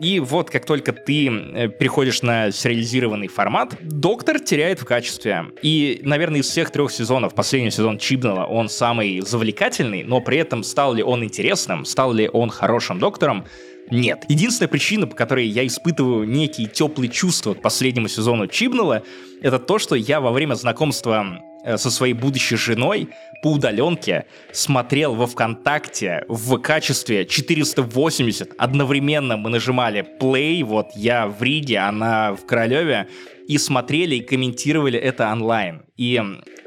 И 0.00 0.20
вот 0.20 0.50
как 0.50 0.66
только 0.66 0.92
ты 0.92 1.28
э, 1.28 1.68
переходишь 1.68 2.22
на 2.22 2.50
сериализированный 2.50 3.28
формат, 3.28 3.76
Доктор 3.80 4.38
теряет 4.40 4.80
в 4.80 4.84
качестве. 4.84 5.46
И, 5.62 6.00
наверное, 6.04 6.40
из 6.40 6.46
всех 6.46 6.70
трех 6.70 6.90
сезонов, 6.90 7.34
последний 7.34 7.70
сезон 7.70 7.98
Чибнала, 7.98 8.44
он 8.44 8.68
самый 8.68 9.20
завлекательный, 9.20 10.02
но 10.02 10.20
при 10.20 10.38
этом 10.38 10.62
стал 10.62 10.94
ли 10.94 11.02
он 11.02 11.24
интересным, 11.24 11.84
стал 11.84 12.12
ли 12.12 12.28
он 12.30 12.50
хорошим 12.50 12.98
Доктором, 12.98 13.46
нет. 13.90 14.24
Единственная 14.28 14.68
причина, 14.68 15.06
по 15.06 15.14
которой 15.14 15.46
я 15.46 15.66
испытываю 15.66 16.26
некие 16.26 16.68
теплые 16.68 17.08
чувства 17.08 17.54
к 17.54 17.62
последнему 17.62 18.08
сезону 18.08 18.48
Чибнала, 18.48 19.02
это 19.40 19.58
то, 19.58 19.78
что 19.78 19.94
я 19.94 20.20
во 20.20 20.32
время 20.32 20.54
знакомства 20.54 21.40
со 21.76 21.90
своей 21.90 22.14
будущей 22.14 22.56
женой 22.56 23.08
по 23.42 23.52
удаленке 23.52 24.26
смотрел 24.52 25.14
во 25.14 25.26
ВКонтакте 25.26 26.24
в 26.28 26.58
качестве 26.58 27.26
480. 27.26 28.54
Одновременно 28.58 29.36
мы 29.36 29.50
нажимали 29.50 30.06
play, 30.20 30.62
вот 30.64 30.88
я 30.94 31.26
в 31.26 31.42
Риге, 31.42 31.78
она 31.78 32.34
в 32.34 32.46
Королеве, 32.46 33.08
и 33.46 33.58
смотрели 33.58 34.16
и 34.16 34.20
комментировали 34.20 34.98
это 34.98 35.30
онлайн. 35.30 35.82
И 35.96 36.20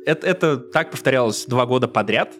это, 0.06 0.28
это 0.28 0.58
так 0.58 0.92
повторялось 0.92 1.46
два 1.46 1.66
года 1.66 1.88
подряд. 1.88 2.34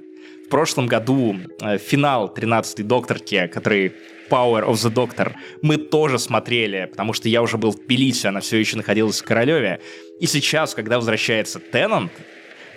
В 0.45 0.49
прошлом 0.49 0.88
году 0.88 1.36
э, 1.61 1.77
финал 1.77 2.34
13-й 2.36 2.84
докторки, 2.84 3.48
который 3.48 3.94
Power 4.30 4.65
of 4.65 4.73
the 4.73 4.91
Doctor, 4.91 5.34
мы 5.61 5.77
тоже 5.77 6.18
смотрели, 6.18 6.88
потому 6.90 7.14
что 7.14 7.30
я 7.30 7.41
уже 7.41 7.57
был 7.57 7.72
в 7.72 7.86
Тбилиси, 7.86 8.27
она 8.27 8.40
все 8.40 8.57
еще 8.57 8.77
находилась 8.77 9.22
в 9.22 9.26
Королеве. 9.26 9.80
И 10.19 10.27
сейчас, 10.27 10.73
когда 10.73 10.98
возвращается 10.98 11.60
Теннант, 11.60 12.11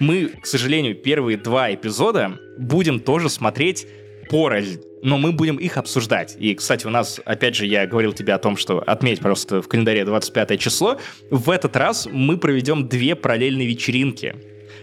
мы, 0.03 0.29
к 0.29 0.47
сожалению, 0.47 0.97
первые 0.97 1.39
два 1.39 1.73
эпизода 1.73 2.39
будем 2.59 2.99
тоже 2.99 3.29
смотреть 3.29 3.87
порознь, 4.29 4.81
но 5.03 5.17
мы 5.17 5.33
будем 5.33 5.57
их 5.57 5.77
обсуждать. 5.77 6.37
И, 6.39 6.55
кстати, 6.55 6.87
у 6.87 6.91
нас, 6.91 7.21
опять 7.25 7.55
же, 7.55 7.67
я 7.67 7.87
говорил 7.87 8.13
тебе 8.13 8.35
о 8.35 8.39
том, 8.39 8.57
что 8.57 8.81
отметь 8.81 9.21
просто 9.21 9.63
в 9.63 9.69
календаре 9.69 10.05
25 10.05 10.61
число. 10.61 10.99
В 11.31 11.51
этот 11.51 11.77
раз 11.77 12.09
мы 12.11 12.37
проведем 12.37 12.89
две 12.89 13.15
параллельные 13.15 13.69
вечеринки 13.69 14.35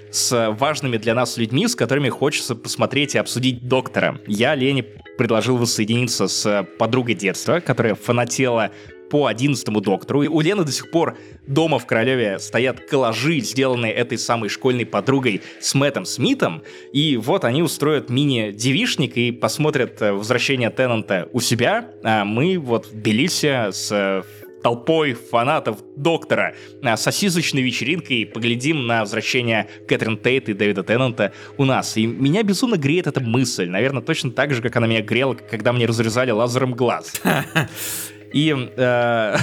с 0.09 0.55
важными 0.57 0.97
для 0.97 1.13
нас 1.13 1.37
людьми, 1.37 1.67
с 1.67 1.75
которыми 1.75 2.09
хочется 2.09 2.55
посмотреть 2.55 3.15
и 3.15 3.17
обсудить 3.17 3.67
доктора. 3.67 4.19
Я 4.25 4.55
Лене 4.55 4.83
предложил 5.17 5.57
воссоединиться 5.57 6.27
с 6.27 6.65
подругой 6.79 7.15
детства, 7.15 7.59
которая 7.59 7.95
фанатела 7.95 8.71
по 9.09 9.25
одиннадцатому 9.27 9.81
доктору. 9.81 10.23
И 10.23 10.27
у 10.27 10.41
Лены 10.41 10.63
до 10.63 10.71
сих 10.71 10.91
пор 10.91 11.17
дома 11.47 11.79
в 11.79 11.85
Королеве 11.85 12.39
стоят 12.39 12.81
коллажи, 12.81 13.39
сделанные 13.39 13.93
этой 13.93 14.17
самой 14.17 14.49
школьной 14.49 14.85
подругой 14.85 15.41
с 15.59 15.73
Мэттом 15.73 16.05
Смитом. 16.05 16.63
И 16.93 17.17
вот 17.17 17.45
они 17.45 17.61
устроят 17.61 18.09
мини-девишник 18.09 19.17
и 19.17 19.31
посмотрят 19.31 20.01
э, 20.01 20.11
возвращение 20.11 20.69
Теннанта 20.69 21.29
у 21.33 21.39
себя. 21.39 21.89
А 22.03 22.25
мы 22.25 22.57
вот 22.57 22.87
в 22.87 22.95
Белисе 22.95 23.71
с 23.71 23.91
э, 23.91 24.23
толпой 24.61 25.13
фанатов 25.13 25.79
Доктора 25.95 26.55
на 26.81 26.97
сосисочной 26.97 27.61
вечеринкой 27.61 28.25
поглядим 28.25 28.87
на 28.87 29.01
возвращение 29.01 29.67
Кэтрин 29.87 30.17
Тейт 30.17 30.49
и 30.49 30.53
Дэвида 30.53 30.83
Теннанта 30.83 31.33
у 31.57 31.65
нас. 31.65 31.97
И 31.97 32.05
меня 32.05 32.43
безумно 32.43 32.77
греет 32.77 33.07
эта 33.07 33.19
мысль. 33.19 33.67
Наверное, 33.67 34.01
точно 34.01 34.31
так 34.31 34.53
же, 34.53 34.61
как 34.61 34.75
она 34.75 34.87
меня 34.87 35.01
грела, 35.01 35.33
когда 35.33 35.73
мне 35.73 35.85
разрезали 35.85 36.31
лазером 36.31 36.73
глаз. 36.73 37.21
И... 38.33 38.55
Э, 38.77 39.37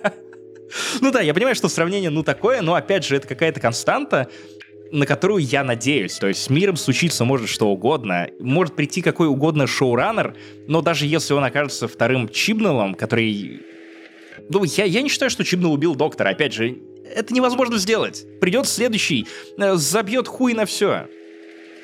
ну 1.00 1.10
да, 1.10 1.20
я 1.20 1.34
понимаю, 1.34 1.54
что 1.54 1.68
сравнение, 1.68 2.10
ну, 2.10 2.22
такое, 2.22 2.60
но, 2.60 2.74
опять 2.74 3.04
же, 3.04 3.16
это 3.16 3.26
какая-то 3.28 3.60
константа, 3.60 4.28
на 4.90 5.06
которую 5.06 5.42
я 5.42 5.64
надеюсь. 5.64 6.14
То 6.18 6.28
есть 6.28 6.42
с 6.42 6.50
миром 6.50 6.76
случиться 6.76 7.24
может 7.24 7.48
что 7.48 7.68
угодно. 7.68 8.28
Может 8.38 8.76
прийти 8.76 9.02
какой 9.02 9.26
угодно 9.26 9.66
шоураннер, 9.66 10.36
но 10.68 10.82
даже 10.82 11.06
если 11.06 11.34
он 11.34 11.44
окажется 11.44 11.88
вторым 11.88 12.28
Чибнеллом, 12.28 12.94
который... 12.94 13.60
Ну, 14.48 14.64
я, 14.64 14.84
я 14.84 15.02
не 15.02 15.08
считаю, 15.08 15.30
что 15.30 15.44
Чибнелл 15.44 15.72
убил 15.72 15.94
доктора. 15.94 16.30
Опять 16.30 16.52
же, 16.52 16.78
это 17.14 17.32
невозможно 17.34 17.78
сделать. 17.78 18.24
Придет 18.40 18.66
следующий, 18.66 19.26
э, 19.58 19.74
забьет 19.74 20.28
хуй 20.28 20.54
на 20.54 20.66
все. 20.66 21.08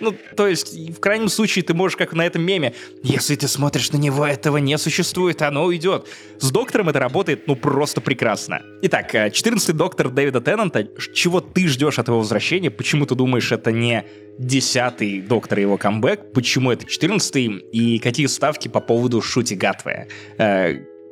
Ну, 0.00 0.14
то 0.36 0.46
есть, 0.46 0.74
в 0.90 1.00
крайнем 1.00 1.28
случае, 1.28 1.62
ты 1.62 1.74
можешь, 1.74 1.96
как 1.96 2.12
на 2.12 2.26
этом 2.26 2.42
меме, 2.42 2.74
если 3.02 3.36
ты 3.36 3.48
смотришь 3.48 3.92
на 3.92 3.96
него, 3.96 4.26
этого 4.26 4.56
не 4.58 4.76
существует, 4.78 5.42
оно 5.42 5.64
уйдет. 5.64 6.06
С 6.38 6.50
доктором 6.50 6.88
это 6.88 6.98
работает, 6.98 7.46
ну, 7.46 7.56
просто 7.56 8.00
прекрасно. 8.00 8.62
Итак, 8.82 9.14
14-й 9.14 9.72
э, 9.72 9.74
доктор 9.74 10.08
Дэвида 10.08 10.40
Теннанта, 10.40 10.88
чего 11.14 11.40
ты 11.40 11.68
ждешь 11.68 11.98
от 11.98 12.08
его 12.08 12.18
возвращения? 12.18 12.70
Почему 12.70 13.06
ты 13.06 13.14
думаешь, 13.14 13.52
это 13.52 13.72
не 13.72 14.04
10-й 14.38 15.20
доктор 15.22 15.58
его 15.58 15.76
камбэк? 15.76 16.32
Почему 16.32 16.70
это 16.70 16.86
14-й? 16.86 17.46
И 17.72 17.98
какие 17.98 18.26
ставки 18.26 18.68
по 18.68 18.80
поводу 18.80 19.20
Шути 19.20 19.54
Гатве? 19.54 20.08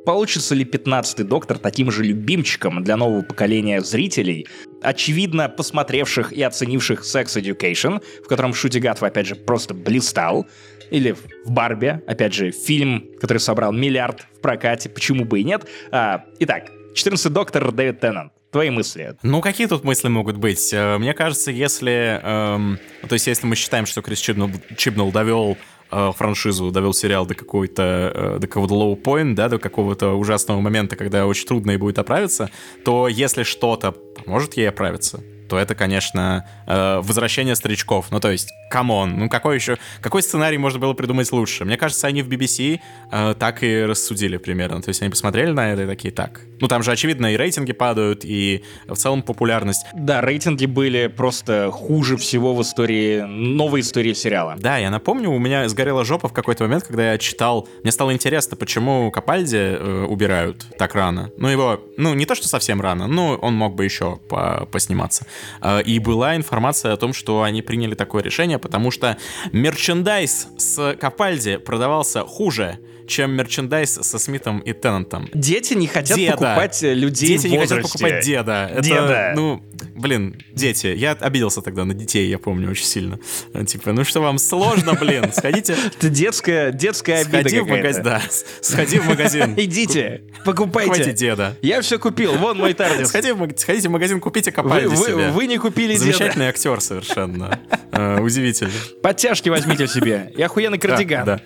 Получится 0.05 0.55
ли 0.55 0.65
15-й 0.65 1.23
доктор 1.23 1.57
таким 1.57 1.91
же 1.91 2.03
любимчиком 2.03 2.83
для 2.83 2.97
нового 2.97 3.21
поколения 3.21 3.81
зрителей, 3.81 4.47
очевидно 4.81 5.49
посмотревших 5.49 6.31
и 6.33 6.41
оценивших 6.41 7.01
Sex 7.01 7.25
Education, 7.41 8.01
в 8.23 8.27
котором 8.27 8.53
Шути 8.53 8.79
Гатва, 8.79 9.07
опять 9.07 9.27
же, 9.27 9.35
просто 9.35 9.73
блистал, 9.73 10.47
или 10.89 11.11
в 11.45 11.51
Барби, 11.51 12.01
опять 12.07 12.33
же, 12.33 12.51
фильм, 12.51 13.09
который 13.19 13.37
собрал 13.39 13.71
миллиард 13.71 14.25
в 14.37 14.41
прокате, 14.41 14.89
почему 14.89 15.25
бы 15.25 15.41
и 15.41 15.43
нет. 15.43 15.67
А, 15.91 16.23
итак, 16.39 16.71
14-й 16.95 17.29
доктор 17.29 17.71
Дэвид 17.71 17.99
Теннант. 17.99 18.33
Твои 18.51 18.71
мысли? 18.71 19.15
Ну, 19.21 19.41
какие 19.41 19.67
тут 19.67 19.83
мысли 19.83 20.07
могут 20.07 20.37
быть? 20.37 20.73
Э, 20.73 20.97
мне 20.97 21.13
кажется, 21.13 21.51
если... 21.51 22.19
Эм, 22.23 22.79
то 23.07 23.13
есть, 23.13 23.27
если 23.27 23.45
мы 23.45 23.55
считаем, 23.55 23.85
что 23.85 24.01
Крис 24.01 24.19
Чибнул, 24.19 24.49
Чибнул 24.75 25.11
довел 25.11 25.55
э, 25.91 26.11
франшизу, 26.15 26.71
довел 26.71 26.93
сериал 26.93 27.25
до 27.25 27.35
какой-то 27.35 28.11
э, 28.13 28.39
до 28.39 28.47
какого-то 28.47 28.73
low 28.75 29.01
point, 29.01 29.33
да, 29.33 29.49
до 29.49 29.59
какого-то 29.59 30.13
ужасного 30.13 30.61
момента, 30.61 30.95
когда 30.95 31.25
очень 31.25 31.47
трудно 31.47 31.71
ей 31.71 31.77
будет 31.77 31.99
оправиться, 31.99 32.49
то 32.85 33.07
если 33.07 33.43
что-то 33.43 33.91
поможет 33.91 34.57
ей 34.57 34.69
оправиться, 34.69 35.23
то 35.49 35.57
это, 35.57 35.75
конечно, 35.75 36.45
э, 36.67 36.99
возвращение 37.01 37.55
старичков. 37.55 38.07
Ну, 38.11 38.19
то 38.19 38.31
есть, 38.31 38.49
come 38.69 38.96
on, 38.96 39.17
ну 39.17 39.29
какой 39.29 39.55
еще, 39.55 39.77
какой 40.01 40.21
сценарий 40.21 40.57
можно 40.57 40.79
было 40.79 40.93
придумать 40.93 41.31
лучше? 41.31 41.65
Мне 41.65 41.75
кажется, 41.75 42.07
они 42.07 42.21
в 42.21 42.29
BBC 42.29 42.79
э, 43.11 43.35
так 43.37 43.63
и 43.63 43.83
рассудили 43.83 44.37
примерно. 44.37 44.81
То 44.81 44.89
есть 44.89 45.01
они 45.01 45.09
посмотрели 45.09 45.51
на 45.51 45.73
это 45.73 45.83
и 45.83 45.87
такие, 45.87 46.13
так. 46.13 46.41
Ну, 46.61 46.67
там 46.67 46.83
же, 46.83 46.91
очевидно, 46.91 47.33
и 47.33 47.37
рейтинги 47.37 47.73
падают, 47.73 48.21
и 48.23 48.63
в 48.87 48.95
целом 48.95 49.23
популярность. 49.23 49.85
Да, 49.93 50.21
рейтинги 50.21 50.65
были 50.65 51.07
просто 51.07 51.71
хуже 51.71 52.17
всего 52.17 52.53
в 52.53 52.61
истории, 52.61 53.21
новой 53.21 53.81
истории 53.81 54.13
сериала. 54.13 54.55
Да, 54.57 54.77
я 54.77 54.89
напомню, 54.89 55.31
у 55.31 55.39
меня 55.39 55.67
сгорела 55.67 56.05
жопа 56.05 56.27
в 56.27 56.33
какой-то 56.33 56.63
момент, 56.63 56.83
когда 56.83 57.11
я 57.11 57.17
читал, 57.17 57.67
мне 57.83 57.91
стало 57.91 58.13
интересно, 58.13 58.55
почему 58.55 59.09
Капальди 59.11 59.57
э, 59.57 60.05
убирают 60.07 60.65
так 60.77 60.95
рано. 60.95 61.31
Ну, 61.37 61.47
его, 61.47 61.81
ну, 61.97 62.13
не 62.13 62.25
то, 62.25 62.35
что 62.35 62.47
совсем 62.47 62.81
рано, 62.81 63.07
но 63.07 63.35
он 63.35 63.55
мог 63.55 63.75
бы 63.75 63.83
еще 63.83 64.17
по 64.29 64.67
посниматься. 64.71 65.25
Э, 65.61 65.81
и 65.81 65.99
была 65.99 66.35
информация 66.35 66.93
о 66.93 66.97
том, 66.97 67.13
что 67.13 67.43
они 67.43 67.61
приняли 67.61 67.95
такое 67.95 68.23
решение, 68.23 68.59
потому 68.59 68.91
что 68.91 69.17
мерчендайз 69.51 70.47
с 70.57 70.95
Капальди 70.99 71.57
продавался 71.57 72.21
хуже, 72.21 72.79
чем 73.07 73.31
мерчендайз 73.31 73.95
со 73.95 74.19
Смитом 74.19 74.59
и 74.59 74.71
Теннантом. 74.71 75.27
Дети 75.33 75.73
не 75.73 75.87
хотят 75.87 76.15
деда. 76.17 76.33
покупать 76.33 76.81
людей 76.81 77.29
Дети 77.29 77.47
не 77.47 77.57
хотят 77.57 77.81
покупать 77.81 78.23
деда. 78.23 78.69
Это, 78.71 78.81
деда. 78.81 79.31
Ну, 79.35 79.63
блин, 79.99 80.41
дети. 80.53 80.87
Я 80.87 81.11
обиделся 81.11 81.61
тогда 81.61 81.85
на 81.85 81.93
детей, 81.93 82.29
я 82.29 82.39
помню 82.39 82.69
очень 82.69 82.85
сильно. 82.85 83.19
Типа, 83.65 83.91
ну 83.91 84.03
что 84.03 84.21
вам 84.21 84.37
сложно, 84.37 84.93
блин, 84.93 85.31
сходите. 85.33 85.75
Это 85.97 86.09
детская, 86.09 86.71
детская 86.71 87.21
обида 87.21 87.49
Сходи 87.49 87.59
в 87.59 87.67
магазин, 87.67 88.03
да. 88.03 88.21
Сходи 88.61 88.99
в 88.99 89.07
магазин. 89.07 89.53
Идите, 89.57 90.21
покупайте. 90.45 90.89
Покупайте 90.89 91.13
деда. 91.13 91.57
Я 91.61 91.81
все 91.81 91.99
купил, 91.99 92.35
вон 92.35 92.57
мой 92.57 92.73
тардис. 92.73 93.09
Сходите 93.09 93.33
в 93.33 93.91
магазин, 93.91 94.19
купите 94.19 94.51
Капальди 94.51 94.95
себе. 94.95 95.29
Вы 95.29 95.47
не 95.47 95.57
купили 95.57 95.93
деда. 95.93 96.05
Замечательный 96.05 96.47
актер 96.47 96.79
совершенно. 96.81 97.59
Э, 97.91 98.21
удивительный. 98.21 98.71
Подтяжки 99.01 99.49
возьмите 99.49 99.87
себе. 99.87 100.31
И 100.37 100.41
охуенный 100.41 100.77
кардиган. 100.77 101.25
Да, 101.25 101.41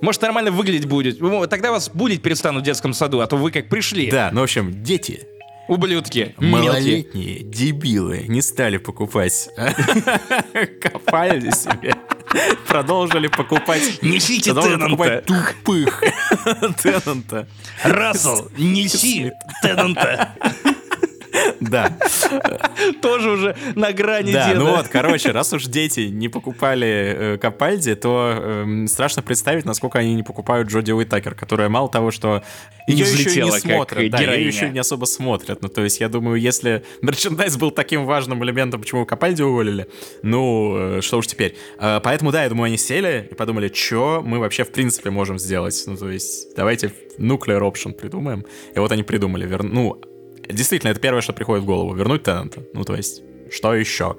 Может, 0.00 0.22
нормально 0.22 0.50
выглядеть 0.50 0.86
будет 0.86 1.02
будет. 1.02 1.50
Тогда 1.50 1.70
вас 1.70 1.90
будет 1.90 2.22
перестанут 2.22 2.62
в 2.62 2.64
детском 2.64 2.92
саду, 2.92 3.20
а 3.20 3.26
то 3.26 3.36
вы 3.36 3.50
как 3.50 3.68
пришли. 3.68 4.10
Да, 4.10 4.30
ну, 4.32 4.40
в 4.40 4.44
общем, 4.44 4.82
дети. 4.82 5.26
Ублюдки. 5.72 6.34
Малолетние 6.36 7.36
мелкие. 7.36 7.44
дебилы 7.44 8.24
не 8.28 8.42
стали 8.42 8.76
покупать 8.76 9.48
копали 10.82 11.50
себе. 11.50 11.94
Продолжили 12.66 13.28
покупать... 13.28 14.02
Несите 14.02 14.52
Теннанта. 14.52 15.22
тупых 15.22 16.02
Теннанта. 16.82 17.48
Рассел, 17.82 18.50
неси 18.58 19.32
Теннанта. 19.62 20.34
Да. 21.60 21.96
Тоже 23.00 23.30
уже 23.30 23.56
на 23.74 23.92
грани 23.92 24.32
Да, 24.32 24.52
ну 24.54 24.76
вот, 24.76 24.88
короче, 24.88 25.30
раз 25.30 25.52
уж 25.52 25.64
дети 25.64 26.00
не 26.00 26.28
покупали 26.28 26.88
э, 26.88 27.38
Капальди, 27.38 27.94
то 27.94 28.34
эм, 28.36 28.86
страшно 28.86 29.22
представить, 29.22 29.64
насколько 29.64 29.98
они 29.98 30.14
не 30.14 30.22
покупают 30.22 30.68
Джоди 30.68 30.92
Уитакер, 30.92 31.34
которая 31.34 31.68
мало 31.68 31.88
того, 31.88 32.10
что 32.10 32.42
ее 32.86 33.04
еще 33.04 33.42
не 33.42 33.50
смотрят, 33.50 34.10
да, 34.10 34.20
ее 34.20 34.46
еще 34.46 34.68
не 34.70 34.78
особо 34.78 35.04
смотрят. 35.04 35.62
Ну, 35.62 35.68
то 35.68 35.82
есть, 35.82 36.00
я 36.00 36.08
думаю, 36.08 36.40
если 36.40 36.84
мерчендайз 37.00 37.56
был 37.56 37.70
таким 37.70 38.04
важным 38.04 38.44
элементом, 38.44 38.80
почему 38.80 39.06
Капальди 39.06 39.42
уволили, 39.42 39.88
ну, 40.22 40.98
э, 40.98 41.00
что 41.00 41.18
уж 41.18 41.26
теперь. 41.26 41.56
Э, 41.78 42.00
поэтому, 42.02 42.32
да, 42.32 42.42
я 42.42 42.48
думаю, 42.48 42.66
они 42.66 42.76
сели 42.76 43.28
и 43.30 43.34
подумали, 43.34 43.72
что 43.72 44.22
мы 44.24 44.38
вообще 44.38 44.64
в 44.64 44.72
принципе 44.72 45.10
можем 45.10 45.38
сделать. 45.38 45.82
Ну, 45.86 45.96
то 45.96 46.10
есть, 46.10 46.54
давайте 46.56 46.92
Nuclear 47.18 47.60
Option 47.60 47.92
придумаем. 47.92 48.44
И 48.74 48.78
вот 48.78 48.92
они 48.92 49.02
придумали. 49.02 49.46
Вер... 49.46 49.62
Ну, 49.62 50.00
Действительно, 50.52 50.90
это 50.90 51.00
первое, 51.00 51.20
что 51.20 51.32
приходит 51.32 51.64
в 51.64 51.66
голову. 51.66 51.94
Вернуть 51.94 52.22
Теннанта. 52.22 52.62
Ну, 52.74 52.84
то 52.84 52.94
есть, 52.94 53.22
что 53.50 53.74
еще? 53.74 54.16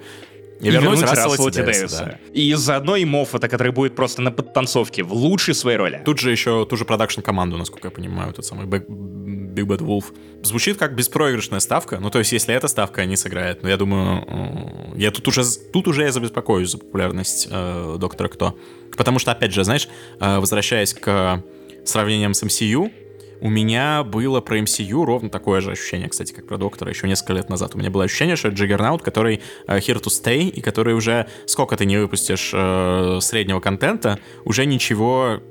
И, 0.59 0.67
и 0.67 0.71
вернуть, 0.71 0.99
вернуть 0.99 1.09
Рассела 1.09 1.51
Дэвиса. 1.51 1.63
Дэвиса. 1.63 2.05
Да. 2.05 2.19
И 2.33 2.53
заодно 2.53 2.95
и 2.95 3.05
Моффата, 3.05 3.49
который 3.49 3.71
будет 3.71 3.95
просто 3.95 4.21
на 4.21 4.31
подтанцовке 4.31 5.03
в 5.03 5.13
лучшей 5.13 5.53
своей 5.53 5.77
роли. 5.77 6.01
Тут 6.05 6.19
же 6.19 6.31
еще 6.31 6.65
ту 6.65 6.77
же 6.77 6.85
продакшн-команду, 6.85 7.57
насколько 7.57 7.87
я 7.87 7.91
понимаю, 7.91 8.33
тот 8.33 8.45
самый 8.45 8.65
бэк 8.65 8.87
Big 8.87 9.65
Bad 9.65 9.79
Wolf. 9.79 10.05
Звучит 10.41 10.77
как 10.77 10.95
беспроигрышная 10.95 11.59
ставка. 11.59 11.99
Ну, 11.99 12.09
то 12.09 12.19
есть, 12.19 12.31
если 12.31 12.55
эта 12.55 12.67
ставка 12.67 13.05
не 13.05 13.17
сыграет, 13.17 13.63
ну, 13.63 13.69
я 13.69 13.77
думаю, 13.77 14.93
я 14.95 15.11
тут 15.11 15.27
уже, 15.27 15.43
тут 15.71 15.87
уже 15.87 16.03
я 16.03 16.11
забеспокоюсь 16.11 16.71
за 16.71 16.77
популярность 16.77 17.47
э, 17.51 17.97
Доктора 17.99 18.29
Кто. 18.29 18.57
Потому 18.95 19.19
что, 19.19 19.31
опять 19.31 19.53
же, 19.53 19.63
знаешь, 19.63 19.87
э, 20.19 20.39
возвращаясь 20.39 20.93
к 20.93 21.43
сравнениям 21.85 22.33
с 22.33 22.43
MCU, 22.43 22.91
у 23.43 23.49
меня 23.49 24.03
было 24.03 24.39
про 24.39 24.57
MCU 24.59 25.03
ровно 25.03 25.29
такое 25.29 25.59
же 25.59 25.71
ощущение, 25.71 26.07
кстати, 26.07 26.31
как 26.31 26.47
про 26.47 26.57
Доктора 26.57 26.91
еще 26.91 27.09
несколько 27.09 27.33
лет 27.33 27.49
назад. 27.49 27.75
У 27.75 27.77
меня 27.77 27.89
было 27.89 28.05
ощущение, 28.05 28.37
что 28.37 28.47
это 28.47 28.55
Джиггернаут, 28.55 29.01
который 29.01 29.41
uh, 29.67 29.79
here 29.79 30.01
to 30.01 30.07
stay, 30.07 30.47
и 30.47 30.61
который 30.61 30.93
уже, 30.93 31.27
сколько 31.45 31.75
ты 31.75 31.85
не 31.85 31.97
выпустишь 31.97 32.53
uh, 32.53 33.19
среднего 33.19 33.59
контента, 33.59 34.17
уже 34.45 34.65
ничего 34.65 35.41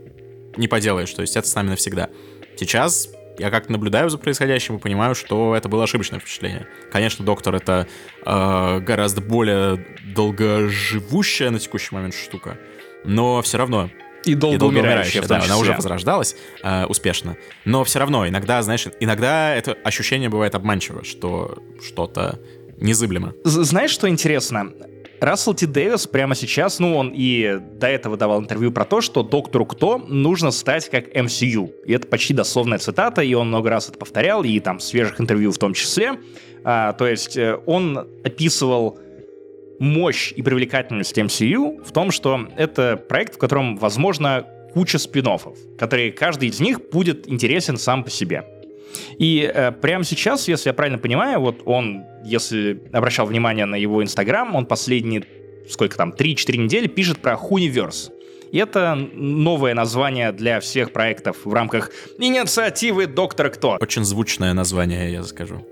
не 0.57 0.69
поделаешь. 0.69 1.13
То 1.13 1.21
есть 1.21 1.37
это 1.37 1.47
с 1.47 1.55
нами 1.55 1.69
навсегда. 1.69 2.09
Сейчас 2.57 3.11
я 3.39 3.51
как 3.51 3.69
наблюдаю 3.69 4.09
за 4.09 4.17
происходящим 4.17 4.77
и 4.77 4.79
понимаю, 4.79 5.15
что 5.15 5.55
это 5.55 5.69
было 5.69 5.85
ошибочное 5.85 6.19
впечатление. 6.19 6.67
Конечно, 6.91 7.27
Доктор— 7.27 7.55
это 7.57 7.87
э, 8.25 8.81
гораздо 8.81 9.21
более 9.21 9.85
долгоживущая 10.15 11.51
на 11.51 11.59
текущий 11.59 11.95
момент 11.95 12.15
штука, 12.15 12.59
но 13.05 13.43
все 13.43 13.59
равно 13.59 13.91
и 14.25 14.35
долгоумирающая, 14.35 15.23
да, 15.23 15.43
она 15.43 15.59
уже 15.59 15.73
возрождалась 15.73 16.37
э, 16.63 16.87
успешно. 16.87 17.37
Но 17.65 17.85
все 17.85 17.99
равно, 17.99 18.29
иногда, 18.29 18.63
знаешь, 18.63 18.87
иногда 19.01 19.55
это 19.55 19.77
ощущение 19.85 20.29
бывает 20.29 20.55
обманчиво, 20.55 21.05
что 21.05 21.59
что-то 21.85 22.39
незыблемо. 22.79 23.35
Знаешь, 23.45 23.91
что 23.91 24.09
интересно? 24.09 24.73
Рассел 25.23 25.55
Ти 25.55 25.67
Дэвис 25.67 26.09
прямо 26.09 26.35
сейчас, 26.35 26.81
ну, 26.81 26.97
он 26.97 27.13
и 27.15 27.61
до 27.79 27.87
этого 27.87 28.17
давал 28.17 28.41
интервью 28.41 28.73
про 28.73 28.85
то, 28.85 29.01
что 29.01 29.23
доктору 29.23 29.65
Кто 29.67 29.99
нужно 29.99 30.51
стать 30.51 30.91
как 30.91 31.15
MCU. 31.15 31.71
И 31.87 31.93
это 31.93 32.09
почти 32.09 32.35
дословная 32.35 32.79
цитата, 32.79 33.23
и 33.23 33.33
он 33.35 33.47
много 33.49 33.71
раз 33.71 33.89
это 33.89 33.99
повторял, 33.99 34.43
и 34.43 34.59
там 34.59 34.81
свежих 34.81 35.21
интервью 35.21 35.53
в 35.53 35.59
том 35.59 35.75
числе. 35.75 36.19
А, 36.65 36.93
то 36.95 37.07
есть 37.07 37.37
э, 37.37 37.57
он 37.67 37.99
описывал 38.25 38.99
мощь 39.83 40.33
и 40.35 40.43
привлекательность 40.43 41.19
MCU 41.19 41.85
в 41.85 41.93
том, 41.93 42.13
что 42.13 42.49
это 42.57 42.97
проект, 42.97 43.35
в 43.35 43.39
котором, 43.39 43.77
возможно, 43.77 44.47
куча 44.73 44.99
спин 44.99 45.27
которые 45.77 46.13
каждый 46.13 46.49
из 46.49 46.61
них 46.61 46.81
будет 46.91 47.29
интересен 47.29 47.77
сам 47.77 48.05
по 48.05 48.11
себе. 48.11 48.45
И 49.19 49.51
э, 49.53 49.73
прямо 49.73 50.05
сейчас, 50.05 50.49
если 50.49 50.69
я 50.69 50.75
правильно 50.75 50.99
понимаю, 50.99 51.41
вот 51.41 51.63
он, 51.65 52.05
если 52.25 52.83
обращал 52.93 53.27
внимание 53.27 53.67
на 53.67 53.75
его 53.75 54.03
Инстаграм, 54.03 54.55
он 54.55 54.67
последние, 54.67 55.25
сколько 55.69 55.97
там, 55.97 56.11
3-4 56.11 56.57
недели 56.57 56.87
пишет 56.87 57.19
про 57.19 57.37
Хуниверс. 57.37 58.11
И 58.53 58.59
это 58.59 58.95
новое 58.95 59.75
название 59.75 60.31
для 60.31 60.61
всех 60.61 60.93
проектов 60.93 61.39
в 61.45 61.53
рамках 61.53 61.91
инициативы 62.19 63.07
«Доктор 63.07 63.51
Кто». 63.51 63.79
Очень 63.81 64.05
звучное 64.05 64.53
название, 64.53 65.11
я 65.11 65.25
скажу. 65.25 65.67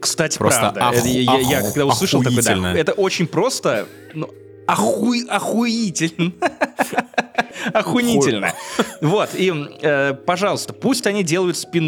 Кстати, 0.00 0.38
просто 0.38 0.72
правда. 0.74 0.98
Оху- 0.98 1.08
я, 1.08 1.38
я, 1.38 1.38
я 1.38 1.62
когда 1.62 1.86
услышал 1.86 2.22
такое, 2.22 2.42
да, 2.42 2.74
это 2.74 2.92
очень 2.92 3.26
просто, 3.26 3.86
но 4.14 4.28
охуй, 4.66 5.26
охуительно. 5.28 6.32
Охуительно. 7.72 8.52
Вот, 9.00 9.30
и, 9.34 9.52
э, 9.82 10.14
пожалуйста, 10.14 10.72
пусть 10.72 11.06
они 11.06 11.22
делают 11.22 11.56
спин 11.56 11.82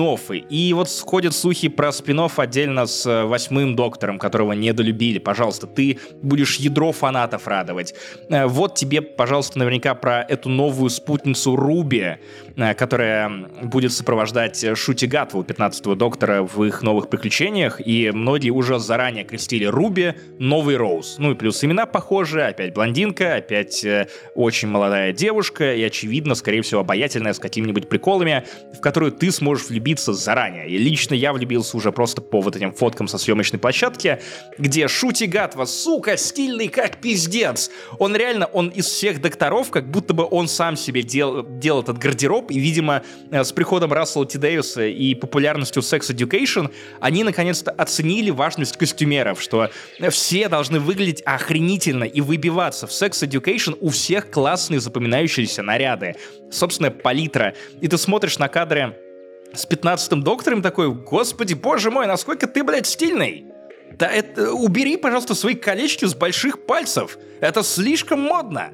И 0.48 0.72
вот 0.72 0.90
сходят 0.90 1.35
слухи 1.35 1.68
про 1.68 1.93
спин 1.93 2.20
отдельно 2.36 2.86
с 2.86 3.06
э, 3.06 3.24
восьмым 3.24 3.74
доктором, 3.74 4.18
которого 4.18 4.52
недолюбили. 4.52 5.18
Пожалуйста, 5.18 5.66
ты 5.66 5.98
будешь 6.22 6.56
ядро 6.56 6.93
фанатов 6.93 7.47
радовать. 7.47 7.94
Э, 8.28 8.47
вот 8.47 8.76
тебе, 8.76 9.02
пожалуйста, 9.02 9.59
наверняка 9.59 9.94
про 9.94 10.22
эту 10.22 10.48
новую 10.48 10.90
спутницу 10.90 11.56
Руби, 11.56 12.18
которая 12.56 13.28
будет 13.62 13.93
сопровождать 13.93 14.64
Шути 14.76 15.06
Гатву, 15.06 15.43
15-го 15.43 15.94
доктора, 15.94 16.43
в 16.43 16.62
их 16.64 16.82
новых 16.82 17.09
приключениях. 17.09 17.81
И 17.85 18.10
многие 18.12 18.51
уже 18.51 18.78
заранее 18.78 19.24
крестили 19.24 19.64
Руби 19.64 20.14
новый 20.39 20.76
Роуз. 20.76 21.16
Ну 21.18 21.32
и 21.32 21.35
плюс 21.35 21.62
имена 21.64 21.86
похожи. 21.86 22.43
Опять 22.43 22.74
блондинка, 22.74 23.36
опять 23.36 23.85
э, 23.85 24.09
очень 24.35 24.68
молодая 24.68 25.12
девушка 25.12 25.74
и, 25.74 25.82
очевидно, 25.82 26.35
скорее 26.35 26.62
всего, 26.62 26.81
обаятельная 26.81 27.32
с 27.32 27.39
какими-нибудь 27.39 27.89
приколами, 27.89 28.44
в 28.72 28.81
которую 28.81 29.12
ты 29.12 29.31
сможешь 29.31 29.68
влюбиться 29.68 30.12
заранее. 30.12 30.68
И 30.68 30.78
лично 30.78 31.14
я 31.14 31.32
влюбился 31.32 31.76
уже 31.76 31.93
просто 31.93 32.20
по 32.20 32.40
вот 32.40 32.56
этим 32.56 32.72
фоткам 32.72 33.09
со 33.09 33.18
съемочной 33.18 33.59
площадки, 33.59 34.20
где 34.59 34.89
Шути 34.89 35.24
Гатва, 35.24 35.64
сука, 35.64 36.16
стильный 36.16 36.68
как 36.68 36.98
пиздец. 36.98 37.70
Он 37.98 38.14
реально, 38.14 38.47
он 38.47 38.68
из 38.68 38.86
всех 38.86 39.20
докторов, 39.20 39.70
как 39.70 39.90
будто 39.90 40.14
бы 40.14 40.26
он 40.31 40.48
сам 40.48 40.76
себе 40.76 41.02
дел, 41.02 41.44
делал 41.59 41.82
этот 41.82 41.98
гардероб, 41.98 42.43
и, 42.50 42.58
видимо, 42.58 43.02
э, 43.30 43.44
с 43.44 43.52
приходом 43.52 43.92
Рассела 43.92 44.26
Ти 44.26 44.38
Дэвиса 44.38 44.86
и 44.86 45.14
популярностью 45.14 45.82
Sex 45.82 46.14
Education 46.14 46.70
они 47.00 47.24
наконец-то 47.24 47.70
оценили 47.70 48.30
важность 48.30 48.76
костюмеров, 48.76 49.40
что 49.40 49.70
все 50.10 50.48
должны 50.48 50.80
выглядеть 50.80 51.22
охренительно 51.22 52.04
и 52.04 52.20
выбиваться. 52.20 52.86
В 52.86 52.90
Sex 52.90 53.26
Education 53.26 53.76
у 53.80 53.90
всех 53.90 54.30
классные 54.30 54.80
запоминающиеся 54.80 55.62
наряды, 55.62 56.16
собственная 56.50 56.90
палитра. 56.90 57.54
И 57.80 57.88
ты 57.88 57.98
смотришь 57.98 58.38
на 58.38 58.48
кадры 58.48 58.96
с 59.52 59.66
15-м 59.66 60.22
доктором 60.22 60.62
такой, 60.62 60.92
господи, 60.92 61.54
боже 61.54 61.90
мой, 61.90 62.06
насколько 62.06 62.46
ты, 62.46 62.64
блядь, 62.64 62.86
стильный. 62.86 63.46
Да 63.98 64.10
это... 64.10 64.52
Убери, 64.52 64.96
пожалуйста, 64.96 65.34
свои 65.34 65.54
колечки 65.54 66.04
с 66.04 66.14
больших 66.14 66.66
пальцев. 66.66 67.18
Это 67.40 67.62
слишком 67.62 68.20
модно. 68.20 68.72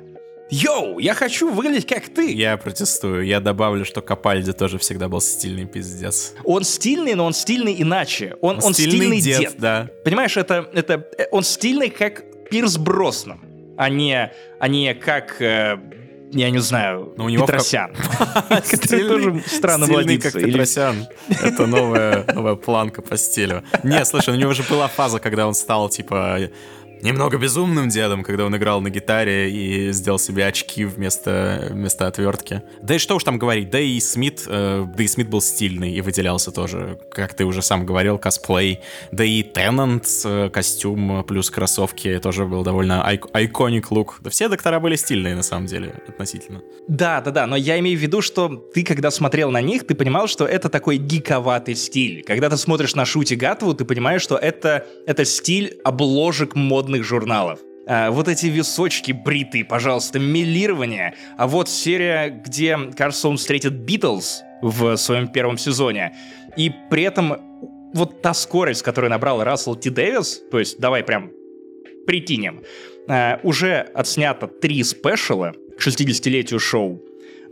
Йоу, 0.50 0.98
я 0.98 1.14
хочу 1.14 1.50
выглядеть 1.50 1.86
как 1.86 2.08
ты. 2.08 2.32
Я 2.32 2.56
протестую. 2.56 3.24
Я 3.24 3.40
добавлю, 3.40 3.84
что 3.84 4.02
Капальди 4.02 4.52
тоже 4.52 4.78
всегда 4.78 5.08
был 5.08 5.20
стильный 5.20 5.66
пиздец. 5.66 6.34
Он 6.44 6.64
стильный, 6.64 7.14
но 7.14 7.24
он 7.24 7.32
стильный 7.32 7.80
иначе. 7.80 8.36
Он, 8.40 8.56
он, 8.56 8.64
он 8.64 8.74
стильный, 8.74 8.96
стильный 8.96 9.20
дед, 9.20 9.40
дед. 9.40 9.54
Да. 9.58 9.88
Понимаешь, 10.04 10.36
это, 10.36 10.68
это 10.72 11.06
э, 11.18 11.26
он 11.30 11.44
стильный 11.44 11.90
как 11.90 12.24
Пирс 12.50 12.78
Броснан, 12.78 13.40
а 13.76 13.88
не, 13.88 14.32
а 14.58 14.68
не 14.68 14.92
как 14.94 15.40
э, 15.40 15.78
я 16.32 16.50
не 16.50 16.58
знаю, 16.58 17.12
Но 17.16 17.24
у 17.24 17.28
него 17.28 17.46
Петросян. 17.46 17.92
Который 18.48 19.08
тоже 19.08 19.42
странно 19.46 19.86
владится. 19.86 20.30
как 20.30 20.42
Петросян. 20.42 21.06
Это 21.28 21.66
новая 21.66 22.54
планка 22.56 23.02
по 23.02 23.16
стилю. 23.16 23.64
Не, 23.82 24.04
слушай, 24.04 24.32
у 24.34 24.36
него 24.36 24.52
же 24.52 24.62
была 24.62 24.88
фаза, 24.88 25.18
когда 25.18 25.46
он 25.46 25.54
стал, 25.54 25.88
типа, 25.88 26.38
немного 27.02 27.38
безумным 27.38 27.88
дедом, 27.88 28.22
когда 28.22 28.46
он 28.46 28.56
играл 28.56 28.80
на 28.80 28.90
гитаре 28.90 29.50
и 29.50 29.92
сделал 29.92 30.18
себе 30.18 30.46
очки 30.46 30.84
вместо, 30.84 31.68
вместо 31.70 32.06
отвертки. 32.06 32.62
Да 32.82 32.94
и 32.94 32.98
что 32.98 33.16
уж 33.16 33.24
там 33.24 33.38
говорить, 33.38 33.70
да 33.70 33.80
и 33.80 33.98
Смит, 34.00 34.44
э, 34.46 34.86
да 34.96 35.02
и 35.02 35.06
Смит 35.06 35.28
был 35.28 35.40
стильный 35.40 35.92
и 35.92 36.00
выделялся 36.00 36.50
тоже, 36.50 36.98
как 37.12 37.34
ты 37.34 37.44
уже 37.44 37.62
сам 37.62 37.86
говорил, 37.86 38.18
косплей. 38.18 38.80
Да 39.12 39.24
и 39.24 39.42
Теннант, 39.42 40.06
э, 40.24 40.50
костюм 40.52 41.24
плюс 41.24 41.50
кроссовки 41.50 42.18
тоже 42.18 42.44
был 42.44 42.62
довольно 42.62 43.04
айконик 43.06 43.90
лук. 43.90 44.18
Да 44.22 44.30
все 44.30 44.48
доктора 44.48 44.80
были 44.80 44.96
стильные 44.96 45.34
на 45.34 45.42
самом 45.42 45.66
деле, 45.66 45.94
относительно. 46.08 46.62
Да, 46.88 47.20
да, 47.20 47.30
да, 47.30 47.46
но 47.46 47.56
я 47.56 47.78
имею 47.78 47.98
в 47.98 48.02
виду, 48.02 48.20
что 48.20 48.48
ты, 48.48 48.82
когда 48.82 49.10
смотрел 49.10 49.50
на 49.50 49.60
них, 49.60 49.86
ты 49.86 49.94
понимал, 49.94 50.26
что 50.26 50.46
это 50.46 50.68
такой 50.68 50.96
гиковатый 50.96 51.74
стиль. 51.76 52.22
Когда 52.24 52.50
ты 52.50 52.56
смотришь 52.56 52.94
на 52.94 53.04
Шути 53.04 53.34
Гатву, 53.34 53.74
ты 53.74 53.84
понимаешь, 53.84 54.22
что 54.22 54.36
это, 54.36 54.86
это 55.06 55.24
стиль 55.24 55.78
обложек 55.84 56.54
модных 56.54 56.89
модных 56.90 57.04
журналов. 57.04 57.60
А, 57.86 58.10
вот 58.10 58.28
эти 58.28 58.46
височки 58.46 59.12
бритые, 59.12 59.64
пожалуйста, 59.64 60.18
милирование. 60.18 61.14
А 61.38 61.46
вот 61.46 61.68
серия, 61.68 62.30
где, 62.30 62.76
кажется, 62.96 63.28
он 63.28 63.36
встретит 63.36 63.72
Битлз 63.72 64.42
в 64.62 64.96
своем 64.96 65.28
первом 65.28 65.56
сезоне. 65.56 66.12
И 66.56 66.72
при 66.90 67.04
этом 67.04 67.36
вот 67.94 68.22
та 68.22 68.34
скорость, 68.34 68.82
которую 68.82 69.10
набрал 69.10 69.42
Рассел 69.42 69.76
Ти 69.76 69.90
Дэвис, 69.90 70.42
то 70.50 70.58
есть 70.58 70.80
давай 70.80 71.02
прям 71.04 71.30
прикинем, 72.06 72.62
а, 73.08 73.38
уже 73.44 73.86
отснято 73.94 74.48
три 74.48 74.82
спешала 74.82 75.54
к 75.78 75.80
60-летию 75.80 76.58
шоу. 76.58 77.00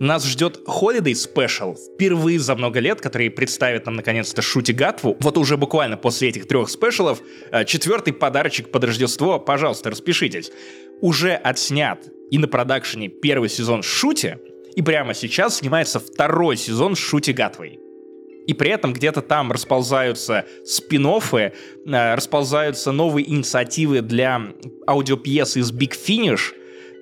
Нас 0.01 0.25
ждет 0.25 0.61
Holiday 0.65 1.13
Special, 1.13 1.75
впервые 1.75 2.39
за 2.39 2.55
много 2.55 2.79
лет, 2.79 3.01
который 3.01 3.31
представит 3.31 3.87
нам 3.87 3.97
наконец-то 3.97 4.43
Шути 4.43 4.71
Гатву. 4.71 5.17
Вот 5.19 5.37
уже 5.37 5.57
буквально 5.57 5.97
после 5.97 6.29
этих 6.29 6.47
трех 6.47 6.69
спешалов, 6.69 7.21
э, 7.51 7.65
четвертый 7.65 8.13
подарочек 8.13 8.71
под 8.71 8.85
Рождество, 8.85 9.41
пожалуйста, 9.41 9.91
распишитесь. 9.91 10.53
Уже 11.01 11.35
отснят 11.35 12.07
и 12.31 12.39
на 12.39 12.47
продакшене 12.47 13.09
первый 13.09 13.49
сезон 13.49 13.83
Шути, 13.83 14.39
и 14.77 14.83
прямо 14.83 15.15
сейчас 15.15 15.59
снимается 15.59 15.99
второй 15.99 16.57
сезон 16.57 16.95
Шути 16.95 17.33
Гатвой. 17.33 17.81
И 18.47 18.55
при 18.55 18.71
этом 18.71 18.93
где-то 18.93 19.21
там 19.21 19.51
расползаются 19.51 20.47
спин 20.65 21.07
э, 21.07 22.15
расползаются 22.15 22.93
новые 22.93 23.29
инициативы 23.29 24.01
для 24.01 24.43
аудиопьесы 24.87 25.59
из 25.59 25.73
Big 25.73 25.93
Finish, 25.93 26.55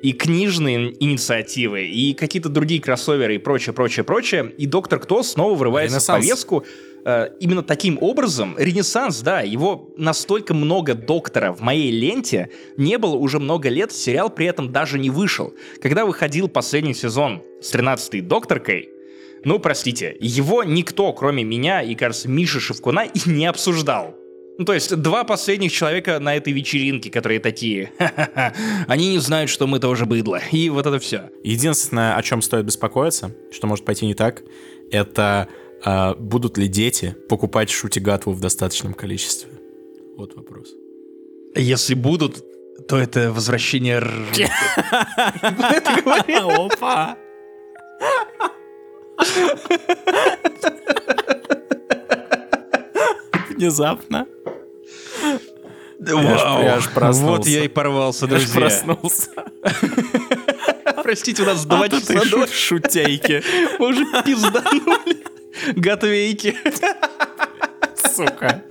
и 0.07 0.13
книжные 0.13 0.95
инициативы, 1.03 1.85
и 1.85 2.15
какие-то 2.15 2.49
другие 2.49 2.81
кроссоверы 2.81 3.35
и 3.35 3.39
прочее, 3.39 3.73
прочее, 3.73 4.05
прочее. 4.05 4.53
И 4.57 4.65
Доктор 4.65 5.01
Кто 5.01 5.25
снова 5.25 5.57
врывается 5.57 5.99
в 5.99 6.07
повестку. 6.07 6.65
Э, 7.05 7.31
именно 7.41 7.65
таким 7.65 7.99
образом, 8.01 8.55
Ренессанс, 8.57 9.21
да, 9.23 9.41
его 9.41 9.91
настолько 9.97 10.55
много 10.55 10.95
Доктора 10.95 11.53
в 11.53 11.61
моей 11.61 11.91
ленте 11.91 12.51
не 12.77 12.99
было 12.99 13.17
уже 13.17 13.41
много 13.41 13.69
лет, 13.69 13.91
сериал 13.91 14.31
при 14.31 14.47
этом 14.47 14.71
даже 14.71 14.97
не 15.01 15.11
вышел. 15.11 15.53
Когда 15.83 16.07
выходил 16.07 16.47
последний 16.47 16.95
сезон 16.95 17.43
с 17.61 17.75
13-й 17.75 18.21
Докторкой, 18.21 18.89
Ну, 19.43 19.59
простите, 19.59 20.17
его 20.21 20.63
никто, 20.63 21.13
кроме 21.15 21.43
меня 21.43 21.83
и, 21.83 21.97
кажется, 21.97 22.29
Миши 22.29 22.61
Шевкуна, 22.61 23.07
и 23.07 23.29
не 23.29 23.47
обсуждал. 23.47 24.15
Ну, 24.59 24.65
то 24.65 24.73
есть, 24.73 24.97
два 24.97 25.25
последних 25.25 25.71
человека 25.71 26.19
на 26.19 26.35
этой 26.35 26.53
вечеринке, 26.53 27.11
которые 27.11 27.41
такие, 27.41 27.93
ха-ха-ха, 27.99 28.55
они 28.89 29.11
не 29.11 29.19
знают, 29.19 29.51
что 29.51 29.67
мы 29.67 29.79
тоже 29.81 30.07
быдло. 30.07 30.41
И 30.51 30.71
вот 30.71 30.87
это 30.87 30.99
все. 30.99 31.31
Единственное, 31.45 32.17
о 32.17 32.23
чем 32.23 32.41
стоит 32.41 32.65
беспокоиться, 32.65 33.35
что 33.53 33.67
может 33.67 33.85
пойти 33.85 34.07
не 34.07 34.15
так, 34.15 34.43
это 34.91 35.49
э, 35.85 36.15
будут 36.15 36.57
ли 36.57 36.69
дети 36.69 37.15
покупать 37.29 37.69
шутигатву 37.69 38.33
в 38.33 38.41
достаточном 38.41 38.95
количестве. 38.95 39.51
Вот 40.17 40.35
вопрос. 40.35 40.69
Если 41.55 41.93
будут, 41.95 42.43
то 42.89 42.97
это 42.97 43.33
возвращение... 43.33 43.99
Опа! 46.57 47.17
Внезапно. 53.51 54.27
Вау, 55.99 56.63
я 56.63 56.77
аж 56.77 56.89
проснулся. 56.89 57.27
вот 57.39 57.47
я 57.47 57.65
и 57.65 57.69
порвался, 57.69 58.27
Я 58.27 58.37
аж 58.37 58.45
друзья. 58.45 58.61
проснулся. 58.61 59.31
Простите, 61.03 61.43
у 61.43 61.47
нас 61.47 61.65
два 61.65 61.85
А 61.85 61.89
часа 61.89 62.13
и 62.15 62.17
до... 62.17 62.47
шу- 62.47 62.53
шутейки. 62.53 63.43
Мы 63.79 63.89
уже 63.89 64.05
пизданули. 64.25 65.17
Готовейки. 65.75 66.57
Сука. 68.15 68.63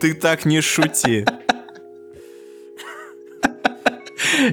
Ты 0.00 0.14
так 0.14 0.44
не 0.44 0.60
шути. 0.60 1.24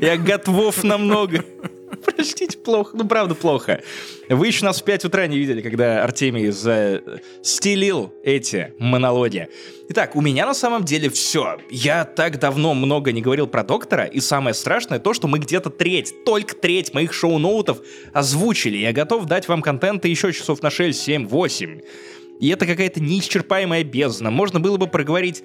Я 0.02 0.18
готов 0.18 0.84
намного. 0.84 1.44
Простите, 2.06 2.58
плохо. 2.58 2.96
Ну, 2.96 3.08
правда, 3.08 3.36
плохо. 3.36 3.82
Вы 4.30 4.48
еще 4.48 4.66
нас 4.66 4.82
в 4.82 4.84
5 4.84 5.06
утра 5.06 5.28
не 5.28 5.38
видели, 5.38 5.62
когда 5.62 6.04
Артемий 6.04 6.52
стелил 7.44 8.14
эти 8.24 8.74
монологи. 8.80 9.50
Итак, 9.90 10.16
у 10.16 10.22
меня 10.22 10.46
на 10.46 10.54
самом 10.54 10.84
деле 10.84 11.10
все. 11.10 11.58
Я 11.70 12.06
так 12.06 12.40
давно 12.40 12.74
много 12.74 13.12
не 13.12 13.22
говорил 13.22 13.48
про 13.48 13.64
доктора, 13.64 14.06
и 14.06 14.20
самое 14.20 14.54
страшное 14.54 15.00
то, 15.00 15.14
что 15.14 15.28
мы 15.28 15.40
где-то 15.40 15.70
треть, 15.70 16.24
только 16.26 16.56
треть 16.56 16.94
моих 16.94 17.14
шоу-ноутов 17.14 17.82
озвучили. 18.14 18.78
Я 18.78 18.94
готов 18.94 19.26
дать 19.26 19.48
вам 19.48 19.62
контента 19.62 20.08
еще 20.08 20.32
часов 20.32 20.62
на 20.62 20.70
6, 20.70 21.00
7, 21.00 21.28
8. 21.28 21.82
И 22.40 22.50
это 22.50 22.66
какая-то 22.66 23.00
неисчерпаемая 23.02 23.84
бездна. 23.84 24.32
Можно 24.32 24.60
было 24.60 24.78
бы 24.78 24.88
проговорить 24.88 25.44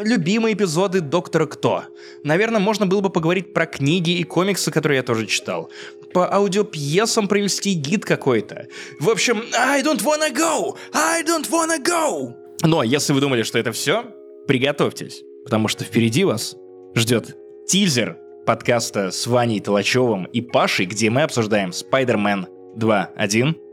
любимые 0.00 0.54
эпизоды 0.54 1.00
Доктора 1.00 1.46
Кто. 1.46 1.84
Наверное, 2.22 2.60
можно 2.60 2.86
было 2.86 3.00
бы 3.00 3.10
поговорить 3.10 3.52
про 3.52 3.66
книги 3.66 4.10
и 4.10 4.24
комиксы, 4.24 4.70
которые 4.70 4.98
я 4.98 5.02
тоже 5.02 5.26
читал. 5.26 5.70
По 6.12 6.32
аудиопьесам 6.32 7.28
провести 7.28 7.74
гид 7.74 8.04
какой-то. 8.04 8.68
В 9.00 9.10
общем, 9.10 9.42
I 9.58 9.82
don't 9.82 10.02
wanna 10.02 10.32
go! 10.32 10.76
I 10.92 11.22
don't 11.22 11.50
wanna 11.50 11.82
go! 11.82 12.34
Но 12.62 12.82
если 12.82 13.12
вы 13.12 13.20
думали, 13.20 13.42
что 13.42 13.58
это 13.58 13.72
все, 13.72 14.04
приготовьтесь, 14.46 15.22
потому 15.44 15.68
что 15.68 15.84
впереди 15.84 16.24
вас 16.24 16.56
ждет 16.94 17.36
тизер 17.66 18.18
подкаста 18.46 19.10
с 19.10 19.26
Ваней 19.26 19.60
Толачевым 19.60 20.24
и 20.24 20.40
Пашей, 20.40 20.86
где 20.86 21.10
мы 21.10 21.22
обсуждаем 21.22 21.70
Spider-Man 21.70 22.46
2.1. 22.76 23.63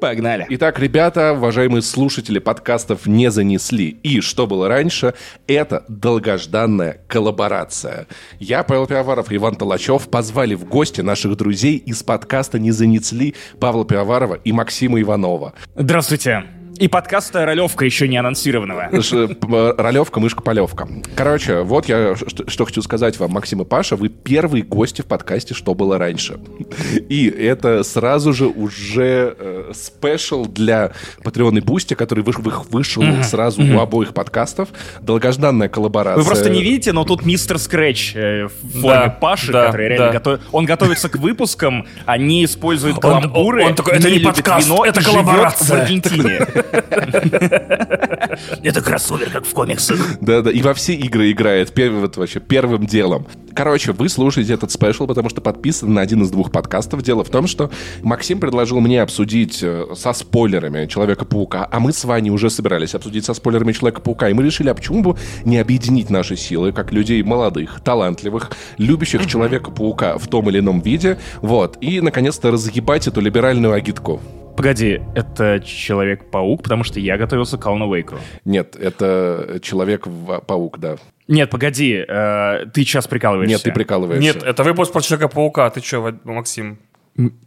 Погнали. 0.00 0.46
Итак, 0.50 0.78
ребята, 0.78 1.32
уважаемые 1.32 1.82
слушатели 1.82 2.38
подкастов 2.38 3.06
не 3.06 3.30
занесли. 3.30 3.88
И 4.02 4.20
что 4.20 4.46
было 4.46 4.68
раньше, 4.68 5.14
это 5.46 5.84
долгожданная 5.88 7.00
коллаборация. 7.08 8.06
Я, 8.38 8.62
Павел 8.62 8.86
Пивоваров 8.86 9.32
и 9.32 9.36
Иван 9.36 9.56
Толачев 9.56 10.08
позвали 10.08 10.54
в 10.54 10.64
гости 10.64 11.00
наших 11.00 11.36
друзей 11.36 11.76
из 11.76 12.02
подкаста 12.02 12.58
«Не 12.58 12.72
занесли» 12.72 13.34
Павла 13.58 13.84
Пивоварова 13.84 14.34
и 14.34 14.52
Максима 14.52 15.00
Иванова. 15.00 15.54
Здравствуйте. 15.74 16.55
И 16.78 16.88
подкаста 16.88 17.46
«Ролевка» 17.46 17.84
еще 17.84 18.06
не 18.06 18.16
анонсированного. 18.18 18.90
П- 18.90 19.74
Ролевка, 19.78 20.20
мышка, 20.20 20.42
полевка. 20.42 20.86
Короче, 21.14 21.62
вот 21.62 21.88
я 21.88 22.14
что, 22.16 22.48
что 22.50 22.64
хочу 22.66 22.82
сказать 22.82 23.18
вам, 23.18 23.30
Максим 23.30 23.62
и 23.62 23.64
Паша, 23.64 23.96
вы 23.96 24.08
первые 24.10 24.62
гости 24.62 25.00
в 25.00 25.06
подкасте 25.06 25.54
«Что 25.54 25.74
было 25.74 25.96
раньше». 25.98 26.38
И 27.08 27.28
это 27.28 27.82
сразу 27.82 28.32
же 28.34 28.46
уже 28.46 29.34
э, 29.38 29.72
special 29.74 30.44
для 30.46 30.92
Patreon 31.24 31.58
и 31.58 31.60
Бусти, 31.60 31.94
который 31.94 32.22
выш- 32.24 32.40
вы- 32.40 32.52
вышел 32.70 33.02
сразу 33.22 33.62
у 33.62 33.78
обоих 33.80 34.12
подкастов. 34.12 34.68
Долгожданная 35.00 35.68
коллаборация. 35.68 36.22
Вы 36.22 36.26
просто 36.28 36.50
не 36.50 36.62
видите, 36.62 36.92
но 36.92 37.04
тут 37.04 37.24
мистер 37.24 37.58
Скретч 37.58 38.14
э, 38.14 38.46
в 38.46 38.80
форме 38.80 39.04
Да, 39.06 39.08
Паши, 39.20 39.52
да, 39.52 39.66
который 39.66 39.88
реально 39.88 40.06
да. 40.08 40.12
готов... 40.12 40.40
Он 40.52 40.66
готовится 40.66 41.08
к 41.08 41.16
выпускам, 41.16 41.86
а 42.04 42.18
не 42.18 42.44
использует 42.44 42.96
Он- 42.96 43.00
каламбуры, 43.00 43.64
он 43.64 43.74
такой, 43.74 43.94
«Это 43.94 44.10
не 44.10 44.18
подкаст, 44.18 44.70
это 44.84 45.02
коллаборация». 45.02 45.78
в 45.78 45.80
Аргентине. 45.82 46.46
Это 48.62 48.80
кроссовер, 48.82 49.30
как 49.30 49.44
в 49.46 49.52
комиксах. 49.52 49.98
Да-да, 50.20 50.50
и 50.50 50.62
во 50.62 50.74
все 50.74 50.94
игры 50.94 51.30
играет 51.30 51.72
первым, 51.72 52.02
вот 52.02 52.16
вообще 52.16 52.40
первым 52.40 52.86
делом. 52.86 53.26
Короче, 53.54 53.92
вы 53.92 54.08
слушаете 54.10 54.52
этот 54.52 54.70
спешл, 54.70 55.06
потому 55.06 55.30
что 55.30 55.40
подписаны 55.40 55.92
на 55.92 56.02
один 56.02 56.22
из 56.22 56.30
двух 56.30 56.52
подкастов. 56.52 57.02
Дело 57.02 57.24
в 57.24 57.30
том, 57.30 57.46
что 57.46 57.70
Максим 58.02 58.38
предложил 58.38 58.80
мне 58.80 59.00
обсудить 59.00 59.60
э, 59.62 59.86
со 59.94 60.12
спойлерами 60.12 60.86
Человека-паука, 60.86 61.66
а 61.70 61.80
мы 61.80 61.94
с 61.94 62.04
Ваней 62.04 62.30
уже 62.30 62.50
собирались 62.50 62.94
обсудить 62.94 63.24
со 63.24 63.32
спойлерами 63.32 63.72
Человека-паука, 63.72 64.28
и 64.28 64.34
мы 64.34 64.42
решили, 64.42 64.68
а 64.68 64.74
почему 64.74 65.02
бы 65.02 65.16
не 65.44 65.56
объединить 65.58 66.10
наши 66.10 66.36
силы, 66.36 66.72
как 66.72 66.92
людей 66.92 67.22
молодых, 67.22 67.80
талантливых, 67.82 68.50
любящих 68.76 69.26
Человека-паука 69.26 70.18
в 70.18 70.28
том 70.28 70.50
или 70.50 70.58
ином 70.58 70.80
виде, 70.80 71.18
вот, 71.40 71.78
и, 71.80 72.02
наконец-то, 72.02 72.50
разъебать 72.50 73.08
эту 73.08 73.22
либеральную 73.22 73.72
агитку. 73.72 74.20
Погоди, 74.56 75.00
это 75.14 75.60
Человек-паук, 75.60 76.62
потому 76.62 76.82
что 76.84 76.98
я 77.00 77.16
готовился 77.18 77.58
к 77.58 77.66
Алану 77.66 77.92
Вейку. 77.94 78.16
Нет, 78.44 78.76
это 78.76 79.58
Человек-паук, 79.62 80.78
да. 80.78 80.96
Нет, 81.28 81.50
погоди, 81.50 82.04
э, 82.06 82.66
ты 82.72 82.82
сейчас 82.82 83.06
прикалываешься. 83.06 83.54
Нет, 83.56 83.62
ты 83.62 83.72
прикалываешься. 83.72 84.22
Нет, 84.22 84.42
это 84.42 84.62
выпуск 84.62 84.92
про 84.92 85.02
Человека-паука. 85.02 85.68
Ты 85.70 85.80
что, 85.82 86.14
Максим? 86.24 86.78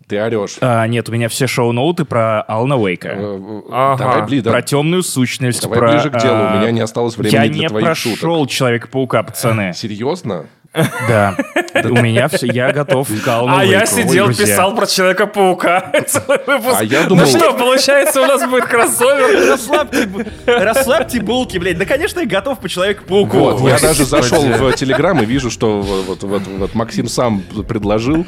Ты 0.07 0.19
орешь. 0.19 0.57
А, 0.61 0.87
нет, 0.87 1.07
у 1.09 1.11
меня 1.11 1.29
все 1.29 1.45
шоу-ноуты 1.45 2.03
про 2.03 2.41
Алана 2.41 2.73
Вейка. 2.83 3.09
Э, 3.09 3.61
Ага. 3.71 3.97
Давай, 4.03 4.25
бли, 4.25 4.41
да- 4.41 4.49
Про 4.51 4.61
темную 4.63 5.03
сущность, 5.03 5.61
давай 5.61 5.77
про... 5.79 5.91
ближе 5.91 6.09
к 6.09 6.19
делу. 6.19 6.33
а, 6.39 6.55
У 6.55 6.59
меня 6.59 6.71
не 6.71 6.79
осталось 6.81 7.15
времени 7.17 7.35
Я 7.35 7.47
для 7.47 7.61
не 7.61 7.67
твоих 7.67 7.85
прошел 7.85 8.15
шуток. 8.15 8.49
Человека-паука, 8.49 9.21
пацаны. 9.23 9.73
Серьезно? 9.75 10.47
Да. 10.73 11.35
У 11.83 11.95
меня 12.01 12.27
все, 12.27 12.45
я 12.47 12.71
готов 12.71 13.07
А 13.27 13.65
я 13.65 13.85
сидел, 13.85 14.27
писал 14.29 14.75
про 14.75 14.85
Человека-паука. 14.85 15.91
Целый 16.07 16.39
выпуск. 16.45 16.77
А 16.79 16.83
я 16.83 17.03
думал- 17.03 17.25
Ну 17.25 17.27
что, 17.27 17.53
получается, 17.53 18.21
у 18.21 18.25
нас 18.25 18.47
будет 18.47 18.65
кроссовер? 18.65 19.49
Расслабьте, 19.51 20.07
расслабьте 20.45 21.21
булки, 21.21 21.57
блядь. 21.57 21.77
Да, 21.77 21.85
конечно, 21.85 22.19
я 22.19 22.25
готов 22.25 22.59
по 22.59 22.69
Человеку-пауку. 22.69 23.37
Вот, 23.37 23.61
я 23.69 23.79
даже 23.79 24.05
зашел 24.05 24.43
в 24.43 24.73
Телеграм 24.73 25.21
и 25.21 25.25
вижу, 25.25 25.49
что 25.49 25.81
вот, 25.81 26.23
вот, 26.23 26.41
вот 26.47 26.75
Максим 26.75 27.07
сам 27.07 27.41
предложил. 27.67 28.25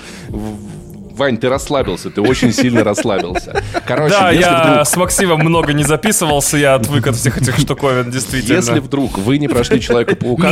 Вань, 1.22 1.38
ты 1.38 1.50
расслабился, 1.50 2.10
ты 2.10 2.20
очень 2.20 2.52
сильно 2.52 2.84
расслабился. 2.84 3.62
Короче, 3.86 4.16
Да, 4.20 4.32
если 4.32 4.42
я 4.44 4.64
вдруг... 4.72 4.88
с 4.88 4.98
Максимом 4.98 5.40
много 5.42 5.72
не 5.72 5.84
записывался, 5.84 6.58
я 6.58 6.74
отвык 6.74 7.06
от 7.06 7.16
всех 7.16 7.40
этих 7.40 7.60
штуковин, 7.60 8.10
действительно. 8.10 8.56
Если 8.56 8.80
вдруг 8.80 9.20
вы 9.20 9.38
не 9.38 9.48
прошли 9.48 9.80
Человека-паука, 9.80 10.50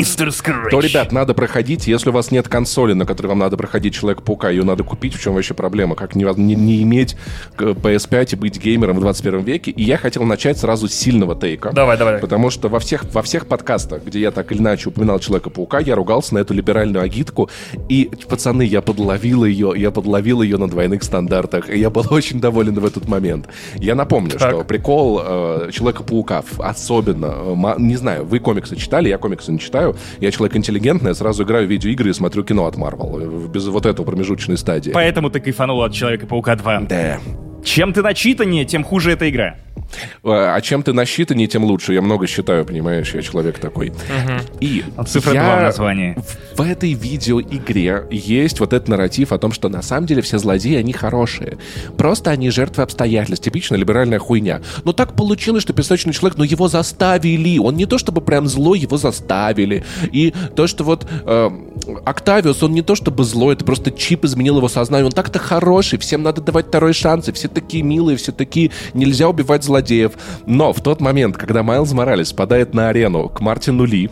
то, 0.69 0.79
ребят, 0.79 1.11
надо 1.11 1.33
проходить. 1.33 1.87
Если 1.87 2.11
у 2.11 2.13
вас 2.13 2.29
нет 2.29 2.47
консоли, 2.47 2.93
на 2.93 3.07
которой 3.07 3.27
вам 3.29 3.39
надо 3.39 3.57
проходить 3.57 3.95
Человека-паука, 3.95 4.51
ее 4.51 4.63
надо 4.63 4.83
купить. 4.83 5.15
В 5.15 5.19
чем 5.19 5.33
вообще 5.33 5.55
проблема? 5.55 5.95
Как 5.95 6.15
не, 6.15 6.23
не- 6.37 6.53
не 6.53 6.83
иметь 6.83 7.15
э, 7.57 7.71
PS5 7.71 8.33
и 8.33 8.35
быть 8.35 8.63
геймером 8.63 8.97
в 8.97 8.99
21 8.99 9.39
веке? 9.41 9.71
И 9.71 9.81
я 9.81 9.97
хотел 9.97 10.21
начать 10.23 10.59
сразу 10.59 10.87
с 10.87 10.93
сильного 10.93 11.35
тейка. 11.35 11.71
Давай, 11.71 11.97
давай. 11.97 12.19
Потому 12.19 12.51
что 12.51 12.69
во 12.69 12.79
всех, 12.79 13.05
во 13.11 13.23
всех 13.23 13.47
подкастах, 13.47 14.03
где 14.05 14.19
я 14.19 14.29
так 14.29 14.51
или 14.51 14.59
иначе 14.59 14.89
упоминал 14.89 15.17
Человека-паука, 15.17 15.79
я 15.79 15.95
ругался 15.95 16.35
на 16.35 16.39
эту 16.39 16.53
либеральную 16.53 17.03
агитку. 17.03 17.49
И, 17.89 18.11
пацаны, 18.29 18.61
я 18.61 18.81
подловил 18.83 19.45
ее, 19.45 19.73
я 19.75 19.89
подловил 19.89 20.43
ее 20.43 20.58
на 20.59 20.69
двойных 20.69 21.03
стандартах. 21.03 21.69
И 21.69 21.79
я 21.79 21.89
был 21.89 22.05
очень 22.11 22.39
доволен 22.39 22.75
в 22.75 22.85
этот 22.85 23.07
момент. 23.07 23.47
Я 23.75 23.95
напомню, 23.95 24.31
Так. 24.31 24.49
что 24.51 24.63
прикол 24.63 25.21
э, 25.23 25.69
Человека-паука, 25.71 26.43
особенно, 26.59 27.33
э, 27.77 27.81
не 27.81 27.95
знаю, 27.95 28.25
вы 28.25 28.39
комиксы 28.39 28.75
читали, 28.75 29.09
я 29.09 29.17
комиксы 29.17 29.51
не 29.51 29.59
читаю. 29.59 29.95
Я 30.19 30.31
человек 30.31 30.55
интеллигентный, 30.55 31.09
я 31.09 31.15
сразу 31.15 31.43
играю 31.43 31.67
в 31.67 31.69
видеоигры 31.71 32.09
и 32.09 32.13
смотрю 32.13 32.43
кино 32.43 32.65
от 32.65 32.77
Марвел. 32.77 33.19
э, 33.19 33.47
Без 33.47 33.65
вот 33.67 33.85
этого 33.85 34.05
промежуточной 34.05 34.57
стадии. 34.57 34.91
Поэтому 34.91 35.29
ты 35.29 35.39
кайфанул 35.39 35.81
от 35.81 35.93
Человека-паука 35.93 36.55
2. 36.55 36.79
Да. 36.81 37.19
Чем 37.63 37.93
ты 37.93 38.01
начитаннее, 38.01 38.65
тем 38.65 38.83
хуже 38.83 39.11
эта 39.11 39.29
игра. 39.29 39.55
Э, 40.23 40.53
А 40.55 40.61
чем 40.61 40.83
ты 40.83 40.93
насчитаннее, 40.93 41.47
тем 41.47 41.63
лучше. 41.63 41.93
Я 41.93 42.01
много 42.01 42.27
считаю, 42.27 42.65
понимаешь, 42.65 43.13
я 43.13 43.21
человек 43.21 43.59
такой. 43.59 43.91
И 44.59 44.83
Цифра 45.07 45.33
я 45.33 45.43
2 45.43 45.59
в 45.59 45.61
названии. 45.63 46.15
В 46.55 46.61
этой 46.61 46.93
видеоигре 46.93 48.03
есть 48.11 48.59
вот 48.59 48.73
этот 48.73 48.87
нарратив 48.87 49.31
о 49.31 49.37
том, 49.37 49.51
что 49.51 49.69
на 49.69 49.81
самом 49.81 50.07
деле 50.07 50.21
все 50.21 50.37
злодеи, 50.37 50.75
они 50.75 50.93
хорошие. 50.93 51.57
Просто 51.97 52.31
они 52.31 52.49
жертвы 52.49 52.83
обстоятельств. 52.83 53.43
Типичная 53.43 53.79
либеральная 53.79 54.19
хуйня. 54.19 54.61
Но 54.83 54.93
так 54.93 55.15
получилось, 55.15 55.63
что 55.63 55.73
песочный 55.73 56.13
человек, 56.13 56.37
но 56.37 56.43
его 56.43 56.67
заставили. 56.67 57.57
Он 57.57 57.75
не 57.75 57.85
то 57.85 57.97
чтобы 57.97 58.21
прям 58.21 58.47
злой, 58.47 58.79
его 58.79 58.97
заставили. 58.97 59.83
И 60.11 60.33
то, 60.55 60.67
что 60.67 60.83
вот 60.83 61.07
э, 61.09 61.49
Октавиус, 62.05 62.61
он 62.63 62.73
не 62.73 62.81
то 62.81 62.95
чтобы 62.95 63.23
злой, 63.23 63.53
это 63.55 63.65
просто 63.65 63.91
чип 63.91 64.25
изменил 64.25 64.57
его 64.57 64.69
сознание. 64.69 65.05
Он 65.05 65.11
так-то 65.11 65.39
хороший, 65.39 65.97
всем 65.99 66.21
надо 66.23 66.41
давать 66.41 66.67
второй 66.67 66.93
шанс, 66.93 67.27
и 67.29 67.31
все 67.31 67.47
такие 67.49 67.83
милые, 67.83 68.17
все 68.17 68.31
такие, 68.31 68.71
нельзя 68.93 69.27
убивать 69.29 69.63
злодеев. 69.63 70.13
Но 70.45 70.73
в 70.73 70.81
тот 70.81 71.01
момент, 71.01 71.37
когда 71.37 71.63
Майлз 71.63 71.93
Моралес 71.93 72.33
падает 72.33 72.73
на 72.73 72.89
арену 72.89 73.29
к 73.29 73.41
Мартину 73.41 73.85
Ли, 73.85 74.09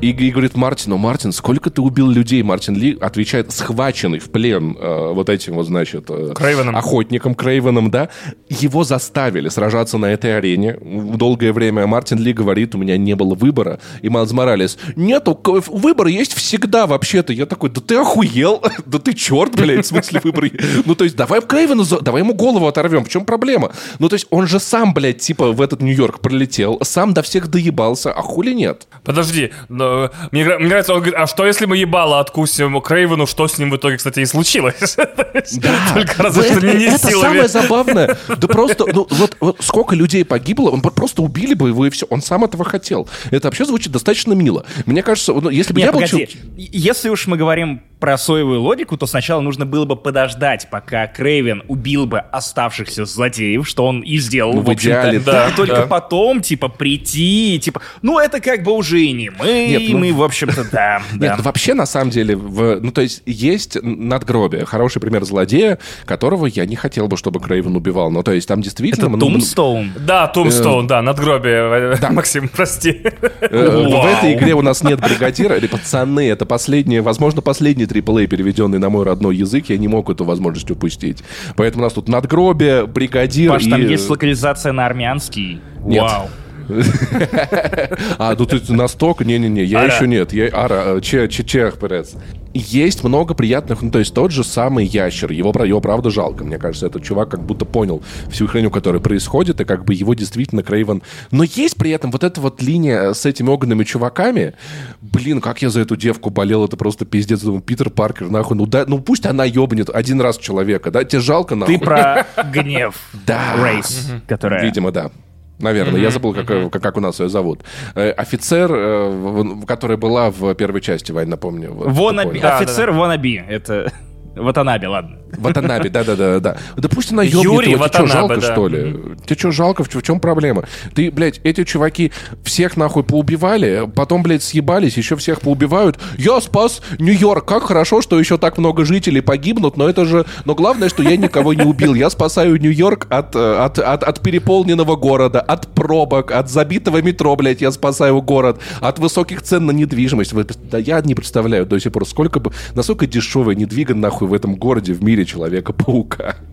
и, 0.00 0.10
и 0.10 0.30
говорит 0.30 0.56
Мартину, 0.56 0.96
Мартин, 0.96 1.32
сколько 1.32 1.70
ты 1.70 1.82
убил 1.82 2.08
людей? 2.08 2.42
Мартин 2.42 2.74
Ли 2.74 2.96
отвечает, 3.00 3.52
схваченный 3.52 4.18
в 4.18 4.30
плен 4.30 4.76
э, 4.78 5.12
вот 5.12 5.28
этим 5.28 5.54
вот, 5.54 5.66
значит, 5.66 6.06
э, 6.08 6.32
Крейвеном. 6.34 6.76
охотником 6.76 7.34
Крейвеном, 7.34 7.90
да, 7.90 8.08
его 8.48 8.84
заставили 8.84 9.48
сражаться 9.48 9.98
на 9.98 10.06
этой 10.06 10.36
арене. 10.36 10.78
Долгое 10.80 11.52
время 11.52 11.86
Мартин 11.86 12.18
Ли 12.18 12.32
говорит, 12.32 12.74
у 12.74 12.78
меня 12.78 12.96
не 12.96 13.14
было 13.14 13.34
выбора. 13.34 13.80
И 14.02 14.08
Майлз 14.08 14.32
Моралес, 14.32 14.78
нету, 14.96 15.38
выбор 15.68 16.06
есть 16.06 16.34
всегда 16.34 16.86
вообще-то. 16.86 17.32
Я 17.32 17.46
такой, 17.46 17.70
да 17.70 17.80
ты 17.80 17.96
охуел? 17.96 18.62
Да 18.86 18.98
ты 18.98 19.12
черт, 19.12 19.54
блядь, 19.54 19.84
в 19.84 19.88
смысле 19.88 20.20
выбор? 20.24 20.50
Ну, 20.86 20.94
то 20.94 21.04
есть, 21.04 21.16
давай 21.16 21.42
Крейвену, 21.42 21.84
давай 22.00 22.22
ему 22.22 22.34
голову 22.34 22.66
оторвем. 22.66 23.04
В 23.04 23.08
чем 23.08 23.24
проблема? 23.24 23.72
Ну, 23.98 24.08
то 24.08 24.14
есть, 24.14 24.26
он 24.30 24.46
же 24.46 24.60
сам, 24.60 24.94
блядь, 24.94 25.18
типа 25.18 25.52
в 25.52 25.60
этот 25.60 25.82
Нью-Йорк 25.82 26.20
прилетел, 26.20 26.78
сам 26.82 27.12
до 27.12 27.22
всех 27.22 27.48
доебался, 27.48 28.12
а 28.12 28.22
хули 28.22 28.52
нет? 28.52 28.86
Подожди, 29.04 29.47
но 29.68 30.10
мне, 30.30 30.44
мне 30.44 30.68
нравится, 30.68 30.92
он 30.94 31.00
говорит, 31.00 31.18
а 31.18 31.26
что 31.26 31.46
если 31.46 31.66
мы 31.66 31.76
ебало 31.76 32.20
откусим 32.20 32.80
Крейвену, 32.80 33.26
что 33.26 33.48
с 33.48 33.58
ним 33.58 33.70
в 33.70 33.76
итоге, 33.76 33.96
кстати, 33.96 34.20
и 34.20 34.26
случилось? 34.26 34.96
Только 34.96 36.22
разве 36.22 36.42
что 36.42 36.52
это, 36.54 36.66
не, 36.66 36.74
не 36.74 36.84
это 36.86 36.98
силами. 37.10 37.22
самое 37.22 37.48
забавное. 37.48 38.18
Да 38.28 38.48
просто, 38.48 38.86
ну 38.92 39.06
вот, 39.10 39.36
вот 39.40 39.56
сколько 39.60 39.94
людей 39.94 40.24
погибло, 40.24 40.70
он 40.70 40.80
просто 40.80 41.22
убили 41.22 41.54
бы 41.54 41.68
его 41.68 41.86
и 41.86 41.90
все. 41.90 42.06
Он 42.10 42.22
сам 42.22 42.44
этого 42.44 42.64
хотел. 42.64 43.08
Это 43.30 43.48
вообще 43.48 43.64
звучит 43.64 43.92
достаточно 43.92 44.32
мило. 44.32 44.64
Мне 44.86 45.02
кажется, 45.02 45.32
ну, 45.32 45.50
если 45.50 45.72
бы 45.72 45.80
Нет, 45.80 45.94
я 45.94 46.00
был... 46.00 46.26
Если 46.56 47.08
уж 47.08 47.26
мы 47.26 47.36
говорим 47.36 47.82
про 48.00 48.16
соевую 48.16 48.60
логику, 48.60 48.96
то 48.96 49.06
сначала 49.06 49.40
нужно 49.40 49.66
было 49.66 49.84
бы 49.84 49.96
подождать, 49.96 50.68
пока 50.70 51.06
Крейвен 51.08 51.62
убил 51.66 52.06
бы 52.06 52.20
оставшихся 52.20 53.04
злодеев, 53.04 53.66
что 53.66 53.86
он 53.86 54.02
и 54.02 54.18
сделал, 54.18 54.54
Ну, 54.54 54.60
в 54.60 54.66
в 54.66 54.70
общем-то. 54.70 55.00
идеале, 55.00 55.18
да. 55.20 55.48
и 55.48 55.54
только 55.54 55.76
да. 55.76 55.86
потом, 55.86 56.40
типа, 56.40 56.68
прийти, 56.68 57.58
типа, 57.60 57.82
ну, 58.02 58.18
это 58.18 58.40
как 58.40 58.62
бы 58.62 58.72
уже 58.72 59.00
и 59.00 59.12
не 59.12 59.30
мы, 59.38 59.66
Нет, 59.68 59.82
ну, 59.90 59.98
мы, 59.98 60.12
в 60.12 60.22
общем-то, 60.22 60.64
да, 60.70 61.02
Нет, 61.12 61.20
да. 61.20 61.36
ну, 61.36 61.42
вообще, 61.42 61.74
на 61.74 61.86
самом 61.86 62.10
деле, 62.10 62.36
в, 62.36 62.80
ну, 62.80 62.90
то 62.90 63.00
есть, 63.00 63.22
есть 63.26 63.78
надгробие. 63.82 64.64
Хороший 64.64 65.00
пример 65.00 65.24
злодея, 65.24 65.78
которого 66.04 66.46
я 66.46 66.66
не 66.66 66.76
хотел 66.76 67.08
бы, 67.08 67.16
чтобы 67.16 67.40
Крейвен 67.40 67.76
убивал. 67.76 68.10
Ну, 68.10 68.22
то 68.22 68.32
есть, 68.32 68.48
там 68.48 68.62
действительно... 68.62 69.08
Это 69.08 69.18
Тумстоун. 69.18 69.92
Да, 69.98 70.26
Тумстоун, 70.26 70.86
да, 70.86 71.02
надгробие. 71.02 71.98
Максим, 72.10 72.48
прости. 72.48 73.02
Э, 73.40 73.86
В 73.88 74.06
этой 74.06 74.34
игре 74.34 74.54
у 74.54 74.62
нас 74.62 74.82
нет 74.82 75.00
бригадира. 75.00 75.56
Или 75.56 75.66
пацаны, 75.66 76.28
это 76.28 76.46
последний, 76.46 77.00
возможно, 77.00 77.42
последний 77.42 77.84
AAA, 77.84 78.26
переведенный 78.26 78.78
на 78.78 78.88
мой 78.88 79.04
родной 79.04 79.36
язык. 79.36 79.66
Я 79.68 79.78
не 79.78 79.88
мог 79.88 80.10
эту 80.10 80.24
возможность 80.24 80.70
упустить. 80.70 81.22
Поэтому 81.56 81.82
у 81.82 81.86
нас 81.86 81.92
тут 81.92 82.08
надгробие, 82.08 82.86
бригадир 82.86 83.52
Паш, 83.52 83.64
и... 83.64 83.70
там 83.70 83.80
есть 83.80 84.08
локализация 84.08 84.72
на 84.72 84.86
армянский. 84.86 85.60
Нет. 85.84 86.02
Вау. 86.02 86.28
А, 88.18 88.34
ну 88.38 88.46
ты 88.46 88.60
настолько... 88.72 89.24
Не-не-не, 89.24 89.64
я 89.64 89.84
еще 89.84 90.06
нет. 90.06 90.32
Я, 90.32 90.48
ара, 90.52 90.96
э, 90.96 91.00
че, 91.00 91.28
че, 91.28 91.44
чех, 91.44 91.78
перец. 91.78 92.14
Есть 92.54 93.04
много 93.04 93.34
приятных, 93.34 93.82
ну, 93.82 93.90
то 93.90 93.98
есть 93.98 94.14
тот 94.14 94.30
же 94.30 94.42
самый 94.42 94.86
ящер, 94.86 95.30
его, 95.30 95.52
его 95.64 95.80
правда 95.80 96.10
жалко, 96.10 96.44
мне 96.44 96.58
кажется, 96.58 96.86
этот 96.86 97.04
чувак 97.04 97.28
как 97.28 97.42
будто 97.42 97.64
понял 97.64 98.02
всю 98.30 98.46
хрень, 98.46 98.70
которая 98.70 99.02
происходит, 99.02 99.60
и 99.60 99.64
как 99.64 99.84
бы 99.84 99.94
его 99.94 100.14
действительно 100.14 100.62
Крейвен... 100.62 101.02
Но 101.30 101.44
есть 101.44 101.76
при 101.76 101.90
этом 101.90 102.10
вот 102.10 102.24
эта 102.24 102.40
вот 102.40 102.62
линия 102.62 103.12
с 103.12 103.26
этими 103.26 103.50
огненными 103.50 103.84
чуваками, 103.84 104.54
блин, 105.00 105.40
как 105.40 105.60
я 105.62 105.68
за 105.68 105.80
эту 105.80 105.96
девку 105.96 106.30
болел, 106.30 106.64
это 106.64 106.76
просто 106.76 107.04
пиздец, 107.04 107.42
думаю, 107.42 107.60
Питер 107.60 107.90
Паркер, 107.90 108.30
нахуй, 108.30 108.56
ну, 108.56 108.66
да, 108.66 108.84
ну 108.88 108.98
пусть 108.98 109.26
она 109.26 109.44
ебнет 109.44 109.90
один 109.90 110.20
раз 110.20 110.38
человека, 110.38 110.90
да, 110.90 111.04
тебе 111.04 111.20
жалко, 111.20 111.54
нахуй. 111.54 111.78
Ты 111.78 111.84
про 111.84 112.26
гнев. 112.52 112.96
Да. 113.26 113.54
Рейс, 113.62 114.10
которая... 114.26 114.64
Видимо, 114.64 114.90
да. 114.90 115.10
Наверное, 115.58 116.00
я 116.00 116.10
забыл, 116.10 116.34
как, 116.34 116.46
как, 116.46 116.82
как 116.82 116.96
у 116.96 117.00
нас 117.00 117.18
ее 117.20 117.28
зовут. 117.28 117.62
Э, 117.94 118.10
офицер, 118.10 118.70
э, 118.72 119.08
в- 119.08 119.64
которая 119.66 119.96
была 119.96 120.30
в 120.30 120.54
первой 120.54 120.80
части, 120.80 121.12
Вань, 121.12 121.28
напомню. 121.28 121.72
Вот, 121.72 121.88
Вонаби, 121.88 122.38
офицер 122.38 122.92
Вонаби. 122.92 123.42
Это 123.48 123.92
Ватанаби, 124.38 124.86
ладно. 124.86 125.18
Ватанаби, 125.36 125.88
да-да-да. 125.88 126.56
Да 126.76 126.88
пусть 126.88 127.12
она 127.12 127.22
ёбнет 127.22 127.44
Юрий 127.44 127.70
его, 127.72 127.88
тебе 127.88 127.94
что, 127.94 128.02
Ватанаbe, 128.04 128.12
жалко, 128.12 128.40
да. 128.40 128.52
что 128.52 128.68
ли? 128.68 128.92
Тебе 129.26 129.36
что, 129.38 129.50
жалко, 129.50 129.84
в, 129.84 130.02
чем 130.02 130.20
проблема? 130.20 130.64
Ты, 130.94 131.10
блядь, 131.10 131.40
эти 131.44 131.64
чуваки 131.64 132.12
всех 132.44 132.76
нахуй 132.76 133.02
поубивали, 133.02 133.90
потом, 133.94 134.22
блядь, 134.22 134.42
съебались, 134.42 134.96
еще 134.96 135.16
всех 135.16 135.40
поубивают. 135.40 135.98
Я 136.16 136.40
спас 136.40 136.80
Нью-Йорк, 136.98 137.44
как 137.44 137.64
хорошо, 137.64 138.00
что 138.00 138.18
еще 138.18 138.38
так 138.38 138.58
много 138.58 138.84
жителей 138.84 139.20
погибнут, 139.20 139.76
но 139.76 139.88
это 139.88 140.04
же... 140.04 140.24
Но 140.44 140.54
главное, 140.54 140.88
что 140.88 141.02
я 141.02 141.16
никого 141.16 141.52
не 141.54 141.62
убил. 141.62 141.94
Я 141.94 142.10
спасаю 142.10 142.60
Нью-Йорк 142.60 143.06
от, 143.10 143.34
э, 143.34 143.58
от, 143.58 143.78
от, 143.78 144.02
от 144.02 144.20
переполненного 144.20 144.96
города, 144.96 145.40
от 145.40 145.68
пробок, 145.68 146.30
от 146.30 146.48
забитого 146.48 147.02
метро, 147.02 147.34
блядь, 147.36 147.60
я 147.60 147.70
спасаю 147.70 148.22
город, 148.22 148.60
от 148.80 148.98
высоких 148.98 149.42
цен 149.42 149.66
на 149.66 149.72
недвижимость. 149.72 150.32
Да 150.70 150.78
я 150.78 151.00
не 151.00 151.14
представляю 151.14 151.66
до 151.66 151.78
сих 151.78 151.92
пор, 151.92 152.06
сколько 152.06 152.40
бы... 152.40 152.52
Насколько 152.74 153.06
дешевый 153.06 153.56
недвиган 153.56 154.00
нахуй 154.00 154.27
в 154.28 154.34
этом 154.34 154.56
городе, 154.56 154.92
в 154.92 155.02
мире 155.02 155.24
Человека-паука. 155.24 156.36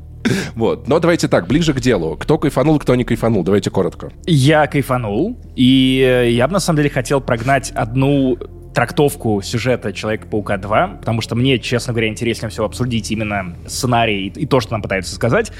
Вот. 0.55 0.87
Но 0.87 0.99
давайте 0.99 1.27
так, 1.27 1.47
ближе 1.47 1.73
к 1.73 1.79
делу. 1.79 2.17
Кто 2.17 2.39
кайфанул, 2.39 2.79
кто 2.79 2.95
не 2.95 3.03
кайфанул. 3.03 3.43
Давайте 3.43 3.69
коротко. 3.69 4.11
Я 4.25 4.65
кайфанул, 4.65 5.37
и 5.55 6.31
я 6.31 6.47
бы 6.47 6.53
на 6.53 6.59
самом 6.59 6.77
деле 6.77 6.89
хотел 6.89 7.21
прогнать 7.21 7.71
одну 7.75 8.39
трактовку 8.73 9.41
сюжета 9.41 9.93
Человека-паука 9.93 10.57
2, 10.57 10.87
потому 10.99 11.21
что 11.21 11.35
мне, 11.35 11.59
честно 11.59 11.93
говоря, 11.93 12.09
интереснее 12.09 12.49
всего 12.49 12.65
обсудить 12.65 13.09
именно 13.09 13.55
сценарий 13.67 14.27
и 14.27 14.45
то, 14.45 14.59
что 14.59 14.73
нам 14.73 14.81
пытаются 14.81 15.15
сказать. 15.15 15.51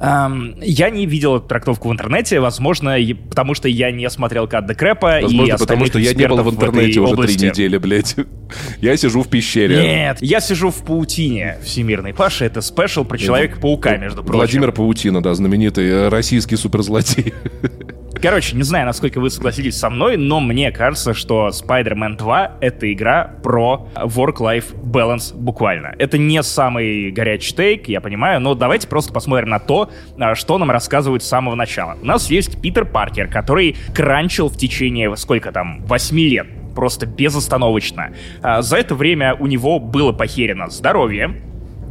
Эм, 0.00 0.54
я 0.62 0.88
не 0.88 1.04
видел 1.04 1.36
эту 1.36 1.46
трактовку 1.46 1.90
в 1.90 1.92
интернете, 1.92 2.40
возможно, 2.40 2.98
и- 2.98 3.12
потому 3.12 3.52
что 3.54 3.68
я 3.68 3.90
не 3.92 4.08
смотрел 4.08 4.48
Кадда 4.48 4.74
Крэпа 4.74 5.18
и 5.20 5.22
Возможно, 5.24 5.58
потому 5.58 5.84
остальных 5.84 5.88
что 5.88 5.98
я 5.98 6.14
не 6.14 6.26
был 6.26 6.42
в 6.42 6.54
интернете 6.54 6.90
этой 6.92 6.98
уже 7.00 7.12
области. 7.12 7.38
три 7.38 7.48
недели, 7.48 7.76
блядь. 7.76 8.16
Я 8.80 8.96
сижу 8.96 9.22
в 9.22 9.28
пещере. 9.28 9.76
Нет, 9.80 10.18
я 10.22 10.40
сижу 10.40 10.70
в 10.70 10.84
паутине 10.84 11.58
всемирной. 11.62 12.12
Паша, 12.14 12.46
это 12.46 12.62
спешл 12.62 13.04
про 13.04 13.16
Человека-паука, 13.18 13.96
между 13.98 14.22
прочим. 14.24 14.38
Владимир 14.38 14.72
Паутина, 14.72 15.22
да, 15.22 15.34
знаменитый 15.34 15.86
э, 15.86 16.08
российский 16.08 16.56
суперзлодей. 16.56 17.32
Короче, 18.14 18.56
не 18.56 18.64
знаю, 18.64 18.86
насколько 18.86 19.18
вы 19.18 19.30
согласитесь 19.30 19.78
со 19.78 19.88
мной, 19.88 20.16
но 20.16 20.40
мне 20.40 20.72
кажется, 20.72 21.14
что 21.14 21.48
Spider-Man 21.48 22.16
2— 22.16 22.58
это 22.60 22.92
игра 22.92 23.36
про 23.42 23.88
work-life 23.94 24.74
balance 24.82 25.34
буквально. 25.34 25.94
Это 25.98 26.18
не 26.18 26.42
самый 26.42 27.10
горячий 27.12 27.54
тейк, 27.54 27.88
я 27.88 28.00
понимаю, 28.00 28.40
но 28.40 28.54
давайте 28.54 28.88
просто 28.88 29.12
посмотрим 29.12 29.48
на 29.48 29.58
то, 29.58 29.90
а, 30.18 30.34
что 30.34 30.58
нам 30.58 30.70
рассказывают 30.70 31.22
с 31.22 31.28
самого 31.28 31.54
начала. 31.54 31.96
У 32.02 32.04
нас 32.04 32.30
есть 32.30 32.60
Питер 32.60 32.84
Паркер, 32.84 33.28
который 33.28 33.76
кранчил 33.94 34.48
в 34.48 34.56
течение, 34.56 35.16
сколько 35.16 35.50
там, 35.52 35.80
8 35.86 36.18
лет 36.18 36.46
просто 36.74 37.06
безостановочно. 37.06 38.12
А, 38.42 38.60
За 38.60 38.76
это 38.76 38.94
время 38.94 39.34
у 39.34 39.46
него 39.46 39.78
было 39.78 40.12
похерено 40.12 40.68
здоровье, 40.68 41.40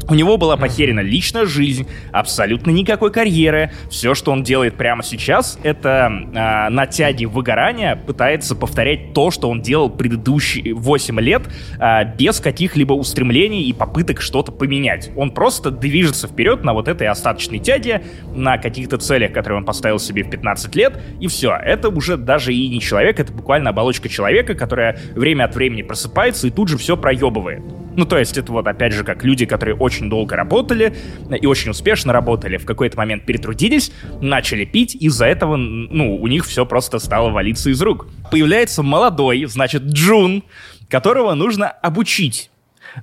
у 0.10 0.15
него 0.15 0.38
была 0.38 0.57
похерена 0.57 1.02
личная 1.02 1.45
жизнь, 1.45 1.88
абсолютно 2.11 2.72
никакой 2.72 3.11
карьеры. 3.11 3.72
Все, 3.90 4.15
что 4.15 4.31
он 4.31 4.44
делает 4.44 4.76
прямо 4.76 5.03
сейчас, 5.03 5.60
это 5.64 6.11
э, 6.11 6.69
на 6.69 6.86
тяге 6.88 7.27
выгорания 7.27 7.95
пытается 7.95 8.56
повторять 8.56 9.14
то, 9.14 9.31
что 9.31 9.49
он 9.49 9.61
делал 9.61 9.90
предыдущие 9.90 10.73
8 10.73 11.19
лет, 11.19 11.44
а, 11.80 12.03
без 12.03 12.40
каких-либо 12.40 12.94
устремлений 12.94 13.64
и 13.64 13.73
попыток 13.73 14.22
что-то 14.22 14.52
поменять. 14.52 15.11
Он 15.15 15.31
просто 15.31 15.72
движется 15.72 16.27
вперед 16.27 16.64
на 16.64 16.73
вот 16.73 16.88
этой 16.88 17.07
остаточной 17.07 17.60
тяге, 17.60 18.03
на 18.34 18.57
каких-то 18.57 18.98
целях, 18.98 19.31
которые 19.31 19.60
он 19.60 19.65
поставил 19.65 19.99
себе 19.99 20.23
в 20.23 20.30
15 20.30 20.76
лет, 20.76 21.02
и 21.19 21.27
все. 21.27 21.56
Это 21.56 21.90
уже 21.90 22.18
даже 22.18 22.53
и 22.53 22.68
не 22.69 22.81
человек, 22.81 23.19
это 23.19 23.31
буквально 23.31 23.69
оболочка 23.69 24.10
человека, 24.10 24.56
которая 24.56 24.99
время 25.15 25.45
от 25.45 25.56
времени 25.56 25.81
просыпается 25.81 26.48
и 26.48 26.52
тут 26.52 26.69
же 26.69 26.77
все 26.77 26.98
проебывает. 26.98 27.61
Ну, 27.95 28.06
то 28.06 28.18
есть 28.18 28.38
это 28.38 28.52
вот 28.52 28.68
опять 28.68 28.94
же 28.94 29.03
как 29.03 29.24
люди, 29.24 29.45
которые 29.45 29.76
очень 29.76 30.10
долго 30.10 30.36
работали 30.36 30.94
и 31.41 31.45
очень 31.45 31.72
успешно 31.72 32.14
работали, 32.14 32.57
в 32.57 32.66
какой-то 32.66 32.98
момент 32.98 33.26
перетрудились, 33.26 33.91
начали 34.22 34.66
пить, 34.66 34.95
из-за 34.95 35.26
этого, 35.26 35.56
ну, 35.56 36.16
у 36.16 36.28
них 36.28 36.45
все 36.45 36.66
просто 36.66 36.99
стало 36.99 37.30
валиться 37.30 37.70
из 37.70 37.82
рук. 37.82 38.07
Появляется 38.32 38.84
молодой, 38.84 39.45
значит, 39.45 39.84
Джун, 39.84 40.44
которого 40.90 41.34
нужно 41.34 41.70
обучить. 41.70 42.49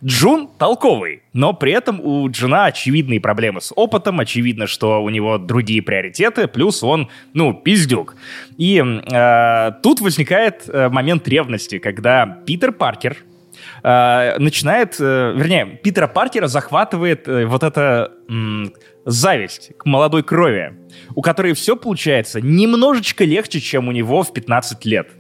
Джун 0.05 0.49
толковый, 0.59 1.23
но 1.33 1.53
при 1.53 1.73
этом 1.73 2.01
у 2.01 2.29
Джуна 2.29 2.67
очевидные 2.67 3.21
проблемы 3.21 3.61
с 3.61 3.73
опытом, 3.75 4.21
очевидно, 4.21 4.67
что 4.67 5.03
у 5.03 5.11
него 5.11 5.39
другие 5.39 5.83
приоритеты, 5.83 6.49
плюс 6.49 6.83
он, 6.83 7.09
ну, 7.35 7.55
пиздюк. 7.55 8.17
И 8.57 8.83
э, 8.83 9.73
тут 9.83 10.01
возникает 10.01 10.69
э, 10.69 10.89
момент 10.89 11.29
ревности, 11.29 11.79
когда 11.79 12.27
Питер 12.27 12.73
Паркер, 12.73 13.19
начинает, 14.39 14.97
э, 14.99 15.33
вернее, 15.37 15.79
Питера 15.83 16.09
Паркера 16.09 16.49
захватывает 16.49 17.29
э, 17.29 17.47
вот 17.47 17.63
эта 17.63 18.11
зависть 19.05 19.71
к 19.79 19.87
молодой 19.87 20.25
крови, 20.25 20.75
у 21.15 21.23
которой 21.23 21.53
все 21.53 21.77
получается 21.77 22.41
немножечко 22.41 23.25
легче, 23.25 23.61
чем 23.61 23.87
у 23.87 23.93
него 23.93 24.25
в 24.25 24.33
15 24.33 24.85
лет. 24.87 25.11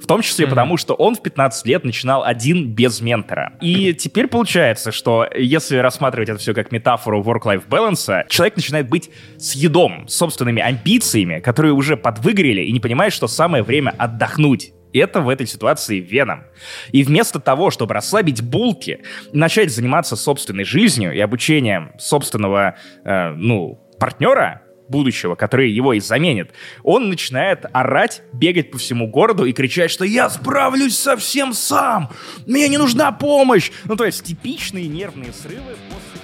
В 0.00 0.06
том 0.06 0.22
числе 0.22 0.46
потому, 0.46 0.76
что 0.76 0.94
он 0.94 1.14
в 1.14 1.22
15 1.22 1.66
лет 1.66 1.84
начинал 1.84 2.22
один 2.22 2.74
без 2.74 3.00
ментора. 3.00 3.54
И 3.60 3.94
теперь 3.94 4.28
получается, 4.28 4.92
что 4.92 5.26
если 5.34 5.76
рассматривать 5.76 6.28
это 6.28 6.38
все 6.38 6.52
как 6.52 6.72
метафору 6.72 7.22
work-life 7.22 7.68
balance, 7.68 8.24
человек 8.28 8.56
начинает 8.56 8.88
быть 8.88 9.10
съедом, 9.38 10.08
собственными 10.08 10.60
амбициями, 10.62 11.40
которые 11.40 11.72
уже 11.72 11.96
подвыгорели 11.96 12.62
и 12.62 12.72
не 12.72 12.80
понимает, 12.80 13.12
что 13.12 13.28
самое 13.28 13.62
время 13.62 13.94
отдохнуть. 13.96 14.72
Это 14.92 15.20
в 15.20 15.28
этой 15.28 15.46
ситуации 15.46 16.00
Веном. 16.00 16.44
И 16.92 17.02
вместо 17.02 17.40
того, 17.40 17.70
чтобы 17.70 17.94
расслабить 17.94 18.42
булки, 18.42 19.02
начать 19.32 19.72
заниматься 19.72 20.16
собственной 20.16 20.64
жизнью 20.64 21.12
и 21.12 21.20
обучением 21.20 21.92
собственного, 21.98 22.76
э, 23.04 23.30
ну, 23.30 23.80
партнера, 23.98 24.62
будущего, 24.90 25.36
который 25.36 25.70
его 25.70 25.92
и 25.92 26.00
заменит, 26.00 26.50
он 26.82 27.08
начинает 27.08 27.64
орать, 27.72 28.22
бегать 28.32 28.70
по 28.70 28.78
всему 28.78 29.06
городу 29.06 29.44
и 29.44 29.52
кричать, 29.52 29.90
что 29.90 30.04
«Я 30.04 30.28
справлюсь 30.28 30.98
совсем 30.98 31.52
сам! 31.52 32.10
Мне 32.46 32.68
не 32.68 32.76
нужна 32.76 33.12
помощь!» 33.12 33.70
Ну, 33.84 33.96
то 33.96 34.04
есть 34.04 34.24
типичные 34.24 34.88
нервные 34.88 35.32
срывы 35.32 35.76
после... 35.88 36.20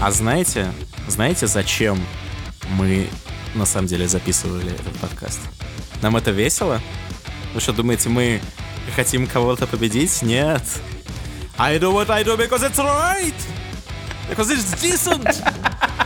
А 0.00 0.10
знаете, 0.10 0.66
знаете, 1.06 1.46
зачем 1.46 1.98
мы 2.76 3.06
на 3.58 3.66
самом 3.66 3.88
деле 3.88 4.08
записывали 4.08 4.72
этот 4.72 4.96
подкаст? 4.98 5.40
Нам 6.00 6.16
это 6.16 6.30
весело? 6.30 6.80
Вы 7.54 7.60
что, 7.60 7.72
думаете, 7.72 8.08
мы 8.08 8.40
хотим 8.94 9.26
кого-то 9.26 9.66
победить? 9.66 10.22
Нет. 10.22 10.62
I 11.58 11.78
do 11.78 11.92
what 11.92 12.08
I 12.10 12.22
do 12.24 12.36
because 12.36 12.62
it's 12.62 12.78
right! 12.78 13.34
Because 14.30 14.50
it's 14.50 14.80
decent! 14.80 15.26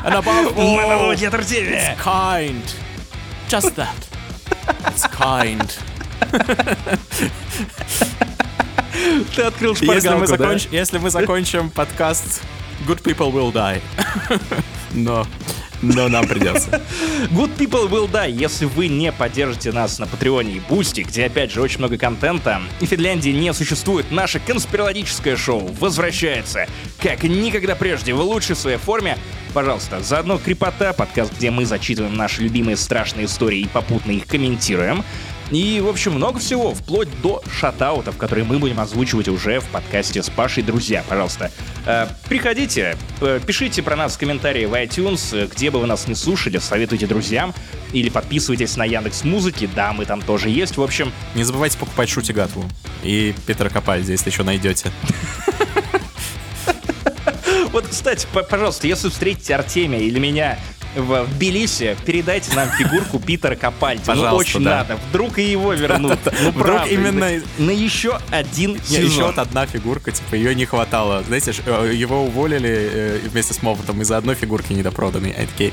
And 0.05 0.15
above 0.15 0.57
all, 0.59 1.12
it's 1.12 2.01
kind. 2.03 2.74
Just 3.49 3.74
that. 3.77 4.09
It's 4.87 5.07
kind. 5.09 5.70
Ты 9.35 9.43
открыл 9.43 9.74
Если 9.74 9.87
мы, 9.87 10.01
шпаргалку, 10.01 10.37
да? 10.37 10.45
законч- 10.55 10.69
если 10.70 10.99
мы 10.99 11.11
закончим 11.11 11.70
подкаст 11.70 12.43
Good 12.87 13.03
People 13.03 13.33
Will 13.33 13.53
Die. 13.53 13.81
Но, 14.95 15.27
но 15.82 16.09
нам 16.09 16.26
придется. 16.26 16.70
Good 17.30 17.56
People 17.56 17.88
Will 17.90 18.10
Die, 18.10 18.30
если 18.30 18.64
вы 18.64 18.88
не 18.88 19.12
поддержите 19.12 19.72
нас 19.72 19.98
на 19.98 20.06
Патреоне 20.06 20.54
и 20.54 20.60
Бусти, 20.60 21.02
где 21.02 21.26
опять 21.26 21.50
же 21.50 21.60
очень 21.60 21.78
много 21.78 21.98
контента, 21.98 22.60
и 22.80 22.86
Финляндии 22.86 23.30
не 23.30 23.52
существует, 23.52 24.10
наше 24.10 24.40
конспирологическое 24.40 25.36
шоу 25.36 25.66
возвращается 25.78 26.66
как 27.00 27.24
никогда 27.24 27.74
прежде 27.74 28.14
в 28.14 28.20
лучшей 28.20 28.56
своей 28.56 28.78
форме. 28.78 29.18
Пожалуйста, 29.52 30.00
заодно 30.00 30.38
Крепота, 30.38 30.92
подкаст, 30.94 31.34
где 31.36 31.50
мы 31.50 31.66
зачитываем 31.66 32.14
наши 32.14 32.42
любимые 32.42 32.76
страшные 32.76 33.26
истории 33.26 33.60
и 33.60 33.68
попутно 33.68 34.12
их 34.12 34.26
комментируем. 34.26 35.04
И, 35.53 35.81
в 35.81 35.89
общем, 35.89 36.12
много 36.12 36.39
всего, 36.39 36.73
вплоть 36.73 37.09
до 37.20 37.43
шатаутов, 37.53 38.16
которые 38.16 38.47
мы 38.47 38.59
будем 38.59 38.81
озвучивать 38.81 39.29
уже 39.29 39.61
в 39.61 39.66
подкасте 39.66 40.23
с 40.23 40.31
Пашей 40.31 40.62
«Друзья». 40.62 41.05
Пожалуйста, 41.07 41.51
э, 41.85 42.07
приходите, 42.27 42.97
э, 43.20 43.39
пишите 43.47 43.83
про 43.83 43.95
нас 43.95 44.15
в 44.15 44.19
комментарии 44.19 44.65
в 44.65 44.73
iTunes, 44.73 45.37
э, 45.37 45.47
где 45.55 45.70
бы 45.70 45.79
вы 45.79 45.87
нас 45.87 46.09
не 46.09 46.15
слушали, 46.15 46.57
советуйте 46.57 47.07
друзьям, 47.07 47.53
или 47.93 48.09
подписывайтесь 48.09 48.79
на 48.79 48.87
Яндекс 48.87 49.24
Музыки, 49.24 49.69
да, 49.77 49.93
мы 49.93 50.07
там 50.07 50.23
тоже 50.23 50.49
есть. 50.49 50.79
В 50.79 50.83
общем, 50.83 51.12
Не 51.35 51.45
забывайте 51.45 51.77
покупать 51.77 52.09
Шути 52.09 52.33
Гатву 52.33 52.65
и 53.03 53.35
Питера 53.47 53.69
Капальди, 53.69 54.12
если 54.12 54.31
еще 54.31 54.45
найдете. 54.45 54.91
вот, 57.73 57.89
кстати, 57.89 58.27
пожалуйста, 58.49 58.87
если 58.87 59.11
встретите 59.11 59.55
Артемия 59.55 60.01
или 60.01 60.19
меня 60.19 60.59
в 60.94 61.27
Тбилиси, 61.35 61.97
передайте 62.05 62.55
нам 62.55 62.69
фигурку 62.70 63.19
Питера 63.19 63.55
Капальди. 63.56 64.01
ну, 64.01 64.06
Пожалуйста, 64.06 64.35
очень 64.35 64.64
да. 64.64 64.78
надо. 64.78 64.98
Вдруг 65.09 65.39
и 65.39 65.43
его 65.43 65.73
вернут. 65.73 66.19
Ну, 66.43 66.51
Вдруг 66.51 66.66
правда, 66.66 66.89
именно- 66.94 67.43
На 67.59 67.70
еще 67.70 68.19
один 68.31 68.78
Не, 68.89 68.97
еще 68.97 69.24
вот 69.24 69.39
одна 69.39 69.66
фигурка, 69.66 70.10
типа, 70.10 70.35
ее 70.35 70.55
не 70.55 70.64
хватало. 70.66 71.23
Знаете, 71.23 71.55
э, 71.64 71.93
его 71.94 72.24
уволили 72.24 72.90
э, 72.93 73.19
вместе 73.31 73.55
с 73.55 73.62
Моффатом 73.62 74.01
из-за 74.02 74.16
одной 74.16 74.35
фигурки 74.35 74.73
недопроданной. 74.73 75.32
Они 75.32 75.47
такие, 75.47 75.73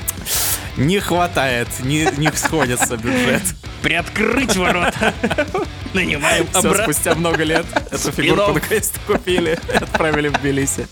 не 0.78 1.00
хватает, 1.00 1.68
не, 1.84 2.08
не 2.18 2.32
сходится 2.34 2.98
бюджет. 2.98 3.42
Приоткрыть 3.82 4.56
ворота. 4.58 5.14
Нанимаем 5.94 6.46
Все, 6.52 6.60
обратно. 6.60 6.84
спустя 6.94 7.16
много 7.16 7.44
лет 7.44 7.66
эту 7.92 8.12
фигурку 8.12 8.54
наконец-то 8.54 9.00
купили 9.08 9.58
и 9.74 9.76
отправили 9.78 10.28
в 10.28 10.34
Тбилиси. 10.34 10.88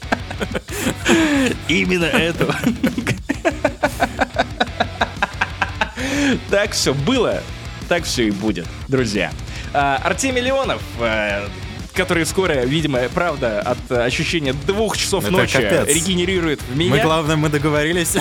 Именно 1.67 2.05
этого. 2.05 2.55
Так 6.49 6.71
все 6.71 6.93
было, 6.93 7.41
так 7.87 8.03
все 8.03 8.27
и 8.27 8.31
будет, 8.31 8.67
друзья. 8.87 9.31
А, 9.73 9.99
Артемий 10.03 10.41
Леонов, 10.41 10.81
э, 10.99 11.47
который 11.97 12.25
скоро, 12.25 12.53
видимо, 12.63 12.99
правда, 13.13 13.59
от 13.61 13.77
э, 13.89 14.03
ощущения 14.05 14.53
двух 14.53 14.95
часов 14.97 15.23
Это 15.23 15.33
ночи 15.33 15.53
капец. 15.59 15.87
регенерирует 15.87 16.61
в 16.61 16.75
Мы, 16.77 16.85
меня. 16.85 17.03
главное, 17.03 17.35
мы 17.35 17.49
договорились. 17.49 18.15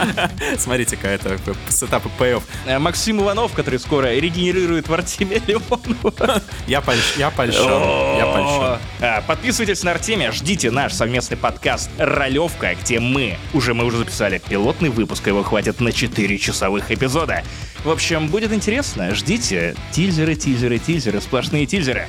Смотрите-ка, 0.58 1.08
это 1.08 1.36
сетап 1.68 2.04
пэй 2.18 2.38
Э, 2.66 2.78
Максим 2.78 3.20
Иванов, 3.20 3.52
который 3.52 3.78
скоро 3.80 4.14
регенерирует 4.14 4.88
в 4.88 4.94
Артемия 4.94 5.42
Леонова. 5.46 6.40
Я 6.66 6.78
польщ- 6.80 7.18
я 7.18 7.30
польщен. 7.30 7.62
Я 7.62 8.26
польщен. 8.26 8.80
А, 9.00 9.22
Подписывайтесь 9.26 9.82
на 9.82 9.90
Артемия, 9.92 10.32
ждите 10.32 10.70
наш 10.70 10.92
совместный 10.92 11.36
подкаст 11.36 11.90
«Ролевка», 11.98 12.74
где 12.80 13.00
мы, 13.00 13.36
уже 13.52 13.74
мы 13.74 13.84
уже 13.84 13.98
записали 13.98 14.40
пилотный 14.48 14.88
выпуск, 14.90 15.26
его 15.26 15.42
хватит 15.42 15.80
на 15.80 15.92
4 15.92 16.38
часовых 16.38 16.90
эпизода. 16.90 17.42
В 17.84 17.90
общем, 17.90 18.28
будет 18.28 18.52
интересно, 18.52 19.14
ждите. 19.14 19.74
Тильзеры, 19.92 20.34
тильзеры, 20.34 20.78
тильзеры, 20.78 21.20
сплошные 21.20 21.66
тильзеры. 21.66 22.08